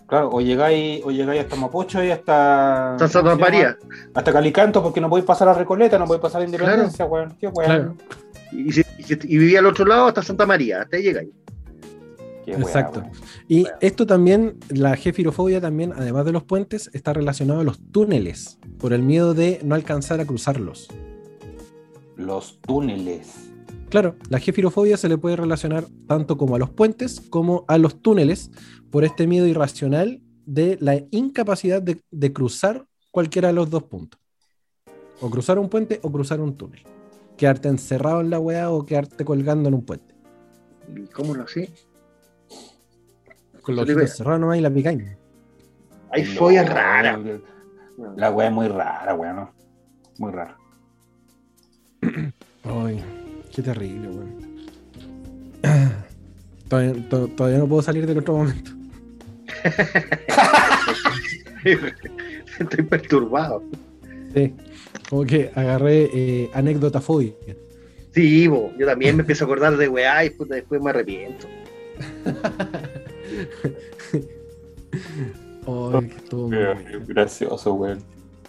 claro, 0.08 0.30
o 0.32 0.42
llegáis, 0.42 1.02
o 1.04 1.12
llegáis 1.12 1.42
hasta 1.42 1.56
Mapocho 1.56 2.04
y 2.04 2.12
hasta. 2.12 2.96
San 3.00 3.10
Santa 3.10 3.32
¿cómo 3.32 3.46
se 3.46 3.52
María. 3.52 3.78
Hasta 4.14 4.32
Calicanto, 4.34 4.82
porque 4.84 5.02
no 5.02 5.10
podéis 5.10 5.26
pasar 5.26 5.48
a 5.50 5.54
Recoleta, 5.54 5.98
no 5.98 6.06
podéis 6.06 6.22
pasar 6.22 6.42
a 6.42 6.46
Independencia, 6.46 7.06
weón. 7.06 7.36
Qué 7.40 7.48
weón. 7.48 7.66
Claro. 7.66 7.96
Y, 8.52 8.72
si- 8.72 8.84
y 8.98 9.04
si- 9.04 9.20
y 9.24 9.38
vivía 9.38 9.60
al 9.60 9.66
otro 9.68 9.86
lado 9.86 10.08
hasta 10.08 10.22
Santa 10.24 10.46
María, 10.46 10.82
hasta 10.82 10.98
ahí 10.98 11.04
llegáis. 11.04 11.30
Qué 12.56 12.62
Exacto. 12.62 13.04
Y 13.48 13.66
esto 13.82 14.06
también, 14.06 14.58
la 14.70 14.96
gefirofobia 14.96 15.62
también, 15.62 15.94
además 15.96 16.26
de 16.26 16.32
los 16.32 16.44
puentes, 16.44 16.90
está 16.94 17.14
relacionado 17.14 17.60
a 17.60 17.64
los 17.64 17.80
túneles. 17.92 18.58
por 18.80 18.94
el 18.94 19.04
miedo 19.04 19.34
de 19.34 19.60
no 19.64 19.76
alcanzar 19.76 20.22
a 20.22 20.26
cruzarlos. 20.26 20.88
Los 22.16 22.60
túneles. 22.62 23.52
Claro, 23.90 24.16
la 24.30 24.40
gefirofobia 24.40 24.98
se 24.98 25.10
le 25.10 25.18
puede 25.18 25.36
relacionar 25.36 25.86
tanto 26.08 26.38
como 26.38 26.56
a 26.56 26.60
los 26.60 26.70
puentes 26.70 27.20
como 27.20 27.66
a 27.68 27.78
los 27.78 28.02
túneles 28.02 28.52
por 28.90 29.04
este 29.04 29.28
miedo 29.28 29.48
irracional 29.48 30.22
de 30.46 30.78
la 30.80 31.04
incapacidad 31.12 31.82
de, 31.82 32.02
de 32.10 32.34
cruzar 32.34 32.86
cualquiera 33.12 33.50
de 33.50 33.56
los 33.56 33.70
dos 33.70 33.84
puntos. 33.84 34.20
O 35.22 35.30
cruzar 35.30 35.60
un 35.60 35.70
puente 35.70 36.00
o 36.04 36.12
cruzar 36.12 36.40
un 36.40 36.56
túnel. 36.56 36.84
Quedarte 37.36 37.68
encerrado 37.68 38.22
en 38.22 38.30
la 38.30 38.40
weá 38.40 38.70
o 38.70 38.86
quedarte 38.86 39.26
colgando 39.26 39.68
en 39.68 39.76
un 39.76 39.84
puente. 39.84 40.16
¿Y 40.96 41.08
cómo 41.08 41.34
lo 41.34 41.48
sé? 41.48 41.70
Con 43.62 43.76
los 43.76 43.86
ojitos 43.90 44.18
cerrados 44.18 44.40
nomás 44.42 44.58
y 44.58 44.62
la 44.62 44.70
picaña. 44.70 45.18
Hay 46.12 46.24
No, 46.24 46.32
fobias 46.40 46.70
raras. 46.70 47.20
La 48.16 48.32
weá 48.32 48.48
es 48.48 48.54
muy 48.54 48.68
rara, 48.68 49.14
weón. 49.14 49.36
¿no? 49.36 49.52
Muy 50.18 50.32
rara. 50.32 50.58
Ay, 52.64 53.04
qué 53.54 53.62
terrible, 53.62 54.08
weón. 54.10 54.50
Todavía, 56.70 57.10
to- 57.10 57.28
todavía 57.30 57.58
no 57.60 57.68
puedo 57.68 57.82
salir 57.82 58.06
del 58.08 58.20
otro 58.20 58.38
momento. 58.38 58.72
Estoy 62.60 62.84
perturbado. 62.84 63.64
Sí. 64.34 64.54
Como 65.10 65.26
que 65.26 65.52
agarré 65.56 66.10
eh, 66.14 66.52
anécdota 66.54 67.02
fobia. 67.02 67.34
Sí, 68.14 68.48
bo, 68.48 68.72
yo 68.78 68.86
también 68.86 69.16
me 69.16 69.22
empiezo 69.22 69.46
a 69.46 69.48
acordar 69.48 69.78
de 69.78 69.88
weá 69.88 70.24
y 70.26 70.30
puta, 70.32 70.56
después 70.56 70.82
me 70.82 70.90
arrepiento. 70.92 71.48
Ay, 75.68 76.08
que 76.10 76.16
estuvo 76.18 76.48
muy 76.48 76.58
bueno. 76.58 77.00
Gracioso, 77.08 77.74
weón. 77.74 78.00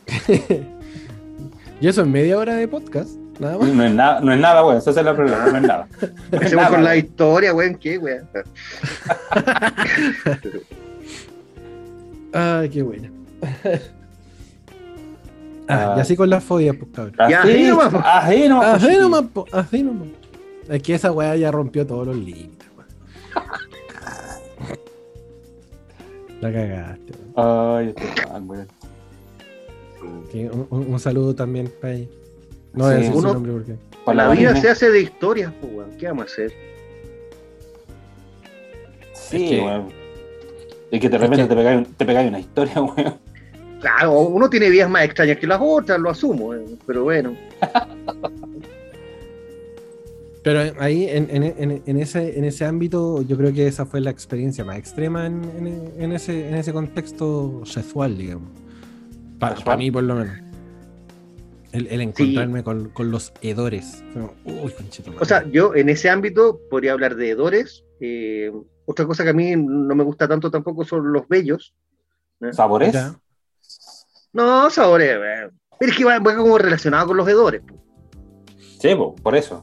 Y 1.83 1.89
eso 1.89 2.03
en 2.03 2.13
media 2.13 2.37
hora 2.37 2.57
de 2.57 2.69
podcast, 2.69 3.09
nada 3.39 3.57
más. 3.57 3.69
No 3.73 3.83
es 3.85 3.93
nada, 3.95 4.21
no 4.21 4.31
es 4.35 4.39
nada, 4.39 4.63
weón. 4.67 4.77
Eso 4.77 4.91
es 4.91 4.97
el 4.99 5.15
problema, 5.15 5.47
no 5.47 5.57
es 5.57 5.63
nada. 5.63 5.89
No 6.01 6.07
es 6.07 6.13
Empecemos 6.33 6.55
nada, 6.65 6.69
con 6.77 6.85
la 6.85 6.97
historia, 6.97 7.55
weón, 7.55 7.75
¿qué, 7.77 7.97
weón? 7.99 8.29
Ay, 12.33 12.69
qué 12.69 12.83
bueno. 12.83 13.09
Ah, 13.43 13.79
Ah. 15.73 15.95
y 15.99 16.01
así 16.01 16.17
con 16.17 16.29
las 16.29 16.43
fobias, 16.43 16.75
pues 16.77 16.91
cabrón. 16.93 17.15
Ya, 17.31 17.43
Así, 17.43 17.51
así 17.53 17.69
nomás, 17.69 17.93
po. 17.93 17.99
así 18.05 18.49
nomás, 18.49 18.65
po, 18.67 18.75
Así 18.75 18.99
nomás, 18.99 19.23
po, 19.33 19.47
así 19.53 19.83
nomás. 19.83 20.09
Es 20.69 20.83
que 20.83 20.95
esa 20.95 21.13
weá 21.13 21.37
ya 21.37 21.51
rompió 21.53 21.87
todos 21.87 22.07
los 22.09 22.17
límites, 22.17 22.69
weón. 22.77 22.89
La 26.41 26.53
cagaste. 26.53 27.13
Ay, 27.37 27.89
este 27.97 28.27
weón. 28.47 28.67
Que 30.33 30.49
Un, 30.51 30.67
un- 30.71 30.93
un 30.95 31.01
saludo 31.01 31.35
también 31.35 31.71
para 31.81 31.95
ella. 31.95 32.09
No 32.73 32.85
voy 32.85 32.95
a 32.95 32.97
Sí, 32.97 33.03
decir 33.05 33.21
su 33.21 33.23
nombre 33.23 33.53
porque. 33.53 33.75
Por 34.05 34.15
La 34.17 34.31
vida 34.31 34.57
se 34.57 34.71
hace 34.71 34.91
de 34.91 35.03
historias, 35.03 35.53
weón. 35.63 35.91
¿Qué 35.99 36.07
vamos 36.07 36.23
a 36.23 36.27
hacer? 36.27 36.53
Sí, 39.13 39.45
Es 39.45 39.51
que- 39.51 39.61
weón. 39.63 39.89
Y 40.93 40.99
que 40.99 41.09
de 41.09 41.19
repente 41.19 41.43
que- 41.43 41.49
te 41.49 41.55
pegáis 41.57 41.89
te 41.97 42.05
pegáis 42.07 42.29
una 42.29 42.41
historia, 42.41 42.75
weón. 42.83 43.15
Claro, 43.81 44.21
uno 44.21 44.49
tiene 44.51 44.69
vidas 44.71 44.91
más 44.91 45.05
extrañas 45.05 45.39
que 45.39 45.47
las 45.47 45.59
otras, 45.63 45.99
lo 45.99 46.11
asumo, 46.11 46.53
pero 46.87 47.05
bueno. 47.05 47.35
Pero 50.43 50.61
ahí, 50.81 51.05
en, 51.09 51.29
en- 51.31 51.43
en- 51.59 51.83
en 51.85 51.97
ese, 51.99 52.39
en 52.39 52.45
ese 52.45 52.65
ámbito, 52.65 53.21
yo 53.23 53.37
creo 53.37 53.53
que 53.53 53.67
esa 53.67 53.85
fue 53.85 54.01
la 54.01 54.11
experiencia 54.11 54.65
más 54.65 54.79
extrema 54.79 55.27
en, 55.27 55.45
en- 55.59 55.93
en 56.03 56.13
ese, 56.13 56.49
en 56.49 56.55
ese 56.55 56.73
contexto 56.73 57.61
sexual, 57.67 58.17
digamos. 58.17 58.49
Para 59.39 59.77
mí, 59.77 59.91
por 59.91 60.03
lo 60.03 60.15
menos. 60.17 60.37
El, 61.73 61.87
el 61.87 62.01
encontrarme 62.01 62.65
con, 62.65 62.89
con 62.89 63.11
los 63.11 63.33
hedores. 63.43 64.03
Uy, 64.45 64.73
O 65.21 65.25
sea, 65.25 65.47
yo 65.49 65.75
en 65.75 65.89
ese 65.89 66.11
ámbito 66.11 66.59
podría 66.69 66.93
hablar 66.93 67.15
de 67.17 67.31
hedores. 67.31 67.85
eh, 68.01 68.51
otra 68.87 69.07
cosa 69.07 69.23
que 69.23 69.31
a 69.31 69.35
mí 69.35 69.55
no 69.57 69.95
me 69.95 70.03
gusta 70.03 70.27
tanto 70.27 70.51
tampoco 70.51 70.85
son 70.85 71.13
los 71.13 71.29
bellos. 71.29 71.75
¿Sabores? 72.53 72.93
Ya. 72.93 73.15
No, 74.33 74.69
sabores. 74.71 75.11
eh, 75.17 75.51
Pero 75.79 75.93
es 75.93 75.97
que 75.99 76.05
va, 76.05 76.19
va 76.19 76.35
como 76.37 76.59
relacionado 76.59 77.07
con 77.09 77.17
los 77.19 77.29
hedores. 77.29 77.63
po. 77.63 77.77
Sí, 78.81 78.95
po, 78.97 79.15
por 79.17 79.37
eso. 79.37 79.63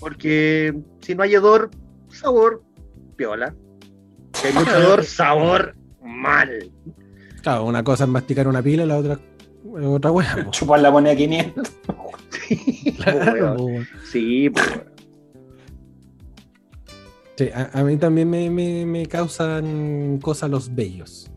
Porque 0.00 0.74
si 1.00 1.14
no 1.14 1.22
hay 1.22 1.34
hedor, 1.34 1.70
sabor, 2.08 2.62
piola. 3.16 3.54
Si 4.34 4.48
hay 4.48 4.52
mucho 4.54 4.76
hedor, 4.76 5.04
sabor, 5.04 5.74
mal. 6.02 6.70
Claro, 7.42 7.64
una 7.64 7.82
cosa 7.84 8.04
es 8.04 8.10
masticar 8.10 8.46
una 8.48 8.62
pila, 8.62 8.84
la 8.86 8.98
otra 8.98 9.14
es 9.14 9.84
otra 9.86 10.10
hueá. 10.12 10.50
Chupar 10.50 10.80
la 10.80 10.90
moneda 10.90 11.16
500. 11.16 11.72
Claro, 12.96 13.32
Weón. 13.32 13.56
po, 13.56 13.64
weón. 13.64 13.86
Sí. 14.10 14.50
Sí, 17.36 17.48
a, 17.54 17.70
a 17.72 17.84
mí 17.84 17.96
también 17.96 18.30
me, 18.30 18.48
me- 18.50 18.86
me 18.86 19.06
causan 19.06 20.18
cosas 20.22 20.48
los 20.50 20.74
bellos. 20.74 21.30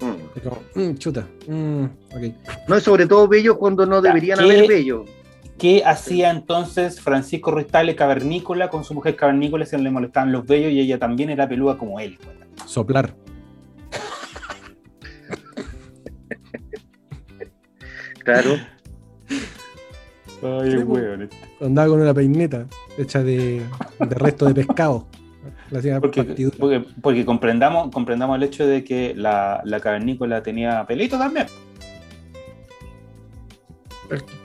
mm. 0.00 0.36
Es 0.36 0.42
como, 0.42 0.62
mm, 0.74 0.94
chuta. 0.96 1.26
mm, 1.48 1.84
ok. 1.84 2.34
No, 2.68 2.80
sobre 2.80 3.06
todo 3.06 3.26
bellos 3.28 3.56
cuando 3.56 3.84
no 3.86 4.00
deberían 4.00 4.38
¿qué? 4.38 4.44
haber 4.44 4.68
bellos. 4.68 5.08
¿Qué 5.62 5.84
hacía 5.86 6.30
entonces 6.30 7.00
Francisco 7.00 7.52
Ruistale 7.52 7.94
cavernícola 7.94 8.68
con 8.68 8.82
su 8.82 8.94
mujer 8.94 9.14
cavernícola 9.14 9.64
si 9.64 9.76
no 9.76 9.84
le 9.84 9.92
molestaban 9.92 10.32
los 10.32 10.44
bellos 10.44 10.72
y 10.72 10.80
ella 10.80 10.98
también 10.98 11.30
era 11.30 11.48
peluda 11.48 11.78
como 11.78 12.00
él? 12.00 12.18
weón? 12.26 12.48
Soplar. 12.66 13.14
Claro. 18.24 18.56
Ay, 20.42 20.84
po. 20.84 20.94
weón. 20.94 21.30
Andaba 21.60 21.88
con 21.90 22.00
una 22.00 22.12
peineta 22.12 22.66
hecha 22.98 23.22
de, 23.22 23.62
de 24.00 24.14
resto 24.16 24.46
de 24.46 24.54
pescado. 24.54 25.06
Porque, 26.00 26.24
partidura. 26.24 26.56
porque, 26.58 26.84
porque 27.00 27.24
comprendamos, 27.24 27.92
comprendamos 27.92 28.36
el 28.36 28.42
hecho 28.42 28.66
de 28.66 28.82
que 28.82 29.14
la, 29.14 29.60
la 29.64 29.78
cavernícola 29.78 30.42
tenía 30.42 30.84
pelito 30.86 31.18
también. 31.18 31.46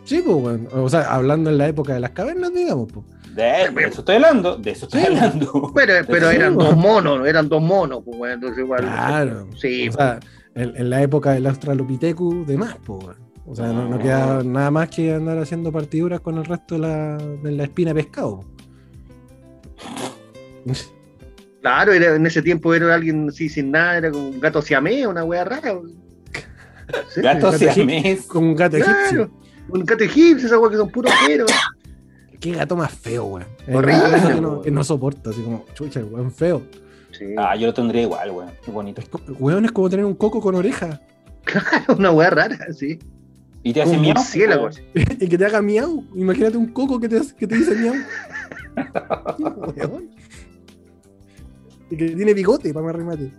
Sí, 0.06 0.22
pues, 0.26 0.38
bueno. 0.38 0.70
O 0.74 0.90
sea, 0.90 1.14
hablando 1.14 1.50
en 1.50 1.58
la 1.58 1.68
época 1.68 1.94
de 1.94 2.00
las 2.00 2.12
cavernas, 2.12 2.54
digamos, 2.54 2.92
pues. 2.92 3.06
De, 3.36 3.44
de 3.44 3.84
eso 3.88 4.00
estoy 4.00 4.16
hablando, 4.16 4.58
de 4.58 4.72
eso 4.72 4.86
estoy 4.86 5.02
Sí. 5.02 5.08
hablando. 5.08 5.72
Pero, 5.76 5.94
pero 6.08 6.30
eran 6.32 6.58
dos 6.58 6.76
monos, 6.76 7.28
eran 7.28 7.48
dos 7.50 7.62
monos, 7.62 8.02
pues 8.04 8.18
bueno, 8.18 8.34
entonces 8.36 8.60
igual. 8.60 8.82
Claro. 8.82 9.48
Sí, 9.58 9.90
O 9.90 9.92
sea, 9.92 10.20
en, 10.56 10.76
en 10.76 10.90
la 10.90 11.02
época 11.02 11.32
del 11.34 11.46
Australopithecus, 11.48 12.48
de 12.48 12.58
más, 12.58 12.76
pues. 12.86 13.04
bueno. 13.04 13.28
O 13.50 13.56
sea, 13.56 13.68
no, 13.68 13.88
no 13.88 13.98
queda 14.00 14.44
nada 14.44 14.72
más 14.72 14.90
que 14.90 15.14
andar 15.14 15.38
haciendo 15.38 15.72
partiduras 15.72 16.20
con 16.20 16.38
el 16.38 16.44
resto 16.46 16.76
de 16.76 16.82
la, 16.82 17.18
de 17.18 17.52
la 17.52 17.64
espina 17.64 17.94
de 17.94 18.04
pescado. 18.04 18.42
claro, 21.62 21.94
era, 21.94 22.16
en 22.16 22.26
ese 22.26 22.42
tiempo 22.42 22.74
era 22.74 22.94
alguien 22.94 23.30
así 23.30 23.50
sin 23.50 23.72
nada, 23.72 23.98
era 23.98 24.12
como 24.12 24.30
un 24.30 24.40
gato 24.40 24.62
siamés, 24.62 25.06
una 25.08 25.24
wea 25.24 25.44
rara. 25.44 25.80
Sí, 27.10 27.20
Gato 27.22 27.52
gato 27.52 27.58
siamés. 27.58 28.22
Como 28.28 28.48
un 28.48 28.56
gato 28.56 28.78
egipcio. 28.78 29.30
Claro, 29.30 29.32
un 29.70 29.86
egipcio, 30.00 30.48
esas 30.48 30.60
weas 30.60 30.72
que 30.72 30.78
son 30.78 30.90
puros 30.90 31.12
peros. 31.26 31.52
Qué 32.40 32.52
gato 32.52 32.76
más 32.76 32.92
feo, 32.92 33.26
weón. 33.26 33.48
Horrible, 33.72 34.22
que 34.36 34.42
no, 34.42 34.62
que 34.62 34.72
no 34.72 34.84
soporto, 34.84 35.32
así 35.32 35.42
como, 35.42 35.66
chucha, 35.74 36.02
weón 36.04 36.32
feo. 36.32 36.62
Sí. 37.12 37.26
Ah, 37.38 37.56
yo 37.56 37.68
lo 37.68 37.74
tendría 37.74 38.04
igual, 38.04 38.32
weón. 38.32 38.52
Qué 38.64 38.72
bonito. 38.72 39.02
Weón 39.40 39.66
es 39.66 39.72
como 39.72 39.90
tener 39.90 40.06
un 40.06 40.14
coco 40.14 40.40
con 40.40 40.56
oreja. 40.56 41.02
una 41.98 42.12
wea 42.12 42.30
rara, 42.30 42.58
sí. 42.74 43.00
Y 43.64 43.74
te 43.74 43.82
hace 43.82 43.96
Un 43.96 44.02
miau. 44.02 44.16
y 45.20 45.28
que 45.28 45.38
te 45.38 45.46
haga 45.46 45.62
miau. 45.62 46.04
Imagínate 46.16 46.58
un 46.58 46.68
coco 46.68 47.00
que 47.00 47.10
te, 47.10 47.18
hace- 47.18 47.36
que 47.36 47.48
te 47.48 47.56
dice 47.58 47.76
miau. 47.76 47.96
Weón. 49.76 50.10
y 51.90 51.98
que 51.98 52.10
tiene 52.12 52.34
bigote 52.34 52.74
para 52.74 52.86
más 52.86 52.96
remate. 52.96 53.32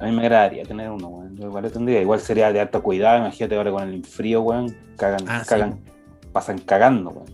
A 0.00 0.06
mí 0.06 0.12
me 0.12 0.22
agradaría 0.22 0.64
tener 0.64 0.90
uno, 0.90 1.08
weón. 1.08 1.36
Yo 1.36 1.46
igual 1.48 1.64
lo 1.64 1.70
tendría. 1.70 2.00
Igual 2.00 2.20
sería 2.20 2.50
de 2.52 2.60
alto 2.60 2.82
cuidado. 2.82 3.18
Imagínate 3.18 3.54
ahora 3.56 3.70
con 3.70 3.88
el 3.88 4.04
frío, 4.04 4.40
weón. 4.42 4.74
Cagan, 4.96 5.24
Ah, 5.28 5.42
sí, 5.44 5.48
cagan. 5.50 5.80
Pasan 6.32 6.58
cagando, 6.58 7.10
weón. 7.10 7.26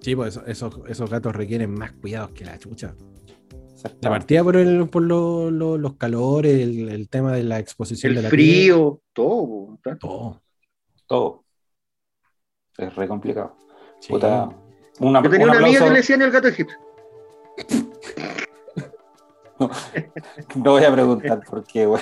Sí, 0.00 0.16
pues 0.16 0.36
eso- 0.36 0.46
esos, 0.46 0.80
esos 0.88 1.08
gatos 1.10 1.34
requieren 1.36 1.72
más 1.72 1.92
cuidados 1.92 2.30
que 2.30 2.44
la 2.44 2.58
chucha. 2.58 2.94
La 4.02 4.10
partida 4.10 4.42
por, 4.44 4.56
el, 4.56 4.88
por 4.90 5.02
lo- 5.02 5.50
lo- 5.50 5.78
los 5.78 5.94
calores, 5.94 6.60
el, 6.60 6.88
el 6.90 7.08
tema 7.08 7.32
de 7.32 7.44
la 7.44 7.58
exposición 7.58 8.12
de 8.14 8.18
El 8.18 8.24
la 8.24 8.30
frío, 8.30 9.00
todo. 9.14 9.78
todo. 10.00 10.42
Todo. 11.06 11.44
Es 12.76 12.94
re 12.94 13.08
complicado. 13.08 13.56
Sí. 14.00 14.12
Puta. 14.12 14.48
Una, 15.00 15.22
Yo 15.22 15.30
tenía 15.30 15.46
un 15.46 15.50
una 15.50 15.58
amiga 15.60 15.84
que 15.84 15.90
le 15.90 15.96
decían 15.96 16.20
el 16.22 16.30
gato 16.30 16.48
egipcio. 16.48 16.76
No 20.54 20.70
voy 20.72 20.84
a 20.84 20.92
preguntar 20.92 21.40
por 21.48 21.64
qué, 21.64 21.86
weón. 21.86 22.00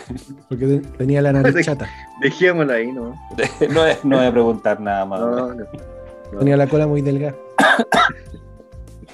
Porque 0.48 0.66
te- 0.66 0.78
tenía 0.96 1.20
la 1.22 1.32
nariz 1.32 1.54
chata. 1.66 1.88
Dejémosla 2.20 2.74
ahí, 2.74 2.92
¿no? 2.92 3.14
No, 3.70 3.82
no 4.04 4.16
voy 4.18 4.26
a 4.26 4.30
preguntar 4.32 4.80
nada 4.80 5.04
más. 5.04 5.20
No, 5.20 5.30
no. 5.30 5.54
no. 5.54 6.38
Tenía 6.38 6.56
la 6.56 6.66
cola 6.66 6.86
muy 6.86 7.02
delgada. 7.02 7.34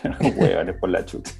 Weones 0.36 0.76
por 0.76 0.90
la 0.90 1.04
chucha. 1.04 1.32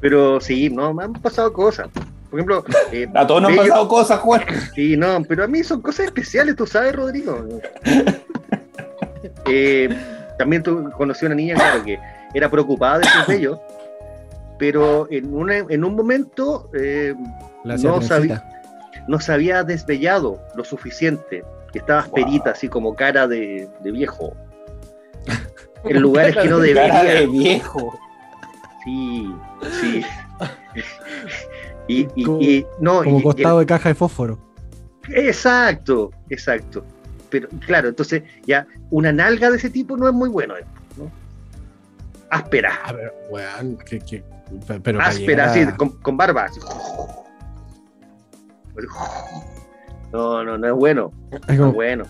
Pero 0.00 0.40
sí, 0.40 0.70
no, 0.70 0.92
me 0.94 1.04
han 1.04 1.12
pasado 1.14 1.52
cosas. 1.52 1.88
Por 2.30 2.40
ejemplo, 2.40 2.64
eh, 2.92 3.06
A 3.14 3.26
todos 3.26 3.42
nos 3.42 3.50
han 3.52 3.56
pasado 3.58 3.88
cosas, 3.88 4.18
Juan. 4.20 4.42
Sí, 4.74 4.96
no, 4.96 5.22
pero 5.28 5.44
a 5.44 5.46
mí 5.46 5.62
son 5.62 5.80
cosas 5.82 6.06
especiales, 6.06 6.56
tú 6.56 6.66
sabes, 6.66 6.94
Rodrigo. 6.94 7.46
Eh, 9.46 9.88
también 10.38 10.62
tú 10.62 10.90
conocí 10.96 11.24
a 11.24 11.28
una 11.28 11.34
niña 11.36 11.54
claro, 11.54 11.84
que 11.84 11.98
era 12.34 12.50
preocupada 12.50 12.98
de 12.98 13.04
sus 13.06 13.26
bellos, 13.28 13.58
pero 14.58 15.06
en, 15.10 15.34
una, 15.34 15.56
en 15.58 15.84
un 15.84 15.94
momento 15.96 16.70
eh, 16.74 17.14
No 17.64 17.98
trencita. 18.00 18.44
no 19.08 19.20
se 19.20 19.32
había 19.32 19.64
desvellado 19.64 20.40
lo 20.54 20.64
suficiente, 20.64 21.44
que 21.72 21.78
estaba 21.80 22.00
asperita, 22.00 22.50
así 22.50 22.68
como 22.68 22.94
cara 22.94 23.26
de, 23.26 23.68
de 23.80 23.90
viejo. 23.92 24.34
En 25.84 26.00
lugares 26.00 26.34
que 26.34 26.44
no 26.48 26.56
Cara 26.58 26.62
de 26.62 26.72
debería. 26.74 27.26
viejo. 27.26 27.98
Sí, 28.84 29.30
sí. 29.82 30.02
Y, 31.86 32.08
y- 32.14 32.24
Como- 32.24 32.40
y- 32.40 32.66
no, 32.80 33.02
Como 33.04 33.18
y- 33.18 33.20
y- 33.20 33.22
costado 33.22 33.58
de 33.58 33.66
caja 33.66 33.90
de 33.90 33.94
fósforo. 33.94 34.38
Exacto, 35.08 36.10
exacto. 36.30 36.84
Pero 37.28 37.48
claro, 37.66 37.88
entonces 37.88 38.22
ya 38.46 38.66
una 38.90 39.12
nalga 39.12 39.50
de 39.50 39.58
ese 39.58 39.68
tipo 39.68 39.94
no 39.96 40.08
es 40.08 40.14
muy 40.14 40.30
bueno. 40.30 40.56
¿eh? 40.56 40.64
¿no? 40.96 41.10
Áspera, 42.30 42.78
A 42.84 42.92
ver, 42.92 43.12
weón, 43.30 43.76
que, 43.84 43.98
que- 44.00 44.20
pe- 44.20 44.24
pero 44.82 45.00
áspera, 45.00 45.46
así, 45.46 45.60
a- 45.60 45.76
con, 45.76 45.90
con 46.00 46.16
barba. 46.16 46.44
así. 46.44 46.60
No, 50.12 50.44
no, 50.44 50.56
no 50.58 50.66
es 50.66 50.72
bueno. 50.74 51.12
No 51.32 51.38
como- 51.56 51.68
es 51.68 51.74
bueno. 51.74 52.04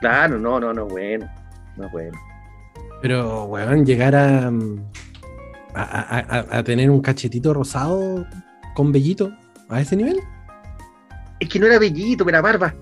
Claro, 0.00 0.38
no, 0.38 0.58
no, 0.60 0.72
no 0.72 0.86
es 0.86 0.92
bueno. 0.92 1.30
No 1.76 1.86
es 1.86 1.92
bueno. 1.92 2.18
Pero, 3.00 3.44
weón, 3.44 3.84
llegar 3.86 4.14
a, 4.14 4.50
mm, 4.50 4.84
a, 5.74 5.82
a- 5.82 6.38
a- 6.38 6.58
a 6.58 6.62
tener 6.62 6.90
un 6.90 7.00
cachetito 7.00 7.54
rosado 7.54 8.26
con 8.74 8.92
vellito 8.92 9.32
a 9.68 9.80
ese 9.80 9.96
nivel. 9.96 10.20
Es 11.40 11.48
que 11.48 11.58
no 11.58 11.66
era 11.66 11.78
bellito, 11.78 12.28
era 12.28 12.40
barba. 12.40 12.74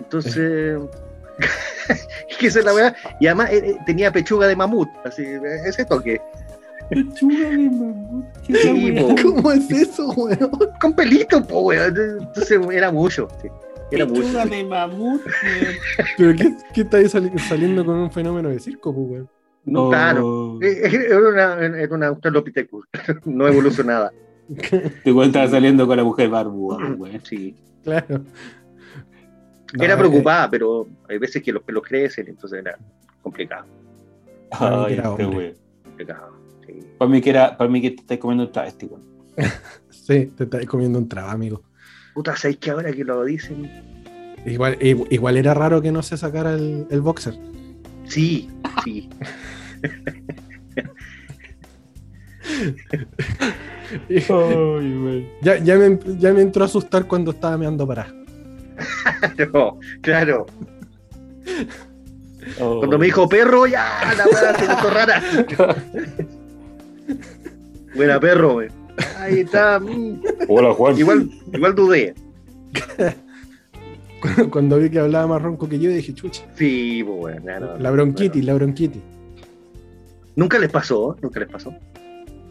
Entonces. 0.00 0.78
es 2.28 2.36
que 2.38 2.46
esa 2.46 2.58
es 2.60 2.64
la 2.64 2.72
verdad. 2.72 2.96
Y 3.20 3.26
además 3.26 3.50
eh, 3.50 3.62
eh, 3.70 3.76
tenía 3.86 4.10
pechuga 4.12 4.46
de 4.46 4.56
mamut. 4.56 4.88
Así, 5.04 5.22
eh, 5.22 5.40
ese 5.66 5.84
toque. 5.84 6.20
Pechuga 6.90 7.48
de 7.50 7.70
mamut. 7.70 8.24
¿Qué 8.46 8.52
es 8.52 8.58
esa 8.64 8.74
Sí, 8.74 8.92
po. 8.92 9.14
¿Cómo 9.34 9.52
es 9.52 9.70
eso, 9.70 10.08
weón? 10.12 10.50
Con 10.80 10.92
pelito, 10.94 11.46
po, 11.46 11.60
weón. 11.60 11.94
Entonces 12.20 12.60
era 12.72 12.90
mucho. 12.92 13.28
sí. 13.40 13.48
Era 13.90 14.06
mucho. 14.06 14.22
De 14.46 14.64
mamut. 14.64 15.20
weón. 15.24 15.74
¿Pero 16.18 16.36
qué, 16.36 16.56
qué 16.74 16.80
estáis 16.82 17.10
sali- 17.12 17.38
saliendo 17.38 17.84
con 17.84 17.96
un 17.96 18.10
fenómeno 18.10 18.48
de 18.50 18.58
circo, 18.60 18.94
pues, 18.94 19.08
weón? 19.10 19.30
No, 19.64 19.88
Claro. 19.90 20.26
Oh. 20.26 20.58
Eh, 20.62 20.80
eh, 20.86 21.06
Era 21.08 21.18
una, 21.18 21.66
era 21.78 21.94
una 21.94 22.06
Australopithecus, 22.08 22.84
no 23.24 23.46
evolucionada. 23.48 24.12
Te 25.04 25.12
weón 25.12 25.28
estaba 25.28 25.48
saliendo 25.48 25.86
con 25.86 25.96
la 25.96 26.04
mujer 26.04 26.28
barbúa, 26.28 26.78
weón. 26.98 27.20
Sí. 27.22 27.54
Claro. 27.84 28.20
No, 29.74 29.84
Era 29.84 29.94
eh, 29.94 29.96
preocupada, 29.96 30.50
pero 30.50 30.86
hay 31.08 31.16
veces 31.18 31.42
que 31.42 31.52
los 31.52 31.62
pelos 31.62 31.82
crecen, 31.86 32.28
entonces 32.28 32.58
era 32.58 32.76
complicado. 33.22 33.64
Ay, 34.50 34.94
era 34.94 35.10
este 35.10 35.26
weón. 35.26 35.54
complicado. 35.84 36.41
Sí. 36.66 36.80
Para 36.98 37.10
mí 37.10 37.20
que 37.20 37.30
era, 37.30 37.56
para 37.56 37.70
mí 37.70 37.80
que 37.80 37.90
te 37.90 38.00
estás 38.02 38.18
comiendo 38.18 38.44
un 38.44 38.52
travesti, 38.52 38.86
weón. 38.86 39.02
Sí, 39.90 40.26
te 40.36 40.44
estáis 40.44 40.66
comiendo 40.66 40.98
un 40.98 41.08
traba, 41.08 41.30
amigo. 41.30 41.62
Puta, 42.14 42.36
¿sabes 42.36 42.56
que 42.56 42.72
ahora 42.72 42.92
que 42.92 43.04
lo 43.04 43.24
dicen? 43.24 43.70
Igual, 44.44 44.76
igual 44.80 45.36
era 45.36 45.54
raro 45.54 45.80
que 45.80 45.92
no 45.92 46.02
se 46.02 46.16
sacara 46.16 46.54
el, 46.54 46.86
el 46.90 47.00
boxer. 47.00 47.34
Sí, 48.08 48.50
sí. 48.84 49.08
Ya, 55.42 55.58
ya, 55.58 55.76
me, 55.76 55.98
ya 56.18 56.32
me 56.32 56.40
entró 56.40 56.62
a 56.62 56.66
asustar 56.66 57.06
cuando 57.06 57.32
estaba 57.32 57.56
meando 57.58 57.86
para. 57.86 58.06
No, 59.52 59.78
claro. 60.00 60.46
Oh. 62.60 62.78
Cuando 62.78 62.98
me 62.98 63.06
dijo 63.06 63.28
perro, 63.28 63.66
ya, 63.66 64.14
la 64.16 64.24
weá 64.26 64.58
se 64.58 64.66
puso 64.66 64.90
rara. 64.90 65.22
Buena 67.94 68.18
perro, 68.20 68.56
wey. 68.56 68.68
Ahí 69.18 69.40
está. 69.40 69.78
mm. 69.78 70.22
Hola, 70.48 70.72
Juan. 70.74 70.98
Igual, 70.98 71.30
igual 71.52 71.74
dudé. 71.74 72.14
Cuando 74.50 74.78
vi 74.78 74.88
que 74.88 75.00
hablaba 75.00 75.26
más 75.26 75.42
ronco 75.42 75.68
que 75.68 75.78
yo, 75.78 75.90
dije, 75.90 76.14
chucha, 76.14 76.44
Sí, 76.54 77.02
pues 77.04 77.18
bueno, 77.18 77.42
ya 77.44 77.58
no, 77.60 77.76
la 77.78 77.90
bronquitis, 77.90 78.44
la 78.44 78.54
bronquitis. 78.54 79.02
Nunca 80.36 80.58
les 80.58 80.70
pasó, 80.70 81.16
nunca 81.20 81.40
les 81.40 81.48
pasó. 81.48 81.74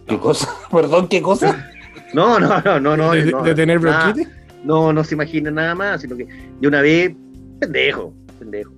¿Qué 0.07 0.17
cosa? 0.17 0.49
Perdón, 0.71 1.07
¿qué 1.07 1.21
cosa? 1.21 1.67
No, 2.13 2.41
no, 2.41 2.59
no, 2.61 2.77
no, 2.77 2.97
no. 2.97 3.11
¿De, 3.13 3.31
no, 3.31 3.41
de 3.41 3.55
tener 3.55 3.81
nada. 3.81 4.07
bronquitis? 4.11 4.33
No, 4.65 4.91
no 4.91 5.01
se 5.01 5.15
imagina 5.15 5.49
nada 5.49 5.73
más, 5.75 6.01
sino 6.01 6.17
que 6.17 6.25
de 6.59 6.67
una 6.67 6.81
vez, 6.81 7.13
pendejo, 7.61 8.13
pendejo. 8.37 8.73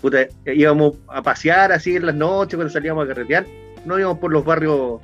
Puta, 0.00 0.28
íbamos 0.46 0.94
a 1.08 1.20
pasear 1.20 1.72
así 1.72 1.96
en 1.96 2.06
las 2.06 2.14
noches 2.14 2.54
cuando 2.54 2.72
salíamos 2.72 3.04
a 3.04 3.08
carretear, 3.08 3.44
no 3.84 3.98
íbamos 3.98 4.18
por 4.18 4.32
los 4.32 4.44
barrios, 4.44 5.00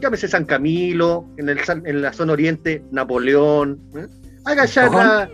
llámese 0.00 0.28
San 0.28 0.44
Camilo, 0.44 1.26
en, 1.36 1.48
el, 1.48 1.58
en 1.84 2.02
la 2.02 2.12
zona 2.12 2.32
oriente, 2.32 2.82
Napoleón, 2.90 3.78
¿eh? 3.96 4.06
agachar 4.44 4.90
la... 4.92 5.30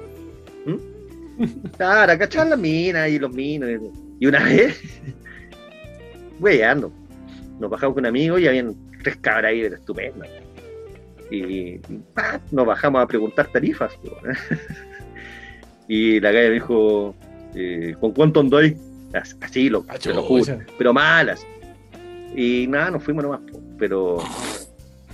¿Mm? 0.66 1.46
Claro, 1.76 2.12
agachar 2.12 2.46
la 2.48 2.56
mina 2.56 3.08
y 3.08 3.18
los 3.18 3.32
minos. 3.32 3.68
Y 4.18 4.26
una 4.26 4.44
vez, 4.44 4.80
weyando, 6.38 6.92
nos 7.58 7.70
bajamos 7.70 7.94
con 7.94 8.02
un 8.02 8.06
amigo 8.08 8.38
y 8.38 8.46
habían 8.46 8.74
tres 9.02 9.16
cabras 9.16 9.50
ahí, 9.50 9.62
estupendas 9.62 10.28
y 11.30 11.80
nos 12.50 12.66
bajamos 12.66 13.02
a 13.02 13.06
preguntar 13.06 13.46
tarifas. 13.52 13.92
po. 13.96 14.16
y 15.88 16.20
la 16.20 16.32
calle 16.32 16.48
me 16.48 16.54
dijo, 16.54 17.14
eh, 17.54 17.94
¿con 18.00 18.12
cuánto? 18.12 18.42
As- 19.12 19.36
Así, 19.40 19.68
lo, 19.68 19.84
Ah, 19.88 19.96
lo 20.04 20.22
juro, 20.22 20.58
pero 20.78 20.92
malas. 20.92 21.46
Y 22.34 22.66
nada, 22.68 22.90
nos 22.92 23.02
fuimos 23.02 23.24
nomás, 23.24 23.40
pero 23.80 24.18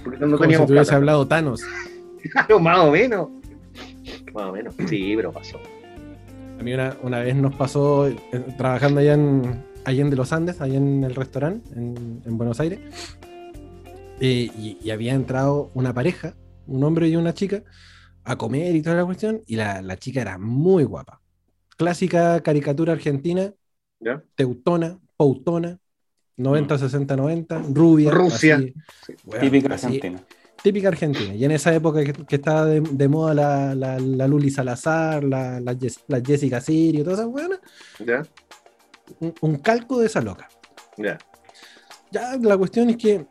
porque 0.05 0.27
no, 0.27 0.39
Como 0.39 0.55
si 0.55 0.65
teníamos 0.65 0.67
te 0.67 0.73
hubiese 0.75 0.95
plata. 0.95 0.97
hablado 0.97 1.27
Thanos. 1.29 1.73
Claro, 2.33 2.61
más 2.61 2.79
o 2.81 2.91
menos. 2.91 3.31
Más 4.33 4.45
o 4.47 4.53
menos, 4.53 4.75
sí, 4.89 5.15
pero 5.17 5.33
pasó. 5.33 5.61
A 6.59 6.63
mí 6.63 6.73
una, 6.73 6.99
una 7.03 7.21
vez 7.21 7.37
nos 7.37 7.55
pasó 7.55 8.09
eh, 8.09 8.19
trabajando 8.57 9.01
allá 9.01 9.15
en 9.15 9.67
Allende 9.85 10.17
los 10.17 10.33
Andes, 10.33 10.61
allá 10.61 10.77
en 10.79 11.05
el 11.05 11.15
restaurante 11.15 11.69
en, 11.75 12.23
en 12.25 12.39
Buenos 12.39 12.61
Aires, 12.61 12.81
eh, 14.21 14.51
y, 14.55 14.79
y 14.81 14.91
había 14.91 15.15
entrado 15.15 15.71
una 15.75 15.93
pareja, 15.95 16.35
un 16.67 16.83
hombre 16.85 17.09
y 17.09 17.17
una 17.17 17.35
chica, 17.35 17.63
a 18.25 18.37
comer 18.37 18.75
y 18.77 18.83
toda 18.83 18.97
la 18.97 19.05
cuestión, 19.05 19.43
y 19.47 19.57
la, 19.57 19.83
la 19.83 19.97
chica 19.97 20.21
era 20.23 20.39
muy 20.39 20.85
guapa. 20.85 21.21
Clásica 21.77 22.41
caricatura 22.43 22.93
argentina, 22.95 23.53
¿Ya? 24.01 24.23
teutona, 24.37 24.99
pautona, 25.17 25.79
90, 26.37 26.79
60, 26.79 27.17
90, 27.17 27.63
rubia. 27.73 28.11
Rusia. 28.11 28.57
así, 28.57 28.75
Sí. 29.07 29.15
weón, 29.25 29.41
Típica 29.43 29.75
así, 29.75 29.87
argentina. 29.87 30.23
típica 30.63 30.89
argentina. 30.89 31.35
Y 31.35 31.45
en 31.45 31.51
esa 31.53 31.75
época 31.75 32.05
que, 32.05 32.13
que 32.13 32.37
estaba 32.37 32.65
de, 32.67 32.81
de 32.81 33.09
moda 33.09 33.35
la, 33.35 33.75
la, 33.75 33.99
la 33.99 34.27
Luli 34.29 34.51
Salazar, 34.51 35.25
la, 35.25 35.61
la, 35.61 35.77
la 36.09 36.21
Jessica 36.21 36.61
Sirio, 36.61 37.05
todas 37.05 37.21
esas 37.21 37.31
buenas, 37.31 37.59
¿Ya? 38.05 38.23
un, 39.21 39.35
un 39.41 39.57
calco 39.57 39.99
de 40.01 40.07
esa 40.07 40.21
loca. 40.21 40.49
¿Ya? 40.97 41.19
Ya 42.11 42.37
la 42.41 42.57
cuestión 42.57 42.91
es 42.91 42.97
que, 42.97 43.27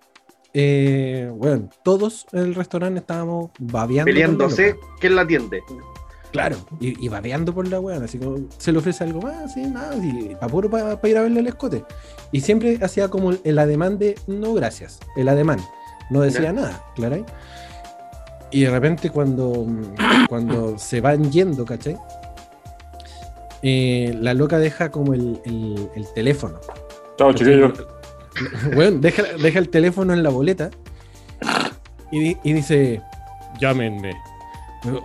eh, 0.53 1.31
bueno, 1.33 1.69
todos 1.83 2.25
en 2.31 2.39
el 2.39 2.55
restaurante 2.55 2.99
estábamos 2.99 3.51
babeando. 3.59 4.05
Peleándose. 4.05 4.75
¿quién 4.99 5.15
la 5.15 5.21
atiende? 5.21 5.61
Claro, 6.35 6.57
y, 6.81 7.05
y 7.05 7.07
babeando 7.07 7.53
por 7.53 7.65
la 7.67 7.79
weón, 7.79 8.03
así 8.03 8.17
como 8.19 8.37
se 8.57 8.73
le 8.73 8.79
ofrece 8.79 9.05
algo 9.05 9.21
más, 9.21 9.53
sí, 9.53 9.61
nada, 9.61 9.95
y 9.95 10.35
para 10.35 10.47
puro 10.51 10.69
para 10.69 10.99
ir 11.07 11.17
a 11.17 11.21
verle 11.21 11.39
el 11.39 11.47
escote. 11.47 11.85
Y 12.33 12.41
siempre 12.41 12.77
hacía 12.81 13.07
como 13.07 13.29
el, 13.31 13.39
el 13.45 13.57
ademán 13.57 13.97
de 13.97 14.15
no 14.27 14.53
gracias, 14.53 14.99
el 15.15 15.29
ademán. 15.29 15.59
No 16.09 16.19
decía 16.21 16.51
nada, 16.51 16.83
claro. 16.95 17.25
Y 18.51 18.63
de 18.63 18.69
repente 18.69 19.09
cuando, 19.11 19.65
cuando 20.27 20.77
se 20.77 20.99
van 20.99 21.31
yendo, 21.31 21.63
¿cachai? 21.63 21.95
Eh, 23.61 24.13
la 24.19 24.33
loca 24.33 24.59
deja 24.59 24.91
como 24.91 25.13
el, 25.13 25.39
el- 25.45 25.89
el 25.95 26.07
teléfono. 26.13 26.59
Chao, 27.17 27.31
chiquillos. 27.33 27.71
Weón, 28.75 28.99
deja, 28.99 29.23
deja 29.41 29.59
el 29.59 29.69
teléfono 29.69 30.13
en 30.13 30.21
la 30.21 30.29
boleta 30.29 30.69
y, 32.11 32.37
y 32.43 32.53
dice, 32.53 33.01
llámenme. 33.59 34.13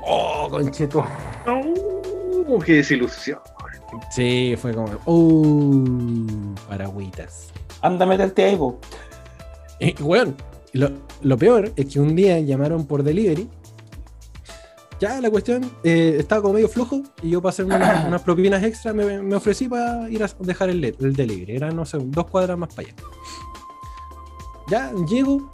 Oh, 0.06 0.48
concheto. 0.50 1.04
Uh, 1.46 2.58
¡Qué 2.60 2.74
desilusión! 2.74 3.38
Sí, 4.10 4.54
fue 4.60 4.74
como, 4.74 4.88
uh, 5.06 6.54
paragüitas. 6.68 7.48
Anda, 7.82 8.06
ahí, 8.08 8.56
po. 8.56 8.78
Y, 9.80 10.00
weón, 10.02 10.36
lo, 10.72 10.90
lo 11.22 11.38
peor 11.38 11.72
es 11.76 11.86
que 11.86 12.00
un 12.00 12.14
día 12.14 12.38
llamaron 12.40 12.86
por 12.86 13.02
delivery. 13.02 13.48
Ya 15.00 15.18
la 15.20 15.30
cuestión 15.30 15.70
eh, 15.82 16.16
estaba 16.18 16.42
como 16.42 16.54
medio 16.54 16.68
flojo 16.68 17.02
y 17.22 17.30
yo 17.30 17.40
para 17.40 17.50
hacer 17.50 17.64
unas, 17.64 18.04
unas 18.06 18.22
propinas 18.22 18.62
extra 18.62 18.92
me, 18.92 19.22
me 19.22 19.34
ofrecí 19.34 19.66
para 19.66 20.10
ir 20.10 20.22
a 20.22 20.28
dejar 20.40 20.68
el, 20.68 20.84
el 20.84 21.14
delivery. 21.14 21.56
Era, 21.56 21.70
no 21.70 21.86
sé, 21.86 21.98
dos 22.00 22.26
cuadras 22.26 22.58
más 22.58 22.74
para 22.74 22.88
allá. 22.88 22.96
Ya 24.68 24.92
llego 25.08 25.50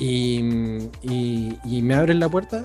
Y, 0.00 0.88
y- 1.02 1.56
y 1.64 1.82
me 1.82 1.94
abren 1.94 2.18
la 2.18 2.28
puerta. 2.28 2.64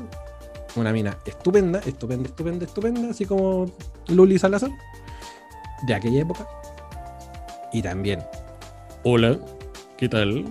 Una 0.76 0.92
mina 0.92 1.16
estupenda, 1.26 1.80
estupenda, 1.86 2.28
estupenda, 2.28 2.66
estupenda, 2.66 3.10
así 3.12 3.26
como 3.26 3.66
Luli 4.08 4.38
Salazar, 4.40 4.72
de 5.88 5.94
aquella 5.94 6.22
época. 6.22 6.48
Y 7.72 7.82
también, 7.82 8.22
hola, 9.04 9.38
¿qué 9.98 10.10
tal? 10.10 10.44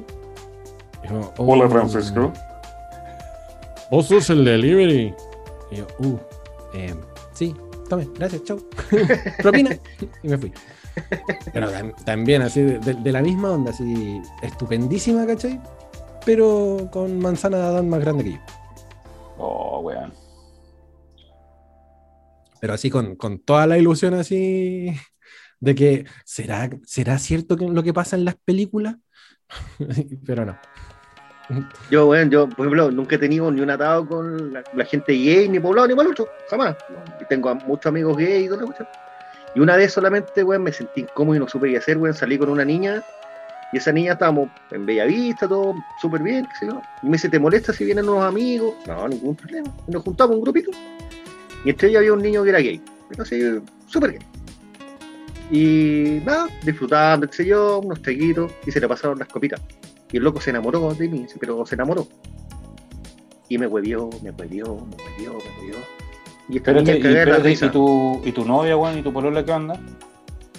Yo, 1.11 1.33
Hola, 1.39 1.65
"Oh, 1.67 1.71
Francisco. 1.71 2.33
Vos 3.91 4.07
sos 4.07 4.31
el 4.31 4.45
delivery. 4.47 5.15
Y 5.71 5.77
yo, 5.77 5.87
uh, 5.99 6.19
eh, 6.75 6.95
sí, 7.35 7.55
tome, 7.91 8.09
gracias, 8.19 8.45
chau. 8.45 8.59
Propina. 9.43 9.77
y 10.23 10.29
me 10.29 10.39
fui. 10.39 10.53
Pero 11.53 11.71
tam- 11.71 11.95
también 12.05 12.41
así, 12.43 12.63
de, 12.63 12.79
de- 12.79 12.95
de 12.95 13.13
la 13.13 13.21
misma 13.21 13.51
onda, 13.51 13.71
así, 13.73 14.23
estupendísima, 14.43 15.27
¿cachai? 15.27 15.61
Pero 16.25 16.89
con 16.91 17.19
manzana 17.19 17.59
de 17.59 17.65
Adán 17.65 17.89
más 17.89 18.01
grande 18.01 18.25
que 18.25 18.33
yo. 18.33 18.39
Oh, 19.39 19.81
weón. 19.81 20.13
Pero 22.61 22.73
así 22.73 22.89
con, 22.89 23.17
con 23.17 23.39
toda 23.41 23.67
la 23.67 23.77
ilusión 23.77 24.15
así 24.15 24.95
de 25.61 25.75
que, 25.75 26.07
¿será, 26.25 26.71
¿será 26.85 27.19
cierto 27.19 27.57
que 27.57 27.67
lo 27.67 27.83
que 27.83 27.93
pasa 27.93 28.17
en 28.17 28.25
las 28.25 28.37
películas? 28.37 28.97
Pero 30.27 30.47
no. 30.47 30.59
Yo, 31.91 32.07
bueno, 32.07 32.31
yo, 32.31 32.49
por 32.49 32.67
ejemplo, 32.67 32.91
nunca 32.91 33.17
he 33.17 33.19
tenido 33.19 33.51
ni 33.51 33.61
un 33.61 33.69
atado 33.69 34.07
con 34.09 34.53
la, 34.53 34.65
la 34.75 34.85
gente 34.87 35.13
gay, 35.13 35.49
ni 35.49 35.61
poblado, 35.61 35.89
ni 35.89 35.95
malucho, 35.95 36.27
jamás. 36.49 36.77
Y 37.21 37.25
tengo 37.27 37.51
a 37.51 37.55
muchos 37.55 37.87
amigos 37.87 38.17
gay 38.17 38.45
y 38.45 38.49
toda 38.49 38.61
la 38.61 38.67
cuestión. 38.67 38.89
Y 39.55 39.61
una 39.61 39.77
vez 39.77 39.93
solamente, 39.93 40.43
weón, 40.43 40.63
me 40.63 40.73
sentí 40.73 41.03
incómodo 41.03 41.37
y 41.37 41.39
no 41.41 41.49
supe 41.49 41.71
qué 41.71 41.77
hacer, 41.77 41.99
weón. 41.99 42.15
Salí 42.15 42.39
con 42.39 42.49
una 42.49 42.65
niña 42.65 43.03
y 43.73 43.79
esa 43.79 43.93
niña 43.93 44.13
estábamos 44.13 44.51
en 44.71 44.87
Bellavista, 44.87 45.49
todo 45.49 45.75
súper 46.01 46.23
bien, 46.23 46.47
qué 46.47 46.57
sé 46.61 46.67
yo. 46.67 46.81
Y 47.03 47.07
me 47.07 47.13
dice, 47.13 47.29
¿te 47.29 47.39
molesta 47.39 47.73
si 47.73 47.85
vienen 47.85 48.09
unos 48.09 48.25
amigos? 48.25 48.75
No, 48.87 49.09
ningún 49.09 49.35
problema. 49.35 49.73
Y 49.89 49.91
nos 49.91 50.03
juntamos 50.03 50.37
un 50.37 50.43
grupito. 50.43 50.71
Y 51.65 51.71
entre 51.71 51.89
ellos 51.89 51.99
había 51.99 52.13
un 52.13 52.23
niño 52.23 52.43
que 52.45 52.51
era 52.51 52.59
gay. 52.59 52.81
Así, 53.19 53.41
súper 53.87 54.13
gay. 54.13 54.21
Y 55.51 56.21
nada, 56.25 56.49
disfrutando, 56.63 57.27
qué 57.29 57.37
sé 57.37 57.47
yo, 57.47 57.81
unos 57.81 58.01
traguitos, 58.01 58.53
y 58.67 58.71
se 58.71 58.81
le 58.81 58.89
pasaron 58.89 59.19
las 59.19 59.29
copitas. 59.29 59.61
Y 60.11 60.17
el 60.19 60.23
loco 60.23 60.41
se 60.41 60.51
enamoró 60.51 60.95
de 60.95 61.09
mí, 61.09 61.27
pero 61.41 61.67
se 61.67 61.75
enamoró. 61.75 62.07
Y 63.49 63.59
me 63.59 63.67
huevió, 63.67 64.09
me 64.23 64.31
huevió, 64.31 64.65
me 64.67 64.97
huevió, 64.97 65.33
me 65.33 65.61
huevió. 65.61 65.77
Y 66.49 66.57
esta 66.59 66.71
Espérate, 66.71 66.99
niña 66.99 67.11
y, 67.11 67.17
espérate. 67.17 67.53
¿y, 67.53 67.71
tu, 67.71 68.21
¿y 68.25 68.33
tu 68.33 68.45
novia, 68.45 68.77
weón? 68.77 68.99
¿Y 68.99 69.03
tu 69.03 69.13
polola 69.13 69.45
qué 69.45 69.53
onda? 69.53 69.81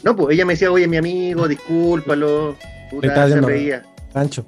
No, 0.03 0.15
pues 0.15 0.35
ella 0.35 0.45
me 0.45 0.53
decía, 0.53 0.71
oye, 0.71 0.87
mi 0.87 0.97
amigo, 0.97 1.47
discúlpalo. 1.47 2.55
Puta, 2.89 3.07
está 3.07 3.27
se 3.27 3.41
reía. 3.41 3.83
Pancho. 4.13 4.45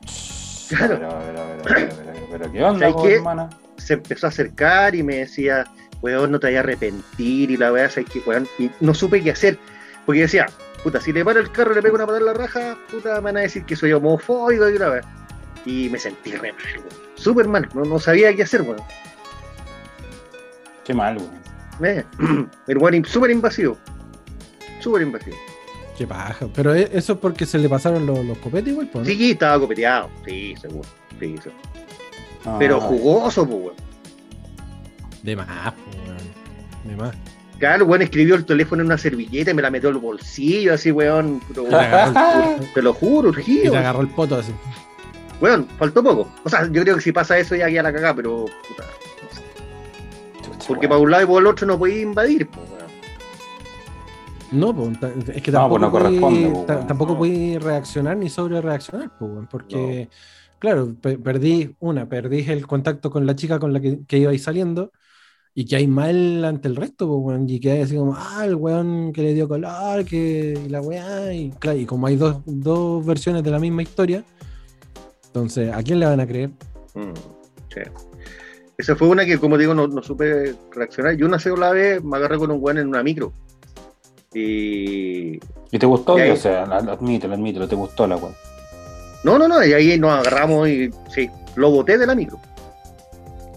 Claro. 0.70 0.98
Pero, 1.00 1.10
pero, 1.10 1.44
pero, 1.64 1.64
pero, 1.64 1.90
pero, 1.90 2.28
pero, 2.32 2.52
¿qué 2.52 2.64
onda, 2.64 2.88
hermana? 3.10 3.50
Se 3.78 3.94
empezó 3.94 4.28
a 4.28 4.30
acercar 4.30 4.96
y 4.96 5.04
me 5.04 5.18
decía, 5.18 5.66
weón, 6.02 6.32
no 6.32 6.40
te 6.40 6.48
vayas 6.48 6.60
a 6.60 6.64
arrepentir. 6.64 7.52
Y 7.52 7.58
la 7.58 7.72
weá, 7.72 7.90
¿sabes 7.90 8.10
qué, 8.12 8.20
weón? 8.26 8.48
Y 8.60 8.70
no 8.80 8.94
supe 8.94 9.22
qué 9.22 9.32
hacer. 9.32 9.58
Porque 10.06 10.22
decía, 10.22 10.48
puta, 10.84 11.02
si 11.02 11.12
le 11.14 11.24
paro 11.24 11.40
el 11.40 11.52
carro 11.52 11.72
y 11.72 11.76
le 11.76 11.82
pego 11.82 11.96
una 11.96 12.06
patada 12.06 12.20
en 12.20 12.26
la 12.26 12.34
raja, 12.34 12.78
puta, 12.92 13.16
me 13.16 13.22
van 13.22 13.38
a 13.38 13.42
decir 13.42 13.64
que 13.66 13.76
soy 13.76 13.94
homofóbico 13.94 14.70
y 14.70 14.78
la 14.78 14.92
weá. 14.92 15.02
Y 15.66 15.90
me 15.90 16.00
sentí 16.00 16.32
re 16.32 16.54
mal, 16.54 16.62
weón. 16.78 17.08
Súper 17.16 17.48
mal, 17.48 17.68
no, 17.74 17.84
no 17.84 18.00
sabía 18.00 18.36
qué 18.36 18.44
hacer, 18.44 18.62
weón. 18.62 18.82
Qué 20.84 20.94
mal, 20.94 21.18
weón. 21.18 21.38
Eh, 21.84 22.04
El 22.68 22.78
weón 22.78 23.06
súper 23.06 23.32
invasivo. 23.32 23.78
Súper 24.80 25.02
invasivo. 25.02 25.38
Qué 25.98 26.06
paja. 26.06 26.48
Pero 26.54 26.76
e- 26.76 26.90
eso 26.94 27.14
es 27.14 27.20
porque 27.20 27.46
se 27.46 27.58
le 27.58 27.68
pasaron 27.68 28.06
los, 28.06 28.24
los 28.24 28.38
copetes 28.38 28.72
igual, 28.72 28.90
¿no? 28.94 29.04
Sí, 29.06 29.32
estaba 29.32 29.60
copeteado. 29.60 30.10
Sí, 30.26 30.54
seguro. 30.62 30.88
Sí, 31.20 31.36
seguro. 31.38 31.62
No, 32.46 32.60
Pero 32.60 32.80
jugoso, 32.80 33.46
pues, 33.48 33.60
weón. 33.62 33.76
De 35.24 35.36
más, 35.36 35.74
weón. 36.06 36.18
De 36.86 36.96
más. 36.96 37.16
Claro, 37.58 37.86
weón 37.86 38.04
escribió 38.04 38.36
el 38.36 38.46
teléfono 38.46 38.82
en 38.84 38.86
una 38.88 38.98
servilleta 39.00 39.50
y 39.50 39.54
me 39.56 39.64
la 39.64 39.72
metió 39.72 39.90
al 39.90 39.98
bolsillo, 39.98 40.76
así, 40.76 40.92
weón. 40.92 41.42
pero, 41.48 41.64
Y 41.66 41.70
te 42.74 42.80
el, 42.80 42.84
lo 42.86 42.94
juro, 42.94 43.30
y 43.30 43.32
urgido. 43.32 43.72
te 43.72 43.78
agarró 43.80 44.02
el 44.02 44.10
poto 44.10 44.36
así. 44.36 44.52
Weón, 45.42 45.68
faltó 45.80 46.04
poco. 46.04 46.32
O 46.44 46.50
sea, 46.50 46.68
yo 46.72 46.84
creo 46.84 46.96
que 46.96 47.02
si 47.02 47.12
pasa 47.12 47.38
eso 47.40 47.56
ya 47.56 47.68
queda 47.68 47.84
la 47.84 47.94
cagada, 47.94 48.14
pero. 48.16 48.46
puta, 48.68 48.84
chucha, 50.44 50.68
porque 50.68 50.86
weón. 50.86 50.90
para 50.90 51.02
un 51.02 51.12
lado 51.12 51.24
y 51.24 51.26
por 51.26 51.42
el 51.42 51.48
otro 51.48 51.66
no 51.66 51.78
podía 51.80 52.02
invadir, 52.02 52.48
pues, 52.48 52.70
weón. 52.70 52.77
No, 54.52 54.74
es 55.34 55.42
que 55.42 55.52
No, 55.52 55.70
tampoco, 55.70 55.92
pues 55.92 56.22
no 56.22 56.66
tampoco 56.88 57.18
podí 57.18 57.58
reaccionar 57.58 58.16
ni 58.18 58.30
sobre 58.30 58.62
reaccionar, 58.62 59.12
porque, 59.50 60.10
claro, 60.60 60.96
pe- 61.02 61.18
perdí 61.18 61.76
una, 61.80 62.08
perdí 62.08 62.46
el 62.50 62.66
contacto 62.66 63.10
con 63.10 63.26
la 63.26 63.36
chica 63.36 63.60
con 63.60 63.74
la 63.74 63.82
que, 63.82 64.00
que 64.08 64.20
iba 64.20 64.32
ahí 64.32 64.40
saliendo 64.40 64.92
y 65.54 65.66
que 65.66 65.76
hay 65.76 65.88
mal 65.88 66.46
ante 66.46 66.68
el 66.68 66.76
resto, 66.76 67.26
y 67.48 67.60
que 67.60 67.72
hay 67.72 67.82
así 67.82 67.96
como, 67.96 68.16
ah, 68.16 68.46
el 68.46 68.56
weón 68.56 69.12
que 69.12 69.24
le 69.24 69.34
dio 69.34 69.48
color, 69.48 70.06
que 70.06 70.58
la 70.70 70.82
weá, 70.82 71.34
y, 71.34 71.50
claro, 71.50 71.80
y 71.80 71.86
como 71.86 72.08
hay 72.08 72.16
dos, 72.16 72.38
dos 72.46 73.06
versiones 73.06 73.44
de 73.44 73.52
la 73.52 73.60
misma 73.60 73.82
historia, 73.82 74.24
entonces, 75.26 75.74
¿a 75.74 75.84
quién 75.84 76.00
le 76.00 76.06
van 76.06 76.20
a 76.20 76.28
creer? 76.28 76.50
Mm, 76.96 77.14
sí. 77.74 77.82
Esa 78.78 78.96
fue 78.96 79.08
una 79.08 79.26
que, 79.26 79.40
como 79.40 79.58
digo, 79.58 79.74
no, 79.74 79.88
no 79.88 80.04
supe 80.04 80.56
reaccionar. 80.72 81.16
Yo 81.16 81.26
una 81.26 81.40
sola 81.40 81.72
vez 81.72 82.04
me 82.04 82.18
agarré 82.18 82.38
con 82.38 82.52
un 82.52 82.60
weón 82.62 82.78
en 82.78 82.88
una 82.88 83.02
micro. 83.02 83.34
Y. 84.38 85.40
¿Y 85.72 85.80
te 85.80 85.86
gustó? 85.86 86.18
Y 86.18 86.22
ahí- 86.22 86.32
O 86.32 86.36
sea, 86.38 86.66
lo 86.66 86.76
admítelo, 86.94 87.34
admítelo, 87.34 87.68
te 87.68 87.76
gustó 87.76 88.08
la 88.08 88.16
weón. 88.18 88.34
No, 89.24 89.38
no, 89.38 89.48
no, 89.48 89.64
y 89.66 89.74
ahí 89.74 90.00
nos 90.00 90.12
agarramos 90.12 90.68
y 90.70 90.90
sí, 91.14 91.30
lo 91.56 91.72
boté 91.72 91.98
de 91.98 92.06
la 92.08 92.16
micro. 92.16 92.40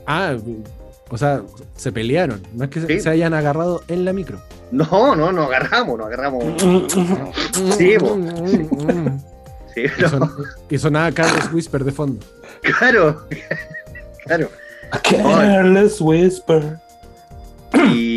Ah, 0.06 0.34
o 1.10 1.18
sea, 1.18 1.42
se 1.76 1.92
pelearon, 1.92 2.42
no 2.54 2.64
es 2.64 2.70
que 2.70 2.80
se- 2.80 2.86
Sí. 2.86 3.00
se 3.00 3.10
hayan 3.10 3.34
agarrado 3.34 3.82
en 3.88 4.04
la 4.04 4.12
micro. 4.12 4.40
No, 4.72 5.14
no, 5.14 5.30
nos 5.32 5.46
agarramos, 5.48 5.98
nos 5.98 6.06
agarramos. 6.06 6.44
Sí. 7.78 7.96
Sí, 9.74 9.82
Y, 9.82 9.88
pero- 9.96 10.08
son- 10.08 10.30
y 10.68 10.78
sonaba 10.78 11.12
Carlos 11.12 11.52
Whisper 11.52 11.84
de 11.84 11.92
fondo. 11.92 12.24
claro, 12.62 13.26
claro. 14.24 14.48
Careless 15.02 16.00
Whisper. 16.00 16.78
Y, 17.92 18.09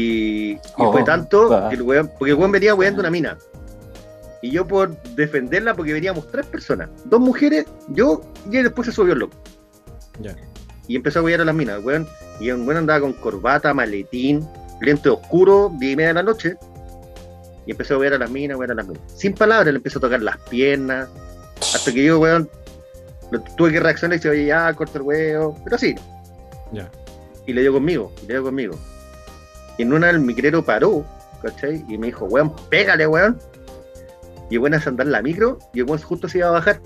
y 0.84 0.88
Oh, 0.88 0.92
fue 0.92 1.04
tanto 1.04 1.50
va. 1.50 1.70
que 1.70 1.76
el 1.76 1.82
weón, 1.82 2.12
porque 2.20 2.32
el 2.32 2.38
weón 2.38 2.52
venía 2.52 2.76
weando 2.76 3.00
una 3.02 3.10
mina. 3.10 3.38
Y 4.42 4.52
yo 4.52 4.68
por 4.68 5.02
defenderla, 5.16 5.74
porque 5.74 5.94
veníamos 5.94 6.30
tres 6.30 6.46
personas, 6.46 6.90
dos 7.06 7.20
mujeres, 7.22 7.66
yo, 7.90 8.22
y 8.52 8.58
él 8.58 8.64
después 8.64 8.88
se 8.88 8.92
subió 8.92 9.14
el 9.14 9.20
loco. 9.20 9.38
Ya. 10.20 10.36
Y 10.88 10.96
empezó 10.98 11.20
a 11.20 11.22
wear 11.24 11.40
a 11.42 11.46
las 11.46 11.56
minas, 11.56 11.78
el 11.80 11.86
weón. 11.86 12.08
Y 12.42 12.50
el 12.50 12.58
weón 12.58 12.78
andaba 12.78 13.00
con 13.00 13.14
corbata, 13.14 13.74
maletín, 13.74 14.46
lente 14.82 15.08
oscuro, 15.10 15.72
diez 15.80 15.94
y 15.94 15.96
media 15.96 16.10
de 16.10 16.14
la 16.16 16.24
noche. 16.24 16.56
Y 17.66 17.72
empezó 17.72 17.96
a 17.96 18.00
wear 18.00 18.14
a 18.14 18.18
las 18.18 18.30
minas, 18.30 18.58
wear 18.58 18.72
a 18.72 18.76
las 18.76 18.86
minas. 18.86 19.02
Sin 19.16 19.34
palabras, 19.34 19.72
le 19.72 19.78
empezó 19.78 20.00
a 20.00 20.02
tocar 20.02 20.22
las 20.22 20.38
piernas. 20.50 21.08
Hasta 21.74 21.94
que 21.94 22.04
yo, 22.04 22.20
weón, 22.20 22.50
lo- 23.32 23.40
tuve 23.56 23.72
que 23.72 23.80
reaccionar 23.80 24.16
y 24.16 24.20
dije, 24.20 24.30
oye, 24.30 24.46
ya, 24.48 24.74
corta 24.74 24.98
el 24.98 25.04
huevo. 25.06 25.58
Pero 25.64 25.76
así, 25.78 25.96
Ya. 26.74 26.92
y 27.48 27.54
le 27.54 27.62
dio 27.62 27.72
conmigo, 27.72 28.12
y 28.24 28.28
le 28.28 28.34
dio 28.34 28.44
conmigo. 28.44 28.76
Y 29.78 29.84
en 29.84 29.94
una 29.94 30.10
el 30.10 30.20
micrero 30.20 30.64
paró, 30.64 31.04
¿cachai? 31.42 31.84
Y 31.88 31.98
me 31.98 32.08
dijo, 32.08 32.26
weón, 32.26 32.54
pégale, 32.70 33.08
weón. 33.08 33.40
Y 34.50 34.58
weón 34.58 34.74
a 34.74 34.78
andar 34.86 35.08
en 35.08 35.12
la 35.14 35.22
micro, 35.22 35.58
y 35.74 35.80
el 35.80 35.86
weón 35.86 36.00
justo 36.02 36.28
se 36.28 36.40
iba 36.40 36.50
a 36.50 36.52
bajar. 36.52 36.80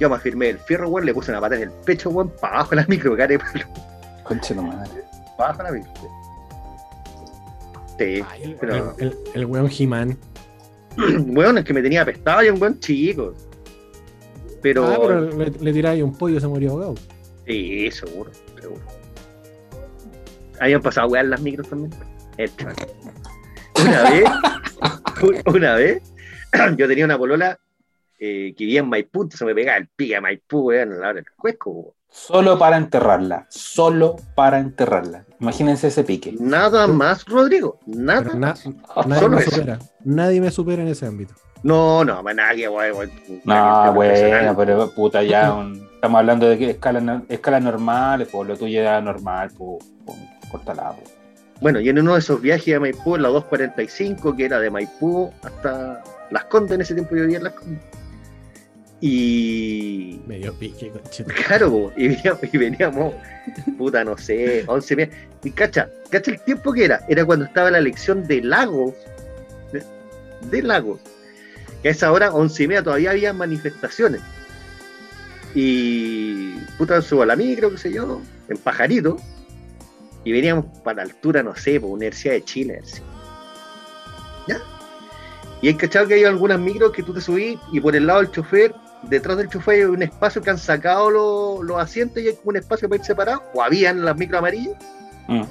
Yo 0.00 0.08
me 0.08 0.16
afirmé 0.16 0.48
el 0.48 0.58
fierro, 0.58 0.88
weón, 0.88 1.06
le 1.06 1.14
puse 1.14 1.30
una 1.30 1.40
pata 1.40 1.56
en 1.56 1.62
el 1.62 1.70
pecho, 1.70 2.10
weón, 2.10 2.30
para 2.40 2.54
abajo 2.56 2.70
de 2.70 2.76
la 2.76 2.86
micro, 2.88 3.16
care, 3.16 3.38
para 3.38 3.52
Conche 4.24 4.54
tu 4.54 4.62
madre. 4.62 5.02
abajo 5.38 5.58
de 5.58 5.64
la 5.64 5.70
micro. 5.72 5.92
Sí, 7.98 8.24
Ay, 8.30 8.56
pero- 8.58 8.94
el, 8.98 9.06
el- 9.08 9.18
el 9.34 9.44
weón 9.46 9.70
He-Man. 9.78 10.16
weón, 11.28 11.58
es 11.58 11.64
que 11.64 11.74
me 11.74 11.82
tenía 11.82 12.02
apestado, 12.02 12.42
y 12.42 12.48
un 12.48 12.60
weón 12.60 12.78
chico. 12.80 13.34
Pero, 14.62 14.86
Ah, 14.86 14.98
pero 15.00 15.20
le, 15.30 15.50
le 15.50 15.72
tiráis 15.72 16.02
un 16.02 16.14
pollo 16.16 16.36
y 16.36 16.40
se 16.40 16.48
murió 16.48 16.72
ahogado. 16.72 16.94
sí, 17.46 17.90
seguro, 17.90 18.30
seguro. 18.60 18.80
Habían 20.60 20.82
pasado 20.82 21.16
en 21.16 21.30
las 21.30 21.40
micros 21.40 21.68
también. 21.68 21.90
Una 23.82 24.02
vez, 24.10 24.24
una 25.46 25.74
vez, 25.74 26.02
yo 26.76 26.86
tenía 26.88 27.04
una 27.04 27.18
polola 27.18 27.58
eh, 28.18 28.54
que 28.56 28.64
vivía 28.64 28.80
en 28.80 28.88
Maipú, 28.88 29.22
entonces 29.22 29.46
me 29.46 29.54
pegaba 29.54 29.78
el 29.78 29.88
pique 29.88 30.16
a 30.16 30.20
Maipú, 30.20 30.68
weón, 30.68 30.92
a 30.92 30.96
la 30.96 31.00
hora 31.08 31.14
del 31.14 31.24
cuesco. 31.36 31.70
weón. 31.70 31.92
Solo 32.12 32.58
para 32.58 32.76
enterrarla. 32.76 33.46
Solo 33.50 34.16
para 34.34 34.58
enterrarla. 34.58 35.24
Imagínense 35.38 35.88
ese 35.88 36.02
pique. 36.04 36.34
Nada 36.38 36.86
más, 36.88 37.24
Rodrigo, 37.24 37.78
nada 37.86 38.22
na- 38.34 38.48
más. 38.48 38.66
nadie 39.06 39.20
Solo 39.20 39.36
me 39.36 39.42
eso. 39.42 39.50
supera. 39.52 39.78
Nadie 40.04 40.40
me 40.40 40.50
supera 40.50 40.82
en 40.82 40.88
ese 40.88 41.06
ámbito. 41.06 41.34
No, 41.62 42.04
no, 42.04 42.22
nadie, 42.22 42.68
weón. 42.68 43.10
No, 43.44 43.92
bueno, 43.94 44.56
pero 44.56 44.90
puta, 44.90 45.22
ya 45.22 45.52
un- 45.54 45.88
estamos 45.94 46.18
hablando 46.18 46.48
de 46.48 46.58
que 46.58 46.70
escalas 46.70 47.22
escalas 47.28 47.62
normales, 47.62 48.28
pues 48.32 48.48
lo 48.48 48.56
tuyo 48.56 48.80
era 48.80 49.00
normal, 49.00 49.50
pues, 49.56 49.84
pues, 50.04 50.18
córtala, 50.50 50.94
pues. 50.96 51.20
Bueno, 51.60 51.78
y 51.78 51.90
en 51.90 51.98
uno 51.98 52.14
de 52.14 52.20
esos 52.20 52.40
viajes 52.40 52.74
a 52.74 52.80
Maipú, 52.80 53.16
en 53.16 53.22
la 53.22 53.28
245, 53.28 54.34
que 54.34 54.46
era 54.46 54.58
de 54.58 54.70
Maipú 54.70 55.30
hasta 55.42 56.02
Las 56.30 56.44
Condes, 56.46 56.76
en 56.76 56.80
ese 56.80 56.94
tiempo 56.94 57.14
yo 57.14 57.22
vivía 57.22 57.38
en 57.38 57.44
Las 57.44 57.52
Condes. 57.52 57.82
Y. 59.02 60.20
Medio 60.26 60.54
pique, 60.54 60.90
conchito. 60.90 61.30
Claro, 61.46 61.70
po, 61.70 61.92
y 61.96 62.08
veníamos, 62.08 62.40
y 62.52 62.58
veníamos, 62.58 63.14
puta, 63.78 64.04
no 64.04 64.16
sé, 64.16 64.64
11 64.66 64.96
meses. 64.96 65.14
Y 65.44 65.50
cacha, 65.50 65.90
cacha 66.10 66.30
el 66.30 66.40
tiempo 66.40 66.72
que 66.72 66.84
era. 66.84 67.04
Era 67.08 67.24
cuando 67.24 67.44
estaba 67.44 67.70
la 67.70 67.78
elección 67.78 68.26
de 68.26 68.42
Lagos. 68.42 68.94
De, 69.72 69.84
de 70.50 70.62
Lagos. 70.62 71.00
Que 71.82 71.88
a 71.88 71.92
esa 71.92 72.12
hora, 72.12 72.32
11 72.32 72.62
y 72.62 72.68
media, 72.68 72.82
todavía 72.82 73.10
había 73.10 73.32
manifestaciones. 73.32 74.20
Y 75.54 76.54
puta, 76.78 77.02
subo 77.02 77.22
a 77.22 77.26
la 77.26 77.36
micro, 77.36 77.70
qué 77.70 77.78
sé 77.78 77.92
yo, 77.92 78.20
en 78.48 78.56
Pajarito. 78.58 79.16
Y 80.24 80.32
veníamos 80.32 80.66
para 80.80 80.96
la 80.96 81.02
altura, 81.04 81.42
no 81.42 81.54
sé, 81.56 81.80
por 81.80 81.90
Universidad 81.90 82.34
de 82.34 82.44
Chile. 82.44 82.80
así. 82.82 83.00
¿Ya? 84.46 84.58
Y 85.62 85.68
hay 85.68 85.74
cachado 85.74 86.08
que 86.08 86.14
hay 86.14 86.24
algunas 86.24 86.58
micros 86.58 86.92
que 86.92 87.02
tú 87.02 87.12
te 87.14 87.20
subís 87.20 87.58
y 87.72 87.80
por 87.80 87.94
el 87.96 88.06
lado 88.06 88.20
del 88.20 88.30
chofer, 88.30 88.74
detrás 89.04 89.36
del 89.36 89.48
chofer 89.48 89.74
hay 89.76 89.82
un 89.84 90.02
espacio 90.02 90.42
que 90.42 90.50
han 90.50 90.58
sacado 90.58 91.10
los, 91.10 91.64
los 91.64 91.78
asientos 91.78 92.22
y 92.22 92.28
hay 92.28 92.34
como 92.34 92.50
un 92.50 92.56
espacio 92.56 92.88
para 92.88 93.00
ir 93.00 93.06
separado, 93.06 93.42
o 93.54 93.62
habían 93.62 94.04
las 94.04 94.16
micros 94.16 94.38
amarillas, 94.38 94.76
Mm. 95.28 95.42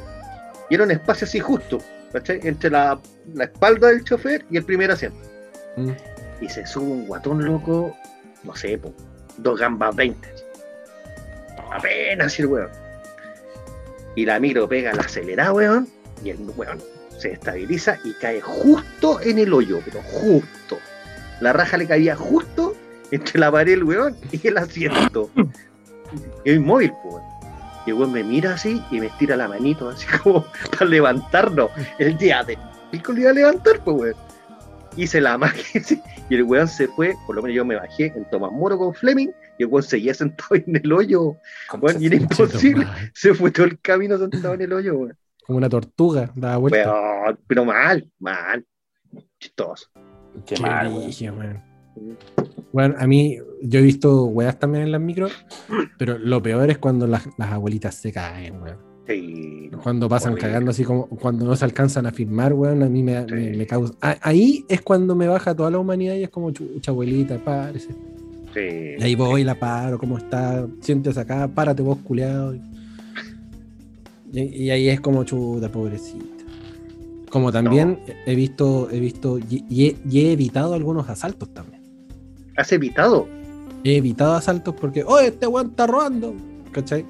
y 0.70 0.76
era 0.76 0.84
un 0.84 0.92
espacio 0.92 1.26
así 1.26 1.40
justo, 1.40 1.78
¿cachai? 2.12 2.42
Entre 2.44 2.70
la, 2.70 3.00
la 3.34 3.46
espalda 3.46 3.88
del 3.88 4.04
chofer 4.04 4.46
y 4.50 4.58
el 4.58 4.66
primer 4.66 4.92
asiento. 4.92 5.18
Mm. 5.78 5.92
Y 6.42 6.50
se 6.50 6.66
sube 6.68 6.86
un 6.86 7.08
guatón 7.08 7.46
loco, 7.46 7.96
no 8.44 8.54
sé, 8.56 8.78
po, 8.78 8.94
dos 9.38 9.58
gambas 9.60 9.96
20. 9.96 10.28
Apenas 11.72 12.38
el 12.40 12.48
weón. 12.48 12.70
Y 14.20 14.26
la 14.26 14.38
micro 14.38 14.68
pega 14.68 14.94
la 14.94 15.04
acelerada, 15.04 15.54
weón, 15.54 15.88
y 16.22 16.32
el 16.32 16.40
weón 16.58 16.84
se 17.18 17.32
estabiliza 17.32 17.98
y 18.04 18.12
cae 18.12 18.42
justo 18.42 19.22
en 19.22 19.40
el 19.40 19.54
hoyo, 19.54 19.80
pero 19.86 20.02
justo. 20.02 20.78
La 21.40 21.54
raja 21.54 21.78
le 21.78 21.88
caía 21.88 22.18
justo 22.18 22.76
entre 23.12 23.40
la 23.40 23.50
pared 23.50 23.72
del 23.72 23.86
weón 23.86 24.18
y 24.30 24.46
el 24.46 24.58
asiento. 24.58 25.30
Y 26.44 26.52
inmóvil, 26.52 26.92
pues. 27.02 27.14
weón. 27.14 27.24
Y 27.86 27.92
el 27.92 27.96
weón 27.96 28.12
me 28.12 28.24
mira 28.26 28.56
así 28.56 28.84
y 28.92 29.00
me 29.00 29.06
estira 29.06 29.38
la 29.38 29.48
manito, 29.48 29.88
así 29.88 30.06
como 30.22 30.46
para 30.72 30.86
levantarnos. 30.86 31.72
El 31.98 32.18
día 32.18 32.44
de 32.44 32.58
pico 32.92 33.14
le 33.14 33.22
iba 33.22 33.30
a 33.30 33.34
levantar, 33.34 33.82
pues, 33.86 33.98
weón. 33.98 34.16
Hice 34.98 35.22
la 35.22 35.38
magia 35.38 35.82
y 36.30 36.36
el 36.36 36.44
weón 36.44 36.68
se 36.68 36.88
fue, 36.88 37.16
por 37.26 37.36
lo 37.36 37.42
menos 37.42 37.56
yo 37.56 37.66
me 37.66 37.76
bajé 37.76 38.14
en 38.16 38.30
Tomás 38.30 38.52
Moro 38.52 38.78
con 38.78 38.94
Fleming, 38.94 39.30
y 39.58 39.64
el 39.64 39.70
weón 39.70 39.84
seguía 39.84 40.14
sentado 40.16 40.56
en 40.56 40.76
el 40.76 40.92
hoyo, 40.92 41.36
weón, 41.80 42.02
y 42.02 42.08
era 42.08 42.16
imposible. 42.16 42.88
Se 43.14 43.34
fue 43.34 43.52
todo 43.52 43.66
el 43.66 43.80
camino 43.80 44.18
sentado 44.18 44.54
en 44.54 44.62
el 44.62 44.74
hoyo, 44.74 44.96
weón. 44.96 45.18
Como 45.46 45.58
una 45.58 45.70
tortuga, 45.70 46.32
daba 46.36 46.58
vuelta. 46.58 46.92
Weón, 46.92 47.40
pero 47.48 47.66
mal, 47.66 48.10
mal. 48.20 48.66
Chistoso. 49.40 49.90
Qué 50.46 50.56
Qué 50.56 50.62
mal, 50.62 50.88
weón. 50.88 51.64
Bueno, 52.72 52.96
a 52.98 53.08
mí, 53.08 53.38
yo 53.62 53.80
he 53.80 53.84
visto 53.84 54.26
weas 54.26 54.58
también 54.60 54.84
en 54.86 54.92
las 54.92 55.02
micros, 55.02 55.34
pero 55.98 56.18
lo 56.18 56.42
peor 56.42 56.70
es 56.70 56.78
cuando 56.78 57.08
las, 57.08 57.28
las 57.38 57.52
abuelitas 57.52 57.96
se 57.96 58.14
caen, 58.14 58.62
weón. 58.62 58.89
Sí, 59.10 59.72
Cuando 59.82 60.08
pasan 60.08 60.34
Horrible. 60.34 60.48
cagando 60.50 60.72
así 60.72 60.84
como 60.84 61.08
cuando 61.08 61.44
no 61.46 61.56
se 61.56 61.66
alcanzan 61.66 62.06
a 62.06 62.12
firmar, 62.12 62.54
weón, 62.54 62.84
a 62.84 62.90
mí 62.90 63.02
me, 63.02 63.20
Sí. 63.28 63.34
me- 63.34 63.58
me 63.58 63.66
causa. 63.66 63.94
a- 64.02 64.18
ahí 64.22 64.64
es 64.70 64.82
cuando 64.82 65.16
me 65.16 65.28
baja 65.28 65.56
toda 65.56 65.72
la 65.72 65.80
humanidad 65.80 66.14
y 66.16 66.24
es 66.24 66.30
como 66.30 66.52
chucha 66.52 66.92
abuelita, 66.92 67.38
párese. 67.40 67.88
sí. 68.54 68.60
Y 69.00 69.02
ahí 69.04 69.16
voy, 69.16 69.44
la 69.44 69.56
paro, 69.58 69.98
¿cómo 69.98 70.18
está? 70.20 70.68
Siéntese 70.82 71.20
acá, 71.20 71.48
párate 71.48 71.82
vos, 71.82 71.98
culeado. 72.04 72.56
Y, 74.32 74.40
y 74.42 74.70
ahí 74.70 74.90
es 74.90 75.02
como 75.02 75.24
chuta, 75.24 75.72
pobrecita. 75.72 76.26
Como 77.32 77.52
también 77.52 78.00
he 78.26 78.36
visto, 78.36 78.90
he 78.92 79.00
visto 79.00 79.40
y, 79.40 79.64
y 79.70 79.86
he, 79.88 79.98
y 80.10 80.20
he 80.22 80.32
evitado 80.34 80.74
algunos 80.74 81.10
asaltos 81.10 81.50
también. 81.54 81.82
¿Has 82.58 82.72
evitado? 82.72 83.28
He 83.84 83.98
evitado 83.98 84.34
asaltos 84.34 84.76
porque, 84.80 85.04
oye, 85.04 85.28
este 85.28 85.48
weón 85.48 85.68
está 85.70 85.88
robando. 85.88 86.34
¿Cachai? 86.72 87.06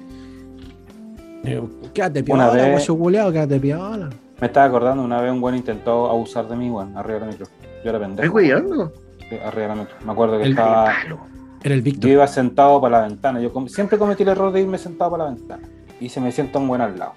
Eh, 1.44 1.62
Quédate 1.94 2.20
Una 2.32 2.50
piola, 2.50 2.50
vez- 2.52 2.72
guacho 2.72 2.98
culeado, 2.98 3.32
quédate 3.32 3.60
piola. 3.60 4.10
Me 4.40 4.46
estaba 4.46 4.66
acordando, 4.66 5.02
una 5.02 5.20
vez 5.20 5.32
un 5.32 5.40
güey 5.40 5.56
intentó 5.56 6.08
abusar 6.08 6.48
de 6.48 6.56
mí, 6.56 6.70
weón, 6.70 6.96
arriba 6.96 7.14
de 7.20 7.26
la 7.26 7.32
micro. 7.32 7.46
Yo 7.46 7.90
era 7.90 7.92
¿Estás 7.98 8.08
pendejo. 8.08 8.34
weyando? 8.34 8.92
Sí, 9.28 9.36
arriba 9.44 9.62
de 9.62 9.68
la 9.68 9.74
micro. 9.76 9.96
Me 10.04 10.12
acuerdo 10.12 10.38
que 10.38 10.44
El- 10.44 10.50
estaba. 10.50 10.84
Palo. 11.02 11.18
Era 11.62 11.74
el 11.74 11.80
Yo 11.80 11.84
Víctor. 11.84 12.10
iba 12.10 12.26
sentado 12.26 12.80
para 12.80 13.00
la 13.02 13.08
ventana. 13.08 13.40
Yo 13.40 13.52
com- 13.52 13.68
siempre 13.68 13.98
cometí 13.98 14.22
el 14.22 14.30
error 14.30 14.50
de 14.52 14.60
irme 14.62 14.78
sentado 14.78 15.10
para 15.10 15.24
la 15.24 15.30
ventana. 15.30 15.68
Y 16.00 16.08
se 16.08 16.20
me 16.20 16.32
sienta 16.32 16.58
un 16.58 16.68
buen 16.68 16.80
al 16.80 16.98
lado. 16.98 17.12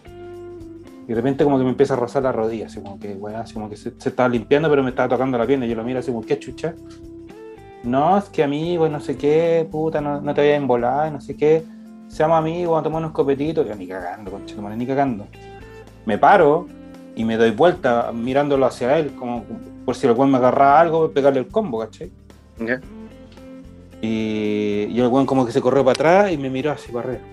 Y 1.06 1.08
de 1.08 1.16
repente 1.16 1.44
como 1.46 1.58
que 1.58 1.64
me 1.64 1.70
empieza 1.70 1.94
a 1.94 1.98
rozar 1.98 2.24
la 2.24 2.32
rodilla, 2.32 2.66
así 2.68 2.82
como 2.82 3.00
que, 3.00 3.14
weón, 3.14 3.38
así 3.38 3.54
como 3.54 3.70
que 3.70 3.76
se, 3.78 3.92
se 3.98 4.10
estaba 4.10 4.28
limpiando, 4.30 4.70
pero 4.70 4.84
me 4.84 4.90
estaba 4.90 5.08
tocando 5.10 5.38
la 5.38 5.46
pierna. 5.46 5.66
Y 5.66 5.70
yo 5.70 5.76
lo 5.76 5.84
miro 5.84 6.00
así 6.00 6.12
como, 6.12 6.26
¿qué 6.26 6.38
chucha? 6.40 6.74
No, 7.84 8.18
es 8.18 8.26
que 8.26 8.44
amigo, 8.44 8.88
no 8.88 9.00
sé 9.00 9.18
qué, 9.18 9.68
puta, 9.70 10.00
no, 10.02 10.22
no 10.22 10.34
te 10.34 10.42
voy 10.42 10.50
a 10.52 10.56
embolar, 10.56 11.12
no 11.12 11.20
sé 11.22 11.36
qué. 11.36 11.64
Seamos 12.14 12.38
amigos, 12.38 12.74
vamos 12.74 12.82
a 12.82 12.84
tomar 12.84 13.02
unos 13.02 13.12
copetitos. 13.12 13.68
Yo 13.68 13.74
ni 13.76 13.88
cagando, 13.88 14.30
concha, 14.30 14.56
ni 14.56 14.86
cagando. 14.86 15.26
Me 16.06 16.20
paro 16.20 16.68
y 17.16 17.26
me 17.26 17.38
doy 17.38 17.50
vuelta 17.50 18.12
mirándolo 18.14 18.68
hacia 18.68 19.00
él, 19.00 19.16
como 19.16 19.44
por 19.84 19.96
si 19.96 20.06
el 20.06 20.14
weón 20.14 20.30
me 20.30 20.38
agarraba 20.38 20.80
algo, 20.80 21.10
pegarle 21.10 21.40
el 21.40 21.48
combo, 21.48 21.80
¿cachai? 21.80 22.12
Y, 24.00 24.90
y 24.92 25.00
el 25.00 25.08
weón 25.08 25.26
como 25.26 25.44
que 25.44 25.52
se 25.52 25.60
corrió 25.60 25.84
para 25.84 25.94
atrás 25.94 26.32
y 26.32 26.38
me 26.38 26.52
miró 26.52 26.72
así 26.72 26.92
para 26.92 27.10
arriba. 27.10 27.24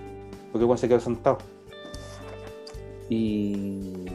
Porque 0.51 0.63
el 0.63 0.65
weón 0.65 0.79
se 0.79 0.89
quedó 0.89 1.01
sentado. 1.01 1.37
Y. 3.11 4.07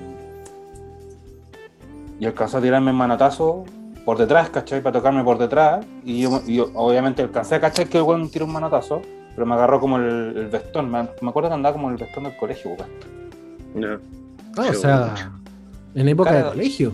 Y 2.19 2.25
alcanzó 2.25 2.57
a 2.57 2.61
tirarme 2.61 2.89
el 2.89 2.97
manotazo 2.97 3.65
por 4.03 4.17
detrás, 4.17 4.49
¿cachai? 4.49 4.81
Para 4.81 4.93
tocarme 4.97 5.23
por 5.23 5.37
detrás. 5.37 5.85
Y 6.03 6.21
yo, 6.21 6.41
y 6.47 6.55
yo, 6.55 6.71
obviamente 6.73 7.21
alcancé 7.21 7.53
a 7.53 7.61
cachar 7.61 7.87
que 7.87 7.99
el 7.99 8.03
weón 8.03 8.31
tiró 8.31 8.45
un 8.45 8.53
manotazo, 8.53 9.03
pero 9.35 9.45
me 9.45 9.53
agarró 9.53 9.79
como 9.79 9.97
el, 9.97 10.35
el 10.37 10.47
vestón. 10.47 10.89
Me, 10.89 11.03
me 11.21 11.29
acuerdo 11.29 11.49
que 11.49 11.55
andaba 11.55 11.73
como 11.73 11.89
el 11.91 11.97
vestón 11.97 12.23
del 12.23 12.35
colegio, 12.37 12.71
weón. 12.71 12.89
No. 13.75 13.99
Ah, 14.57 14.67
o 14.69 14.73
sea, 14.73 15.31
en 15.93 16.07
época 16.09 16.29
Cara- 16.31 16.43
de 16.45 16.49
colegio. 16.49 16.93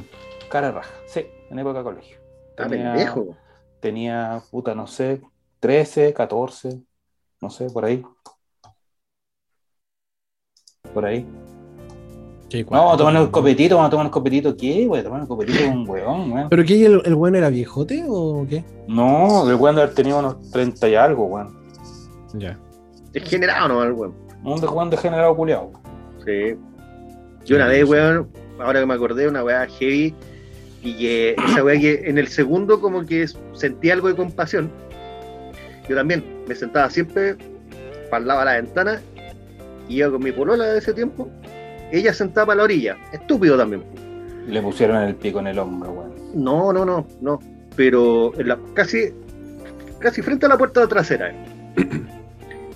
Cara 0.49 0.71
raja. 0.71 0.91
Sí, 1.07 1.25
en 1.49 1.59
época 1.59 1.77
de 1.79 1.83
colegio. 1.83 2.17
Está 2.49 2.67
Tenía- 2.67 2.91
pendejo. 2.93 3.35
Tenía, 3.79 4.43
puta, 4.51 4.75
no 4.75 4.85
sé, 4.87 5.21
13, 5.59 6.13
14, 6.13 6.81
no 7.41 7.49
sé, 7.49 7.69
por 7.69 7.85
ahí. 7.85 8.03
Por 10.93 11.05
ahí. 11.05 11.25
Sí, 12.49 12.63
No, 12.65 12.71
vamos 12.71 12.93
a 12.95 12.97
tomar 12.97 13.15
un 13.21 13.27
copetito, 13.31 13.75
vamos 13.75 13.87
a 13.87 13.91
tomar 13.91 14.05
un 14.07 14.11
copetito. 14.11 14.57
¿Qué? 14.57 14.89
A 14.93 15.03
tomar 15.03 15.21
un 15.21 15.27
copetito 15.27 15.63
con 15.65 15.77
un 15.77 15.89
weón, 15.89 16.31
weón. 16.33 16.49
¿Pero 16.49 16.65
qué? 16.65 16.85
¿El, 16.85 17.01
el 17.05 17.15
weón 17.15 17.35
era 17.35 17.49
viejote 17.49 18.03
o 18.09 18.45
qué? 18.49 18.63
No, 18.87 19.49
el 19.49 19.55
weón 19.55 19.75
de 19.77 19.83
haber 19.83 19.95
tenido 19.95 20.19
unos 20.19 20.51
30 20.51 20.89
y 20.89 20.95
algo, 20.95 21.25
weón. 21.27 21.60
Ya. 22.33 22.57
Es 23.13 23.29
generado 23.29 23.67
no 23.67 23.83
el 23.83 23.91
weón. 23.93 24.15
Un 24.43 24.59
de 24.61 24.67
weón 24.67 24.89
degenerado 24.89 25.35
culiado. 25.35 25.71
Sí. 26.25 26.55
Yo 27.45 27.55
una 27.55 27.67
vez, 27.67 27.87
weón, 27.87 28.29
ahora 28.59 28.79
que 28.79 28.85
me 28.85 28.93
acordé, 28.93 29.27
una 29.27 29.43
weá 29.43 29.67
heavy, 29.67 30.13
y 30.83 30.93
que 30.97 31.35
esa 31.47 31.63
weá 31.63 31.79
que 31.79 32.03
en 32.09 32.17
el 32.17 32.27
segundo 32.27 32.79
como 32.79 33.05
que 33.05 33.27
sentí 33.53 33.91
algo 33.91 34.07
de 34.07 34.15
compasión. 34.15 34.71
Yo 35.89 35.95
también 35.95 36.23
me 36.47 36.55
sentaba 36.55 36.89
siempre 36.89 37.35
lado 38.25 38.39
de 38.39 38.45
la 38.45 38.53
ventana, 38.53 39.01
y 39.87 39.97
iba 39.97 40.11
con 40.11 40.23
mi 40.23 40.31
polola 40.31 40.65
de 40.65 40.79
ese 40.79 40.93
tiempo, 40.93 41.29
ella 41.91 42.13
sentada 42.13 42.45
para 42.47 42.57
la 42.57 42.63
orilla. 42.63 42.97
Estúpido 43.11 43.57
también. 43.57 43.83
Le 44.47 44.61
pusieron 44.61 44.97
el 45.03 45.15
pico 45.15 45.39
en 45.39 45.47
el 45.47 45.59
hombro, 45.59 45.91
weón. 45.91 46.11
No, 46.33 46.71
no, 46.71 46.85
no, 46.85 47.05
no. 47.21 47.39
Pero 47.75 48.31
en 48.39 48.47
la- 48.47 48.59
casi, 48.73 49.13
casi 49.99 50.21
frente 50.21 50.45
a 50.45 50.49
la 50.49 50.57
puerta 50.57 50.87
trasera. 50.87 51.33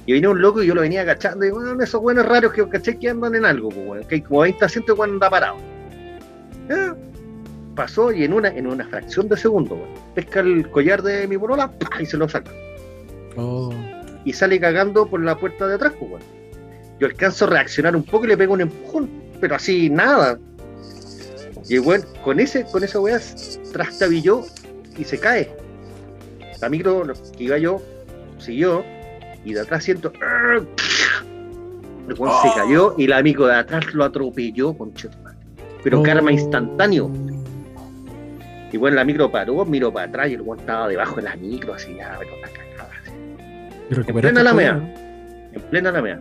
Y 0.06 0.14
venía 0.14 0.30
un 0.30 0.41
loco 0.41 0.62
y 0.62 0.68
yo 0.68 0.76
lo 0.76 0.82
venía 0.82 1.01
agachando 1.01 1.45
y 1.45 1.51
bueno, 1.51 1.82
esos 1.82 2.01
buenos 2.01 2.26
raros 2.28 2.53
que 2.53 2.68
caché 2.70 2.97
que 2.99 3.10
andan 3.10 3.36
en 3.36 3.45
algo, 3.45 3.70
pues, 3.70 3.88
weón, 3.88 4.03
que 4.06 4.16
hay 4.16 4.22
como 4.22 4.41
20 4.41 4.66
asientos 4.66 4.95
cuando 4.95 5.16
anda 5.16 5.30
parado. 5.30 5.58
Pasó 7.76 8.12
y 8.12 8.24
en 8.24 8.34
una, 8.34 8.49
en 8.49 8.68
una 8.68 8.88
fracción 8.88 9.28
de 9.28 9.38
segundo, 9.38 9.76
weón, 9.76 9.89
pesca 10.14 10.41
el 10.41 10.70
collar 10.70 11.01
de 11.01 11.28
mi 11.28 11.38
polola 11.38 11.72
¡pah! 11.72 12.01
y 12.01 12.06
se 12.06 12.18
lo 12.18 12.30
saca. 12.30 12.51
Oh. 13.36 13.74
Y 14.24 14.34
sale 14.34 14.60
cagando 14.60 15.08
por 15.08 15.22
la 15.22 15.36
puerta 15.38 15.68
de 15.68 15.76
atrás, 15.76 15.93
pues. 15.99 16.24
Yo 16.99 17.08
alcanzo 17.08 17.45
a 17.45 17.49
reaccionar 17.49 17.95
un 17.95 18.03
poco 18.03 18.26
y 18.26 18.30
le 18.30 18.38
pego 18.38 18.53
un 18.53 18.62
empujón, 18.62 19.10
pero 19.41 19.56
así 19.56 19.89
nada. 19.89 20.39
Y 21.68 21.80
bueno, 21.80 22.06
con 22.24 22.39
ese, 22.39 22.64
con 22.66 22.84
esa 22.84 22.99
weá 22.99 23.20
trastabilló 23.74 24.43
y 24.97 25.03
se 25.03 25.20
cae. 25.20 25.51
La 26.62 26.70
micro 26.70 27.06
que 27.38 27.43
iba 27.43 27.58
yo 27.58 27.82
siguió 28.38 28.86
y 29.46 29.54
de 29.54 29.62
atrás 29.62 29.84
siento. 29.84 30.12
El 32.08 32.14
weón 32.20 32.34
se 32.43 32.50
cayó 32.60 32.96
y 32.98 33.08
la 33.08 33.24
micro 33.24 33.48
de 33.48 33.56
atrás 33.56 33.93
lo 33.93 34.04
atropelló 34.04 34.74
con 34.78 34.91
Pero 35.84 36.04
karma 36.04 36.30
Oh. 36.30 36.34
instantáneo. 36.34 37.10
Y 38.72 38.78
bueno, 38.78 38.96
la 38.98 39.06
micro 39.06 39.32
paró, 39.32 39.64
miró 39.66 39.93
para 39.93 40.08
atrás 40.08 40.30
y 40.30 40.34
el 40.34 40.41
weón 40.41 40.60
estaba 40.60 40.88
debajo 40.88 41.16
de 41.16 41.22
la 41.22 41.36
micro, 41.36 41.74
así 41.74 41.96
ya, 41.96 42.16
pero 42.20 42.32
la 42.41 42.48
cagada. 42.50 42.89
así. 43.02 43.12
¿Y 43.89 43.93
recuperaste 43.93 44.22
plena 44.22 44.41
el 44.41 44.48
Alameda. 44.48 44.74
poder, 44.80 45.50
En 45.54 45.62
plena 45.70 45.89
Alameda. 45.89 46.20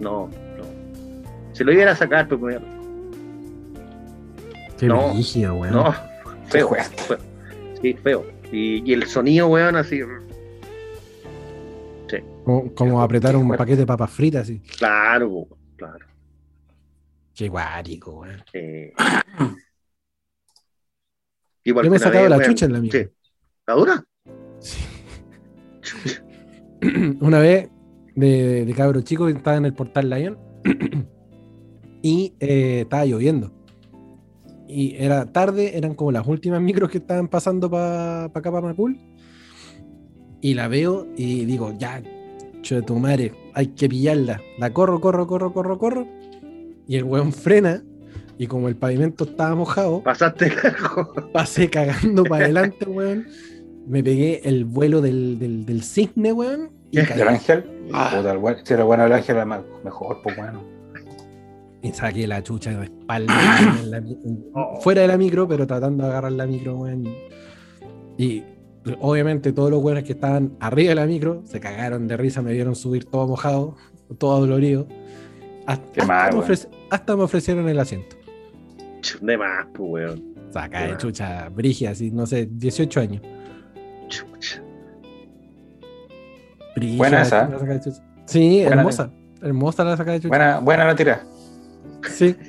No, 0.00 0.28
no. 0.56 0.64
Se 1.52 1.64
lo 1.64 1.72
iban 1.72 1.88
a 1.88 1.96
sacar, 1.96 2.26
pero 2.28 2.40
me- 2.40 2.54
no? 2.54 2.60
Qué 4.78 4.86
No. 4.86 5.12
brígido, 5.12 5.54
weón. 5.54 5.74
no, 5.74 5.94
feo, 6.48 6.68
feo. 7.06 7.18
Sí, 7.80 7.92
feo. 7.94 8.24
Y, 8.50 8.88
y 8.90 8.94
el 8.94 9.06
sonido, 9.06 9.48
weón, 9.48 9.76
así. 9.76 10.00
Como, 12.44 12.74
como 12.74 13.02
apretar 13.02 13.36
un 13.36 13.48
paquete 13.48 13.78
de 13.78 13.86
papas 13.86 14.10
fritas, 14.10 14.42
así. 14.42 14.60
Claro, 14.78 15.48
claro. 15.76 16.06
Qué 17.34 17.48
guático, 17.48 18.20
weón. 18.20 18.42
Eh. 18.52 18.92
Igual 21.64 21.84
Yo 21.84 21.90
me 21.90 21.96
he 21.96 22.00
sacado 22.00 22.28
vez, 22.28 22.38
la 22.38 22.44
chucha 22.44 22.66
en 22.66 22.72
la 22.72 22.80
micro. 22.80 23.00
Sí. 23.00 23.08
¿La 23.66 23.74
dura? 23.74 24.04
Una 27.20 27.38
vez, 27.38 27.70
de, 28.14 28.64
de 28.64 28.74
cabro 28.74 29.00
chico, 29.02 29.28
estaba 29.28 29.56
en 29.56 29.66
el 29.66 29.74
portal 29.74 30.10
Lion 30.10 30.38
y 32.02 32.34
eh, 32.40 32.80
estaba 32.82 33.04
lloviendo. 33.04 33.52
Y 34.68 34.96
era 34.96 35.26
tarde, 35.26 35.76
eran 35.76 35.94
como 35.94 36.10
las 36.12 36.26
últimas 36.26 36.60
micros 36.60 36.90
que 36.90 36.98
estaban 36.98 37.28
pasando 37.28 37.70
para 37.70 38.24
acá, 38.24 38.50
para 38.50 38.62
Macul. 38.62 38.98
Y 40.42 40.52
la 40.54 40.68
veo 40.68 41.06
y 41.16 41.44
digo, 41.46 41.72
ya, 41.78 42.02
chulo 42.60 42.80
de 42.82 42.86
tu 42.86 42.96
madre, 42.96 43.32
hay 43.54 43.68
que 43.68 43.88
pillarla. 43.88 44.40
La 44.58 44.70
corro, 44.72 45.00
corro, 45.00 45.26
corro, 45.26 45.52
corro, 45.54 45.78
corro. 45.78 46.06
Y 46.86 46.96
el 46.96 47.04
weón 47.04 47.32
frena. 47.32 47.82
Y 48.38 48.46
como 48.48 48.68
el 48.68 48.74
pavimento 48.76 49.24
estaba 49.24 49.54
mojado, 49.54 50.02
Pasaste 50.02 50.50
largo. 50.50 51.12
pasé 51.32 51.70
cagando 51.70 52.24
para 52.24 52.44
adelante, 52.46 52.84
weón. 52.86 53.26
Me 53.86 54.02
pegué 54.02 54.40
el 54.44 54.64
vuelo 54.64 55.00
del, 55.00 55.38
del, 55.38 55.64
del 55.64 55.82
cisne, 55.82 56.32
weón. 56.32 56.70
Y. 56.90 56.96
¿Del 56.96 57.28
ángel? 57.28 57.64
Ah. 57.92 58.12
Puta, 58.16 58.32
el 58.32 58.66
si 58.66 58.74
era 58.74 58.84
bueno 58.84 59.04
el 59.06 59.12
ángel, 59.12 59.36
era 59.36 59.44
mejor, 59.84 60.18
pues 60.24 60.36
bueno. 60.36 60.62
Y 61.82 61.92
saqué 61.92 62.26
la 62.26 62.42
chucha 62.42 62.70
de 62.78 62.84
espalda 62.84 63.34
en 63.80 63.90
la 63.90 63.96
en- 63.98 64.44
Oh. 64.54 64.80
fuera 64.80 65.02
de 65.02 65.08
la 65.08 65.16
micro, 65.18 65.46
pero 65.48 65.66
tratando 65.66 66.04
de 66.04 66.10
agarrar 66.10 66.32
la 66.32 66.46
micro, 66.46 66.76
weón. 66.78 67.04
Y 68.18 68.42
obviamente 69.00 69.52
todos 69.52 69.70
los 69.70 69.82
weones 69.82 70.04
que 70.04 70.12
estaban 70.12 70.52
arriba 70.60 70.90
de 70.90 70.94
la 70.96 71.06
micro 71.06 71.42
se 71.44 71.60
cagaron 71.60 72.08
de 72.08 72.16
risa, 72.16 72.42
me 72.42 72.52
vieron 72.52 72.74
subir 72.74 73.04
todo 73.04 73.26
mojado, 73.28 73.76
todo 74.18 74.40
dolorido. 74.40 74.86
Hasta, 75.66 75.92
Qué 75.92 76.00
hasta 76.00 76.12
mal, 76.12 76.34
me, 76.34 76.40
ofreci- 76.40 76.68
hasta 76.90 77.16
me 77.16 77.22
ofrecieron 77.22 77.68
el 77.68 77.78
asiento. 77.78 78.16
De 79.20 79.36
más, 79.38 79.66
pues, 79.74 79.90
weón. 79.90 80.32
Saca 80.52 80.86
de 80.86 80.96
chucha, 80.96 81.48
brigia, 81.48 81.90
así, 81.90 82.10
no 82.10 82.26
sé, 82.26 82.48
18 82.50 83.00
años. 83.00 83.22
Chucha. 84.08 84.62
Brigia, 86.76 86.98
Buena 86.98 87.22
esa. 87.22 87.48
la 87.48 87.58
saca 87.58 87.72
de 87.74 87.80
chucha. 87.80 88.02
Sí, 88.26 88.60
Buena 88.62 88.76
hermosa. 88.80 89.10
Hermosa 89.40 89.84
la 89.84 89.96
saca 89.96 90.12
de 90.12 90.18
chucha. 90.18 90.28
Buena, 90.28 90.58
buena 90.60 90.84
la 90.84 90.94
tira. 90.94 91.22
Sí. 92.10 92.36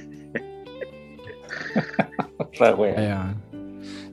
Otra 2.38 2.76
wea. 2.76 3.36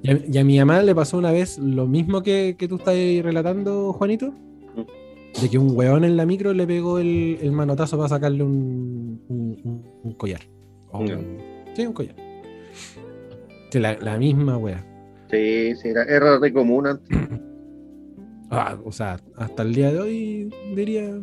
Y 0.03 0.11
a, 0.11 0.21
y 0.33 0.39
a 0.39 0.45
mi 0.45 0.59
mamá 0.59 0.83
le 0.83 0.95
pasó 0.95 1.19
una 1.19 1.31
vez 1.33 1.59
lo 1.59 1.87
mismo 1.87 2.23
que, 2.23 2.57
que 2.59 2.69
tú 2.69 2.77
estás 2.77 2.95
relatando, 3.23 3.93
Juanito. 3.93 4.33
De 5.41 5.49
que 5.49 5.59
un 5.59 5.77
weón 5.77 6.05
en 6.05 6.17
la 6.17 6.27
micro 6.27 6.53
le 6.53 6.67
pegó 6.67 6.99
el, 6.99 7.39
el 7.41 7.53
manotazo 7.53 7.97
para 7.97 8.09
sacarle 8.09 8.43
un, 8.43 9.23
un- 9.29 9.61
un- 9.65 9.85
un 10.03 10.13
collar. 10.15 10.41
O 10.91 11.05
Ya. 11.05 11.17
un- 11.17 11.39
sí, 11.75 11.87
un 11.87 11.93
collar. 11.93 12.17
La, 13.75 13.97
la 14.01 14.19
misma 14.19 14.57
wea. 14.59 14.85
Sí, 15.31 15.75
sí, 15.77 15.89
era, 15.89 16.03
era 16.05 16.39
re 16.39 16.53
común 16.53 16.87
antes. 16.87 17.19
Ah, 18.53 18.77
o 18.85 18.91
sea, 18.91 19.17
hasta 19.37 19.63
el 19.63 19.73
día 19.73 19.93
de 19.93 20.01
hoy 20.01 20.51
diría. 20.75 21.23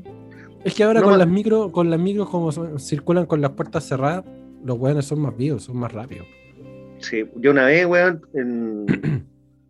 Es 0.63 0.73
que 0.73 0.85
ahora 0.85 1.01
No 1.01 1.07
con 1.07 1.19
las 1.19 1.27
micros, 1.27 1.71
con 1.73 1.89
las 1.89 1.99
micros 1.99 2.29
como 2.29 2.53
son- 2.53 2.79
circulan 2.79 3.25
con 3.25 3.41
las 3.41 3.51
puertas 3.51 3.83
cerradas, 3.85 4.23
los 4.63 4.79
weones 4.79 5.03
son 5.03 5.19
más 5.19 5.35
vivos, 5.35 5.63
son 5.63 5.75
más 5.75 5.91
rápidos. 5.91 6.25
Sí, 6.99 7.25
yo 7.35 7.51
una 7.51 7.65
vez, 7.65 7.85
weón, 7.85 8.21
en- 8.33 9.27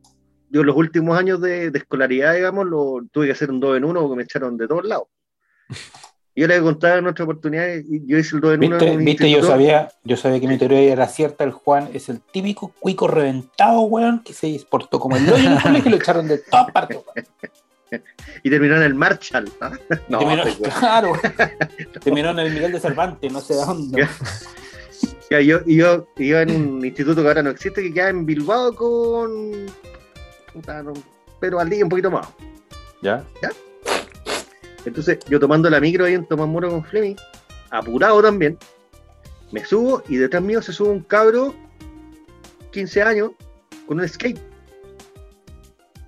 yo 0.50 0.64
los 0.64 0.76
últimos 0.76 1.18
años 1.18 1.42
de, 1.42 1.72
de 1.72 1.80
escolaridad, 1.80 2.36
digamos, 2.36 2.66
lo, 2.66 3.02
tuve 3.12 3.28
que 3.28 3.32
hacer 3.34 3.50
un 3.52 3.60
2 3.60 3.78
en 3.78 3.84
1 3.86 4.02
porque 4.02 4.16
me 4.16 4.24
echaron 4.24 4.58
de 4.58 4.68
todos 4.68 4.86
lados. 4.86 5.08
Y 6.34 6.42
yo 6.42 6.48
le 6.48 6.62
contaba 6.62 6.98
en 6.98 7.08
otra 7.08 7.26
oportunidad, 7.26 7.68
y 7.78 8.06
yo 8.06 8.18
hice 8.18 8.36
el 8.36 8.42
2 8.42 8.54
en 8.54 8.64
1 8.66 8.78
¿Viste? 8.78 8.98
¿Viste? 8.98 9.32
Yo 9.32 9.44
sabía, 9.44 9.92
yo 10.04 10.16
sabía 10.18 10.40
que 10.40 10.48
mi 10.48 10.58
teoría 10.58 10.94
era 10.94 11.08
cierta. 11.08 11.44
El 11.44 11.52
Juan 11.52 11.90
es 11.94 12.10
el 12.10 12.22
típico 12.22 12.72
cuico 12.80 13.08
reventado, 13.08 13.82
weón, 13.82 14.24
que 14.24 14.34
se 14.34 14.60
portó 14.70 15.00
como 15.00 15.18
el 15.18 15.28
hoyo 15.28 15.50
en 15.66 15.76
el 15.76 15.88
y 15.88 15.90
lo 15.90 15.96
echaron 15.98 16.28
de 16.28 16.38
todas 16.40 16.72
partes. 16.72 17.00
Y 18.44 18.50
terminó 18.50 18.76
en 18.76 18.84
el 18.84 18.96
Marshall. 18.96 19.50
¿ah? 19.62 19.72
No, 20.10 20.20
terminó, 20.20 20.44
pues, 20.44 20.74
claro, 20.76 21.14
terminó 22.04 22.32
en 22.32 22.40
el 22.40 22.54
Miguel 22.54 22.74
de 22.74 22.80
Cervantes, 22.82 23.32
no 23.32 23.40
sé 23.40 23.54
de 23.54 23.62
dónde. 23.62 24.08
Ya. 25.30 25.40
Ya, 25.40 25.42
yo, 25.42 25.66
yo 25.66 26.08
iba 26.18 26.42
en 26.42 26.52
un 26.52 26.86
instituto 26.86 27.22
que 27.22 27.28
ahora 27.28 27.44
no 27.44 27.50
existe, 27.50 27.82
que 27.82 27.94
queda 27.94 28.10
en 28.10 28.26
Bilbao 28.26 28.74
con. 28.74 29.68
puta, 30.54 30.84
no, 30.84 30.94
pero 31.40 31.60
al 31.60 31.70
día 31.70 31.84
un 31.84 31.90
poquito 31.90 32.12
más. 32.12 32.28
¿Ya? 33.42 33.52
Entonces, 34.86 35.20
yo 35.28 35.40
tomando 35.40 35.70
la 35.70 35.80
micro 35.80 36.06
ahí 36.06 36.14
en 36.14 36.26
Tomás 36.26 36.48
Moro 36.48 36.70
con 36.70 36.84
Fleming, 36.84 37.16
apurado 37.72 38.22
también, 38.22 38.58
me 39.52 39.64
subo 39.66 40.02
y 40.08 40.16
detrás 40.16 40.42
mío 40.42 40.62
se 40.62 40.72
sube 40.72 40.90
un 40.90 41.02
cabro, 41.02 41.54
15 42.72 43.02
años, 43.02 43.32
con 43.86 44.00
un 44.00 44.08
skate. 44.08 44.40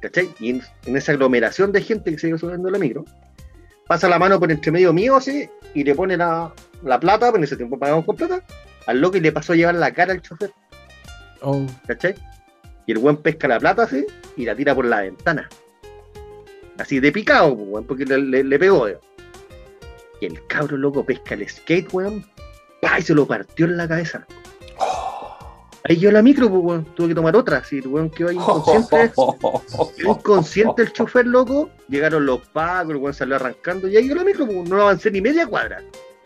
¿Cachai? 0.02 0.30
Y 0.40 0.52
en, 0.52 0.62
en 0.86 0.96
esa 0.96 1.12
aglomeración 1.12 1.74
de 1.74 1.82
gente 1.82 2.12
que 2.12 2.18
se 2.18 2.30
iba 2.30 2.38
subiendo 2.38 2.70
la 2.70 2.80
micro, 2.80 3.04
pasa 3.86 4.08
la 4.08 4.18
mano 4.18 4.40
por 4.40 4.50
entre 4.50 4.72
medio 4.72 4.94
mío 4.94 5.18
así 5.18 5.50
y 5.74 5.84
le 5.84 5.94
pone 5.94 6.16
la, 6.16 6.54
la 6.84 7.00
plata, 7.00 7.32
pues 7.32 7.40
en 7.40 7.44
ese 7.44 7.58
tiempo 7.58 7.78
pagamos 7.78 8.06
con 8.06 8.16
plata, 8.16 8.42
al 8.90 9.00
loco 9.02 9.18
y 9.18 9.22
le 9.22 9.32
pasó 9.32 9.54
a 9.54 9.56
llevar 9.56 9.76
la 9.76 9.92
cara 9.94 10.14
al 10.14 10.22
chofer, 10.22 10.52
Oh, 11.42 11.66
¿cachai? 11.88 12.16
Y 12.86 12.92
el 12.92 12.98
buen 12.98 13.18
pesca 13.18 13.48
la 13.48 13.60
plata 13.60 13.84
así 13.84 14.06
y 14.36 14.46
la 14.46 14.56
tira 14.56 14.74
por 14.76 14.86
la 14.86 15.02
ventana. 15.02 15.48
Así 16.78 17.00
de 17.00 17.12
picado, 17.12 17.54
weón, 17.54 17.86
porque 17.86 18.06
le, 18.06 18.18
le- 18.18 18.44
le 18.44 18.60
pegó. 18.60 18.84
weón. 18.84 18.98
Y 20.22 20.26
el 20.26 20.46
cabro 20.48 20.76
loco 20.78 21.06
pesca 21.06 21.36
el 21.36 21.48
skate, 21.48 21.94
weón. 21.94 22.26
¡pa! 22.82 23.00
Y 23.00 23.02
se 23.04 23.14
lo 23.14 23.26
partió 23.28 23.66
en 23.68 23.78
la 23.78 23.88
cabeza. 23.88 24.26
Ahí 25.86 25.98
yo 25.98 26.12
la 26.12 26.22
micro, 26.22 26.50
pues, 26.50 26.62
weón. 26.64 26.86
Tuve 26.96 27.10
que 27.10 27.16
tomar 27.16 27.36
otra. 27.36 27.58
Así, 27.60 27.78
el 27.80 27.88
weón 27.88 28.10
quedó 28.10 28.30
ahí 28.30 28.36
inconsciente. 28.36 29.12
inconsciente 30.04 30.82
el 30.82 30.92
chofer 30.94 31.26
loco. 31.26 31.70
Llegaron 31.88 32.26
los 32.26 32.40
pagos, 32.50 32.92
el 32.92 32.98
weón 32.98 33.14
salió 33.14 33.36
arrancando. 33.36 33.88
Y 33.88 33.96
ahí 33.98 34.08
yo 34.10 34.16
la 34.16 34.24
micro, 34.24 34.46
pues, 34.46 34.68
no 34.70 34.82
avancé 34.82 35.10
ni 35.12 35.22
media 35.22 35.48
cuadra. 35.48 35.82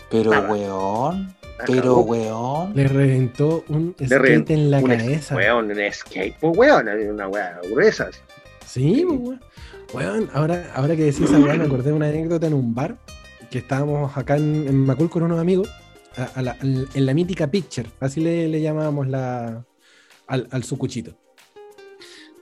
Pero, 0.10 0.32
Nada. 0.32 0.52
weón, 0.52 1.36
pero, 1.66 1.82
cagó. 1.82 2.02
weón. 2.02 2.76
le 2.76 2.88
reventó 2.88 3.64
un 3.70 3.94
skate 3.98 4.12
reventó 4.12 4.54
en 4.54 4.72
la 4.72 4.80
un 4.80 4.88
cabeza. 4.90 5.36
Weón, 5.36 5.72
un 5.72 5.78
skate, 5.94 6.36
pues, 6.40 6.58
weón. 6.58 6.88
Una 6.88 7.28
weá 7.28 7.60
gruesa. 7.70 8.10
Sí, 8.66 9.06
pues, 9.08 9.20
weón. 9.20 9.40
Weón, 9.94 10.30
ahora, 10.34 10.72
ahora 10.76 10.96
que 10.96 11.04
decís 11.04 11.22
esa 11.22 11.38
weá, 11.40 11.54
me 11.56 11.66
acordé 11.66 11.90
de 11.92 11.96
una 11.96 12.08
anécdota 12.08 12.48
en 12.48 12.54
un 12.56 12.74
bar 12.74 12.98
que 13.52 13.60
estábamos 13.60 14.18
acá 14.18 14.38
en, 14.38 14.68
en 14.68 14.76
Macul 14.78 15.10
con 15.10 15.22
unos 15.24 15.40
amigos, 15.40 15.70
a- 16.18 16.24
a 16.36 16.42
la- 16.42 16.58
al- 16.60 16.88
en 16.94 17.06
la 17.06 17.14
mítica 17.14 17.46
Picture, 17.52 17.88
así 18.00 18.20
le, 18.20 18.48
le 18.48 18.62
llamábamos 18.62 19.08
la, 19.08 19.64
al, 20.26 20.48
al 20.50 20.64
sucuchito. 20.64 21.16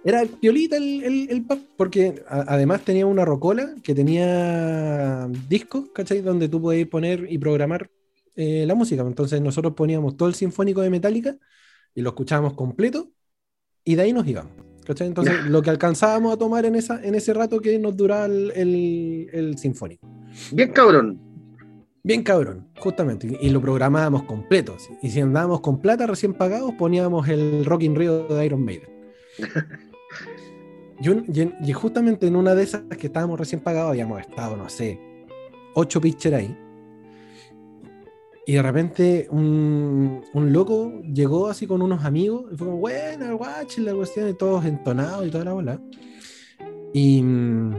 Era 0.03 0.23
piolita 0.25 0.77
el, 0.77 1.03
el, 1.03 1.27
el 1.29 1.45
pub, 1.45 1.59
porque 1.77 2.23
a- 2.27 2.45
además 2.47 2.81
tenía 2.85 3.05
una 3.05 3.25
rocola 3.25 3.75
que 3.83 3.93
tenía 3.93 5.27
discos, 5.49 5.89
¿cachai? 5.93 6.21
Donde 6.21 6.47
tú 6.47 6.61
podías 6.61 6.87
poner 6.87 7.27
y 7.29 7.37
programar 7.37 7.89
eh, 8.35 8.65
la 8.67 8.75
música. 8.75 9.01
Entonces 9.01 9.41
nosotros 9.41 9.73
poníamos 9.73 10.15
todo 10.17 10.29
el 10.29 10.35
sinfónico 10.35 10.81
de 10.81 10.89
Metallica 10.89 11.35
y 11.95 12.01
lo 12.01 12.09
escuchábamos 12.09 12.53
completo 12.53 13.11
y 13.83 13.95
de 13.95 14.01
ahí 14.03 14.13
nos 14.13 14.27
íbamos. 14.27 14.51
¿cachai? 14.85 15.07
Entonces 15.07 15.45
lo 15.45 15.61
que 15.61 15.69
alcanzábamos 15.69 16.33
a 16.33 16.37
tomar 16.37 16.65
en, 16.65 16.75
esa, 16.75 17.01
en 17.03 17.15
ese 17.15 17.33
rato 17.33 17.59
que 17.59 17.77
nos 17.79 17.95
duraba 17.95 18.25
el, 18.25 18.51
el- 18.55 19.29
el 19.31 19.57
sinfónico. 19.57 20.07
Bien 20.51 20.71
cabrón. 20.71 21.19
Bien 22.03 22.23
cabrón, 22.23 22.67
justamente. 22.79 23.27
Y, 23.41 23.47
y 23.47 23.49
lo 23.51 23.61
programábamos 23.61 24.23
completo. 24.23 24.75
Y 25.03 25.09
si 25.11 25.21
andábamos 25.21 25.61
con 25.61 25.79
plata 25.79 26.07
recién 26.07 26.33
pagados, 26.33 26.73
poníamos 26.73 27.27
el 27.29 27.63
Rock 27.63 27.83
in 27.83 27.95
Rio 27.95 28.27
de 28.27 28.43
Iron 28.45 28.65
Maiden. 28.65 28.89
y, 30.99 31.09
un- 31.09 31.25
y 31.31 31.41
en- 31.41 31.55
y 31.63 31.73
justamente 31.73 32.27
en 32.27 32.35
una 32.35 32.55
de 32.55 32.63
esas 32.63 32.81
que 32.97 33.07
estábamos 33.07 33.39
recién 33.39 33.61
pagados, 33.61 33.91
habíamos 33.91 34.19
estado, 34.19 34.57
no 34.57 34.67
sé, 34.69 34.99
ocho 35.75 36.01
pitchers 36.01 36.35
ahí. 36.35 36.57
Y 38.45 38.53
de 38.53 38.61
repente 38.61 39.27
un, 39.29 40.23
un 40.33 40.51
loco 40.53 41.01
llegó 41.03 41.47
así 41.47 41.67
con 41.67 41.81
unos 41.81 42.03
amigos 42.05 42.45
y 42.51 42.57
fue 42.57 42.67
como, 42.67 42.79
buena, 42.79 43.31
guache, 43.33 43.81
la 43.81 43.93
cuestión, 43.93 44.29
y 44.29 44.33
todos 44.33 44.65
entonados 44.65 45.27
y 45.27 45.29
toda 45.29 45.45
la 45.45 45.53
bola. 45.53 45.81
Y 46.93 47.21
mm, 47.21 47.75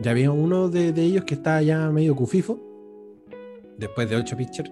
ya 0.00 0.10
había 0.10 0.30
uno 0.30 0.68
de, 0.68 0.92
de 0.92 1.02
ellos 1.02 1.24
que 1.24 1.34
estaba 1.34 1.62
ya 1.62 1.90
medio 1.90 2.14
cufifo, 2.14 2.60
después 3.78 4.08
de 4.10 4.16
ocho 4.16 4.36
pitchers. 4.36 4.70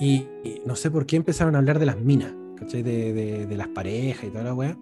Y, 0.00 0.26
y 0.44 0.60
no 0.66 0.76
sé 0.76 0.90
por 0.90 1.06
qué 1.06 1.16
empezaron 1.16 1.54
a 1.54 1.58
hablar 1.58 1.78
de 1.78 1.86
las 1.86 1.98
minas, 1.98 2.34
¿cachai? 2.56 2.82
De, 2.82 3.12
de- 3.14 3.46
de 3.46 3.56
las 3.56 3.68
parejas 3.68 4.24
y 4.24 4.30
toda 4.30 4.44
la 4.44 4.54
weá. 4.54 4.76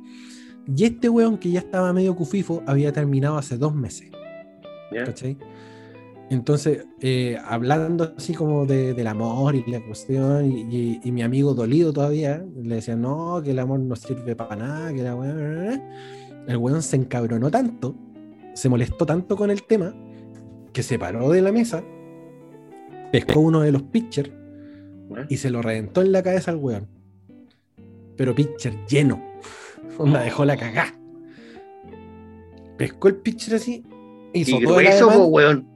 Y 0.74 0.84
este 0.84 1.08
weón 1.10 1.36
que 1.36 1.50
ya 1.50 1.60
estaba 1.60 1.92
medio 1.92 2.16
cufifo 2.16 2.62
había 2.66 2.90
terminado 2.92 3.36
hace 3.36 3.58
dos 3.58 3.74
meses. 3.74 4.10
¿cachai? 5.04 5.36
Entonces, 6.30 6.86
eh, 7.00 7.36
hablando 7.44 8.14
así 8.16 8.34
como 8.34 8.64
de- 8.66 8.94
del 8.94 9.06
amor 9.06 9.54
y 9.54 9.64
la 9.70 9.84
cuestión, 9.84 10.50
y, 10.50 10.62
y- 10.74 11.00
y 11.04 11.12
mi 11.12 11.22
amigo 11.22 11.54
dolido 11.54 11.92
todavía, 11.92 12.44
le 12.62 12.76
decía, 12.76 12.96
no, 12.96 13.40
que 13.44 13.50
el 13.50 13.58
amor 13.58 13.80
no 13.80 13.94
sirve 13.94 14.34
para 14.34 14.56
nada, 14.56 14.92
que 14.92 15.02
la 15.02 15.14
bla". 15.14 15.82
El 16.46 16.56
weón 16.56 16.82
se 16.82 16.96
encabronó 16.96 17.50
tanto, 17.50 17.94
se 18.54 18.68
molestó 18.68 19.04
tanto 19.06 19.36
con 19.36 19.50
el 19.50 19.62
tema, 19.64 19.94
que 20.72 20.82
se 20.82 20.98
paró 20.98 21.30
de 21.30 21.42
la 21.42 21.52
mesa, 21.52 21.84
pescó 23.12 23.40
uno 23.40 23.60
de 23.60 23.72
los 23.72 23.82
pitchers 23.82 24.30
y 25.28 25.36
se 25.36 25.50
lo 25.50 25.60
reventó 25.62 26.00
en 26.02 26.10
la 26.10 26.22
cabeza 26.22 26.50
al 26.50 26.56
weón. 26.56 26.88
Pero 28.16 28.34
pitcher 28.34 28.74
lleno. 28.86 29.22
Onda, 29.98 30.22
dejó 30.22 30.44
la 30.44 30.56
cagá. 30.56 30.86
Pescó 32.76 33.08
el 33.08 33.16
pitcher 33.16 33.54
así. 33.56 33.84
Hizo 34.32 34.56
Y 34.58 34.64
todo 34.64 34.78
ademán. 34.78 35.18
po, 35.18 35.24
weón. 35.26 35.73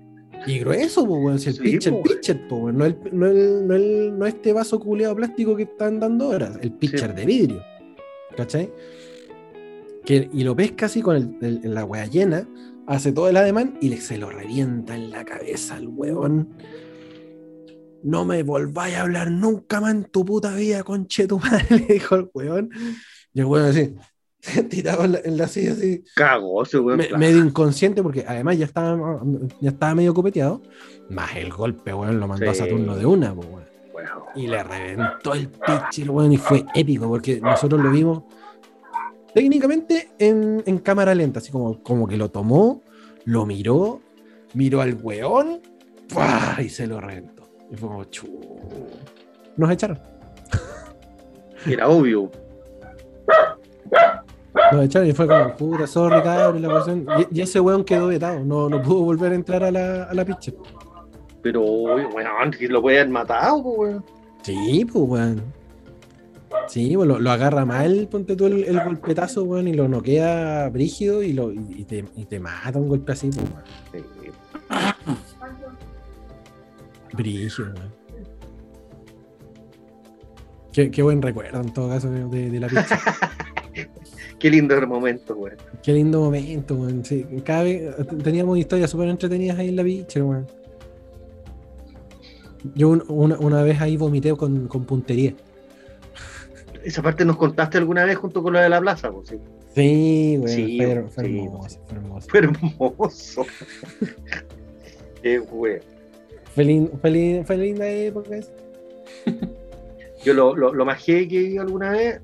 Y 0.48 0.58
grueso, 0.60 1.06
po, 1.06 1.14
weón. 1.18 1.38
Si 1.38 1.50
el 1.50 1.54
Sí, 1.56 1.62
pitcher, 1.62 1.92
po, 1.92 2.02
pitcher, 2.02 2.48
po. 2.48 2.72
No, 2.72 2.84
el, 2.86 2.96
no, 3.12 3.26
el- 3.26 3.66
no 3.68 3.74
el- 3.74 4.18
no 4.18 4.26
este 4.26 4.52
vaso 4.52 4.80
culeado 4.80 5.14
plástico 5.16 5.54
que 5.54 5.64
están 5.64 6.00
dando 6.00 6.26
ahora. 6.26 6.52
El 6.62 6.72
pitcher 6.72 7.10
Sí. 7.10 7.16
de 7.16 7.26
vidrio. 7.26 7.62
¿Cachai? 8.36 8.72
Que, 10.04 10.28
y 10.32 10.42
lo 10.44 10.56
pesca 10.56 10.86
así 10.86 11.02
con 11.02 11.16
el- 11.16 11.62
el- 11.64 11.74
la 11.74 11.84
wea 11.84 12.06
llena. 12.06 12.48
Hace 12.86 13.12
todo 13.12 13.28
el 13.28 13.36
ademán 13.36 13.76
y 13.82 13.90
le, 13.90 13.98
se 14.00 14.16
lo 14.16 14.30
revienta 14.30 14.94
en 14.96 15.10
la 15.10 15.24
cabeza 15.24 15.74
al 15.76 15.88
weón. 15.88 16.48
No 18.02 18.24
me 18.24 18.42
volváis 18.42 18.94
a 18.96 19.02
hablar 19.02 19.30
nunca 19.30 19.80
más 19.80 19.92
en 19.92 20.04
tu 20.04 20.24
puta 20.24 20.54
vida, 20.54 20.82
conche 20.84 21.26
tu 21.26 21.38
madre, 21.38 21.66
le 21.88 21.94
dijo 21.94 22.14
el 22.14 22.30
weón. 22.32 22.70
Y 23.34 23.40
el 23.40 23.46
weón 23.46 23.66
así, 23.66 23.94
tirado 24.70 25.04
en 25.04 25.12
la, 25.12 25.18
en 25.24 25.36
la 25.36 25.48
silla 25.48 25.72
así, 25.72 26.04
Cagó 26.14 26.62
ese 26.62 26.78
weón. 26.78 26.98
me- 26.98 27.18
medio 27.18 27.38
inconsciente, 27.44 28.02
porque 28.02 28.24
además 28.26 28.56
ya 28.58 28.64
estaba, 28.66 29.20
ya 29.60 29.70
estaba 29.70 29.94
medio 29.94 30.14
copeteado. 30.14 30.62
Más 31.10 31.34
el 31.36 31.52
golpe, 31.52 31.92
weón, 31.92 32.20
lo 32.20 32.28
mandó 32.28 32.48
a. 32.50 32.54
Saturno 32.54 32.96
de 32.96 33.06
una, 33.06 33.32
weón. 33.32 33.66
Y 34.36 34.46
le 34.46 34.62
reventó 34.62 35.34
el 35.34 35.48
pitcher, 35.48 36.10
weón, 36.10 36.32
y 36.32 36.36
fue 36.36 36.64
épico, 36.74 37.08
porque 37.08 37.40
nosotros 37.40 37.82
lo 37.82 37.90
vimos 37.90 38.22
técnicamente 39.34 40.10
en, 40.18 40.62
en 40.66 40.78
cámara 40.78 41.14
lenta, 41.14 41.40
así 41.40 41.50
como, 41.50 41.82
como 41.82 42.06
que 42.06 42.16
lo 42.16 42.30
tomó, 42.30 42.82
lo 43.24 43.44
miró, 43.46 44.00
miró 44.54 44.80
al 44.80 44.94
weón, 45.02 45.60
¡pua! 46.08 46.56
y 46.60 46.68
se 46.68 46.86
lo 46.86 47.00
reventó. 47.00 47.48
Y 47.70 47.76
fue 47.76 47.88
como, 47.88 48.04
chu. 48.04 48.28
Nos 49.56 49.70
echaron. 49.72 49.98
Era 51.66 51.88
obvio. 51.88 52.30
Nos 54.72 54.84
echaron 54.84 55.08
y 55.08 55.12
fue 55.12 55.26
como, 55.26 55.56
puta, 55.56 55.86
sorry, 55.86 56.22
cabrón, 56.22 56.62
la 56.62 56.68
cuestión. 56.68 57.06
Y, 57.30 57.38
y 57.38 57.42
ese 57.42 57.60
weón 57.60 57.84
quedó 57.84 58.08
vetado, 58.08 58.44
no, 58.44 58.68
no 58.68 58.82
pudo 58.82 59.02
volver 59.02 59.32
a 59.32 59.34
entrar 59.34 59.62
a 59.62 59.70
la, 59.70 60.04
a 60.04 60.14
la 60.14 60.24
pitcher. 60.24 60.54
Pero, 61.42 61.62
weón, 61.62 62.56
lo 62.60 62.82
pueden 62.82 63.10
matado, 63.12 63.56
weón. 63.58 64.04
Sí, 64.42 64.86
pues, 64.90 65.04
weón. 65.06 65.42
Sí, 66.66 66.96
pues 66.96 67.06
lo, 67.06 67.18
lo 67.18 67.30
agarra 67.30 67.64
mal, 67.64 68.08
ponte 68.10 68.34
tú 68.34 68.46
el, 68.46 68.64
el 68.64 68.82
golpetazo, 68.82 69.44
weón, 69.44 69.68
y 69.68 69.74
lo 69.74 69.86
noquea 69.86 70.68
brígido 70.70 71.22
y, 71.22 71.32
lo, 71.34 71.52
y, 71.52 71.60
y 71.76 71.84
te, 71.84 72.04
y 72.16 72.24
te 72.24 72.40
mata 72.40 72.78
un 72.78 72.88
golpe 72.88 73.12
así, 73.12 73.30
pues, 73.30 73.46
weón. 73.50 73.64
Sí. 73.92 74.04
Brígido, 77.12 77.68
weón. 77.74 77.98
Qué, 80.72 80.90
qué 80.90 81.02
buen 81.02 81.20
recuerdo 81.20 81.60
en 81.60 81.72
todo 81.72 81.88
caso 81.88 82.10
de, 82.10 82.50
de 82.50 82.60
la 82.60 82.68
pizza. 82.68 82.98
Qué 84.38 84.50
lindo 84.50 84.74
el 84.76 84.86
momento, 84.86 85.34
weón. 85.36 85.56
qué 85.82 85.92
lindo 85.92 86.20
momento, 86.20 86.74
weón. 86.74 87.04
Sí, 87.04 87.26
cada 87.44 87.64
vez 87.64 87.94
teníamos 88.22 88.58
historias 88.58 88.90
súper 88.90 89.08
entretenidas 89.08 89.58
ahí 89.58 89.68
en 89.68 89.76
la 89.76 89.82
pizza, 89.84 90.22
weón. 90.24 90.46
Yo 92.74 92.88
un- 92.90 93.04
una, 93.08 93.38
una 93.38 93.62
vez 93.62 93.80
ahí 93.80 93.96
vomité 93.96 94.34
con, 94.36 94.66
con 94.68 94.84
puntería. 94.84 95.34
Esa 96.84 97.02
parte 97.02 97.24
nos 97.24 97.36
contaste 97.36 97.78
alguna 97.78 98.04
vez 98.04 98.16
junto 98.16 98.42
con 98.42 98.52
lo 98.52 98.60
de 98.60 98.68
la 98.68 98.80
plaza, 98.80 99.10
pues 99.10 99.28
sí. 99.28 99.36
Sí, 99.74 100.36
weón. 100.38 100.48
Sí, 100.48 100.76
fue, 100.78 101.02
fue 101.08 101.24
sí. 101.24 101.38
hermoso, 101.38 101.80
fue 101.86 101.96
hermoso. 101.98 102.28
Fue 102.28 102.38
hermoso. 102.40 103.46
Qué 105.22 105.40
weón. 105.40 105.80
Fue, 106.54 106.64
lin- 106.64 106.90
fue 107.00 107.42
fue 107.46 107.56
linda 107.56 107.88
época 107.88 108.36
esa. 108.36 108.50
Yo 110.24 110.34
lo, 110.34 110.56
lo, 110.56 110.74
lo 110.74 110.84
más 110.84 111.02
que 111.04 111.24
vi 111.24 111.56
alguna 111.58 111.90
vez 111.92 112.20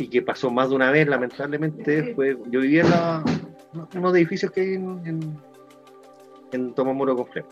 y 0.00 0.08
que 0.08 0.22
pasó 0.22 0.50
más 0.50 0.70
de 0.70 0.76
una 0.76 0.90
vez, 0.90 1.06
lamentablemente, 1.06 2.14
fue. 2.14 2.38
Yo 2.46 2.60
vivía 2.60 2.82
en 2.82 2.90
la, 2.90 3.24
unos 3.94 4.14
edificios 4.14 4.50
que 4.50 4.62
hay 4.62 4.74
en, 4.74 5.06
en, 5.06 5.38
en 6.52 6.74
Tomamuro 6.74 7.14
Complejo. 7.14 7.48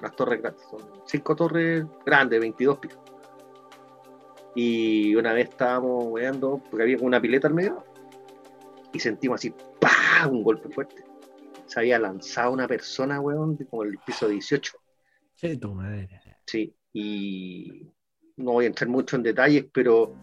Las 0.00 0.14
torres 0.14 0.40
grandes. 0.40 0.62
Son 0.70 0.80
cinco 1.06 1.34
torres 1.34 1.84
grandes, 2.06 2.38
22 2.38 2.78
pisos. 2.78 3.00
Y 4.54 5.14
una 5.16 5.32
vez 5.32 5.48
estábamos 5.48 6.04
weando 6.06 6.62
porque 6.70 6.84
había 6.84 6.98
una 7.00 7.20
pileta 7.20 7.48
al 7.48 7.54
medio 7.54 7.84
y 8.92 9.00
sentimos 9.00 9.40
así, 9.40 9.52
¡pah! 9.80 10.28
Un 10.28 10.44
golpe 10.44 10.68
fuerte. 10.68 11.02
Se 11.66 11.80
había 11.80 11.98
lanzado 11.98 12.52
una 12.52 12.68
persona, 12.68 13.20
weón, 13.20 13.56
de 13.56 13.66
como 13.66 13.82
el 13.82 13.98
piso 13.98 14.28
18. 14.28 14.72
Che, 15.34 15.56
tu 15.56 15.74
madre. 15.74 16.08
Sí, 16.46 16.74
y 16.92 17.88
no 18.36 18.52
voy 18.52 18.66
a 18.66 18.68
entrar 18.68 18.88
mucho 18.88 19.16
en 19.16 19.24
detalles, 19.24 19.66
pero 19.72 20.14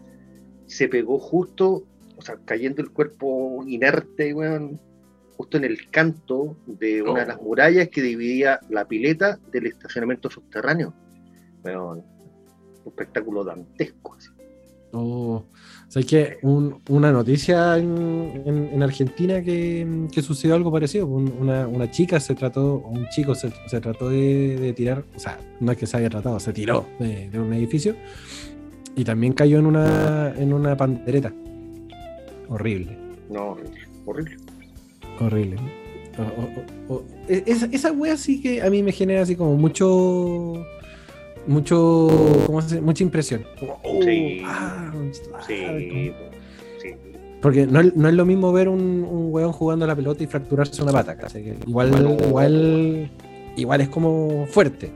se 0.66 0.88
pegó 0.88 1.18
justo, 1.18 1.84
o 2.16 2.22
sea, 2.22 2.36
cayendo 2.44 2.82
el 2.82 2.90
cuerpo 2.90 3.62
inerte, 3.66 4.32
weón, 4.34 4.80
justo 5.36 5.56
en 5.58 5.64
el 5.64 5.90
canto 5.90 6.56
de 6.66 7.02
una 7.02 7.20
de 7.20 7.26
las 7.26 7.40
murallas 7.42 7.88
que 7.88 8.00
dividía 8.02 8.58
la 8.70 8.86
pileta 8.86 9.38
del 9.52 9.66
estacionamiento 9.66 10.30
subterráneo. 10.30 10.94
Weón, 11.64 11.98
un 12.84 12.88
espectáculo 12.92 13.44
dantesco. 13.44 14.14
así. 14.14 14.28
Oh, 14.92 15.42
o 15.44 15.90
sea, 15.90 16.02
que 16.04 16.38
un- 16.42 16.80
una 16.88 17.12
noticia 17.12 17.76
en, 17.76 18.42
en- 18.46 18.70
en 18.72 18.82
Argentina 18.82 19.42
que, 19.42 20.06
que 20.10 20.22
sucedió 20.22 20.54
algo 20.54 20.72
parecido. 20.72 21.06
Un- 21.06 21.34
Una, 21.38 21.66
una 21.68 21.90
chica 21.90 22.18
se 22.18 22.34
trató, 22.34 22.76
un 22.78 23.06
chico 23.08 23.34
se, 23.34 23.52
se 23.66 23.80
trató 23.80 24.08
de, 24.08 24.56
de 24.58 24.72
tirar, 24.72 25.04
o 25.14 25.18
sea, 25.18 25.38
no 25.60 25.72
es 25.72 25.76
que 25.78 25.86
se 25.86 25.96
haya 25.98 26.08
tratado, 26.08 26.40
se 26.40 26.52
tiró 26.52 26.86
de, 26.98 27.28
de 27.28 27.38
un 27.40 27.52
edificio 27.52 27.94
y 28.96 29.04
también 29.04 29.32
cayó 29.34 29.58
en 29.58 29.66
una, 29.66 30.34
en 30.36 30.52
una 30.52 30.76
pandereta. 30.76 31.32
Horrible, 32.48 32.96
No, 33.30 33.50
horrible, 33.52 33.80
horrible. 34.06 34.36
horrible. 35.20 35.56
O- 36.18 36.22
o- 36.22 36.94
o- 36.94 36.94
o- 36.98 37.04
e- 37.28 37.42
esa, 37.46 37.66
esa 37.72 37.92
wea 37.92 38.16
sí 38.16 38.40
que 38.40 38.62
a 38.62 38.70
mí 38.70 38.82
me 38.82 38.92
genera 38.92 39.22
así 39.22 39.36
como 39.36 39.54
mucho. 39.56 40.64
Mucho. 41.46 42.08
¿Cómo 42.46 42.60
se 42.62 42.68
dice? 42.68 42.80
Mucha 42.80 43.02
impresión. 43.04 43.44
Como, 43.60 43.78
oh, 43.84 44.02
Sí. 44.02 44.40
ah, 44.44 44.90
ah, 45.34 45.42
Sí, 45.46 46.12
sí. 46.82 46.90
Porque 47.42 47.66
no, 47.66 47.80
es- 47.80 47.94
no 47.94 48.08
es 48.08 48.14
lo 48.14 48.24
mismo 48.24 48.52
ver 48.52 48.68
un, 48.68 48.80
un 49.08 49.32
weón 49.32 49.52
jugando 49.52 49.84
a 49.84 49.88
la 49.88 49.94
pelota 49.94 50.24
y 50.24 50.26
fracturarse 50.26 50.82
una 50.82 50.92
pata. 50.92 51.16
Igual, 51.66 51.90
Bueno. 51.90 52.16
igual, 52.26 53.10
igual 53.56 53.80
es 53.82 53.88
como 53.90 54.46
fuerte. 54.46 54.90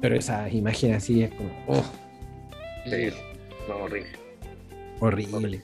Pero 0.00 0.16
esas 0.16 0.52
imágenes 0.52 0.96
así 0.98 1.22
es 1.22 1.30
como. 1.30 1.48
oh, 1.68 1.82
sí. 2.86 3.08
No, 3.68 3.76
horrible. 3.84 4.08
horrible. 5.00 5.62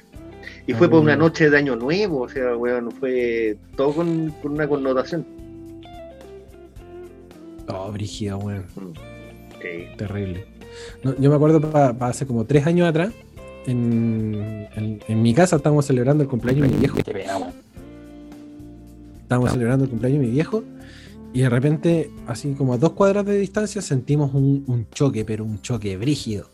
Y 0.66 0.72
fue 0.74 0.88
por 0.88 1.00
una 1.00 1.16
Mm. 1.16 1.18
noche 1.20 1.48
de 1.50 1.56
año 1.58 1.76
nuevo, 1.76 2.22
o 2.22 2.28
sea, 2.28 2.56
weón, 2.56 2.90
fue 2.92 3.56
todo 3.76 3.92
con, 3.94 4.30
con 4.42 4.52
una 4.52 4.68
connotación. 4.68 5.24
Oh, 7.68 7.90
brígido, 7.92 8.38
weón. 8.38 8.64
Sí. 9.62 9.86
Terrible. 9.96 10.44
No, 11.02 11.16
yo 11.18 11.30
me 11.30 11.36
acuerdo 11.36 11.60
para 11.60 11.88
hace 12.06 12.26
como 12.26 12.44
tres 12.44 12.66
años 12.66 12.88
atrás. 12.88 13.12
En, 13.66 14.68
en- 14.76 15.00
en 15.08 15.22
mi 15.22 15.34
casa 15.34 15.56
estábamos 15.56 15.86
celebrando 15.86 16.22
el 16.22 16.28
cumpleaños 16.28 16.68
de 16.68 16.74
mi 16.74 16.78
viejo. 16.80 16.98
Estábamos 19.22 19.50
celebrando 19.50 19.84
el 19.84 19.90
cumpleaños 19.90 20.20
de 20.20 20.26
mi 20.26 20.32
viejo. 20.32 20.62
Y 21.32 21.40
de 21.40 21.48
repente, 21.50 22.10
así 22.28 22.52
como 22.54 22.74
a 22.74 22.78
dos 22.78 22.92
cuadras 22.92 23.26
de 23.26 23.36
distancia, 23.38 23.82
sentimos 23.82 24.32
un, 24.34 24.62
un 24.68 24.88
choque, 24.90 25.24
pero 25.24 25.44
un 25.44 25.60
choque 25.60 25.96
brígido. 25.96 26.48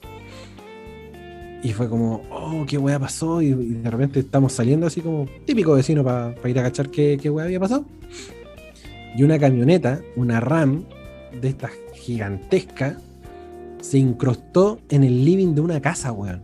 Y 1.63 1.73
fue 1.73 1.89
como, 1.89 2.23
oh, 2.31 2.65
qué 2.67 2.77
weá 2.79 2.99
pasó. 2.99 3.41
Y, 3.41 3.47
y 3.49 3.55
de 3.75 3.91
repente 3.91 4.21
estamos 4.21 4.53
saliendo 4.53 4.87
así 4.87 5.01
como 5.01 5.27
típico 5.47 5.75
vecino 5.75 6.03
para 6.03 6.35
ir 6.49 6.59
a 6.59 6.63
cachar 6.63 6.91
qué, 6.91 7.19
qué 7.21 7.31
weá 7.31 7.45
había 7.47 7.61
pasado. 7.61 7.85
Y 9.17 9.23
una 9.23 9.39
camioneta, 9.39 10.01
una 10.17 10.41
RAM 10.41 10.85
de 11.41 11.49
estas 11.49 11.71
gigantescas, 11.95 12.97
se 13.81 13.99
incrustó 13.99 14.81
en 14.89 15.05
el 15.05 15.25
living 15.25 15.55
de 15.55 15.61
una 15.61 15.81
casa, 15.81 16.13
weón. 16.13 16.43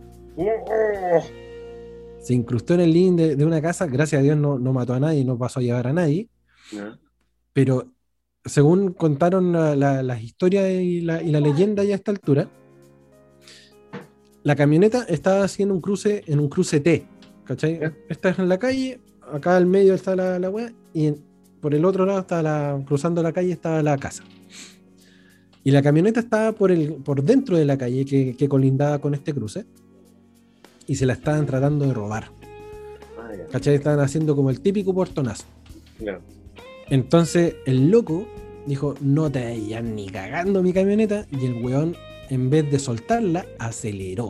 Se 2.21 2.33
incrustó 2.33 2.73
en 2.75 2.81
el 2.81 2.93
living 2.93 3.15
de, 3.15 3.35
de 3.35 3.45
una 3.45 3.61
casa, 3.61 3.87
gracias 3.87 4.19
a 4.19 4.23
Dios 4.23 4.37
no, 4.37 4.59
no 4.59 4.73
mató 4.73 4.93
a 4.93 4.99
nadie, 4.99 5.23
no 5.25 5.37
pasó 5.37 5.59
a 5.59 5.63
llevar 5.63 5.87
a 5.87 5.93
nadie. 5.93 6.27
¿no? 6.73 6.97
pero 7.51 7.87
según 8.45 8.93
contaron 8.93 9.51
la- 9.51 9.75
la- 9.75 10.03
las 10.03 10.21
historias 10.21 10.69
y 10.69 11.01
la, 11.01 11.21
y 11.21 11.31
la 11.31 11.39
leyenda 11.41 11.83
ya 11.83 11.93
a 11.93 11.95
esta 11.97 12.11
altura, 12.11 12.47
la 14.49 14.55
camioneta 14.55 15.03
estaba 15.07 15.43
haciendo 15.43 15.75
un 15.75 15.79
cruce 15.81 16.23
en 16.25 16.39
un 16.39 16.49
cruce 16.49 16.79
T, 16.79 17.05
¿cachai? 17.43 17.79
Esta 18.09 18.29
es 18.29 18.39
en 18.39 18.49
la 18.49 18.57
calle, 18.57 18.99
acá 19.31 19.55
al 19.55 19.67
medio 19.67 19.93
está 19.93 20.15
la, 20.15 20.39
la 20.39 20.49
wea, 20.49 20.73
y 20.91 21.05
en- 21.05 21.21
por 21.61 21.75
el 21.75 21.85
otro 21.85 22.03
lado 22.03 22.19
está 22.21 22.41
la, 22.41 22.81
cruzando 22.87 23.21
la 23.21 23.31
calle 23.31 23.51
estaba 23.51 23.83
la 23.83 23.95
casa. 23.97 24.23
Y 25.63 25.69
la 25.69 25.83
camioneta 25.83 26.19
estaba 26.19 26.51
por, 26.53 26.71
el, 26.71 26.93
por 26.95 27.21
dentro 27.21 27.57
de 27.57 27.65
la 27.65 27.77
calle 27.77 28.05
que, 28.05 28.35
que 28.35 28.49
colindaba 28.49 28.97
con 28.97 29.13
este 29.13 29.35
cruce, 29.35 29.65
y 30.87 30.95
se 30.95 31.05
la 31.05 31.13
estaban 31.13 31.45
tratando 31.45 31.85
de 31.85 31.93
robar, 31.93 32.31
Ah. 33.53 33.57
Estaban 33.63 33.99
haciendo 33.99 34.35
como 34.35 34.49
el 34.49 34.61
típico 34.61 34.93
portonazo. 34.95 35.45
Entonces 36.89 37.55
el 37.67 37.89
loco 37.91 38.27
dijo, 38.65 38.95
no 39.01 39.31
te 39.31 39.43
vayas 39.43 39.83
ni 39.83 40.07
cagando 40.09 40.63
mi 40.63 40.73
camioneta. 40.73 41.25
Y 41.31 41.45
el 41.45 41.63
weón, 41.63 41.95
en 42.29 42.49
vez 42.49 42.69
de 42.71 42.79
soltarla, 42.79 43.45
aceleró. 43.59 44.29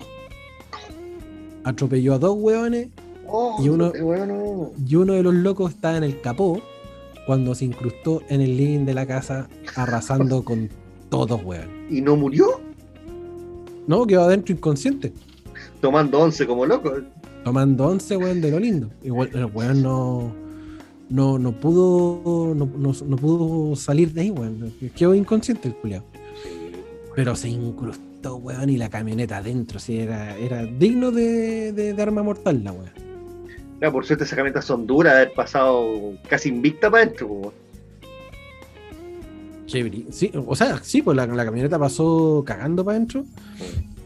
Atropelló 1.64 2.14
a 2.16 2.20
dos 2.20 2.36
weones 2.40 2.88
Oh, 3.32 3.58
Y 3.64 3.70
uno- 3.70 3.92
bueno. 4.02 4.72
y 4.88 4.96
uno 4.96 5.14
de 5.14 5.22
los 5.22 5.36
locos 5.36 5.72
estaba 5.74 5.98
en 5.98 6.04
el 6.04 6.20
capó 6.20 6.60
cuando 7.28 7.54
se 7.54 7.66
incrustó 7.66 8.24
en 8.28 8.42
el 8.42 8.58
living 8.58 8.86
de 8.86 8.96
la 8.96 9.06
casa 9.06 9.48
arrasando 9.76 10.44
con 10.44 10.68
todos, 11.10 11.40
weón. 11.46 11.68
¿Y 11.92 12.02
no 12.02 12.16
murió? 12.16 12.60
No, 13.86 14.08
quedó 14.08 14.24
adentro 14.24 14.56
inconsciente. 14.56 15.14
Tomando 15.80 16.20
once 16.20 16.48
como 16.48 16.66
loco. 16.66 16.92
Tomando 17.44 17.86
11, 17.88 18.18
weón, 18.18 18.42
de 18.42 18.50
lo 18.50 18.60
lindo. 18.60 18.90
Igual 19.04 19.30
el 19.36 19.46
weón 19.46 19.84
no, 19.84 20.32
no, 21.10 21.38
no 21.38 21.52
pudo 21.52 22.56
no, 22.56 22.66
no- 22.66 22.94
no 23.06 23.16
pudo 23.16 23.76
salir 23.76 24.12
de 24.12 24.22
ahí, 24.22 24.32
weón. 24.32 24.74
Quedó 24.96 25.14
inconsciente 25.14 25.68
el 25.68 25.76
culiao. 25.76 26.04
Pero 27.16 27.36
se 27.36 27.50
incrustó, 27.50 28.36
weón, 28.38 28.70
y 28.70 28.78
la 28.78 28.90
camioneta 28.90 29.38
adentro. 29.38 29.80
Sí, 29.80 30.00
era, 30.00 30.38
era 30.38 30.66
digno 30.66 31.12
de, 31.12 31.72
de- 31.74 31.94
de 31.94 32.02
arma 32.02 32.24
mortal, 32.24 32.64
la 32.64 32.72
weón. 32.72 32.92
Ya, 33.82 33.92
por 33.92 34.06
suerte 34.06 34.26
esas 34.26 34.36
camionetas 34.36 34.66
son 34.66 34.86
duras 34.86 35.14
de 35.14 35.22
haber 35.22 35.34
pasado 35.34 36.14
casi 36.28 36.50
invicta 36.50 36.90
para 36.92 37.04
adentro. 37.04 37.54
bri- 39.68 40.06
Sí, 40.12 40.32
o 40.34 40.56
sea, 40.56 40.80
sí, 40.84 41.02
pues 41.02 41.16
la, 41.16 41.26
la 41.28 41.46
camioneta 41.46 41.78
pasó 41.80 42.44
cagando 42.46 42.84
para 42.84 42.98
adentro. 42.98 43.24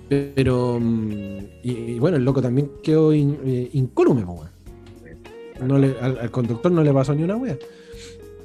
Pero. 0.10 0.78
mm, 0.80 1.38
Y, 1.64 1.72
y 1.72 2.00
bueno, 2.00 2.18
el 2.18 2.26
loco 2.26 2.42
también 2.42 2.70
quedó 2.84 3.14
in- 3.14 3.40
eh, 3.46 3.70
incólume, 3.74 4.24
weón. 4.24 4.50
No 5.66 5.78
le- 5.78 5.96
al, 6.02 6.18
al 6.20 6.32
conductor 6.32 6.72
no 6.72 6.84
le 6.84 6.92
pasó 6.94 7.14
ni 7.16 7.24
una 7.24 7.38
wea. 7.38 7.58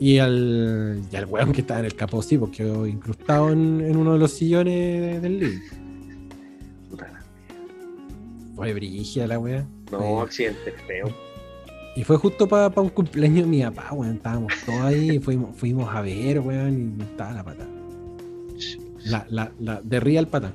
Y 0.01 0.19
al, 0.19 1.03
y 1.11 1.17
al 1.17 1.27
weón 1.27 1.53
que 1.53 1.63
estaba 1.63 1.81
en 1.81 1.87
el 1.87 1.95
capó, 1.95 2.23
sí, 2.23 2.39
porque 2.39 2.59
quedó 2.59 2.87
incrustado 2.87 3.51
en, 3.51 3.81
en 3.81 3.97
uno 3.97 4.13
de 4.13 4.19
los 4.19 4.33
sillones 4.33 5.21
del 5.21 5.41
living. 5.41 5.61
Fue 8.59 8.75
brígida 8.75 9.29
la 9.29 9.39
wea. 9.39 9.65
No, 9.93 10.21
accidente 10.21 10.73
feo. 10.87 11.15
Y 11.95 12.03
fue 12.03 12.17
justo 12.17 12.49
para 12.49 12.73
un 12.81 12.89
cumpleaños 12.89 13.45
de 13.45 13.47
mi 13.47 13.63
papá, 13.63 13.93
weón. 13.93 14.17
Estábamos 14.17 14.53
todos 14.67 14.81
ahí, 14.81 15.19
fuimos, 15.21 15.57
fuimos 15.57 15.93
a 15.95 16.01
ver, 16.01 16.41
weón, 16.41 16.97
y 16.99 17.03
estaba 17.03 17.33
la 17.33 17.45
pata. 17.45 17.67
La, 19.05 19.27
la, 19.31 19.53
la, 19.61 19.81
de 19.81 20.01
real 20.01 20.27
pata. 20.27 20.53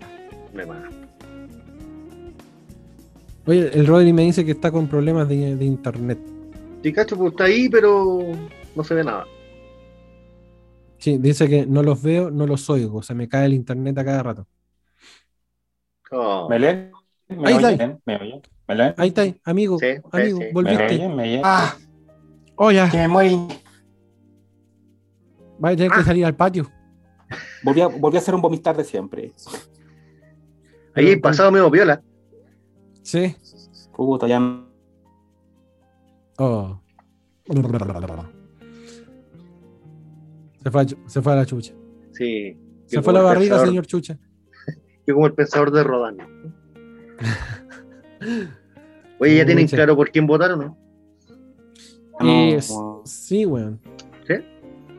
Me 0.53 0.65
mata. 0.65 0.90
Oye, 3.45 3.72
el 3.74 3.88
Rodri 3.88 4.11
me 4.14 4.24
dice 4.24 4.44
que 4.44 4.52
está 4.52 4.70
con 4.70 4.88
problemas 4.88 5.28
de, 5.28 5.56
de 5.56 5.65
internet. 5.65 6.20
Sí, 6.82 6.91
cacho, 6.91 7.18
pues 7.18 7.32
está 7.32 7.45
ahí, 7.45 7.70
pero 7.70 8.20
no 8.76 8.84
se 8.84 8.94
ve 8.95 9.03
nada. 9.06 9.26
Sí, 11.04 11.18
dice 11.18 11.50
que 11.50 11.66
no 11.66 11.84
los 11.84 12.02
veo, 12.02 12.32
no 12.32 12.48
los 12.48 12.70
oigo. 12.70 13.04
Se 13.04 13.14
me 13.14 13.28
cae 13.28 13.46
el 13.48 13.54
internet 13.54 13.98
a 13.98 14.06
cada 14.06 14.24
rato. 14.24 14.48
Oh, 16.12 16.48
¿Me 16.50 16.58
leen? 16.60 16.92
¿Me 17.28 17.50
Ahí 17.50 17.56
está. 17.56 17.68
oyen? 17.68 18.02
¿Me 18.06 18.16
oyen? 18.16 18.42
¿Me 18.70 18.76
leen? 18.76 18.94
Ahí 18.98 19.08
está, 19.10 19.24
amigo, 19.44 19.78
Sí, 19.80 19.88
amigo, 19.88 20.10
sí, 20.14 20.32
sí. 20.32 20.40
¿Me 20.40 20.52
volviste. 20.54 20.86
oyen? 20.86 21.16
¿Me 21.18 21.24
oyen? 21.24 21.42
Ah, 21.44 21.76
Oh, 22.56 22.72
ya, 22.72 22.90
que 22.90 22.96
me 23.00 23.08
mueren. 23.10 23.50
va 25.62 25.70
a 25.70 25.76
tener 25.76 25.92
que 25.92 26.00
Ah. 26.00 26.04
salir 26.06 26.26
al 26.26 26.36
patio. 26.38 26.72
Volví 27.64 27.82
a, 27.82 27.88
volví 27.88 28.16
a 28.16 28.20
hacer 28.22 28.34
un 28.36 28.42
vomitar 28.42 28.78
de 28.78 28.86
siempre. 28.86 29.34
ahí 30.96 31.06
Pero- 31.08 31.22
pasado 31.22 31.52
medio 31.52 31.70
viola. 31.70 32.02
Sí. 33.02 33.36
Puta, 33.94 34.26
ya. 34.26 34.40
Oh. 36.38 36.80
Se 40.64 40.72
fue, 40.72 40.81
a, 40.81 40.85
chu- 40.85 40.98
se 41.07 41.22
fue 41.22 41.34
a 41.34 41.35
la 41.35 41.45
chucha. 41.45 41.73
Sí. 42.11 42.57
Se 42.85 43.02
fue 43.02 43.11
a 43.11 43.15
la 43.18 43.22
barriga, 43.22 43.57
pensador- 43.57 43.68
señor 43.68 43.85
chucha. 43.85 44.18
Yo 45.07 45.14
como 45.15 45.27
el 45.27 45.34
pensador 45.34 45.72
de 45.72 45.84
Rodán. 45.84 46.18
Oye, 49.19 49.38
¿ya 49.38 49.45
tienen 49.45 49.68
claro 49.68 49.95
por 49.95 50.10
quién 50.11 50.27
votaron 50.27 50.60
o 50.60 50.64
no? 50.64 50.77
Y 52.19 52.23
No, 52.26 52.57
es- 52.57 52.73
sí, 53.06 53.45
weón. 53.45 53.80
¿Sí? 54.27 54.34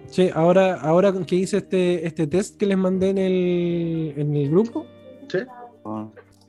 Sí, 0.06 0.30
ahora, 0.34 0.74
ahora 0.80 1.12
que 1.26 1.36
hice 1.36 1.58
este, 1.58 2.06
este 2.06 2.26
test 2.26 2.56
que 2.58 2.66
les 2.66 2.78
mandé 2.78 3.10
en 3.10 3.18
el, 3.18 4.14
en 4.16 4.36
el 4.36 4.50
grupo, 4.50 4.86
¿Sí? 5.28 5.38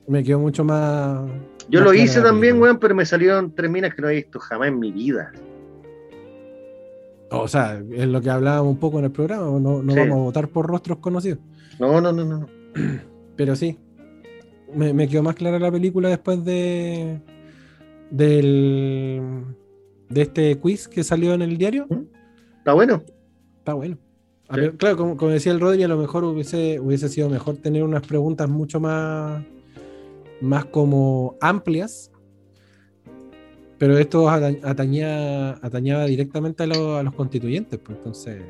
me 0.06 0.22
quedó 0.22 0.38
mucho 0.38 0.64
más. 0.64 1.28
Yo 1.68 1.80
más 1.80 1.88
lo 1.88 1.94
hice 1.94 2.20
también, 2.20 2.60
weón, 2.60 2.78
pero 2.78 2.94
me 2.94 3.04
salieron 3.04 3.54
tres 3.54 3.70
minas 3.70 3.94
que 3.94 4.02
no 4.02 4.08
he 4.08 4.16
visto 4.16 4.38
jamás 4.38 4.68
en 4.68 4.78
mi 4.78 4.92
vida. 4.92 5.32
O 7.30 7.48
sea, 7.48 7.82
es 7.92 8.06
lo 8.06 8.20
que 8.20 8.30
hablábamos 8.30 8.72
un 8.72 8.78
poco 8.78 8.98
en 8.98 9.06
el 9.06 9.10
programa, 9.12 9.46
no, 9.58 9.82
no 9.82 9.92
Sí. 9.92 9.98
vamos 9.98 10.18
a 10.18 10.22
votar 10.22 10.48
por 10.48 10.66
rostros 10.66 10.98
conocidos. 10.98 11.38
No, 11.80 12.00
no, 12.00 12.12
no, 12.12 12.24
no. 12.24 12.46
Pero 13.36 13.56
sí, 13.56 13.78
me, 14.74 14.92
me 14.94 15.08
quedó 15.08 15.22
más 15.22 15.34
clara 15.34 15.58
la 15.58 15.70
película 15.72 16.08
después 16.08 16.44
de 16.44 17.20
del 18.10 19.20
de 20.08 20.22
este 20.22 20.58
quiz 20.58 20.86
que 20.88 21.02
salió 21.02 21.34
en 21.34 21.42
el 21.42 21.58
diario. 21.58 21.86
Está 22.58 22.72
bueno. 22.74 23.02
Está 23.58 23.74
bueno. 23.74 23.98
A 24.48 24.54
Sí. 24.54 24.60
ver, 24.60 24.76
claro, 24.76 24.96
como, 24.96 25.16
como 25.16 25.32
decía 25.32 25.50
el 25.50 25.58
Rodri, 25.60 25.82
a 25.82 25.88
lo 25.88 25.96
mejor 25.98 26.22
hubiese, 26.24 26.78
hubiese 26.78 27.08
sido 27.08 27.28
mejor 27.28 27.56
tener 27.56 27.82
unas 27.82 28.06
preguntas 28.06 28.48
mucho 28.48 28.78
más, 28.78 29.42
más 30.40 30.64
como 30.66 31.34
amplias. 31.40 32.12
Pero 33.78 33.98
esto 33.98 34.28
ata- 34.28 34.54
atañía, 34.68 35.50
atañaba 35.62 36.04
directamente 36.06 36.62
a, 36.62 36.66
lo- 36.66 36.96
a 36.96 37.02
los 37.02 37.14
constituyentes, 37.14 37.78
pues 37.78 37.98
entonces. 37.98 38.42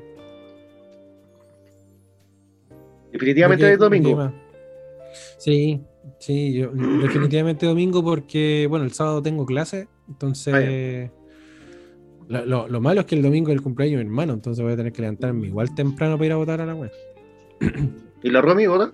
Definitivamente 3.12 3.64
me 3.64 3.72
es 3.72 3.78
domingo. 3.78 4.32
Sí, 5.38 5.80
sí, 6.18 6.52
yo- 6.54 6.70
definitivamente 7.02 7.66
domingo 7.66 8.02
porque, 8.04 8.66
bueno, 8.68 8.84
el 8.84 8.92
sábado 8.92 9.22
tengo 9.22 9.46
clase, 9.46 9.88
entonces... 10.08 11.10
Lo, 12.28 12.44
lo- 12.44 12.68
lo 12.68 12.80
malo 12.80 13.00
es 13.00 13.06
que 13.06 13.14
el 13.14 13.22
domingo 13.22 13.50
es 13.50 13.54
el 13.56 13.62
cumpleaños 13.62 13.98
de 13.98 14.04
mi 14.04 14.10
hermano, 14.10 14.32
entonces 14.32 14.62
voy 14.62 14.72
a 14.72 14.76
tener 14.76 14.92
que 14.92 15.00
levantarme 15.02 15.46
igual 15.46 15.74
temprano 15.74 16.16
para 16.16 16.26
ir 16.26 16.32
a 16.32 16.36
votar 16.36 16.60
a 16.60 16.66
la 16.66 16.74
web. 16.74 16.90
¿Y 18.22 18.30
la 18.30 18.40
Romy 18.40 18.66
vota? 18.66 18.92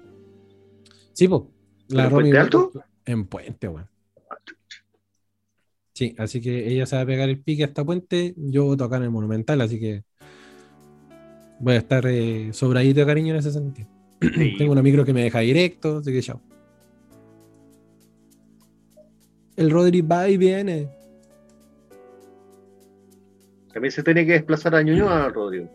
Sí, 1.13 1.29
pues. 1.29 1.43
¿En 1.91 2.11
Puente 2.11 2.39
Alto? 2.39 2.73
En 3.07 3.25
Puente, 3.27 3.69
weón. 3.69 3.89
Sí, 5.95 6.15
así 6.19 6.41
que 6.41 6.69
ella 6.69 6.87
se 6.87 6.97
va 6.97 7.03
a 7.03 7.07
pegar 7.07 7.29
el 7.29 7.41
pique 7.41 7.65
hasta 7.65 7.85
Puente, 7.85 8.35
yo 8.37 8.65
voto 8.65 8.85
acá 8.85 8.97
en 8.97 9.05
el 9.05 9.11
Monumental, 9.11 9.61
así 9.61 9.79
que 9.79 10.05
voy 11.61 11.75
a 11.75 11.79
estar 11.79 12.07
eh, 12.07 12.51
sobradito 12.53 13.01
de 13.01 13.07
cariño 13.07 13.35
en 13.35 13.41
ese 13.41 13.53
sentido. 13.53 13.89
Tengo 14.59 14.73
una 14.73 14.83
micro 14.83 15.05
que 15.05 15.13
me 15.13 15.23
deja 15.23 15.41
directo, 15.41 15.99
así 15.99 16.13
que 16.13 16.23
chao. 16.23 16.41
El 19.57 19.71
Rodri 19.71 20.01
va 20.01 20.29
y 20.29 20.39
viene. 20.39 20.89
También 23.73 23.93
se 23.93 24.03
tiene 24.03 24.25
que 24.27 24.33
desplazar 24.33 24.75
a 24.75 24.83
Ñuñoa, 24.83 25.29
Rodrigo. 25.29 25.71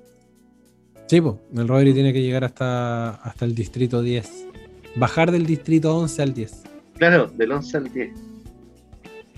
Sí, 1.08 1.22
pues, 1.22 1.36
el 1.56 1.68
Rodri 1.68 1.94
tiene 1.94 2.12
que 2.12 2.22
llegar 2.22 2.44
hasta, 2.44 3.16
hasta 3.16 3.46
el 3.46 3.56
distrito 3.56 4.02
10. 4.02 4.48
Bajar 4.96 5.32
del 5.32 5.46
distrito 5.46 5.96
11 5.96 6.22
al 6.22 6.34
10. 6.34 6.64
Claro, 6.98 7.28
del 7.28 7.52
11 7.52 7.78
al 7.78 7.94
10. 7.94 8.10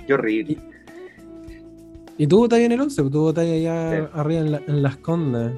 Qué 0.08 0.14
horrible. 0.14 0.69
Y 2.20 2.28
tú 2.28 2.48
ahí 2.52 2.66
en 2.66 2.74
el 2.74 2.82
11, 2.82 3.02
pues, 3.02 3.12
tú 3.12 3.22
votas 3.22 3.46
allá 3.46 3.98
Sí. 3.98 4.08
arriba 4.14 4.42
en, 4.42 4.52
la- 4.52 4.62
en 4.68 4.84
las 4.84 4.98
condas. 4.98 5.54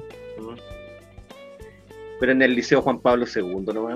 Pero 2.20 2.32
en 2.32 2.40
el 2.40 2.54
Liceo 2.54 2.80
Juan 2.80 3.00
Pablo 3.00 3.26
II, 3.26 3.64
¿no? 3.74 3.88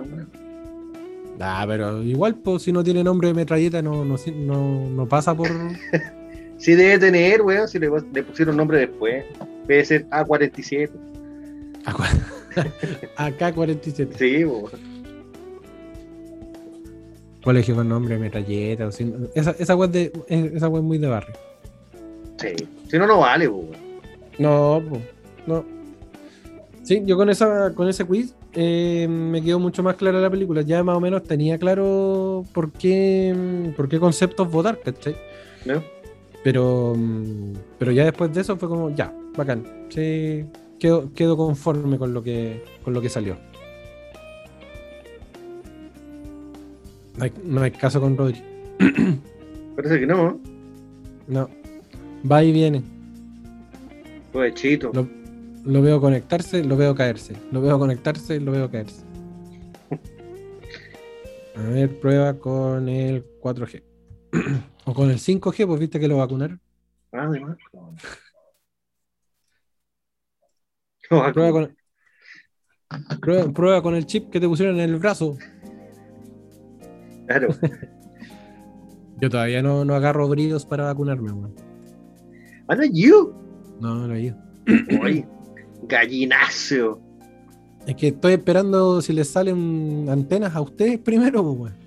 Ah, 1.38 1.64
pero 1.68 2.02
igual, 2.02 2.34
pues 2.34 2.62
si 2.64 2.72
no 2.72 2.82
tiene 2.82 3.04
nombre 3.04 3.28
de 3.28 3.34
metralleta, 3.34 3.80
no, 3.82 4.04
no, 4.04 4.16
no, 4.34 4.88
no 4.90 5.06
pasa 5.08 5.34
por. 5.34 5.48
Sí 6.58 6.74
debe 6.74 6.98
tener, 6.98 7.42
weón, 7.42 7.68
si 7.68 7.78
le, 7.78 7.88
le 8.14 8.22
pusieron 8.22 8.56
nombre 8.56 8.78
después. 8.78 9.26
Debe 9.68 9.84
ser 9.84 10.08
A47. 10.08 10.88
AK-47. 13.16 14.08
Sí, 14.18 14.44
weón. 14.44 14.70
Colegio 17.44 17.74
con 17.76 17.88
nombre 17.88 18.14
de 18.14 18.20
metralleta. 18.20 18.88
esa, 19.34 19.50
esa 19.52 19.76
web 19.76 19.90
de, 19.90 20.10
esa 20.28 20.68
web 20.68 20.82
es 20.82 20.86
muy 20.88 20.98
de 20.98 21.06
barrio. 21.06 21.34
Sí. 22.38 22.54
Si 22.88 22.98
no, 22.98 23.06
no 23.06 23.18
vale. 23.20 23.50
No, 24.38 24.82
po, 24.88 25.00
no. 25.46 25.64
Sí, 26.82 27.02
yo 27.04 27.16
con 27.16 27.30
esa 27.30 27.74
con 27.74 27.88
ese 27.88 28.04
quiz 28.04 28.34
eh, 28.52 29.08
me 29.08 29.42
quedó 29.42 29.58
mucho 29.58 29.82
más 29.82 29.96
clara 29.96 30.20
la 30.20 30.30
película. 30.30 30.62
Ya 30.62 30.82
más 30.82 30.96
o 30.96 31.00
menos 31.00 31.24
tenía 31.24 31.58
claro 31.58 32.44
por 32.52 32.72
qué, 32.72 33.72
por 33.76 33.88
qué 33.88 33.98
conceptos 33.98 34.50
votar, 34.50 34.78
¿cachai? 34.80 35.16
¿No? 35.64 35.82
Pero, 36.44 36.94
pero 37.78 37.90
ya 37.90 38.04
después 38.04 38.32
de 38.32 38.40
eso 38.40 38.56
fue 38.56 38.68
como, 38.68 38.90
ya, 38.94 39.12
bacán. 39.36 39.64
Sí, 39.88 40.44
quedo, 40.78 41.12
quedo 41.12 41.36
conforme 41.36 41.98
con 41.98 42.14
lo 42.14 42.22
que, 42.22 42.62
con 42.84 42.94
lo 42.94 43.00
que 43.00 43.08
salió. 43.08 43.36
No 47.16 47.24
hay, 47.24 47.32
no 47.42 47.62
hay 47.62 47.70
caso 47.72 48.00
con 48.00 48.16
Rodri. 48.16 48.42
Parece 49.74 50.00
que 50.00 50.06
no, 50.06 50.38
¿no? 51.26 51.50
Va 52.30 52.42
y 52.42 52.52
viene. 52.52 52.82
Pues 54.32 54.54
chito. 54.54 54.90
Lo- 54.92 55.08
Lo 55.64 55.82
veo 55.82 56.00
conectarse, 56.00 56.62
lo 56.62 56.76
veo 56.76 56.94
caerse. 56.94 57.34
Lo 57.50 57.60
veo 57.60 57.76
conectarse, 57.78 58.38
lo 58.40 58.52
veo 58.52 58.70
caerse. 58.70 59.02
A 61.56 61.62
ver, 61.62 61.98
prueba 61.98 62.34
con 62.34 62.88
el 62.88 63.24
4G. 63.40 63.82
o 64.84 64.94
con 64.94 65.10
el 65.10 65.18
5G, 65.18 65.66
pues 65.66 65.80
viste 65.80 65.98
que 65.98 66.06
lo 66.06 66.18
vacunaron. 66.18 66.60
Ah, 67.12 67.26
de 67.28 67.40
más. 67.40 67.56
Prueba 71.08 71.52
con, 71.52 71.76
prueba, 73.20 73.52
prueba 73.52 73.82
con 73.82 73.94
el 73.94 74.06
chip 74.06 74.30
que 74.30 74.40
te 74.40 74.48
pusieron 74.48 74.76
en 74.80 74.90
el 74.90 74.96
brazo. 74.98 75.36
Claro. 77.26 77.48
Yo 79.20 79.30
todavía 79.30 79.62
no, 79.62 79.84
no 79.84 79.94
agarro 79.94 80.28
brillos 80.28 80.66
para 80.66 80.84
vacunarme, 80.84 81.32
weón. 81.32 81.54
Ah, 82.68 82.74
no, 82.74 82.84
you. 82.84 83.32
No, 83.80 84.06
no 84.08 84.14
he 84.14 84.22
ido. 84.22 84.36
Oye, 85.02 85.26
gallinazo. 85.84 87.00
Es 87.86 87.94
que 87.94 88.08
estoy 88.08 88.32
esperando 88.32 89.00
si 89.00 89.12
les 89.12 89.28
salen 89.28 90.08
antenas 90.10 90.54
a 90.56 90.60
ustedes 90.60 90.98
primero, 90.98 91.42
pues, 91.44 91.58
weón. 91.60 91.74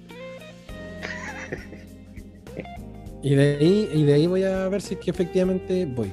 Y 3.22 3.36
de 3.36 3.58
ahí, 3.58 3.90
y 3.94 4.04
de 4.04 4.14
ahí 4.14 4.28
voy 4.28 4.44
a 4.44 4.70
ver 4.70 4.82
si 4.82 4.94
es 4.94 5.00
que 5.02 5.12
efectivamente 5.12 5.86
voy. 5.86 6.10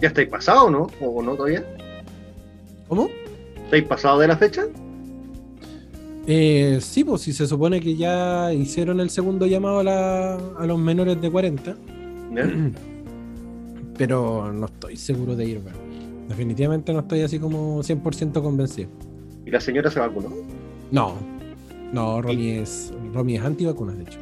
¿Ya 0.00 0.08
estáis 0.08 0.28
pasado, 0.28 0.70
no? 0.70 0.86
¿O 1.02 1.22
no 1.22 1.34
todavía? 1.34 1.62
¿Cómo? 2.88 3.10
¿Estáis 3.64 3.84
pasado 3.84 4.20
de 4.20 4.28
la 4.28 4.36
fecha? 4.38 4.64
Eh, 6.26 6.78
sí, 6.80 7.04
pues 7.04 7.20
si 7.22 7.32
se 7.34 7.46
supone 7.46 7.80
que 7.80 7.94
ya 7.96 8.52
hicieron 8.54 9.00
el 9.00 9.10
segundo 9.10 9.46
llamado 9.46 9.80
a, 9.80 9.84
la- 9.84 10.34
a 10.58 10.64
los 10.66 10.78
menores 10.78 11.20
de 11.20 11.30
40, 11.30 11.76
¿Ya? 12.34 12.44
pero 13.98 14.52
no 14.52 14.66
estoy 14.66 14.96
seguro 14.96 15.36
de 15.36 15.44
ir. 15.44 15.60
Definitivamente 16.28 16.92
no 16.92 17.00
estoy 17.00 17.22
así 17.22 17.38
como 17.38 17.82
100% 17.82 18.40
convencido. 18.40 18.88
¿Y 19.44 19.50
la 19.50 19.60
señora 19.60 19.90
se 19.90 19.98
vacunó? 19.98 20.30
No, 20.90 21.14
no, 21.92 22.22
Romy 22.22 22.50
es, 22.50 22.94
Romy 23.12 23.36
es 23.36 23.42
antivacunas, 23.42 23.98
de 23.98 24.04
hecho. 24.04 24.18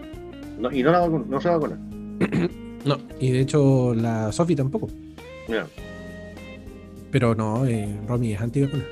No, 0.59 0.73
y 0.73 0.83
no, 0.83 0.91
la 0.91 1.01
vacunó, 1.01 1.25
no 1.29 1.41
se 1.41 1.49
vacuna. 1.49 1.79
No, 2.87 2.99
y 3.19 3.33
de 3.33 3.41
hecho 3.41 3.95
la 3.97 4.31
Sofi 4.31 4.55
tampoco. 4.55 4.89
Pero 7.11 7.35
no, 7.35 7.67
eh, 7.67 7.99
Romy 8.07 8.33
es 8.33 8.41
antivacuna. 8.41 8.85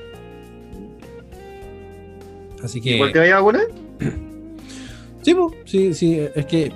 Así 2.61 2.81
que. 2.81 2.95
¿Igual 2.95 3.13
te 3.13 3.19
vaya 3.19 3.37
a 3.37 3.39
vacunar? 3.39 3.67
Sí, 5.21 5.33
po, 5.33 5.53
sí, 5.63 5.93
sí, 5.93 6.19
es 6.35 6.45
que 6.45 6.73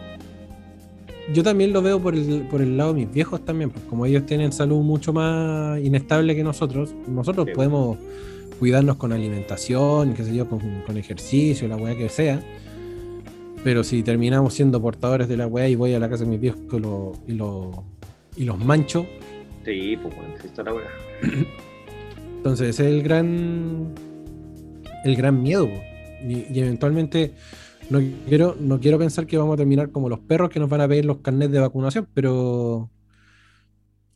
yo 1.34 1.44
también 1.44 1.74
lo 1.74 1.82
veo 1.82 2.00
por 2.00 2.16
el, 2.16 2.48
por 2.50 2.62
el 2.62 2.76
lado 2.78 2.94
de 2.94 3.02
mis 3.06 3.12
viejos 3.14 3.44
también, 3.46 3.70
pues 3.70 3.84
como 3.86 4.06
ellos 4.06 4.26
tienen 4.26 4.52
salud 4.52 4.82
mucho 4.82 5.14
más 5.14 5.80
inestable 5.82 6.36
que 6.36 6.44
nosotros, 6.44 6.94
nosotros 7.08 7.46
Sí. 7.48 7.54
podemos 7.54 7.98
cuidarnos 8.60 8.98
con 8.98 9.14
alimentación, 9.14 10.14
qué 10.14 10.24
sé 10.24 10.36
yo, 10.36 10.48
con, 10.50 10.60
con 10.86 10.98
ejercicio, 10.98 11.68
la 11.68 11.76
weá 11.78 11.96
que 11.96 12.10
sea. 12.10 12.42
Pero 13.64 13.84
si 13.84 14.04
terminamos 14.04 14.54
siendo 14.54 14.82
portadores 14.82 15.28
de 15.28 15.38
la 15.38 15.46
weá 15.48 15.68
y 15.68 15.76
voy 15.76 15.94
a 15.94 16.00
la 16.00 16.10
casa 16.10 16.24
de 16.24 16.30
mis 16.30 16.40
viejos 16.40 16.62
y, 16.72 16.80
lo- 16.80 17.14
y, 17.28 17.34
lo- 17.34 17.84
y 18.38 18.46
los 18.46 18.58
mancho, 18.64 19.06
Sí, 19.66 19.98
pues 20.02 20.16
bueno, 20.16 20.34
está 20.44 20.64
la 20.64 20.74
weá. 20.74 20.88
Entonces 22.38 22.70
ese 22.70 22.88
es 22.88 22.94
el 22.96 23.04
gran 23.04 23.90
el 25.06 25.16
gran 25.16 25.42
miedo. 25.44 25.70
y 26.28 26.60
eventualmente 26.60 27.32
no 27.90 28.00
quiero, 28.28 28.56
no 28.60 28.80
quiero 28.80 29.00
pensar 29.00 29.26
que 29.26 29.38
vamos 29.38 29.54
a 29.56 29.58
terminar 29.58 29.92
como 29.92 30.10
los 30.10 30.20
perros 30.20 30.50
que 30.50 30.60
nos 30.60 30.70
van 30.70 30.82
a 30.82 30.88
pedir 30.88 31.06
los 31.06 31.20
carnets 31.20 31.52
de 31.52 31.60
vacunación, 31.60 32.08
pero 32.14 32.90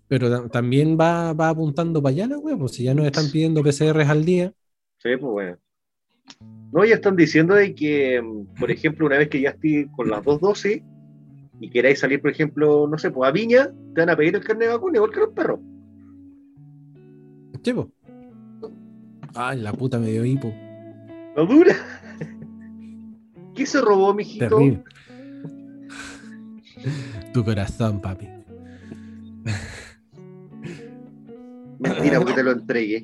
pero 0.07 0.29
ta- 0.29 0.49
también 0.49 0.97
va, 0.99 1.33
va 1.33 1.49
apuntando 1.49 2.01
para 2.01 2.13
allá 2.13 2.27
la 2.27 2.37
wea, 2.37 2.57
pues 2.57 2.73
si 2.73 2.83
ya 2.83 2.93
nos 2.93 3.05
están 3.05 3.31
pidiendo 3.31 3.63
PCRs 3.63 4.09
al 4.09 4.25
día. 4.25 4.53
Sí, 4.99 5.09
pues 5.17 5.31
bueno. 5.31 5.57
No, 6.71 6.83
ya 6.85 6.95
están 6.95 7.15
diciendo 7.15 7.53
de 7.55 7.75
que, 7.75 8.21
por 8.59 8.71
ejemplo, 8.71 9.05
una 9.05 9.17
vez 9.17 9.29
que 9.29 9.41
ya 9.41 9.49
esté 9.51 9.87
con 9.95 10.09
las 10.09 10.23
dos 10.23 10.41
dosis 10.41 10.81
y 11.59 11.69
queráis 11.69 11.99
salir, 11.99 12.21
por 12.21 12.31
ejemplo, 12.31 12.87
no 12.87 12.97
sé, 12.97 13.11
pues 13.11 13.27
a 13.27 13.31
Viña, 13.31 13.69
te 13.93 14.01
van 14.01 14.09
a 14.09 14.15
pedir 14.17 14.35
el 14.35 14.43
carnet 14.43 14.67
de 14.69 14.73
vacuna 14.73 14.97
igual 14.97 15.11
que 15.11 15.19
los 15.19 15.29
perros. 15.33 15.59
Po. 17.73 17.89
Ay, 19.35 19.59
la 19.61 19.73
puta 19.73 19.99
me 19.99 20.11
dio 20.11 20.25
hipo. 20.25 20.53
¿No 21.35 21.45
dura? 21.45 21.75
¿Qué 23.55 23.65
se 23.65 23.81
robó, 23.81 24.13
mijito? 24.13 24.47
Terrible. 24.49 24.83
Tu 27.33 27.43
corazón, 27.43 28.01
papi. 28.01 28.27
Mentira, 31.79 32.19
porque 32.19 32.33
te 32.33 32.43
lo 32.43 32.51
entregué. 32.51 33.03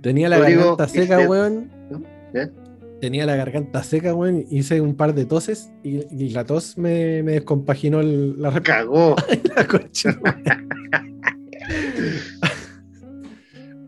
Tenía 0.00 0.28
la 0.28 0.38
Rodrigo, 0.38 0.60
garganta 0.76 0.88
seca, 0.88 1.16
usted- 1.18 1.28
weón. 1.28 1.70
¿Ya? 2.34 2.50
Tenía 3.00 3.26
la 3.26 3.36
garganta 3.36 3.82
seca, 3.82 4.14
weón. 4.14 4.44
Hice 4.50 4.80
un 4.80 4.94
par 4.94 5.14
de 5.14 5.24
toses 5.26 5.70
y, 5.82 6.00
y 6.14 6.30
la 6.30 6.44
tos 6.44 6.78
me, 6.78 7.22
me 7.22 7.32
descompaginó 7.32 8.00
el- 8.00 8.40
la, 8.40 8.52
Cagó. 8.60 9.16
la 9.56 9.66
concha. 9.66 10.18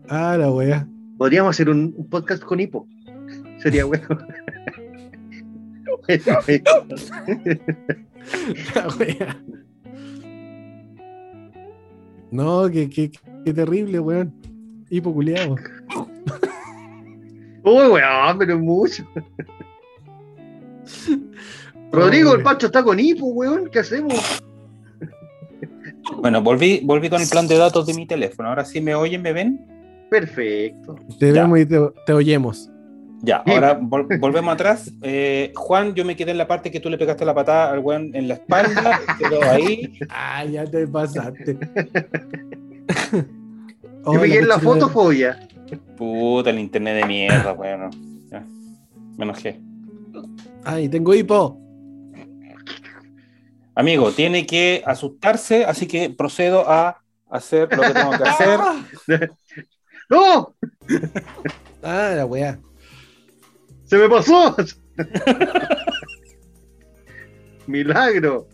ah, 0.09 0.37
la 0.37 0.51
wea. 0.51 0.87
Podríamos 1.17 1.55
hacer 1.55 1.69
un, 1.69 1.93
un 1.95 2.09
podcast 2.09 2.43
con 2.43 2.59
hipo. 2.59 2.87
Sería 3.59 3.85
bueno. 3.85 4.07
No, 12.31 12.69
qué, 12.69 12.89
qué, 12.89 13.11
qué 13.45 13.53
terrible, 13.53 13.99
weón. 13.99 14.33
Hipoculeado. 14.89 15.55
Uy, 17.63 17.87
weón, 17.87 18.37
pero 18.37 18.55
es 18.55 18.59
mucho. 18.59 19.07
Rodrigo, 21.91 22.35
el 22.35 22.43
Pancho 22.43 22.67
está 22.67 22.83
con 22.83 22.99
hipo, 22.99 23.27
weón. 23.27 23.69
¿Qué 23.71 23.79
hacemos? 23.79 24.41
Bueno, 26.17 26.41
volví, 26.41 26.81
volví 26.83 27.09
con 27.09 27.21
el 27.21 27.29
plan 27.29 27.47
de 27.47 27.57
datos 27.57 27.85
de 27.87 27.93
mi 27.93 28.05
teléfono. 28.05 28.49
Ahora 28.49 28.65
sí 28.65 28.81
me 28.81 28.95
oyen, 28.95 29.21
me 29.21 29.33
ven. 29.33 29.74
Perfecto. 30.09 30.95
Te 31.19 31.33
Ya. 31.33 31.41
vemos 31.43 31.59
y 31.59 31.65
te, 31.65 31.79
te 32.05 32.13
oyemos. 32.13 32.69
Ya, 33.21 33.37
ahora 33.37 33.79
vol- 33.79 34.19
volvemos 34.19 34.53
atrás. 34.53 34.91
Eh, 35.01 35.51
Juan, 35.55 35.95
yo 35.95 36.05
me 36.05 36.15
quedé 36.15 36.31
en 36.31 36.37
la 36.37 36.47
parte 36.47 36.69
que 36.69 36.79
tú 36.79 36.89
le 36.89 36.97
pegaste 36.97 37.25
la 37.25 37.33
patada 37.33 37.71
al 37.71 37.79
weón 37.79 38.11
en 38.13 38.27
la 38.27 38.35
espalda. 38.35 38.99
Quedó 39.19 39.41
ahí. 39.43 39.97
Ah, 40.09 40.45
ya 40.45 40.65
te 40.65 40.85
pasaste. 40.87 41.57
Yo 44.05 44.21
pegué 44.21 44.39
en 44.39 44.47
la 44.47 44.59
fotofobia. 44.59 45.39
Puta, 45.97 46.51
el 46.51 46.59
internet 46.59 46.97
de 47.01 47.05
mierda, 47.07 47.53
bueno. 47.53 47.89
Ya, 48.29 48.43
me 49.17 49.23
enojé. 49.25 49.59
Ay, 50.63 50.87
tengo 50.89 51.15
hipo. 51.15 51.59
Amigo, 53.73 54.11
tiene 54.11 54.45
que 54.45 54.83
asustarse, 54.85 55.65
así 55.65 55.87
que 55.87 56.09
procedo 56.11 56.69
a 56.69 57.01
hacer 57.29 57.75
lo 57.75 57.81
que 57.83 57.89
tengo 57.89 58.11
que 58.11 58.23
hacer. 58.29 58.59
¡No! 60.09 60.55
Ah, 61.83 62.13
la 62.15 62.25
weá. 62.25 62.59
¡Se 63.85 63.97
me 63.97 64.09
pasó! 64.09 64.55
Milagro. 67.67 68.47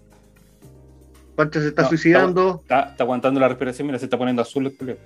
Pancho 1.36 1.61
se 1.61 1.69
está 1.69 1.84
No, 1.84 1.90
suicidando. 1.90 2.60
Está, 2.61 2.82
está 2.91 3.03
aguantando 3.03 3.40
la 3.40 3.48
respiración, 3.48 3.88
mira, 3.88 3.99
se 3.99 4.06
está 4.06 4.18
poniendo 4.18 4.41
azul 4.41 4.65
el 4.68 4.78
culio. 4.78 4.98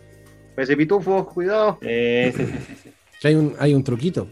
Ese 0.57 0.75
pitufo, 0.77 1.25
cuidado. 1.27 1.77
Eh, 1.81 2.33
sí, 2.35 2.45
sí, 2.45 2.89
sí, 3.19 3.27
hay 3.27 3.35
un, 3.35 3.53
hay 3.59 3.73
un 3.73 3.83
truquito. 3.83 4.27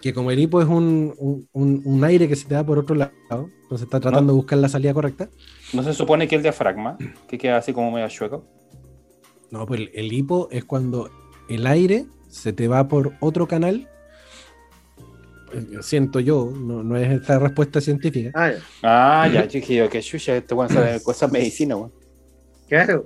Que 0.00 0.12
como 0.12 0.30
el 0.32 0.38
hipo 0.38 0.60
es 0.60 0.68
un, 0.68 1.14
un- 1.18 1.48
un- 1.52 1.82
un 1.84 2.04
aire 2.04 2.28
que 2.28 2.34
se 2.36 2.46
te 2.46 2.54
da 2.54 2.64
por 2.66 2.78
otro 2.78 2.94
lado, 2.96 3.12
entonces 3.62 3.84
está 3.86 4.00
tratando 4.00 4.32
de 4.32 4.36
buscar 4.36 4.58
la 4.58 4.68
salida 4.68 4.92
correcta. 4.92 5.28
No 5.72 5.82
se 5.82 5.94
supone 5.94 6.26
que 6.26 6.34
el 6.36 6.42
diafragma, 6.42 6.98
que 7.28 7.38
queda 7.38 7.56
así 7.58 7.72
como 7.72 7.90
medio 7.92 8.08
chueco. 8.08 8.44
No, 9.52 9.66
pues 9.66 9.80
el, 9.80 9.90
el 9.94 10.12
hipo 10.12 10.48
es 10.50 10.64
cuando 10.64 11.10
el 11.48 11.66
aire 11.66 12.06
se 12.28 12.52
te 12.54 12.66
va 12.66 12.88
por 12.88 13.12
otro 13.20 13.46
canal. 13.46 13.86
Eh, 15.52 15.78
Siento 15.82 16.18
yo, 16.20 16.50
no, 16.56 16.82
no 16.82 16.96
es 16.96 17.10
esta 17.12 17.38
respuesta 17.38 17.80
científica. 17.82 18.30
Ah, 18.34 18.50
ya. 18.50 18.58
Ah, 18.82 19.28
ya, 19.28 19.46
yo, 19.46 19.88
que 19.90 20.00
chucha, 20.00 20.36
este 20.36 20.54
weón 20.54 20.70
sabe 20.70 21.00
cosas 21.04 21.30
de 21.30 21.38
medicina, 21.38 21.76
weón. 21.76 21.92
claro. 22.68 23.04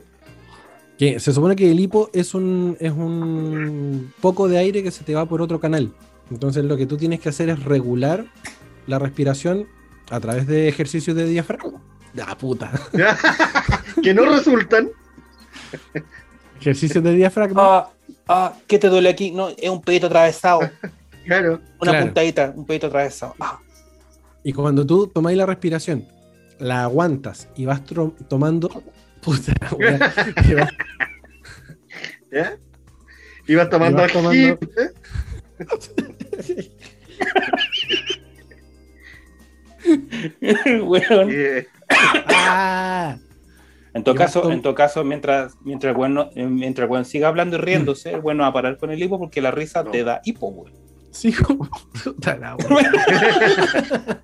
Que 0.96 1.20
se 1.20 1.32
supone 1.32 1.56
que 1.56 1.70
el 1.70 1.78
hipo 1.78 2.08
es 2.14 2.32
un, 2.32 2.74
es 2.80 2.92
un 2.92 4.14
poco 4.22 4.48
de 4.48 4.56
aire 4.56 4.82
que 4.82 4.90
se 4.90 5.04
te 5.04 5.14
va 5.14 5.26
por 5.26 5.42
otro 5.42 5.60
canal. 5.60 5.92
Entonces 6.30 6.64
lo 6.64 6.76
que 6.78 6.86
tú 6.86 6.96
tienes 6.96 7.20
que 7.20 7.28
hacer 7.28 7.50
es 7.50 7.62
regular 7.64 8.24
la 8.86 8.98
respiración 8.98 9.66
a 10.10 10.20
través 10.20 10.46
de 10.46 10.68
ejercicios 10.68 11.14
de 11.14 11.26
diafragma. 11.26 11.82
Ah, 12.24 12.38
puta. 12.38 12.72
que 14.02 14.14
no 14.14 14.24
resultan. 14.24 14.90
Ejercicios 16.60 17.02
de 17.04 17.12
diafragma. 17.14 17.62
Ah, 17.62 17.90
ah, 18.28 18.52
¿qué 18.66 18.78
te 18.78 18.88
duele 18.88 19.08
aquí? 19.08 19.30
No, 19.30 19.48
es 19.50 19.68
un 19.70 19.80
pedito 19.82 20.06
atravesado. 20.06 20.60
Claro. 21.26 21.60
Una 21.80 21.90
Claro. 21.90 22.04
puntadita, 22.06 22.52
un 22.54 22.64
pedito 22.64 22.86
atravesado. 22.86 23.34
Ah, 23.40 23.58
Y 24.44 24.52
cuando 24.52 24.86
tú 24.86 25.08
tomáis 25.08 25.36
la 25.36 25.44
respiración 25.44 26.06
la 26.60 26.84
aguantas 26.84 27.48
y 27.56 27.64
vas 27.66 27.82
tomando. 28.28 28.68
Puta, 29.22 29.52
wea, 29.76 29.98
y 30.48 30.54
vas- 30.54 30.70
¿Ya? 32.32 32.56
Ibas 33.48 33.68
tomando 33.70 33.98
Ibas 33.98 34.12
tomando- 34.12 34.38
¿eh? 34.38 34.58
Weón. 40.82 41.28
Eh, 41.32 41.66
¡Ah! 42.28 43.16
En 43.96 44.04
todo 44.04 44.14
caso, 44.14 44.50
en 44.52 44.62
todo 44.62 44.74
caso, 44.74 45.04
mientras, 45.04 45.54
mientras 45.64 45.92
el 45.92 45.96
weón 45.96 46.14
no- 46.14 46.30
eh, 46.34 46.46
mientras 46.46 46.84
el 46.86 46.90
weón 46.90 47.04
siga 47.04 47.28
hablando 47.28 47.56
y 47.56 47.60
riéndose, 47.60 48.12
el 48.12 48.20
weón 48.20 48.38
no 48.38 48.42
va 48.42 48.48
a 48.48 48.52
parar 48.52 48.76
con 48.76 48.90
el 48.90 49.02
hipo 49.02 49.18
porque 49.18 49.40
la 49.40 49.50
risa 49.50 49.82
No. 49.82 49.90
te 49.90 50.04
da 50.04 50.20
hipo, 50.24 50.48
weón. 50.48 50.72
Sí, 51.10 51.32
como- 51.46 51.68
puta 52.04 52.36
la. 52.36 52.56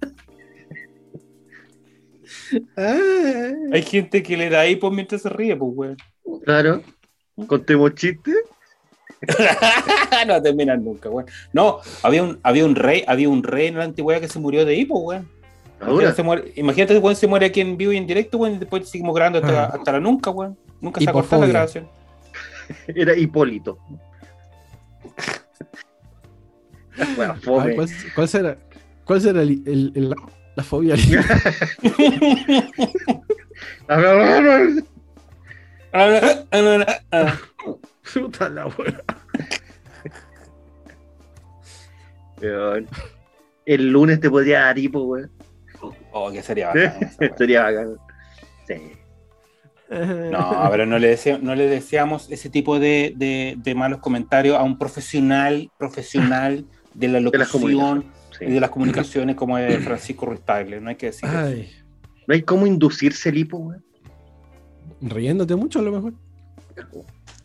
Hay 3.73 3.83
gente 3.83 4.23
que 4.23 4.37
le 4.37 4.51
da 4.51 4.67
hipo 4.67 4.91
mientras 4.91 5.23
se 5.23 5.29
ríe, 5.29 5.57
pues, 5.57 5.73
weón. 5.75 5.97
claro. 6.45 6.83
Contemos 7.47 7.95
chistes. 7.95 8.37
no 10.27 10.43
terminan 10.43 10.85
nunca, 10.85 11.09
weón. 11.09 11.27
No, 11.53 11.79
había 12.03 12.23
un, 12.23 12.41
había 12.43 12.65
un 12.65 12.75
rey, 12.75 13.05
había 13.07 13.29
un 13.29 13.43
rey 13.43 13.69
en 13.69 13.79
la 13.79 13.85
antigüedad 13.85 14.21
que 14.21 14.29
se 14.29 14.39
murió 14.39 14.65
de 14.65 14.75
hipo, 14.75 14.99
weón. 15.01 15.29
Imagínate, 15.83 16.17
se 16.17 16.23
muere- 16.23 16.53
imagínate 16.57 16.95
que 16.95 17.01
weón 17.01 17.17
se 17.17 17.27
muere 17.27 17.47
aquí 17.47 17.61
en 17.61 17.77
vivo 17.77 17.93
y 17.93 17.97
en 17.97 18.07
directo, 18.07 18.39
weón, 18.39 18.55
y 18.55 18.59
después 18.59 18.89
seguimos 18.89 19.15
grabando 19.15 19.39
hasta, 19.41 19.65
Ah. 19.65 19.71
hasta 19.75 19.93
la 19.93 20.01
nunca, 20.01 20.31
weón. 20.31 20.57
Nunca 20.81 21.01
se 21.01 21.09
ha 21.09 21.13
cortado 21.13 21.43
la 21.43 21.49
grabación. 21.49 21.89
Era 22.89 23.17
Hipólito. 23.17 23.79
Bueno, 27.17 27.33
Ay, 27.37 27.41
fome. 27.43 27.75
¿cuál, 27.75 27.89
cuál 28.15 28.29
será, 28.29 28.59
cuál 29.07 29.21
será 29.23 29.41
el- 29.43 29.63
el- 29.67 29.93
el- 29.95 30.15
la, 30.57 30.63
fobia? 30.63 30.95
Puta 38.13 38.49
la. 38.49 38.67
Weón. 42.41 42.89
El 43.65 43.89
lunes 43.91 44.21
te 44.21 44.29
podría 44.31 44.61
dar 44.63 44.79
hipo, 44.79 45.03
weón. 45.05 45.31
Oh, 46.13 46.31
que 46.31 46.43
sería 46.43 46.69
bacán 46.69 47.03
esa. 47.03 47.37
Sería 47.37 47.63
bacán. 47.65 47.97
Sí. 48.67 48.75
No, 49.91 50.69
pero 50.71 50.87
no 50.87 50.99
le, 50.99 51.15
desea- 51.15 51.39
no 51.39 51.55
le 51.55 51.67
deseamos 51.67 52.31
ese 52.31 52.49
tipo 52.49 52.79
de, 52.79 53.13
de- 53.15 53.57
de 53.59 53.75
malos 53.75 53.99
comentarios 54.01 54.57
a 54.57 54.63
un 54.63 54.79
profesional, 54.79 55.71
profesional 55.77 56.65
de 56.95 57.09
la 57.09 57.21
locución 57.21 58.07
sí. 58.39 58.47
y 58.47 58.53
de 58.53 58.61
las 58.61 58.71
comunicaciones 58.71 59.37
como 59.37 59.59
es 59.59 59.85
Francisco 59.85 60.25
Ruiz 60.25 60.41
Tagle, 60.41 60.81
no 60.81 60.89
hay 60.89 60.97
que 60.97 61.07
decir 61.07 61.29
eso. 61.29 61.71
No 62.27 62.33
hay 62.35 62.41
cómo 62.41 62.67
inducirse 62.67 63.29
el 63.29 63.37
hipo, 63.37 63.59
weón. 63.59 63.85
riéndote 65.03 65.57
mucho 65.57 65.81
a 65.81 65.83
lo 65.83 65.93
mejor. 65.93 66.15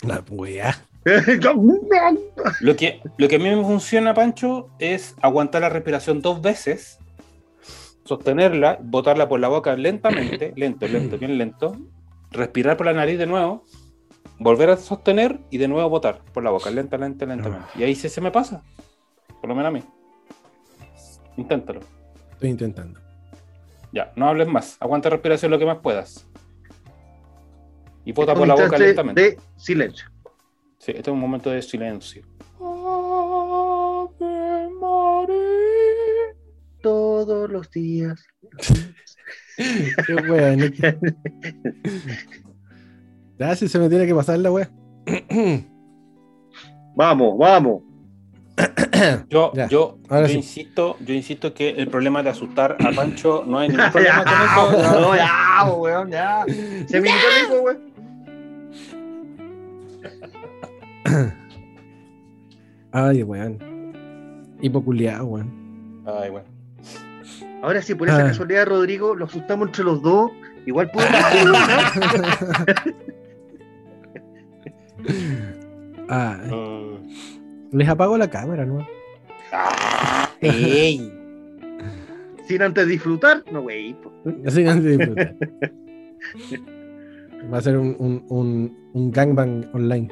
La 0.03 0.23
wea. 0.29 0.77
Lo 2.61 2.75
que, 2.77 3.01
lo 3.17 3.27
que 3.27 3.35
a 3.35 3.39
mí 3.39 3.45
me 3.49 3.61
funciona, 3.61 4.13
Pancho, 4.13 4.69
es 4.79 5.15
aguantar 5.21 5.61
la 5.61 5.69
respiración 5.69 6.21
dos 6.21 6.41
veces, 6.41 6.99
sostenerla, 8.07 8.79
botarla 8.81 9.27
por 9.27 9.39
la 9.39 9.49
boca 9.49 9.75
lentamente, 9.75 10.53
lento, 10.55 10.87
lento, 10.87 11.17
bien 11.17 11.37
lento, 11.37 11.75
respirar 12.31 12.77
por 12.77 12.85
la 12.85 12.93
nariz 12.93 13.19
de 13.19 13.27
nuevo, 13.27 13.63
volver 14.39 14.69
a 14.69 14.77
sostener 14.77 15.39
y 15.49 15.57
de 15.57 15.67
nuevo 15.67 15.89
botar 15.89 16.21
por 16.33 16.43
la 16.43 16.51
boca, 16.51 16.69
lenta, 16.69 16.97
lenta, 16.97 17.25
lentamente. 17.25 17.67
Y 17.75 17.83
ahí 17.83 17.95
sí 17.95 18.09
se 18.09 18.21
me 18.21 18.31
pasa, 18.31 18.63
por 19.41 19.49
lo 19.49 19.55
menos 19.55 19.69
a 19.69 19.71
mí. 19.71 19.83
Inténtalo. 21.35 21.81
Estoy 22.31 22.49
intentando. 22.49 22.99
Ya, 23.91 24.11
no 24.15 24.27
hables 24.27 24.47
más. 24.47 24.77
Aguanta 24.79 25.09
respiración 25.09 25.51
lo 25.51 25.59
que 25.59 25.65
más 25.65 25.77
puedas. 25.79 26.27
Y 28.05 28.11
bota 28.11 28.33
por 28.33 28.47
la 28.47 28.55
boca 28.55 28.77
lentamente. 28.77 29.21
De 29.21 29.39
silencio. 29.57 30.09
Sí, 30.77 30.91
este 30.91 31.01
es 31.01 31.07
un 31.09 31.19
momento 31.19 31.49
de 31.49 31.61
silencio. 31.61 32.23
Todos 37.25 37.49
los 37.49 37.71
días. 37.71 38.23
Qué 39.57 40.13
wea, 40.29 40.55
Nicky. 40.55 40.81
Ya, 43.39 43.55
si 43.55 43.67
se 43.67 43.77
me 43.79 43.87
tiene 43.89 44.05
que 44.07 44.13
pasar 44.15 44.37
la 44.39 44.51
wea. 44.51 44.69
Vamos, 46.95 47.37
vamos. 47.37 47.81
Yo, 49.29 49.51
Ya, 49.53 49.67
yo, 49.67 49.99
yo 50.09 50.27
sí. 50.27 50.33
insisto, 50.37 50.97
yo 51.05 51.13
insisto 51.13 51.53
que 51.53 51.69
el 51.69 51.87
problema 51.89 52.23
de 52.23 52.29
asustar 52.31 52.75
a 52.79 52.91
Pancho 52.91 53.43
no 53.45 53.59
hay 53.59 53.69
ningún 53.69 53.91
problema 53.91 54.23
con 54.23 54.33
eso. 54.79 54.99
no. 55.01 55.15
ya, 55.15 55.71
weón, 55.75 56.09
ya. 56.11 56.43
Se 56.87 56.99
me 57.01 57.09
hipo, 57.45 57.61
weón. 57.61 57.93
Ay, 62.91 63.21
weón. 63.23 63.57
Hipoculeado, 64.61 65.25
weón. 65.25 66.03
Ay, 66.07 66.29
bueno. 66.31 66.47
Ahora 67.61 67.81
sí, 67.81 67.95
por 67.95 68.07
esa 68.07 68.23
Ah. 68.23 68.27
casualidad, 68.27 68.67
Rodrigo, 68.67 69.15
lo 69.15 69.25
asustamos 69.25 69.67
entre 69.69 69.83
los 69.83 70.01
dos. 70.01 70.31
Igual 70.65 70.89
pudo. 70.91 71.03
Ah, 76.09 76.37
Mm. 76.49 77.77
les 77.77 77.89
apago 77.89 78.17
la 78.17 78.29
cámara, 78.29 78.65
¿no? 78.65 78.85
Ah, 79.51 80.29
ey. 80.41 81.11
Sin 82.47 82.61
antes 82.61 82.87
disfrutar, 82.87 83.43
no, 83.51 83.61
güey. 83.61 83.93
que 84.23 84.67
antes 84.69 84.83
de 84.83 84.97
disfrutar. 84.97 85.35
Va 87.53 87.57
a 87.57 87.61
ser 87.61 87.77
un, 87.77 87.95
un, 87.99 88.23
un, 88.29 88.89
un 88.93 89.11
gangbang 89.11 89.65
online. 89.73 90.07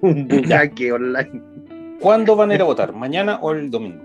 Un 0.00 0.26
bucaque 0.26 0.92
online. 0.92 1.42
¿Cuándo 2.00 2.34
van 2.34 2.50
a 2.50 2.54
ir 2.56 2.62
a 2.62 2.64
votar? 2.64 2.92
¿Mañana 2.92 3.38
o 3.40 3.52
el 3.52 3.70
domingo? 3.70 4.02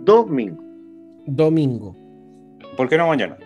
Domingo. 0.00 0.62
Domingo. 1.30 1.94
¿Por 2.76 2.88
qué 2.88 2.96
no 2.96 3.06
mañana? 3.06 3.36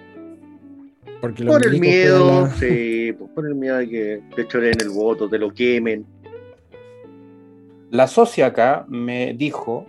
Porque 1.20 1.44
Por 1.44 1.66
el 1.66 1.80
miedo, 1.80 2.42
la- 2.42 2.50
sí, 2.54 3.12
po, 3.18 3.26
por 3.28 3.46
el 3.46 3.54
miedo 3.56 3.78
de 3.78 3.88
que 3.88 4.22
te 4.36 4.46
choren 4.46 4.74
el 4.80 4.90
voto, 4.90 5.28
te 5.28 5.38
lo 5.38 5.52
quemen. 5.52 6.04
La 7.90 8.06
socia 8.06 8.46
acá 8.46 8.86
me 8.88 9.34
dijo 9.34 9.84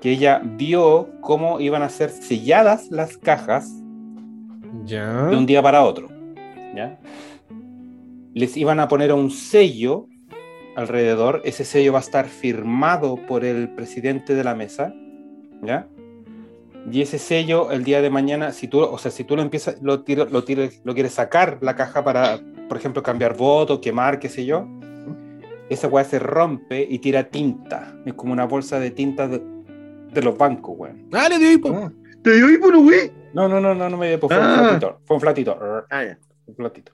que 0.00 0.10
ella 0.12 0.40
vio 0.44 1.08
cómo 1.20 1.60
iban 1.60 1.82
a 1.82 1.88
ser 1.88 2.10
selladas 2.10 2.90
las 2.90 3.16
cajas 3.16 3.70
Ya. 4.84 5.26
de 5.26 5.36
un 5.36 5.46
día 5.46 5.62
para 5.62 5.82
otro. 5.82 6.08
¿ya? 6.76 6.98
Les 8.34 8.56
iban 8.56 8.80
a 8.80 8.88
poner 8.88 9.12
un 9.12 9.30
sello 9.30 10.08
alrededor. 10.76 11.40
Ese 11.44 11.64
sello 11.64 11.92
va 11.92 11.98
a 12.00 12.02
estar 12.02 12.26
firmado 12.26 13.16
por 13.16 13.44
el 13.44 13.68
presidente 13.70 14.34
de 14.34 14.44
la 14.44 14.54
mesa. 14.54 14.94
¿ya? 15.62 15.86
Y 16.90 17.00
ese 17.00 17.18
sello, 17.18 17.70
el 17.72 17.82
día 17.84 18.02
de 18.02 18.10
mañana, 18.10 18.52
si 18.52 18.68
tú, 18.68 18.80
o 18.80 18.98
sea, 18.98 19.10
si 19.10 19.24
tú 19.24 19.36
lo 19.36 19.42
empiezas, 19.42 19.80
lo, 19.82 20.02
tiro- 20.04 20.26
lo, 20.26 20.44
tires- 20.44 20.80
lo 20.84 20.92
quieres 20.94 21.12
sacar 21.14 21.58
la 21.62 21.74
caja 21.76 22.04
para, 22.04 22.38
por 22.68 22.76
ejemplo, 22.76 23.02
cambiar 23.02 23.36
voto, 23.36 23.80
quemar, 23.80 24.18
qué 24.18 24.28
sé 24.28 24.44
yo, 24.44 24.66
esa 25.70 25.88
weá 25.88 26.04
se 26.04 26.18
rompe 26.18 26.86
y 26.88 26.98
tira 26.98 27.24
tinta. 27.30 27.96
Es 28.04 28.12
como 28.14 28.32
una 28.34 28.44
bolsa 28.44 28.78
de 28.78 28.90
tinta 28.90 29.26
de, 29.28 29.40
de 30.12 30.22
los 30.22 30.36
bancos, 30.36 30.74
weón. 30.76 31.08
¡Ah, 31.12 31.26
le 31.28 31.38
dio 31.38 31.52
hipo! 31.52 31.70
Ah, 31.74 31.90
¿Te 32.22 32.32
dio 32.36 32.50
hipo, 32.50 32.70
no, 32.70 32.82
güey? 32.82 33.10
No, 33.32 33.48
no, 33.48 33.60
no, 33.60 33.74
no, 33.74 33.88
no 33.88 33.96
me 33.96 34.08
dio, 34.10 34.20
pues, 34.20 34.34
fue 34.36 34.44
un 34.44 34.50
Ah. 34.52 34.58
flatito. 34.68 35.00
Fue 35.06 35.16
un 35.16 35.20
flatito. 35.20 35.58
Ah, 35.90 36.04
ya. 36.04 36.18
Un 36.46 36.54
flatito. 36.54 36.92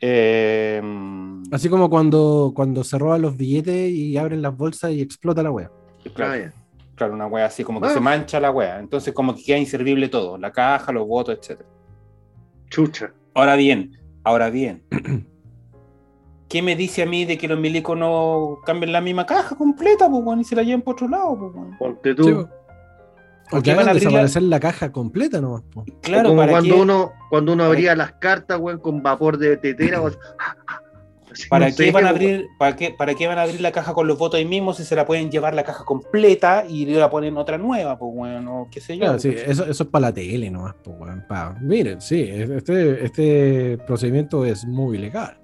Eh, 0.00 0.80
Así 1.50 1.68
como 1.68 1.90
cuando, 1.90 2.52
cuando 2.54 2.84
se 2.84 2.98
roban 2.98 3.22
los 3.22 3.36
billetes 3.36 3.90
y 3.90 4.16
abren 4.16 4.42
las 4.42 4.56
bolsas 4.56 4.92
y 4.92 5.00
explota 5.00 5.42
la 5.42 5.50
wea. 5.50 5.70
claro, 6.14 6.32
Ah, 6.32 6.38
ya. 6.38 6.52
Claro, 6.98 7.14
una 7.14 7.26
wea 7.26 7.46
así, 7.46 7.64
como 7.64 7.80
que 7.80 7.86
Ah. 7.86 7.90
se 7.94 8.00
mancha 8.00 8.38
la 8.40 8.50
wea. 8.50 8.78
Entonces, 8.78 9.14
como 9.14 9.34
que 9.34 9.42
queda 9.42 9.56
inservible 9.56 10.08
todo: 10.08 10.36
la 10.36 10.52
caja, 10.52 10.92
los 10.92 11.06
votos, 11.06 11.38
etc. 11.40 11.62
Chucha. 12.68 13.12
Ahora 13.34 13.56
bien, 13.56 13.92
ahora 14.24 14.50
bien. 14.50 14.82
¿Qué 16.48 16.62
me 16.62 16.76
dice 16.76 17.02
a 17.02 17.06
mí 17.06 17.24
de 17.26 17.36
que 17.36 17.46
los 17.46 17.58
milicos 17.58 17.96
no 17.96 18.58
cambien 18.64 18.90
la 18.92 19.00
misma 19.02 19.26
caja 19.26 19.54
completa, 19.54 20.08
pues, 20.08 20.22
weón, 20.24 20.40
y 20.40 20.44
se 20.44 20.56
la 20.56 20.62
lleven 20.62 20.80
por 20.82 20.94
otro 20.94 21.08
lado, 21.08 21.38
pues, 21.38 21.54
weón? 21.54 21.78
Ponte 21.78 22.14
tú. 22.14 22.24
Sí, 22.24 22.30
o 22.32 22.48
Porque 23.50 23.70
que 23.70 23.76
van 23.76 23.80
a 23.80 23.82
hagan 23.82 23.88
abrir 23.90 24.04
la- 24.04 24.08
desaparecer 24.10 24.42
la... 24.42 24.60
caja 24.60 24.92
completa 24.92 25.40
nomás. 25.40 25.62
po. 25.62 25.84
Claro, 26.02 26.28
O 26.28 26.32
como 26.32 26.40
¿para 26.42 26.52
cuando 26.52 26.74
qué, 26.74 26.80
uno 26.80 27.12
cuando 27.30 27.52
uno 27.52 27.64
abría 27.64 27.94
las 27.96 28.12
cartas, 28.12 28.58
weón, 28.58 28.78
con 28.78 29.02
vapor 29.02 29.36
de 29.38 29.56
tetera. 29.58 30.00
weón. 30.00 30.16
¿Para 31.48 31.68
no 31.68 31.76
qué 31.76 31.90
van 31.90 32.04
a 32.04 32.06
weón. 32.08 32.16
abrir, 32.16 32.48
para 32.58 32.76
qué, 32.76 32.90
para 32.90 33.14
qué 33.14 33.26
van 33.26 33.38
a 33.38 33.42
abrir 33.42 33.60
la 33.60 33.72
caja 33.72 33.94
con 33.94 34.06
los 34.06 34.18
votos 34.18 34.38
ahí 34.38 34.44
mismo 34.44 34.72
si 34.74 34.84
se 34.84 34.96
la 34.96 35.06
pueden 35.06 35.30
llevar 35.30 35.54
la 35.54 35.64
caja 35.64 35.84
completa 35.84 36.64
y 36.68 36.86
la 36.86 37.10
ponen 37.10 37.36
otra 37.36 37.58
nueva, 37.58 37.98
pues, 37.98 38.10
weón, 38.14 38.48
o 38.48 38.68
qué 38.70 38.80
sé 38.80 38.96
yo. 38.96 39.04
Claro, 39.04 39.18
sí, 39.18 39.30
pues. 39.30 39.48
eso, 39.48 39.64
eso 39.66 39.82
es 39.82 39.88
para 39.88 40.08
la 40.08 40.12
tele 40.14 40.50
nomás. 40.50 40.74
weón, 40.84 41.24
pa- 41.28 41.56
Miren, 41.60 42.00
sí, 42.00 42.28
este, 42.28 43.04
este 43.04 43.78
procedimiento 43.86 44.44
es 44.44 44.64
muy 44.64 44.98
legal. 44.98 45.38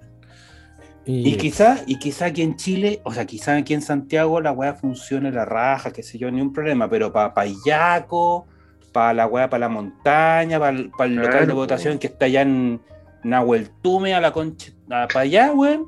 Y 1.07 1.35
quizá, 1.37 1.83
y 1.85 1.99
quizá 1.99 2.25
aquí 2.25 2.41
en 2.41 2.55
Chile, 2.55 2.99
o 3.03 3.13
sea, 3.13 3.25
quizá 3.25 3.55
aquí 3.55 3.75
en 3.75 3.83
Santiago 3.83 4.41
la 4.41 4.51
weá 4.51 4.73
funcione 4.73 5.31
la 5.31 5.45
raja, 5.45 5.91
qué 5.91 6.01
sé 6.01 6.17
yo, 6.17 6.31
ni 6.31 6.41
un 6.41 6.51
problema, 6.51 6.89
pero 6.89 7.13
para 7.13 7.31
Payaco, 7.31 8.47
para 8.91 9.13
la 9.13 9.27
weá, 9.27 9.47
para 9.47 9.61
la 9.61 9.69
montaña, 9.69 10.57
para 10.57 10.71
el, 10.75 10.85
local 10.85 11.11
Claro, 11.29 11.45
de 11.45 11.53
votación 11.53 11.99
que 11.99 12.07
está 12.07 12.25
allá 12.25 12.41
en 12.41 12.81
Nahueltume, 13.29 14.13
a 14.13 14.21
la 14.21 14.31
concha, 14.31 14.71
para 14.87 15.19
allá, 15.21 15.51
weón. 15.51 15.87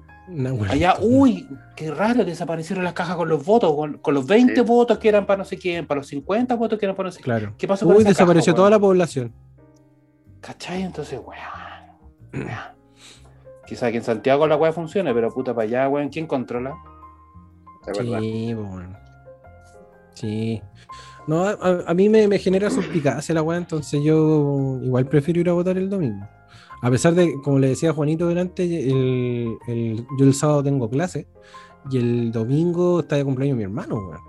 Allá, 0.69 0.95
uy, 0.99 1.47
qué 1.76 1.89
raro, 1.91 2.26
desaparecieron 2.26 2.84
las 2.84 2.91
cajas 2.93 3.15
con 3.15 3.30
los 3.30 3.45
votos, 3.45 3.73
con, 3.76 3.97
con 3.99 4.14
los 4.14 4.26
20 4.27 4.55
Sí. 4.55 4.61
votos 4.61 4.97
que 4.97 5.07
eran 5.07 5.26
para 5.26 5.38
no 5.38 5.45
sé 5.45 5.57
quién, 5.57 5.88
para 5.88 5.99
los 5.99 6.07
50 6.07 6.55
votos 6.55 6.77
que 6.77 6.85
eran 6.85 6.95
para 6.97 7.07
no 7.07 7.11
sé 7.11 7.22
quién. 7.22 7.38
Claro. 7.38 7.53
¿Qué 7.57 7.68
pasó 7.68 7.85
con 7.85 7.95
Uy, 7.95 8.01
esa 8.01 8.09
desapareció 8.09 8.51
caja, 8.53 8.57
toda 8.57 8.69
la 8.72 8.80
población. 8.80 9.31
¿Cachai? 10.41 10.81
Entonces, 10.81 11.19
weón. 11.23 12.47
Quizá 13.65 13.88
aquí 13.88 13.97
en 13.97 14.03
Santiago 14.03 14.47
la 14.47 14.55
weá 14.57 14.72
funcione, 14.73 15.14
pero 15.14 15.30
puta 15.34 15.53
para 15.53 15.68
allá, 15.68 15.88
weón, 15.89 16.09
¿quién 16.09 16.26
controla? 16.27 16.76
Sí, 18.19 18.53
bueno. 18.53 18.97
Sí. 20.14 20.61
No, 21.27 21.43
a, 21.45 21.51
a- 21.51 21.84
a 21.88 21.93
mí 21.93 22.09
me, 22.09 22.27
me 22.27 22.38
genera 22.39 22.69
suspicacia 22.69 23.34
la 23.35 23.41
weá, 23.43 23.57
entonces 23.57 24.01
yo 24.03 24.80
igual 24.84 25.05
prefiero 25.05 25.39
ir 25.39 25.49
a 25.49 25.53
votar 25.53 25.77
el 25.77 25.89
domingo. 25.89 26.27
A 26.81 26.91
pesar 26.91 27.13
de, 27.15 27.33
como 27.43 27.59
le 27.59 27.69
decía 27.69 27.93
Juanito 27.93 28.27
delante, 28.27 28.63
el, 28.63 29.57
el- 29.67 30.05
yo 30.17 30.25
el 30.25 30.33
sábado 30.33 30.63
tengo 30.63 30.89
clase 30.89 31.27
y 31.89 31.97
el 31.97 32.31
domingo 32.31 32.99
está 33.01 33.15
de 33.15 33.25
cumpleaños 33.25 33.57
mi 33.57 33.63
hermano, 33.63 33.95
weón. 33.95 34.21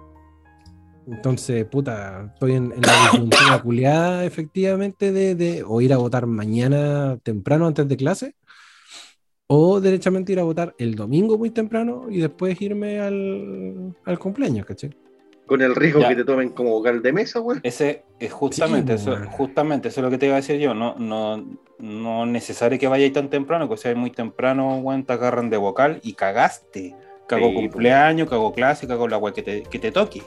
Entonces, 1.06 1.64
puta, 1.66 2.30
estoy 2.34 2.52
en, 2.52 2.72
en 2.72 2.82
la 2.82 2.92
disyuntiva 3.12 3.62
culiada, 3.62 4.24
efectivamente, 4.24 5.12
de, 5.12 5.34
de 5.34 5.64
o 5.66 5.80
ir 5.80 5.92
a 5.92 5.98
votar 5.98 6.26
mañana 6.26 7.18
temprano 7.22 7.66
antes 7.66 7.88
de 7.88 7.96
clase, 7.96 8.34
o 9.46 9.80
derechamente 9.80 10.32
ir 10.32 10.40
a 10.40 10.44
votar 10.44 10.74
el 10.78 10.94
domingo 10.94 11.38
muy 11.38 11.50
temprano 11.50 12.06
y 12.10 12.18
después 12.18 12.60
irme 12.60 13.00
al, 13.00 13.96
al 14.04 14.18
cumpleaños, 14.18 14.66
¿cachai? 14.66 14.90
Con 15.48 15.62
el 15.62 15.74
riesgo 15.74 16.00
Ya. 16.00 16.08
que 16.10 16.14
te 16.16 16.24
tomen 16.24 16.50
como 16.50 16.70
vocal 16.70 17.02
de 17.02 17.12
mesa, 17.12 17.40
güey. 17.40 17.58
Ese 17.64 18.04
es 18.20 18.32
justamente, 18.32 18.96
Sí, 18.98 19.10
eso, 19.10 19.16
justamente 19.32 19.88
eso 19.88 20.00
es 20.00 20.04
lo 20.04 20.10
que 20.10 20.18
te 20.18 20.26
iba 20.26 20.34
a 20.34 20.36
decir 20.36 20.60
yo. 20.60 20.74
No, 20.74 20.94
no, 20.98 21.44
no 21.80 22.24
es 22.24 22.30
necesario 22.30 22.78
que 22.78 22.86
vayáis 22.86 23.12
tan 23.14 23.28
temprano, 23.30 23.68
que 23.68 23.76
si 23.76 23.88
hay 23.88 23.94
muy 23.96 24.10
temprano, 24.12 24.76
weón, 24.76 25.04
te 25.04 25.12
agarran 25.14 25.50
de 25.50 25.56
vocal 25.56 25.98
y 26.04 26.12
cagaste. 26.12 26.94
Cago 27.26 27.48
Sí, 27.48 27.54
cumpleaños, 27.54 28.28
cago 28.30 28.52
clase, 28.52 28.86
cago 28.86 29.08
la 29.08 29.18
weá 29.18 29.32
que 29.34 29.42
te, 29.42 29.62
que 29.64 29.78
te 29.80 29.90
toque. 29.90 30.22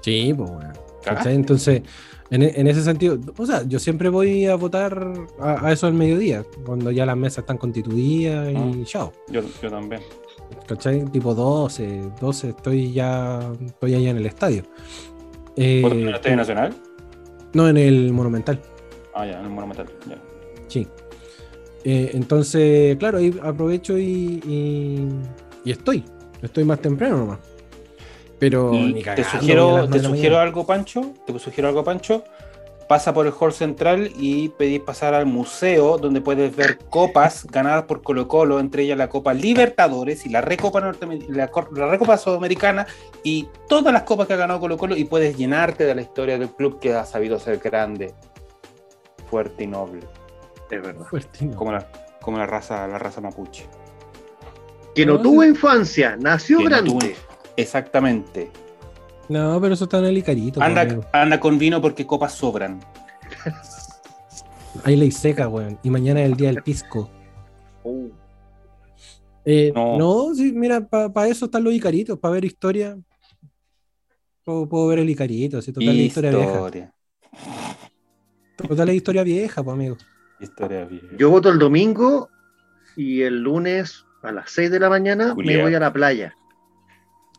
Sí, 0.00 0.32
pues. 0.36 0.50
Cagaste. 0.50 1.04
¿cachai? 1.04 1.34
Entonces, 1.34 1.82
en, 2.30 2.42
e- 2.42 2.52
en 2.56 2.66
ese 2.68 2.82
sentido, 2.82 3.18
o 3.36 3.46
sea, 3.46 3.62
yo 3.66 3.78
siempre 3.78 4.08
voy 4.08 4.46
a 4.46 4.54
votar 4.56 5.12
a, 5.40 5.66
a 5.66 5.72
eso 5.72 5.86
al 5.86 5.94
mediodía, 5.94 6.44
cuando 6.64 6.90
ya 6.90 7.06
las 7.06 7.16
mesas 7.16 7.38
están 7.38 7.56
constituidas 7.58 8.52
y 8.52 8.56
Ah. 8.56 8.72
chao. 8.84 9.12
Yo, 9.28 9.42
yo 9.62 9.70
también. 9.70 10.02
¿Cachai? 10.66 11.04
Tipo 11.06 11.34
12, 11.34 12.10
12 12.20 12.48
estoy 12.50 12.92
ya, 12.92 13.40
estoy 13.64 13.94
allá 13.94 14.10
en 14.10 14.16
el 14.18 14.26
estadio. 14.26 14.62
Eh, 15.56 15.80
¿Vos 15.82 15.92
en 15.92 16.08
el 16.08 16.14
Estadio 16.14 16.36
Nacional? 16.36 16.74
no, 17.54 17.68
en 17.68 17.76
el 17.76 18.12
Monumental, 18.12 18.60
Ah, 19.14 19.26
ya, 19.26 19.38
en 19.40 19.46
el 19.46 19.50
Monumental. 19.50 19.86
Ya. 20.08 20.16
sí. 20.68 20.86
Eh, 21.84 22.10
entonces, 22.14 22.96
claro, 22.98 23.18
ahí 23.18 23.34
aprovecho 23.42 23.96
y, 23.96 24.40
y, 24.46 25.08
y 25.64 25.70
estoy. 25.70 26.04
Estoy 26.42 26.64
más 26.64 26.80
temprano 26.80 27.16
nomás. 27.18 27.38
Pero 28.38 28.72
ni 28.72 28.94
te 28.94 29.02
cagando 29.02 29.30
sugiero, 29.30 29.88
te 29.88 29.98
sugiero 30.00 30.38
algo, 30.38 30.66
Pancho. 30.66 31.14
Te 31.26 31.38
sugiero 31.38 31.68
algo, 31.68 31.82
Pancho. 31.84 32.24
Pasa 32.88 33.12
por 33.12 33.26
el 33.26 33.34
hall 33.38 33.52
central 33.52 34.10
y 34.16 34.48
pedís 34.48 34.80
pasar 34.80 35.12
al 35.12 35.26
museo 35.26 35.98
donde 35.98 36.22
puedes 36.22 36.56
ver 36.56 36.78
copas 36.88 37.46
ganadas 37.46 37.84
por 37.84 38.02
Colo 38.02 38.26
Colo, 38.28 38.58
entre 38.60 38.84
ellas 38.84 38.96
la 38.96 39.10
Copa 39.10 39.34
Libertadores 39.34 40.24
y 40.24 40.30
la 40.30 40.40
Recopa, 40.40 40.80
la, 40.80 41.46
Recopa 41.90 42.16
Sudamericana 42.16 42.86
y 43.22 43.46
todas 43.68 43.92
las 43.92 44.04
copas 44.04 44.26
que 44.26 44.32
ha 44.32 44.36
ganado 44.36 44.58
Colo 44.58 44.78
Colo 44.78 44.96
y 44.96 45.04
puedes 45.04 45.36
llenarte 45.36 45.84
de 45.84 45.94
la 45.94 46.00
historia 46.00 46.38
del 46.38 46.48
club 46.48 46.80
que 46.80 46.94
ha 46.94 47.04
sabido 47.04 47.38
ser 47.38 47.58
grande, 47.58 48.14
fuerte 49.28 49.64
y 49.64 49.66
noble, 49.66 50.00
Es 50.70 50.80
verdad. 50.82 51.04
Fuertísimo. 51.10 51.56
como 51.56 51.72
la, 51.72 51.86
como 52.22 52.38
la 52.38 52.46
raza, 52.46 52.88
la 52.88 52.98
raza 52.98 53.20
mapuche. 53.20 53.66
Que 54.94 55.04
no 55.04 55.14
No, 55.14 55.20
tuvo 55.20 55.44
infancia, 55.44 56.16
nació 56.18 56.56
Que 56.58 56.64
no 56.64 56.70
grande. 56.70 56.90
tuvo- 56.90 57.12
Exactamente. 57.56 58.50
No, 59.28 59.60
pero 59.60 59.74
eso 59.74 59.84
está 59.84 59.98
en 59.98 60.06
el 60.06 60.18
Icarito. 60.18 60.62
amigo. 60.62 60.80
Anda, 60.80 61.08
anda 61.12 61.40
con 61.40 61.58
vino 61.58 61.80
porque 61.80 62.06
copas 62.06 62.32
sobran. 62.34 62.80
Hay 64.84 64.96
ley 64.96 65.10
seca, 65.10 65.48
weón. 65.48 65.78
Y 65.82 65.90
mañana 65.90 66.20
es 66.22 66.30
el 66.30 66.36
día 66.36 66.48
del 66.48 66.62
pisco. 66.62 67.10
Oh, 67.82 68.06
Eh, 69.44 69.72
No. 69.74 69.98
no. 69.98 70.34
sí, 70.34 70.52
mira, 70.54 70.80
para 70.88 71.26
eso 71.28 71.46
están 71.46 71.64
los 71.64 71.72
Icaritos, 71.72 72.18
para 72.18 72.34
ver 72.34 72.44
historia. 72.44 72.96
Puedo, 74.44 74.68
puedo 74.68 74.86
ver 74.88 75.00
el 75.00 75.10
Icarito, 75.10 75.60
si 75.62 75.72
total 75.72 75.88
es 75.90 75.94
historia 75.96 76.30
vieja. 76.30 76.52
Historia. 76.52 76.94
Total 78.56 78.88
es 78.88 78.94
historia 78.96 79.22
vieja, 79.22 79.62
pues, 79.62 79.74
amigo. 79.74 79.96
Historia 80.40 80.84
vieja. 80.84 81.06
Yo 81.18 81.30
voto 81.30 81.50
el 81.50 81.58
domingo 81.58 82.28
y 82.96 83.22
el 83.22 83.42
lunes 83.42 84.04
a 84.22 84.32
las 84.32 84.50
6 84.50 84.70
de 84.70 84.80
la 84.80 84.88
mañana 84.88 85.34
me 85.34 85.62
voy 85.62 85.74
a 85.74 85.80
la 85.80 85.92
playa. 85.92 86.34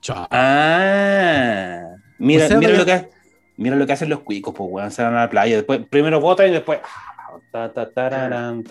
Chao. 0.02 0.28
Ah, 0.32 1.96
mira, 2.18 2.46
O 2.46 2.48
sea, 2.48 2.58
mira, 2.58 2.72
pero- 2.72 2.80
lo 2.80 2.86
que, 2.86 3.10
mira 3.58 3.76
lo 3.76 3.86
que 3.86 3.94
hacen 3.94 4.10
los 4.10 4.20
cuicos, 4.22 4.54
pues, 4.56 4.70
weón, 4.72 4.92
se 4.92 5.04
van 5.04 5.16
a 5.16 5.22
la 5.22 5.30
playa, 5.30 5.56
después, 5.58 5.82
primero 5.90 6.20
votan 6.20 6.48
y 6.50 6.52
después... 6.52 6.80
ta, 7.52 7.72
ta, 7.74 7.90
tararán. 7.90 8.64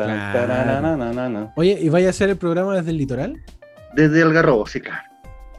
Oye, 1.57 1.79
¿y 1.81 1.89
vaya 1.89 2.09
a 2.09 2.11
hacer 2.11 2.31
el 2.31 2.37
programa 2.37 2.75
desde 2.77 2.91
el 2.91 2.99
litoral? 2.99 3.43
Desde 3.95 4.23
Algarrobo, 4.23 4.67
sí, 4.67 4.81
claro. 4.81 5.03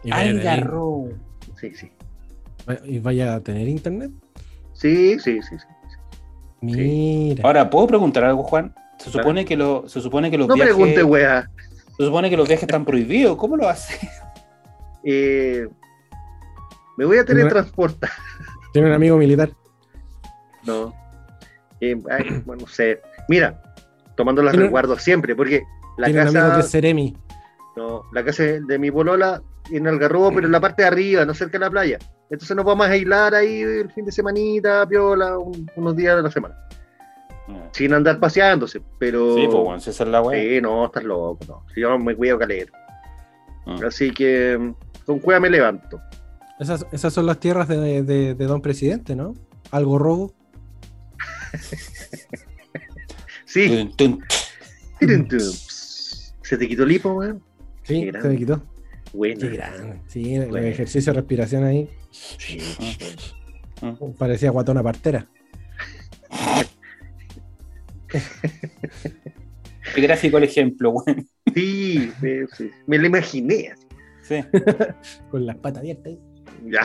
¿Y 0.03 0.11
vaya, 0.11 0.21
a 0.23 0.25
tener, 0.33 0.47
Algarrobo. 0.47 1.09
Sí, 1.59 1.71
sí. 1.75 1.91
¿Y 2.85 2.99
vaya 2.99 3.35
a 3.35 3.39
tener 3.41 3.67
internet? 3.67 4.11
Sí, 4.73 5.19
sí, 5.19 5.39
sí. 5.41 5.55
sí. 5.59 5.65
Mira. 6.61 7.43
Ahora, 7.45 7.69
¿puedo 7.69 7.87
preguntar 7.87 8.23
algo, 8.23 8.43
Juan? 8.43 8.73
Se 8.97 9.09
Claro. 9.11 9.23
supone 9.23 9.45
que, 9.45 9.55
lo, 9.57 9.87
se 9.87 10.01
supone 10.01 10.29
que 10.31 10.37
los 10.37 10.47
No 10.47 10.55
viajes... 10.55 10.73
pregunte, 10.75 11.03
wea. 11.03 11.49
Se 11.97 12.05
supone 12.05 12.29
que 12.29 12.37
los 12.37 12.47
viajes 12.47 12.63
están 12.63 12.85
prohibidos, 12.85 13.35
¿cómo 13.37 13.57
lo 13.57 13.67
hace? 13.67 14.07
Eh, 15.03 15.67
me 16.97 17.05
voy 17.05 17.17
a 17.17 17.25
teletransportar. 17.25 18.09
Tiene 18.73 18.87
un 18.89 18.93
amigo 18.93 19.17
militar. 19.17 19.49
No. 20.65 20.93
Eh, 21.81 21.97
ay, 22.09 22.41
bueno, 22.45 22.61
no 22.63 22.67
sé. 22.67 23.01
Mira, 23.27 23.61
tomando 24.15 24.41
Tiene- 24.41 24.57
resguardos 24.57 25.01
siempre, 25.01 25.35
porque 25.35 25.63
la 25.97 26.07
Tiene 26.07 26.21
un 26.21 26.27
amigo 26.27 26.43
que 26.43 26.49
casa, 26.49 26.59
es 26.59 26.69
Seremi. 26.69 27.17
no, 27.75 28.03
la 28.13 28.23
casa 28.23 28.43
de 28.43 28.79
mi 28.79 28.91
polola 28.91 29.41
en 29.71 29.87
Algarrobo, 29.87 30.31
pero 30.33 30.47
en 30.47 30.51
la 30.51 30.59
parte 30.59 30.81
de 30.83 30.87
arriba, 30.87 31.25
no 31.25 31.33
cerca 31.33 31.53
de 31.59 31.65
la 31.65 31.69
playa. 31.69 31.97
Entonces 32.29 32.55
nos 32.55 32.65
vamos 32.65 32.87
a 32.87 32.91
aislar 32.91 33.33
ahí 33.35 33.61
el 33.61 33.91
fin 33.91 34.05
de 34.05 34.11
semanita, 34.11 34.85
piola, 34.87 35.37
un- 35.37 35.69
unos 35.75 35.95
días 35.95 36.15
de 36.15 36.23
la 36.23 36.31
semana. 36.31 36.55
Sin 37.71 37.91
andar 37.93 38.19
paseándose, 38.19 38.79
pero... 38.99 39.33
Sí, 39.35 39.45
pues, 39.49 39.57
bueno, 39.63 39.79
si 39.79 39.89
esa 39.89 40.03
es 40.03 40.09
la 40.09 40.21
weá. 40.21 40.39
Sí, 40.39 40.61
no, 40.61 40.85
estás 40.85 41.03
loco, 41.03 41.39
no. 41.47 41.65
Si 41.73 41.81
yo 41.81 41.97
me 41.97 42.15
cuido 42.15 42.37
calero. 42.37 42.71
Mm. 43.65 43.83
Así 43.85 44.11
que 44.11 44.73
con 45.09 45.17
cueva 45.17 45.39
me 45.39 45.49
levanto. 45.49 45.99
Esas, 46.59 46.85
esas 46.91 47.11
son 47.11 47.25
las 47.25 47.39
tierras 47.39 47.67
de, 47.67 48.03
de- 48.03 48.35
de 48.35 48.45
Don 48.45 48.61
Presidente, 48.61 49.15
¿no? 49.15 49.33
Algo 49.71 49.97
robo. 49.97 50.35
Sí. 53.45 53.89
Tum. 53.97 54.19
¿Se 56.43 56.57
te 56.59 56.67
quitó 56.67 56.83
el 56.83 56.91
hipo, 56.91 57.13
weón? 57.13 57.41
Sí, 57.81 58.11
se 58.21 58.27
me 58.27 58.37
quitó. 58.37 58.61
Bueno. 59.11 59.39
Qué 59.41 59.49
grande. 59.49 59.99
Sí, 60.05 60.35
el 60.35 60.49
Bueno. 60.49 60.67
ejercicio 60.67 61.11
de 61.11 61.19
respiración 61.21 61.63
ahí 61.63 61.89
Mm. 63.81 64.11
parecía 64.15 64.51
guatona 64.51 64.83
partera. 64.83 65.25
Qué 69.95 70.01
gráfico 70.01 70.37
el 70.37 70.43
ejemplo, 70.43 70.91
weón. 70.91 71.27
Sí, 71.55 72.11
me, 72.21 72.45
sí, 72.55 72.69
me 72.85 72.99
lo 72.99 73.07
imaginé. 73.07 73.69
así. 73.71 73.88
Sí. 74.29 74.35
Con 75.31 75.45
las 75.45 75.57
patas 75.57 75.79
abiertas. 75.79 76.13
Ya. 76.65 76.81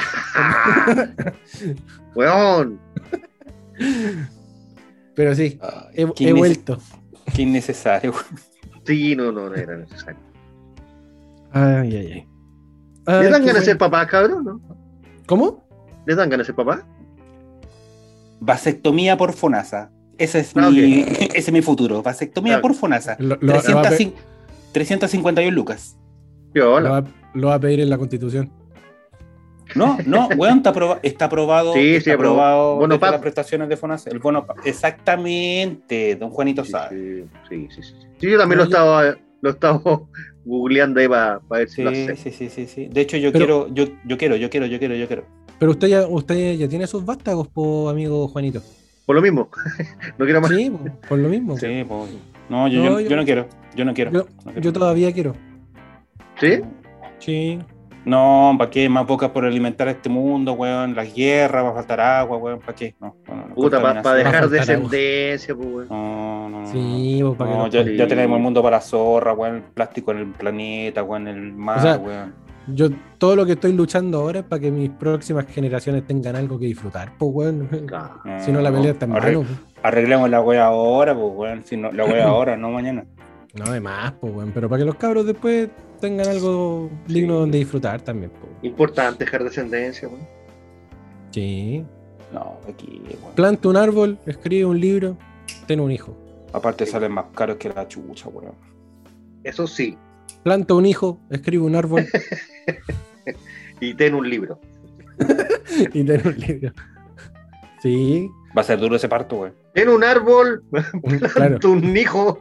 weón. 2.17 2.81
Pero 5.15 5.35
sí, 5.35 5.59
he, 5.95 6.07
he 6.21 6.33
vuelto. 6.33 6.79
Qué 7.35 7.43
innecesario. 7.43 8.13
Sí, 8.87 9.15
no, 9.17 9.31
no, 9.33 9.49
no 9.49 9.55
era 9.55 9.77
necesario. 9.77 10.19
Ay, 11.53 11.97
ay, 11.97 12.13
ay. 13.07 13.21
¿Les 13.23 13.31
dan 13.31 13.45
ganas 13.45 13.61
de 13.61 13.65
ser 13.67 13.79
papás, 13.79 14.07
cabrón? 14.09 14.45
¿no? 14.45 14.61
¿Cómo? 15.27 15.67
¿Les 16.07 16.17
dan 16.17 16.29
ganas 16.31 16.47
de 16.47 16.53
ser 16.53 16.57
papás? 16.57 16.81
Vasectomía 18.41 19.17
por 19.17 19.33
FONASA. 19.33 19.91
Ese 20.19 20.41
es, 20.41 20.53
Ah, 20.57 20.71
mi, 20.71 21.01
ese 21.07 21.39
es 21.39 21.53
mi 21.53 21.63
futuro. 21.63 22.03
Vasectomía 22.03 22.57
Ah. 22.57 22.61
por 22.61 22.75
FONASA. 22.75 23.17
Lo, 23.19 23.37
lo- 23.37 23.37
lo 23.41 23.53
va 23.53 23.59
a 23.59 23.63
pe- 23.63 23.71
305 23.71 24.17
351 24.73 25.51
lucas. 25.55 25.97
Yo, 26.55 26.65
lo 26.81 26.93
hola. 26.93 27.05
Lo 27.35 27.49
va 27.49 27.55
a 27.55 27.61
pedir 27.61 27.81
en 27.81 27.91
la 27.91 27.99
constitución. 27.99 28.51
No, 29.75 29.97
no, 30.07 30.29
weón, 30.37 30.59
está, 30.59 30.71
aproba- 30.71 31.01
está 31.03 31.25
aprobado. 31.25 31.73
Sí, 31.73 31.95
está 31.97 32.05
sí, 32.05 32.11
aprobado. 32.11 32.75
aprobado 32.75 32.99
Bono 32.99 32.99
las 33.13 33.21
prestaciones 33.21 33.69
de 33.69 33.77
FONASA. 33.77 34.11
El 34.11 34.19
bono 34.19 34.45
PAP. 34.47 34.59
Exactamente, 34.67 36.17
don 36.17 36.31
Juanito 36.31 36.65
Sí, 36.65 36.71
sabe. 36.71 37.25
sí, 37.49 37.69
sí, 37.75 37.83
sí, 37.83 37.95
sí. 38.21 38.29
Yo 38.29 38.39
también 38.39 38.59
No, 38.59 38.65
lo 38.65 38.71
yo- 38.71 38.77
estaba, 38.77 39.17
lo 39.41 39.51
estaba 39.51 39.81
googleando 40.45 41.01
ahí 41.01 41.09
para 41.09 41.41
ver 41.51 41.69
si 41.69 41.77
Sí, 41.77 41.83
lo 41.83 41.91
hace. 41.91 42.17
sí, 42.17 42.31
sí, 42.31 42.49
sí, 42.51 42.67
sí. 42.67 42.89
De 42.93 43.01
hecho, 43.01 43.17
yo 43.17 43.33
Pero- 43.33 43.67
quiero, 43.69 43.75
yo, 43.75 43.95
yo 44.07 44.19
quiero, 44.19 44.37
yo 44.37 44.51
quiero, 44.51 44.67
yo 44.67 44.79
quiero, 44.79 44.95
yo 44.97 45.07
quiero. 45.07 45.25
Pero 45.59 45.71
usted 45.73 45.89
ya, 45.89 46.07
usted 46.07 46.55
ya 46.57 46.69
tiene 46.69 46.87
sus 46.87 47.05
vástagos, 47.05 47.49
po, 47.49 47.89
amigo 47.89 48.29
Juanito. 48.29 48.61
Por 49.07 49.17
lo 49.17 49.23
mismo. 49.23 49.49
no 50.19 50.25
quiero 50.25 50.41
más. 50.43 50.51
Sí, 50.51 50.71
po, 50.71 50.79
por 51.09 51.19
lo 51.19 51.29
mismo. 51.29 51.57
Sí, 51.57 51.85
pues. 51.89 52.11
No, 52.51 52.69
yo, 52.69 52.79
No, 52.83 52.91
yo, 52.91 53.01
yo- 53.01 53.09
yo 53.11 53.17
no 53.17 53.25
quiero. 53.25 53.47
Yo 53.75 53.85
no 53.87 53.95
quiero. 53.95 54.11
Yo, 54.13 54.19
No 54.19 54.43
quiero. 54.53 54.61
yo 54.61 54.73
todavía 54.73 55.13
quiero. 55.13 55.35
¿Sí? 56.39 56.61
Sí. 57.25 57.59
No, 58.05 58.55
¿para 58.59 58.71
qué? 58.71 58.87
Más 58.89 59.07
bocas 59.07 59.31
por 59.31 59.47
alimentar 59.47 59.89
este 59.89 60.11
mundo, 60.11 60.53
weón. 60.53 60.95
Las 60.95 61.15
guerras, 61.15 61.65
va 61.65 61.71
a 61.71 61.75
faltar 61.75 62.01
agua, 62.01 62.37
weón. 62.37 62.61
¿Para 62.61 62.75
qué? 62.75 62.95
No, 63.01 63.17
no, 63.27 63.35
no, 63.35 63.47
no. 63.49 63.55
Puta, 63.55 63.81
para 63.81 64.15
dejar 64.15 64.49
descendencia, 64.51 65.55
pues, 65.55 65.69
weón. 65.69 65.89
No, 65.89 66.49
no, 66.51 66.61
no. 66.63 66.67
Sí, 66.71 67.21
po, 67.23 67.35
para 67.35 67.51
que 67.51 67.57
No, 67.57 67.67
ya, 67.69 67.83
ya 67.83 68.07
tenemos 68.07 68.37
el 68.37 68.43
mundo 68.43 68.63
para 68.63 68.77
la 68.77 68.83
zorra, 68.83 69.33
weón. 69.33 69.57
El 69.57 69.63
plástico 69.63 70.13
en 70.13 70.19
el 70.19 70.27
planeta, 70.33 71.03
weón. 71.03 71.29
El 71.29 71.53
mar, 71.55 71.79
O 71.79 71.83
sea, 71.83 71.97
weón. 71.97 72.35
Yo 72.67 72.89
todo 73.19 73.37
lo 73.37 73.45
que 73.47 73.53
estoy 73.53 73.73
luchando 73.75 74.21
ahora 74.21 74.41
es 74.41 74.45
para 74.47 74.61
que 74.61 74.71
mis 74.71 74.89
próximas 74.91 75.47
generaciones 75.47 76.07
tengan 76.07 76.35
algo 76.37 76.59
que 76.59 76.67
disfrutar, 76.67 77.13
pues 77.19 77.31
weón. 77.33 77.69
Claro. 77.87 78.21
Si 78.39 78.53
no 78.53 78.61
la 78.61 78.71
pelea 78.71 78.93
está 78.93 79.07
en 79.07 79.13
Arre- 79.13 79.37
mano. 79.39 79.49
Arreglemos 79.83 80.29
la 80.29 80.41
wea 80.43 80.67
ahora, 80.67 81.15
pues, 81.15 81.33
weón. 81.35 81.65
Si 81.65 81.77
no, 81.79 81.91
la 81.91 82.05
wea 82.05 82.25
ahora, 82.29 82.57
no 82.59 82.69
mañana. 82.71 83.07
No 83.55 83.71
de 83.73 83.81
más, 83.81 84.13
pues 84.21 84.35
weón. 84.35 84.51
Pero 84.53 84.69
para 84.69 84.81
que 84.81 84.85
los 84.87 84.97
cabros 84.97 85.25
después 85.27 85.69
tengan 86.05 86.29
algo 86.29 86.91
digno 87.07 87.35
Sí. 87.35 87.41
donde 87.41 87.59
disfrutar 87.59 88.03
también. 88.03 88.31
Importante 88.63 89.25
dejar 89.25 89.43
descendencia, 89.43 90.07
weón. 90.09 90.27
Sí. 91.31 91.85
No, 92.33 92.59
aquí. 92.69 93.01
Planta 93.35 93.69
un 93.69 93.77
árbol, 93.77 94.19
escribe 94.27 94.67
un 94.67 94.79
libro, 94.79 95.17
ten 95.67 95.81
un 95.81 95.91
hijo. 95.91 96.15
Aparte 96.53 96.85
salen 96.85 97.13
más 97.13 97.27
caros 97.35 97.57
que 97.57 97.69
la 97.71 97.89
chucha, 97.89 98.29
weón. 98.29 98.55
Eso 99.45 99.67
sí. 99.67 99.97
Planta 100.43 100.75
un 100.75 100.85
hijo, 100.85 101.19
escribe 101.31 101.65
un 101.65 101.75
árbol 101.75 102.05
Y 103.81 103.95
ten 103.95 104.15
un 104.15 104.29
libro. 104.29 104.61
y 105.95 106.05
ten 106.05 106.21
un 106.27 106.39
libro. 106.39 106.73
Sí, 107.83 108.29
Va 108.57 108.61
a 108.61 108.65
ser 108.65 108.79
duro 108.79 108.95
ese 108.97 109.09
parto, 109.09 109.37
weón. 109.37 109.55
Ten 109.75 109.89
un 109.89 110.05
árbol, 110.05 110.63
claro. 110.71 111.31
planta 111.35 111.69
un 111.69 111.97
hijo. 111.97 112.41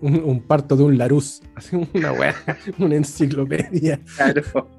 Un, 0.00 0.16
un 0.22 0.42
parto 0.42 0.76
de 0.76 0.82
un 0.82 0.98
Larus, 0.98 1.42
así 1.54 1.76
una 1.94 2.12
weá, 2.12 2.34
una 2.78 2.96
enciclopedia. 2.96 4.00
Claro. 4.16 4.70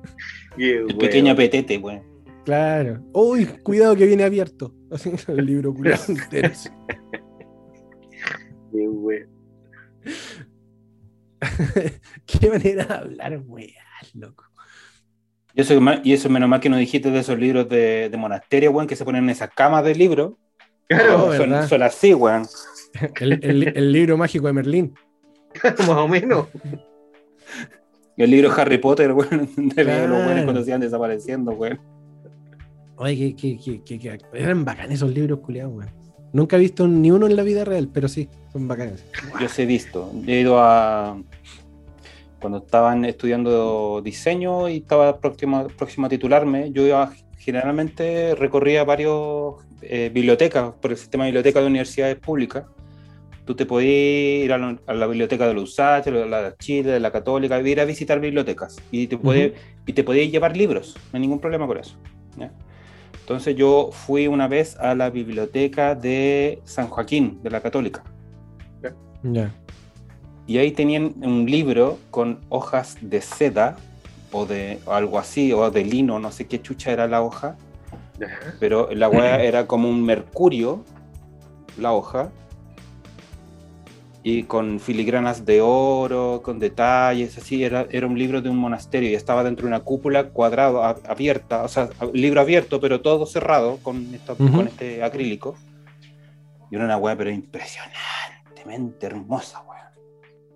El 0.57 0.85
weón. 0.85 0.97
pequeño 0.99 1.35
petete, 1.35 1.77
weón. 1.77 2.03
Claro. 2.45 3.01
Uy, 3.11 3.45
cuidado 3.63 3.95
que 3.95 4.05
viene 4.05 4.23
abierto. 4.23 4.73
Así 4.91 5.11
el 5.27 5.45
libro 5.45 5.73
culiao 5.73 5.99
entero. 6.07 6.51
Qué 8.71 8.87
weón. 8.87 9.29
Qué 12.25 12.49
manera 12.49 12.85
de 12.85 12.93
hablar, 12.93 13.41
weá, 13.45 13.67
loco. 14.13 14.43
Y 15.53 15.61
eso, 15.61 15.79
y 16.03 16.13
eso 16.13 16.29
menos 16.29 16.49
mal 16.49 16.59
que 16.59 16.69
nos 16.69 16.79
dijiste 16.79 17.11
de 17.11 17.19
esos 17.19 17.39
libros 17.39 17.69
de, 17.69 18.09
de 18.09 18.17
monasterio, 18.17 18.71
weón, 18.71 18.87
que 18.87 18.95
se 18.95 19.05
ponen 19.05 19.23
en 19.23 19.29
esas 19.29 19.49
camas 19.55 19.83
de 19.85 19.95
libros. 19.95 20.33
Claro, 20.87 21.15
Oh, 21.27 21.31
son, 21.33 21.49
¿verdad? 21.49 21.67
son 21.67 21.81
así, 21.81 22.13
weón. 22.13 22.45
El, 23.19 23.33
el- 23.43 23.67
el 23.77 23.91
libro 23.91 24.17
mágico 24.17 24.47
de 24.47 24.53
Merlín. 24.53 24.93
más 25.79 25.89
o 25.89 26.07
menos. 26.07 26.47
El 28.17 28.31
libro 28.31 28.51
Harry 28.55 28.77
Potter, 28.77 29.13
de 29.57 29.83
Claro. 29.83 30.07
los 30.07 30.25
weones 30.25 30.43
cuando 30.43 30.63
se 30.63 30.69
iban 30.69 30.81
desapareciendo, 30.81 31.51
weón. 31.51 31.79
Oye, 32.97 33.35
que, 33.35 33.57
que, 33.57 33.81
que, 33.83 33.99
que- 33.99 34.17
que- 34.17 34.19
eran 34.33 34.63
bacanes 34.63 34.95
esos 34.95 35.11
libros, 35.13 35.39
culiados. 35.39 35.85
Nunca 36.31 36.55
he 36.55 36.59
visto 36.59 36.87
ni 36.87 37.11
uno 37.11 37.27
en 37.27 37.35
la 37.35 37.43
vida 37.43 37.63
real, 37.65 37.89
pero 37.93 38.07
sí, 38.07 38.29
son 38.51 38.67
bacanes. 38.67 39.03
Yo 39.39 39.47
sí 39.49 39.61
he 39.63 39.65
visto. 39.65 40.11
He 40.27 40.39
ido 40.41 40.59
a. 40.59 41.17
Cuando 42.39 42.59
estaban 42.59 43.05
estudiando 43.05 44.01
diseño 44.03 44.69
y 44.69 44.77
estaba 44.77 45.19
próximo, 45.19 45.67
próximo 45.77 46.05
a 46.05 46.09
titularme, 46.09 46.71
yo 46.71 46.85
iba, 46.85 47.11
generalmente 47.37 48.35
recorría 48.35 48.83
varios 48.83 49.55
eh, 49.81 50.11
bibliotecas 50.13 50.73
por 50.81 50.91
el 50.91 50.97
sistema 50.97 51.23
de 51.23 51.29
biblioteca 51.31 51.59
de 51.61 51.67
universidades 51.67 52.17
públicas. 52.17 52.65
Tú 53.45 53.55
te 53.55 53.65
podías 53.65 54.45
ir 54.45 54.53
a 54.53 54.57
la, 54.57 54.77
a 54.87 54.93
la 54.93 55.07
biblioteca 55.07 55.47
de 55.47 55.53
la 55.53 55.61
USACH, 55.61 56.07
a 56.07 56.11
la 56.11 56.41
de 56.41 56.57
Chile, 56.57 56.91
de 56.91 56.99
la 56.99 57.11
Católica, 57.11 57.59
ir 57.61 57.79
a 57.79 57.85
visitar 57.85 58.19
bibliotecas 58.19 58.77
y 58.91 59.07
te, 59.07 59.17
podías, 59.17 59.51
y 59.85 59.93
te 59.93 60.03
podías 60.03 60.31
llevar 60.31 60.57
libros, 60.57 60.95
no 61.11 61.17
hay 61.17 61.21
ningún 61.21 61.39
problema 61.39 61.67
con 61.67 61.77
eso. 61.77 61.95
¿ya? 62.37 62.51
Entonces 63.19 63.55
yo 63.55 63.89
fui 63.91 64.27
una 64.27 64.47
vez 64.47 64.77
a 64.77 64.93
la 64.93 65.09
biblioteca 65.09 65.95
de 65.95 66.61
San 66.63 66.87
Joaquín, 66.87 67.39
de 67.41 67.49
la 67.49 67.61
Católica. 67.61 68.03
Ya. 69.23 69.51
Y 70.45 70.59
ahí 70.59 70.71
tenían 70.71 71.15
un 71.23 71.45
libro 71.49 71.97
con 72.11 72.41
hojas 72.49 72.97
de 73.01 73.21
seda 73.21 73.77
o 74.31 74.45
de 74.45 74.79
o 74.85 74.91
algo 74.91 75.17
así, 75.17 75.51
o 75.53 75.71
de 75.71 75.83
lino, 75.83 76.19
no 76.19 76.31
sé 76.31 76.45
qué 76.45 76.61
chucha 76.61 76.91
era 76.91 77.07
la 77.07 77.23
hoja, 77.23 77.57
pero 78.59 78.89
la 78.91 79.09
weá 79.09 79.41
era 79.41 79.65
como 79.65 79.89
un 79.89 80.03
mercurio, 80.03 80.83
la 81.79 81.93
hoja, 81.93 82.29
y 84.27 84.41
con 84.43 84.79
filigranas 84.79 85.45
de 85.45 85.61
oro, 85.61 86.41
con 86.43 86.57
detalles, 86.57 87.37
así, 87.37 87.63
era, 87.63 87.85
era 87.91 88.07
un 88.07 88.17
libro 88.17 88.41
de 88.41 88.49
un 88.49 88.57
monasterio 88.57 89.07
y 89.11 89.13
estaba 89.13 89.43
dentro 89.43 89.65
de 89.65 89.67
una 89.67 89.81
cúpula 89.81 90.29
cuadrado, 90.29 90.83
a- 90.83 90.97
abierta, 91.07 91.61
o 91.63 91.67
sea, 91.67 91.89
libro 92.11 92.41
abierto, 92.41 92.79
pero 92.79 93.01
todo 93.01 93.27
cerrado 93.27 93.77
con, 93.83 94.15
esta- 94.15 94.33
con 94.33 94.67
este 94.67 95.03
acrílico. 95.03 95.55
Y 96.71 96.75
era 96.75 96.85
una 96.85 96.97
weá, 96.97 97.15
pero 97.15 97.29
impresionantemente 97.29 99.05
hermosa, 99.05 99.61
weá. 99.69 99.91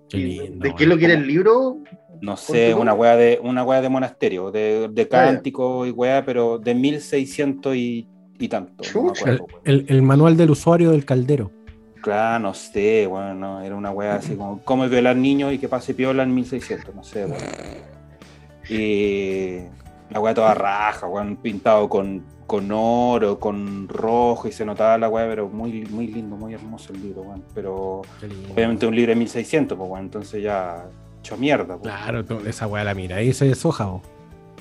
Qué 0.09 0.17
¿Y 0.17 0.23
lindo. 0.39 0.63
¿De 0.67 0.73
qué 0.73 0.85
lo 0.85 0.91
weón. 0.95 0.99
quiere 0.99 1.13
el 1.13 1.27
libro? 1.27 1.77
No 2.21 2.37
sé, 2.37 2.73
una 2.73 2.95
weá 2.95 3.15
de, 3.15 3.39
una 3.43 3.63
weá 3.63 3.81
de 3.81 3.89
monasterio, 3.89 4.49
de, 4.49 4.89
de 4.91 5.03
Ah, 5.03 5.07
cántico 5.09 5.85
y 5.85 5.91
weá, 5.91 6.25
pero 6.25 6.57
de 6.57 6.73
1600 6.73 7.75
y, 7.75 8.07
y 8.39 8.47
tanto. 8.47 8.83
no 8.95 9.11
acuerdo. 9.11 9.45
El, 9.63 9.85
el 9.87 10.01
manual 10.01 10.35
del 10.37 10.49
usuario 10.49 10.89
del 10.89 11.05
caldero. 11.05 11.51
Claro, 12.01 12.39
no 12.39 12.53
sé, 12.53 13.07
bueno, 13.07 13.33
no, 13.33 13.61
era 13.61 13.75
una 13.75 13.91
weá 13.91 14.15
así 14.15 14.35
como 14.35 14.61
cómo 14.63 14.87
violar 14.87 15.15
niños 15.15 15.53
y 15.53 15.57
que 15.57 15.67
pase 15.67 15.93
piola 15.93 16.23
en 16.23 16.33
1600, 16.33 16.95
no 16.95 17.03
sé, 17.03 17.25
weón. 17.25 17.43
Y 18.69 19.59
la 20.09 20.19
weá 20.19 20.33
toda 20.33 20.53
raja, 20.53 21.07
weón, 21.07 21.37
pintado 21.37 21.89
con, 21.89 22.23
con 22.47 22.71
oro, 22.71 23.39
con 23.39 23.87
rojo 23.87 24.47
y 24.47 24.51
se 24.51 24.65
notaba 24.65 24.97
la 24.97 25.09
weá, 25.09 25.27
pero 25.27 25.49
muy, 25.49 25.83
muy 25.85 26.07
lindo, 26.07 26.35
muy 26.35 26.53
hermoso 26.53 26.93
el 26.93 27.01
libro, 27.01 27.23
weón. 27.23 27.43
Pero 27.53 28.01
obviamente 28.53 28.85
un 28.85 28.95
libro 28.95 29.11
de 29.11 29.15
1600, 29.17 29.77
pues, 29.77 29.89
weón, 29.89 30.05
entonces 30.05 30.41
ya 30.41 30.85
hecho 31.19 31.37
mierda, 31.37 31.77
pues. 31.77 31.93
Claro, 31.93 32.23
esa 32.45 32.67
weá 32.67 32.83
la 32.83 32.93
mira, 32.93 33.17
ahí 33.17 33.33
se 33.33 33.45
deshoja, 33.45 33.85
vos. 33.85 34.01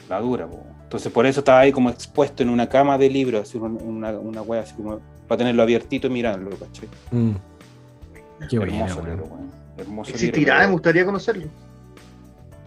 la 0.09 0.20
dura. 0.20 0.47
po. 0.47 0.68
Entonces 0.89 1.12
por 1.12 1.27
eso 1.27 1.40
estaba 1.40 1.60
ahí 1.60 1.70
como 1.70 1.90
expuesto 1.90 2.43
en 2.43 2.48
una 2.48 2.66
cama 2.66 2.97
de 2.97 3.10
libros, 3.10 3.43
así 3.43 3.59
una, 3.59 4.10
una, 4.12 4.40
wea 4.40 4.62
así 4.62 4.74
como 4.74 5.01
para 5.27 5.36
tenerlo 5.36 5.62
abiertito 5.62 6.06
y 6.06 6.10
mirarlo, 6.10 6.48
¿cachai? 6.56 6.89
Mm. 7.10 7.32
Qué 8.48 8.59
bueno, 8.59 8.73
Hermoso 8.73 9.06
libro, 9.06 9.24
weón. 9.27 9.51
Hermoso 9.77 10.10
¿Existirá? 10.12 10.55
libro. 10.55 10.69
Me 10.69 10.73
gustaría 10.73 11.05
conocerlo. 11.05 11.47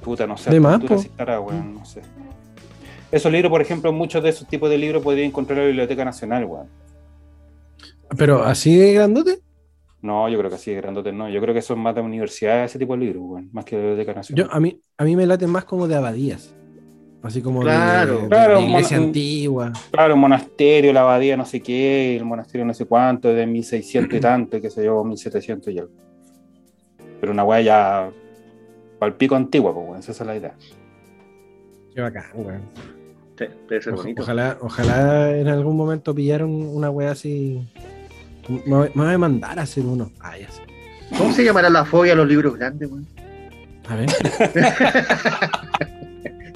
Puta, 0.04 0.28
no 0.28 0.38
sé. 0.38 0.52
De 0.52 0.60
más, 0.60 0.80
si 0.88 1.08
estará, 1.08 1.40
weón, 1.40 1.74
no 1.74 1.84
sé. 1.84 2.04
Esos 3.12 3.32
libros, 3.32 3.50
por 3.50 3.60
ejemplo, 3.60 3.92
muchos 3.92 4.22
de 4.22 4.30
esos 4.30 4.48
tipos 4.48 4.70
de 4.70 4.78
libros 4.78 5.02
podrían 5.02 5.30
encontrar 5.30 5.58
en 5.58 5.64
la 5.64 5.68
Biblioteca 5.70 6.06
Nacional, 6.06 6.46
weón. 6.46 6.68
Pero 8.16 8.44
así 8.44 8.76
de 8.76 8.94
grandote. 8.94 9.40
No, 10.04 10.30
yo 10.30 10.38
creo 10.38 10.52
que 10.52 10.58
así 10.58 10.70
de 10.70 10.78
grandote 10.78 11.12
no. 11.12 11.28
Yo 11.28 11.42
creo 11.42 11.56
que 11.56 11.64
son 11.64 11.80
más 11.80 11.96
de 11.96 12.02
universidad 12.02 12.66
ese 12.66 12.78
tipo 12.78 12.94
de 12.94 13.00
libros, 13.00 13.24
weón. 13.26 13.50
Más 13.52 13.66
que 13.66 13.78
de 13.78 13.82
la 13.82 13.88
Biblioteca 13.88 14.20
Nacional. 14.20 14.46
Yo, 14.46 14.54
a, 14.54 14.60
mí, 14.60 14.80
a 14.96 15.06
mí 15.06 15.16
me 15.16 15.26
laten 15.26 15.50
más 15.50 15.66
como 15.66 15.88
de 15.88 15.96
abadías. 15.96 16.54
Así 17.24 17.42
como 17.42 17.60
de- 17.60 17.66
Claro. 17.66 18.16
de, 18.16 18.22
de 18.24 18.28
Claro, 18.30 18.62
iglesia 18.62 18.98
mon- 18.98 19.08
antigua. 19.08 19.74
Claro, 19.92 20.14
el 20.16 20.20
monasterio, 20.20 20.92
la 20.94 21.02
abadía, 21.02 21.38
no 21.38 21.46
sé 21.46 21.62
qué, 21.62 22.18
el 22.18 22.26
monasterio 22.26 22.66
no 22.66 22.74
sé 22.74 22.86
cuánto, 22.86 23.32
de 23.34 23.46
1600 23.46 24.18
y 24.18 24.20
tanto, 24.22 24.60
que 24.60 24.70
se 24.70 24.84
yo, 24.86 25.04
1700 25.04 25.74
y 25.74 25.80
algo. 25.80 25.92
Pero 27.20 27.32
una 27.32 27.44
weá 27.44 27.62
ya 27.62 28.10
palpico 28.98 29.36
antigua, 29.36 29.74
pues, 29.74 29.86
weón, 29.88 30.00
esa 30.00 30.12
es 30.12 30.22
la 30.22 30.36
idea. 30.36 30.56
Qué 31.94 32.02
bacán, 32.02 32.26
weón. 32.34 32.62
Sí, 33.38 33.46
debe 33.70 33.82
ser 33.82 33.94
Oja- 33.94 34.02
bonito. 34.04 34.22
Ojalá, 34.24 34.58
ojalá 34.62 35.38
en 35.38 35.48
algún 35.48 35.78
momento 35.78 36.16
pillaron 36.16 36.52
una 36.52 36.90
wea 36.90 37.12
así. 37.12 37.68
Me, 38.66 38.76
voy- 38.76 38.90
me 38.96 39.04
voy 39.06 39.14
a 39.14 39.18
mandar 39.20 39.60
a 39.60 39.62
hacer 39.62 39.86
uno. 39.86 40.12
Ah, 40.20 40.38
ya 40.40 40.50
sé. 40.50 40.62
¿Cómo 41.18 41.32
se 41.34 41.44
llamará 41.44 41.70
la 41.70 41.86
fobia 41.86 42.14
a 42.14 42.16
los 42.16 42.28
libros 42.28 42.58
grandes, 42.58 42.90
weón? 42.90 43.06
A 43.88 43.96
ver. 43.96 44.10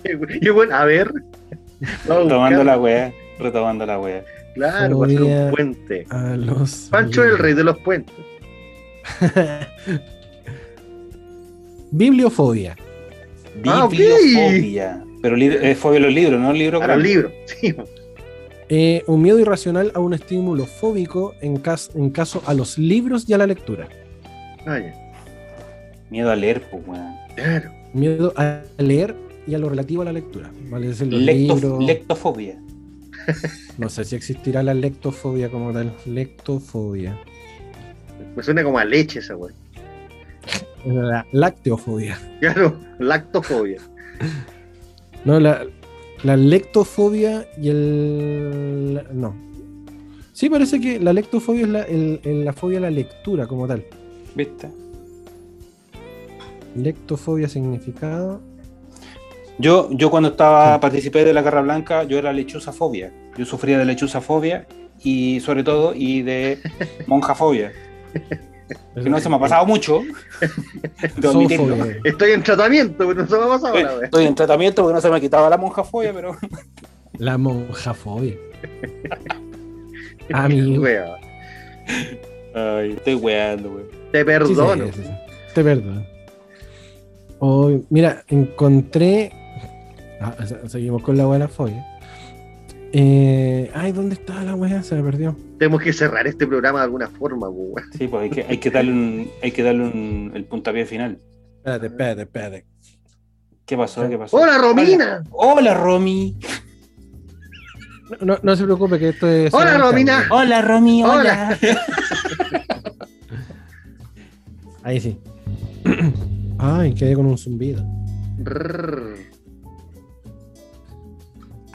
Y 0.41 0.49
bueno, 0.49 0.76
a 0.76 0.86
ver. 0.86 1.11
Retomando 2.07 2.64
la 2.64 2.77
weá, 2.77 3.14
retomando 3.40 3.86
la 3.86 3.99
weá. 3.99 4.23
Claro, 4.56 4.99
va 4.99 5.06
a 5.06 5.10
ser 5.10 5.18
Fobia. 5.19 5.45
un 5.45 5.52
puente. 5.52 6.06
A 6.10 6.36
los. 6.38 6.88
Pancho 6.90 7.23
es 7.26 7.32
el 7.32 7.38
rey 7.38 7.53
de 7.53 7.64
los 7.64 7.77
puentes. 7.80 8.15
Bibliofobia. 11.91 12.76
Ah, 13.65 13.86
ok. 13.86 13.91
Bibliofobia. 13.91 15.03
Pero 15.22 15.36
li- 15.36 15.57
es 15.61 15.77
fobia 15.77 15.99
a 15.99 16.03
los 16.03 16.14
libros, 16.14 16.40
no 16.40 16.53
libros 16.53 16.82
A 16.82 16.88
los 16.88 17.03
libros. 17.03 17.32
Sí. 17.45 17.76
Eh, 18.69 19.03
un 19.07 19.22
miedo 19.22 19.40
irracional 19.40 19.91
a 19.95 19.99
un 19.99 20.14
estímulo 20.14 20.65
fóbico 20.65 21.34
en, 21.41 21.57
cas- 21.57 21.91
en 21.95 22.10
caso 22.10 22.41
a 22.45 22.53
los 22.53 22.77
libros 22.77 23.27
y 23.30 23.34
a 23.34 23.38
la 23.38 23.48
lectura. 23.48 23.88
Ah. 24.65 24.80
Miedo 26.10 26.32
a 26.32 26.36
leer, 26.36 26.61
pues, 26.69 26.84
weón. 26.88 27.15
Claro. 27.36 27.72
Miedo 27.94 28.34
a 28.38 28.60
leer 28.77 29.15
y 29.48 29.54
a 29.56 29.60
lo 29.60 29.70
relativo 29.70 30.02
a 30.02 30.06
la 30.06 30.14
lectura. 30.14 30.52
Vale 30.70 30.88
los 30.88 31.02
libros. 31.02 31.84
lectofobia. 31.84 32.60
No 33.78 33.90
sé 33.90 34.06
si 34.06 34.16
existirá 34.16 34.62
la 34.64 34.74
lectofobia 34.74 35.50
como 35.50 35.74
tal. 35.74 35.92
Lectofobia. 36.06 37.18
Me 38.36 38.44
suena 38.44 38.64
como 38.64 38.78
a 38.78 38.86
leche 38.86 39.20
esa 39.20 39.36
weón. 39.36 39.54
La 40.86 41.26
lácteofobia. 41.32 42.18
Claro, 42.40 42.78
lactofobia. 43.00 43.80
No, 45.26 45.40
la, 45.40 45.66
la 46.24 46.38
lectofobia 46.38 47.48
y 47.62 47.70
el. 47.70 49.02
No. 49.14 49.36
Sí, 50.34 50.50
parece 50.50 50.80
que 50.80 51.00
la 51.00 51.12
lectofobia 51.14 51.64
es 51.64 51.70
la, 51.70 51.82
el- 51.84 52.20
el- 52.24 52.46
la 52.46 52.54
fobia 52.54 52.78
a 52.78 52.82
la 52.82 52.92
lectura 52.92 53.48
como 53.48 53.68
tal. 53.68 53.84
¿Viste? 54.36 54.70
Lectofobia 56.76 57.48
significado. 57.48 58.42
Yo, 59.57 59.90
yo 59.91 60.10
cuando 60.10 60.30
estaba, 60.30 60.80
participé 60.80 61.23
de 61.23 61.34
la 61.34 61.41
Garra 61.41 61.61
Blanca, 61.61 62.03
yo 62.03 62.18
era 62.18 62.34
lechuzafobia. 62.34 63.11
Yo 63.38 63.45
sufría 63.45 63.77
de 63.77 63.86
lechuzafobia 63.86 64.68
y 65.03 65.40
sobre 65.40 65.64
todo 65.64 65.94
y 65.95 66.22
de 66.23 66.60
monjafobia. 67.07 67.72
Que 68.95 69.10
no 69.10 69.19
se 69.19 69.30
me 69.30 69.36
ha 69.36 69.40
pasado 69.40 69.65
mucho. 69.65 70.02
Estoy 72.03 72.32
en 72.32 72.44
tratamiento, 72.44 73.07
pero 73.07 73.14
no 73.14 73.27
se 73.27 73.38
me 73.38 73.44
ha 73.44 73.48
pasado 73.48 73.76
la 73.80 73.90
weón. 73.91 74.03
Estoy 74.06 74.26
en 74.26 74.36
tratamiento 74.36 74.82
porque 74.82 74.95
no 74.95 75.02
se 75.02 75.10
me 75.10 75.18
ha 75.18 75.19
quitado 75.19 75.49
la 75.49 75.57
monjafobia, 75.57 76.14
pero 76.14 76.36
La 77.18 77.38
monjafobia. 77.38 78.36
Amigo. 80.34 80.82
Weón, 80.82 81.19
Ay, 82.56 82.91
estoy 82.91 83.15
weando, 83.15 83.69
weón. 83.69 83.88
Te 84.11 84.19
Sí, 84.19 84.26
perdono. 84.26 84.86
sí, 84.88 84.91
sí, 84.95 85.02
sí. 85.03 85.10
Te 85.53 85.64
perdono. 85.64 86.06
Oh, 87.40 87.72
mira, 87.90 88.23
encontré. 88.30 89.32
Ah, 90.26 90.45
se- 90.47 90.68
seguimos 90.69 91.03
con 91.03 91.18
la 91.18 91.26
buena 91.26 91.47
fobia. 91.47 91.85
Eh, 92.93 93.69
ay, 93.76 93.91
¿dónde 93.91 94.15
está 94.15 94.41
la 94.43 94.56
weá? 94.56 94.81
Se 94.81 94.95
me 94.95 95.03
perdió. 95.03 95.35
Tenemos 95.60 95.81
que 95.81 95.91
cerrar 95.93 96.26
este 96.27 96.47
programa 96.47 96.80
de 96.80 96.85
alguna 96.85 97.07
forma, 97.10 97.47
weón. 97.49 97.84
Sí, 97.97 98.07
pues 98.07 98.23
hay 98.23 98.30
que, 98.30 98.43
hay 98.43 98.57
que 98.57 98.72
darle, 98.72 98.91
un, 98.91 99.30
hay 99.43 99.52
que 99.52 99.64
darle 99.64 99.84
un, 99.84 100.31
el 100.34 100.45
puntapié 100.45 100.85
final. 100.85 101.19
Espérate, 101.57 101.88
espérate, 101.88 102.22
espérate. 102.22 102.65
¿Qué 103.65 103.76
pasó? 103.77 104.07
¿Qué 104.10 104.18
pasó? 104.18 104.38
¡Hola, 104.38 104.57
Romina! 104.60 105.23
Hola, 105.31 105.73
Romy. 105.73 106.38
No, 108.22 108.26
no, 108.26 108.39
no 108.41 108.56
se 108.56 108.64
preocupe 108.64 108.97
que 108.99 109.10
esto 109.10 109.27
es. 109.27 109.53
Hola, 109.53 109.77
Romina. 109.77 110.26
Hola, 110.31 110.61
Romy. 110.61 111.03
Hola. 111.03 111.57
Ahí 114.84 114.99
sí. 115.02 115.19
Ay, 116.60 116.93
quedé 116.93 117.15
con 117.15 117.26
un 117.26 117.38
zumbido. 117.38 117.84
Rrrr. 118.38 119.18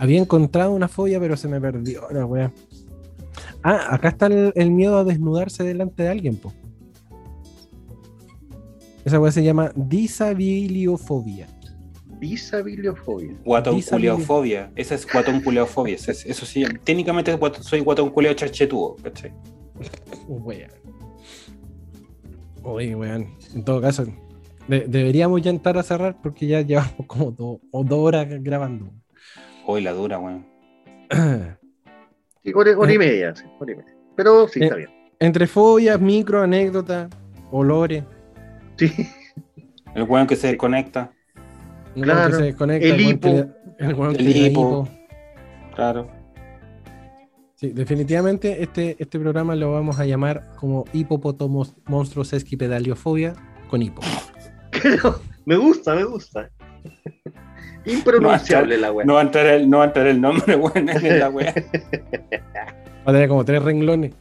Había 0.00 0.18
encontrado 0.18 0.72
una 0.72 0.88
fobia, 0.88 1.20
pero 1.20 1.36
se 1.36 1.46
me 1.46 1.60
perdió 1.60 2.08
la 2.10 2.24
weá. 2.24 2.52
Ah, 3.62 3.94
acá 3.94 4.08
está 4.08 4.26
el, 4.26 4.50
el 4.56 4.70
miedo 4.70 4.96
a 4.98 5.04
desnudarse 5.04 5.62
delante 5.62 6.02
de 6.02 6.08
alguien, 6.08 6.36
po. 6.36 6.52
Esa 9.04 9.20
weá 9.20 9.30
se 9.30 9.42
llama 9.44 9.72
disabiliofobia. 9.76 11.46
Disabiliofobia. 12.18 13.34
Guatón 13.44 13.80
culeofobia. 13.82 14.70
Esa 14.74 14.94
es 14.94 15.06
guatón 15.10 15.40
culeofobia. 15.42 15.94
Ese 15.96 16.12
es- 16.12 16.24
Eso 16.26 16.46
sí, 16.46 16.64
técnicamente 16.84 17.38
soy 17.60 17.80
guatón 17.80 18.08
culeo 18.10 18.32
charchetudo. 18.34 18.96
¿cachai? 19.02 19.32
Weón. 20.28 20.70
Oye, 22.62 22.94
weón. 22.94 23.26
En 23.54 23.64
todo 23.64 23.80
caso, 23.82 24.06
de- 24.66 24.86
deberíamos 24.86 25.40
ya 25.42 25.50
entrar 25.50 25.76
a 25.78 25.82
cerrar 25.82 26.16
porque 26.22 26.46
ya 26.46 26.60
llevamos 26.62 27.06
como 27.06 27.30
do- 27.32 27.60
o 27.70 27.84
dos 27.84 27.98
horas 27.98 28.26
grabando. 28.42 28.90
Hoy 29.72 29.82
la 29.82 29.92
dura, 29.92 30.18
weón. 30.18 30.44
Sí, 32.42 32.52
hora, 32.52 32.76
hora 32.76 32.92
y 32.92 32.98
media, 32.98 33.32
sí, 33.36 33.44
hora 33.60 33.72
y 33.72 33.76
media. 33.76 33.94
Pero 34.16 34.48
sí, 34.48 34.58
Eh. 34.60 34.64
está 34.64 34.74
bien. 34.74 34.90
Entre 35.20 35.46
fobias, 35.46 36.00
micro, 36.00 36.42
anécdotas, 36.42 37.08
olores. 37.52 38.02
Sí, 38.76 38.92
El 39.94 40.02
weón 40.04 40.26
que 40.26 40.34
se 40.34 40.48
desconecta. 40.48 41.12
el 41.94 42.02
Claro. 42.02 42.18
weón 42.20 42.30
que 42.32 42.36
se 42.38 42.42
desconecta, 42.44 42.86
El 42.88 42.92
weón 42.94 43.20
que 43.20 43.28
hipo. 43.28 43.28
le- 43.78 43.86
el 43.88 43.94
weón 43.94 44.16
El 44.16 44.24
da 44.24 44.38
hipo. 44.38 44.88
Claro. 45.76 46.08
Sí, 47.54 47.68
definitivamente 47.70 48.62
este, 48.64 48.96
este 48.98 49.20
programa 49.20 49.54
lo 49.54 49.70
vamos 49.72 50.00
a 50.00 50.04
llamar 50.06 50.50
como 50.58 50.84
hipopótamos 50.92 51.76
monstruos 51.86 52.32
esquipedaliofobia 52.32 53.34
con 53.68 53.82
hipo. 53.82 54.00
Pero 54.82 55.20
me 55.44 55.56
gusta, 55.56 55.94
me 55.94 56.02
gusta. 56.04 56.50
Impronunciable 57.86 58.76
la 58.76 58.92
weá. 58.92 59.06
No 59.06 59.14
va 59.14 59.20
a 59.20 59.22
entrar 59.22 59.46
el, 59.46 59.68
no 59.70 59.78
va 59.78 59.84
a 59.84 59.86
entrar 59.88 60.06
el 60.06 60.20
nombre, 60.20 60.56
weón, 60.56 60.88
en 60.88 61.18
la 61.18 61.28
weá. 61.30 61.54
Va 61.54 63.10
a 63.10 63.12
tener 63.12 63.28
como 63.28 63.44
tres 63.44 63.62
renglones. 63.62 64.12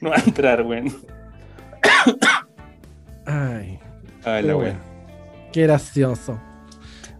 No 0.00 0.10
va 0.10 0.16
a 0.16 0.20
entrar, 0.20 0.62
weón. 0.62 0.92
Ay, 3.26 3.78
Ay, 4.24 4.42
la 4.42 4.56
weá. 4.56 4.74
qué 5.52 5.62
gracioso. 5.62 6.40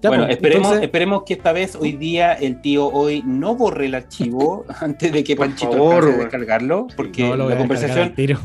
Ya, 0.01 0.09
Bueno, 0.11 0.25
pues, 0.25 0.37
esperemos, 0.37 0.67
entonces- 0.67 0.85
esperemos 0.85 1.23
que 1.25 1.35
esta 1.35 1.53
vez, 1.53 1.77
hoy 1.77 1.93
día, 1.93 2.33
el 2.33 2.61
tío 2.61 2.87
hoy 2.89 3.23
no 3.25 3.55
borre 3.55 3.87
el 3.87 3.95
archivo 3.95 4.65
antes 4.81 5.13
de 5.13 5.23
que 5.23 5.37
Por 5.37 5.47
Panchito 5.47 5.73
favor, 5.73 5.95
alcance 5.95 6.07
a 6.07 6.11
weón. 6.17 6.21
descargarlo, 6.31 6.87
porque 6.97 7.23
no 7.23 7.37
lo 7.37 7.45
voy 7.45 7.53
la 7.53 7.59
conversación, 7.59 7.99
al 8.01 8.15
tiro. 8.15 8.39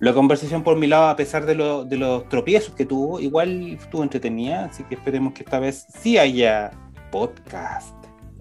La 0.00 0.12
conversación 0.14 0.62
por 0.62 0.76
mi 0.78 0.86
lado, 0.86 1.08
a 1.08 1.16
pesar 1.16 1.46
de, 1.46 1.54
lo- 1.54 1.84
de 1.84 1.96
los 1.96 2.28
tropiezos 2.28 2.74
que 2.74 2.86
tuvo, 2.86 3.20
igual 3.20 3.72
estuvo 3.80 4.02
entretenida, 4.02 4.64
así 4.64 4.82
que 4.84 4.94
esperemos 4.96 5.32
que 5.34 5.42
esta 5.44 5.58
vez 5.60 5.86
sí 6.00 6.16
haya 6.18 6.70
podcast. 7.10 7.94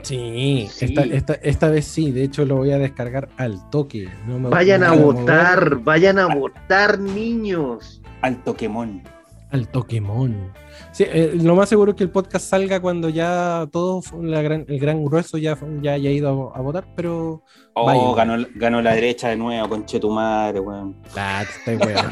Sí, 0.04 0.70
Sí. 0.72 0.86
Esta, 0.86 1.02
esta, 1.04 1.34
esta 1.34 1.70
vez 1.70 1.86
sí, 1.86 2.12
de 2.12 2.24
hecho 2.24 2.46
lo 2.46 2.56
voy 2.56 2.72
a 2.72 2.78
descargar 2.80 3.28
al 3.38 3.70
toque. 3.70 4.08
No 4.26 4.40
me- 4.40 4.48
Vayan 4.50 4.80
no 4.82 4.88
a 4.88 4.90
mover 4.96 5.04
votar, 5.14 5.76
vayan 5.84 6.20
a 6.20 6.34
votar, 6.34 7.00
niños. 7.00 8.02
Al 8.22 8.42
Toquemón. 8.44 9.04
Al 9.52 9.68
Toquemón. 9.68 10.52
Sí, 11.00 11.06
eh, 11.08 11.32
lo 11.42 11.56
más 11.56 11.70
seguro 11.70 11.92
es 11.92 11.98
que 11.98 12.04
el 12.04 12.10
podcast 12.10 12.46
salga 12.50 12.82
cuando 12.82 13.08
ya 13.08 13.66
todo, 13.72 14.02
la 14.22 14.42
gran, 14.42 14.66
el 14.68 14.80
gran 14.82 15.06
grueso 15.06 15.38
ya, 15.38 15.58
ya 15.82 15.94
haya 15.94 16.10
ido 16.10 16.52
a, 16.54 16.58
a 16.58 16.62
votar, 16.62 16.86
pero. 16.94 17.42
Oh, 17.74 17.86
Vaya. 17.86 18.02
ganó, 18.18 18.46
ganó 18.56 18.82
la 18.82 18.96
derecha 18.96 19.30
de 19.30 19.38
nuevo, 19.38 19.70
con 19.70 19.86
Chetumare, 19.86 20.60
weón. 20.60 20.98
La, 21.16 21.46
te 21.64 21.72
estoy 21.72 21.88
weón. 21.88 22.06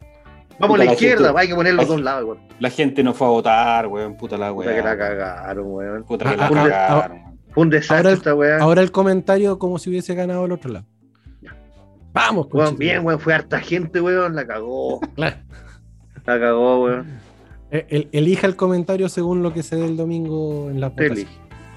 Vamos 0.60 0.74
a 0.74 0.78
la 0.78 0.84
la 0.84 0.92
izquierda, 0.92 1.24
gente- 1.28 1.40
hay 1.40 1.48
que 1.48 1.54
poner 1.54 1.72
los 1.72 1.88
dos 1.88 2.02
lados, 2.02 2.24
weón. 2.24 2.38
La 2.60 2.68
gente 2.68 3.02
no 3.02 3.14
fue 3.14 3.26
a 3.28 3.30
votar, 3.30 3.86
weón. 3.86 4.14
Puta 4.18 4.36
la 4.36 4.52
Puta 4.52 4.74
que 4.74 4.82
la 4.82 4.84
weón. 4.88 4.98
cagaron, 4.98 5.64
weón. 5.66 6.04
Puta 6.04 6.24
que 6.26 6.30
Ah, 6.32 6.36
la 6.36 6.44
ah, 6.46 6.50
cagaron. 6.50 7.16
weón. 7.16 7.38
Fue 7.54 7.62
un 7.62 7.70
desastre 7.70 7.96
Ahora 7.96 8.10
esta 8.12 8.34
weá. 8.34 8.58
Ahora 8.58 8.82
el 8.82 8.92
comentario 8.92 9.58
como 9.58 9.78
si 9.78 9.88
hubiese 9.88 10.14
ganado 10.14 10.44
el 10.44 10.52
otro 10.52 10.70
lado. 10.70 10.84
Vamos, 12.12 12.48
Weón, 12.52 12.76
bien, 12.76 13.06
weón, 13.06 13.18
fue 13.18 13.32
harta 13.32 13.58
gente, 13.58 14.02
weón, 14.02 14.34
la 14.36 14.46
cagó. 14.46 15.00
La 15.16 15.34
cagó, 16.26 16.84
weón. 16.84 17.23
Eh, 17.74 17.86
el- 17.88 18.08
elija 18.12 18.46
el 18.46 18.54
comentario 18.54 19.08
según 19.08 19.42
lo 19.42 19.52
que 19.52 19.64
se 19.64 19.74
dé 19.74 19.84
el 19.84 19.96
domingo 19.96 20.70
en 20.70 20.80
la 20.80 20.90
votación. 20.90 21.26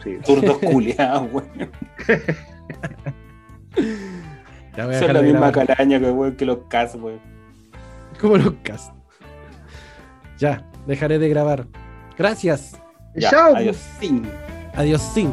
Sí. 0.04 0.18
Culiados, 0.72 1.28
a 4.78 5.00
Son 5.00 5.14
la 5.14 5.22
misma 5.24 5.52
calaña 5.52 6.00
que, 6.00 6.36
que 6.38 6.46
los 6.46 6.60
cas, 6.70 6.94
weón. 6.96 7.20
Como 8.22 8.38
los 8.38 8.54
cast. 8.62 8.94
Ya, 10.38 10.70
dejaré 10.86 11.18
de 11.18 11.30
grabar. 11.30 11.66
Gracias. 12.16 12.80
Ya, 13.16 13.32
Chao. 13.32 13.56
adiós. 13.56 13.78
Sí. 14.00 14.22
Adiós, 14.76 15.02
sin. 15.02 15.32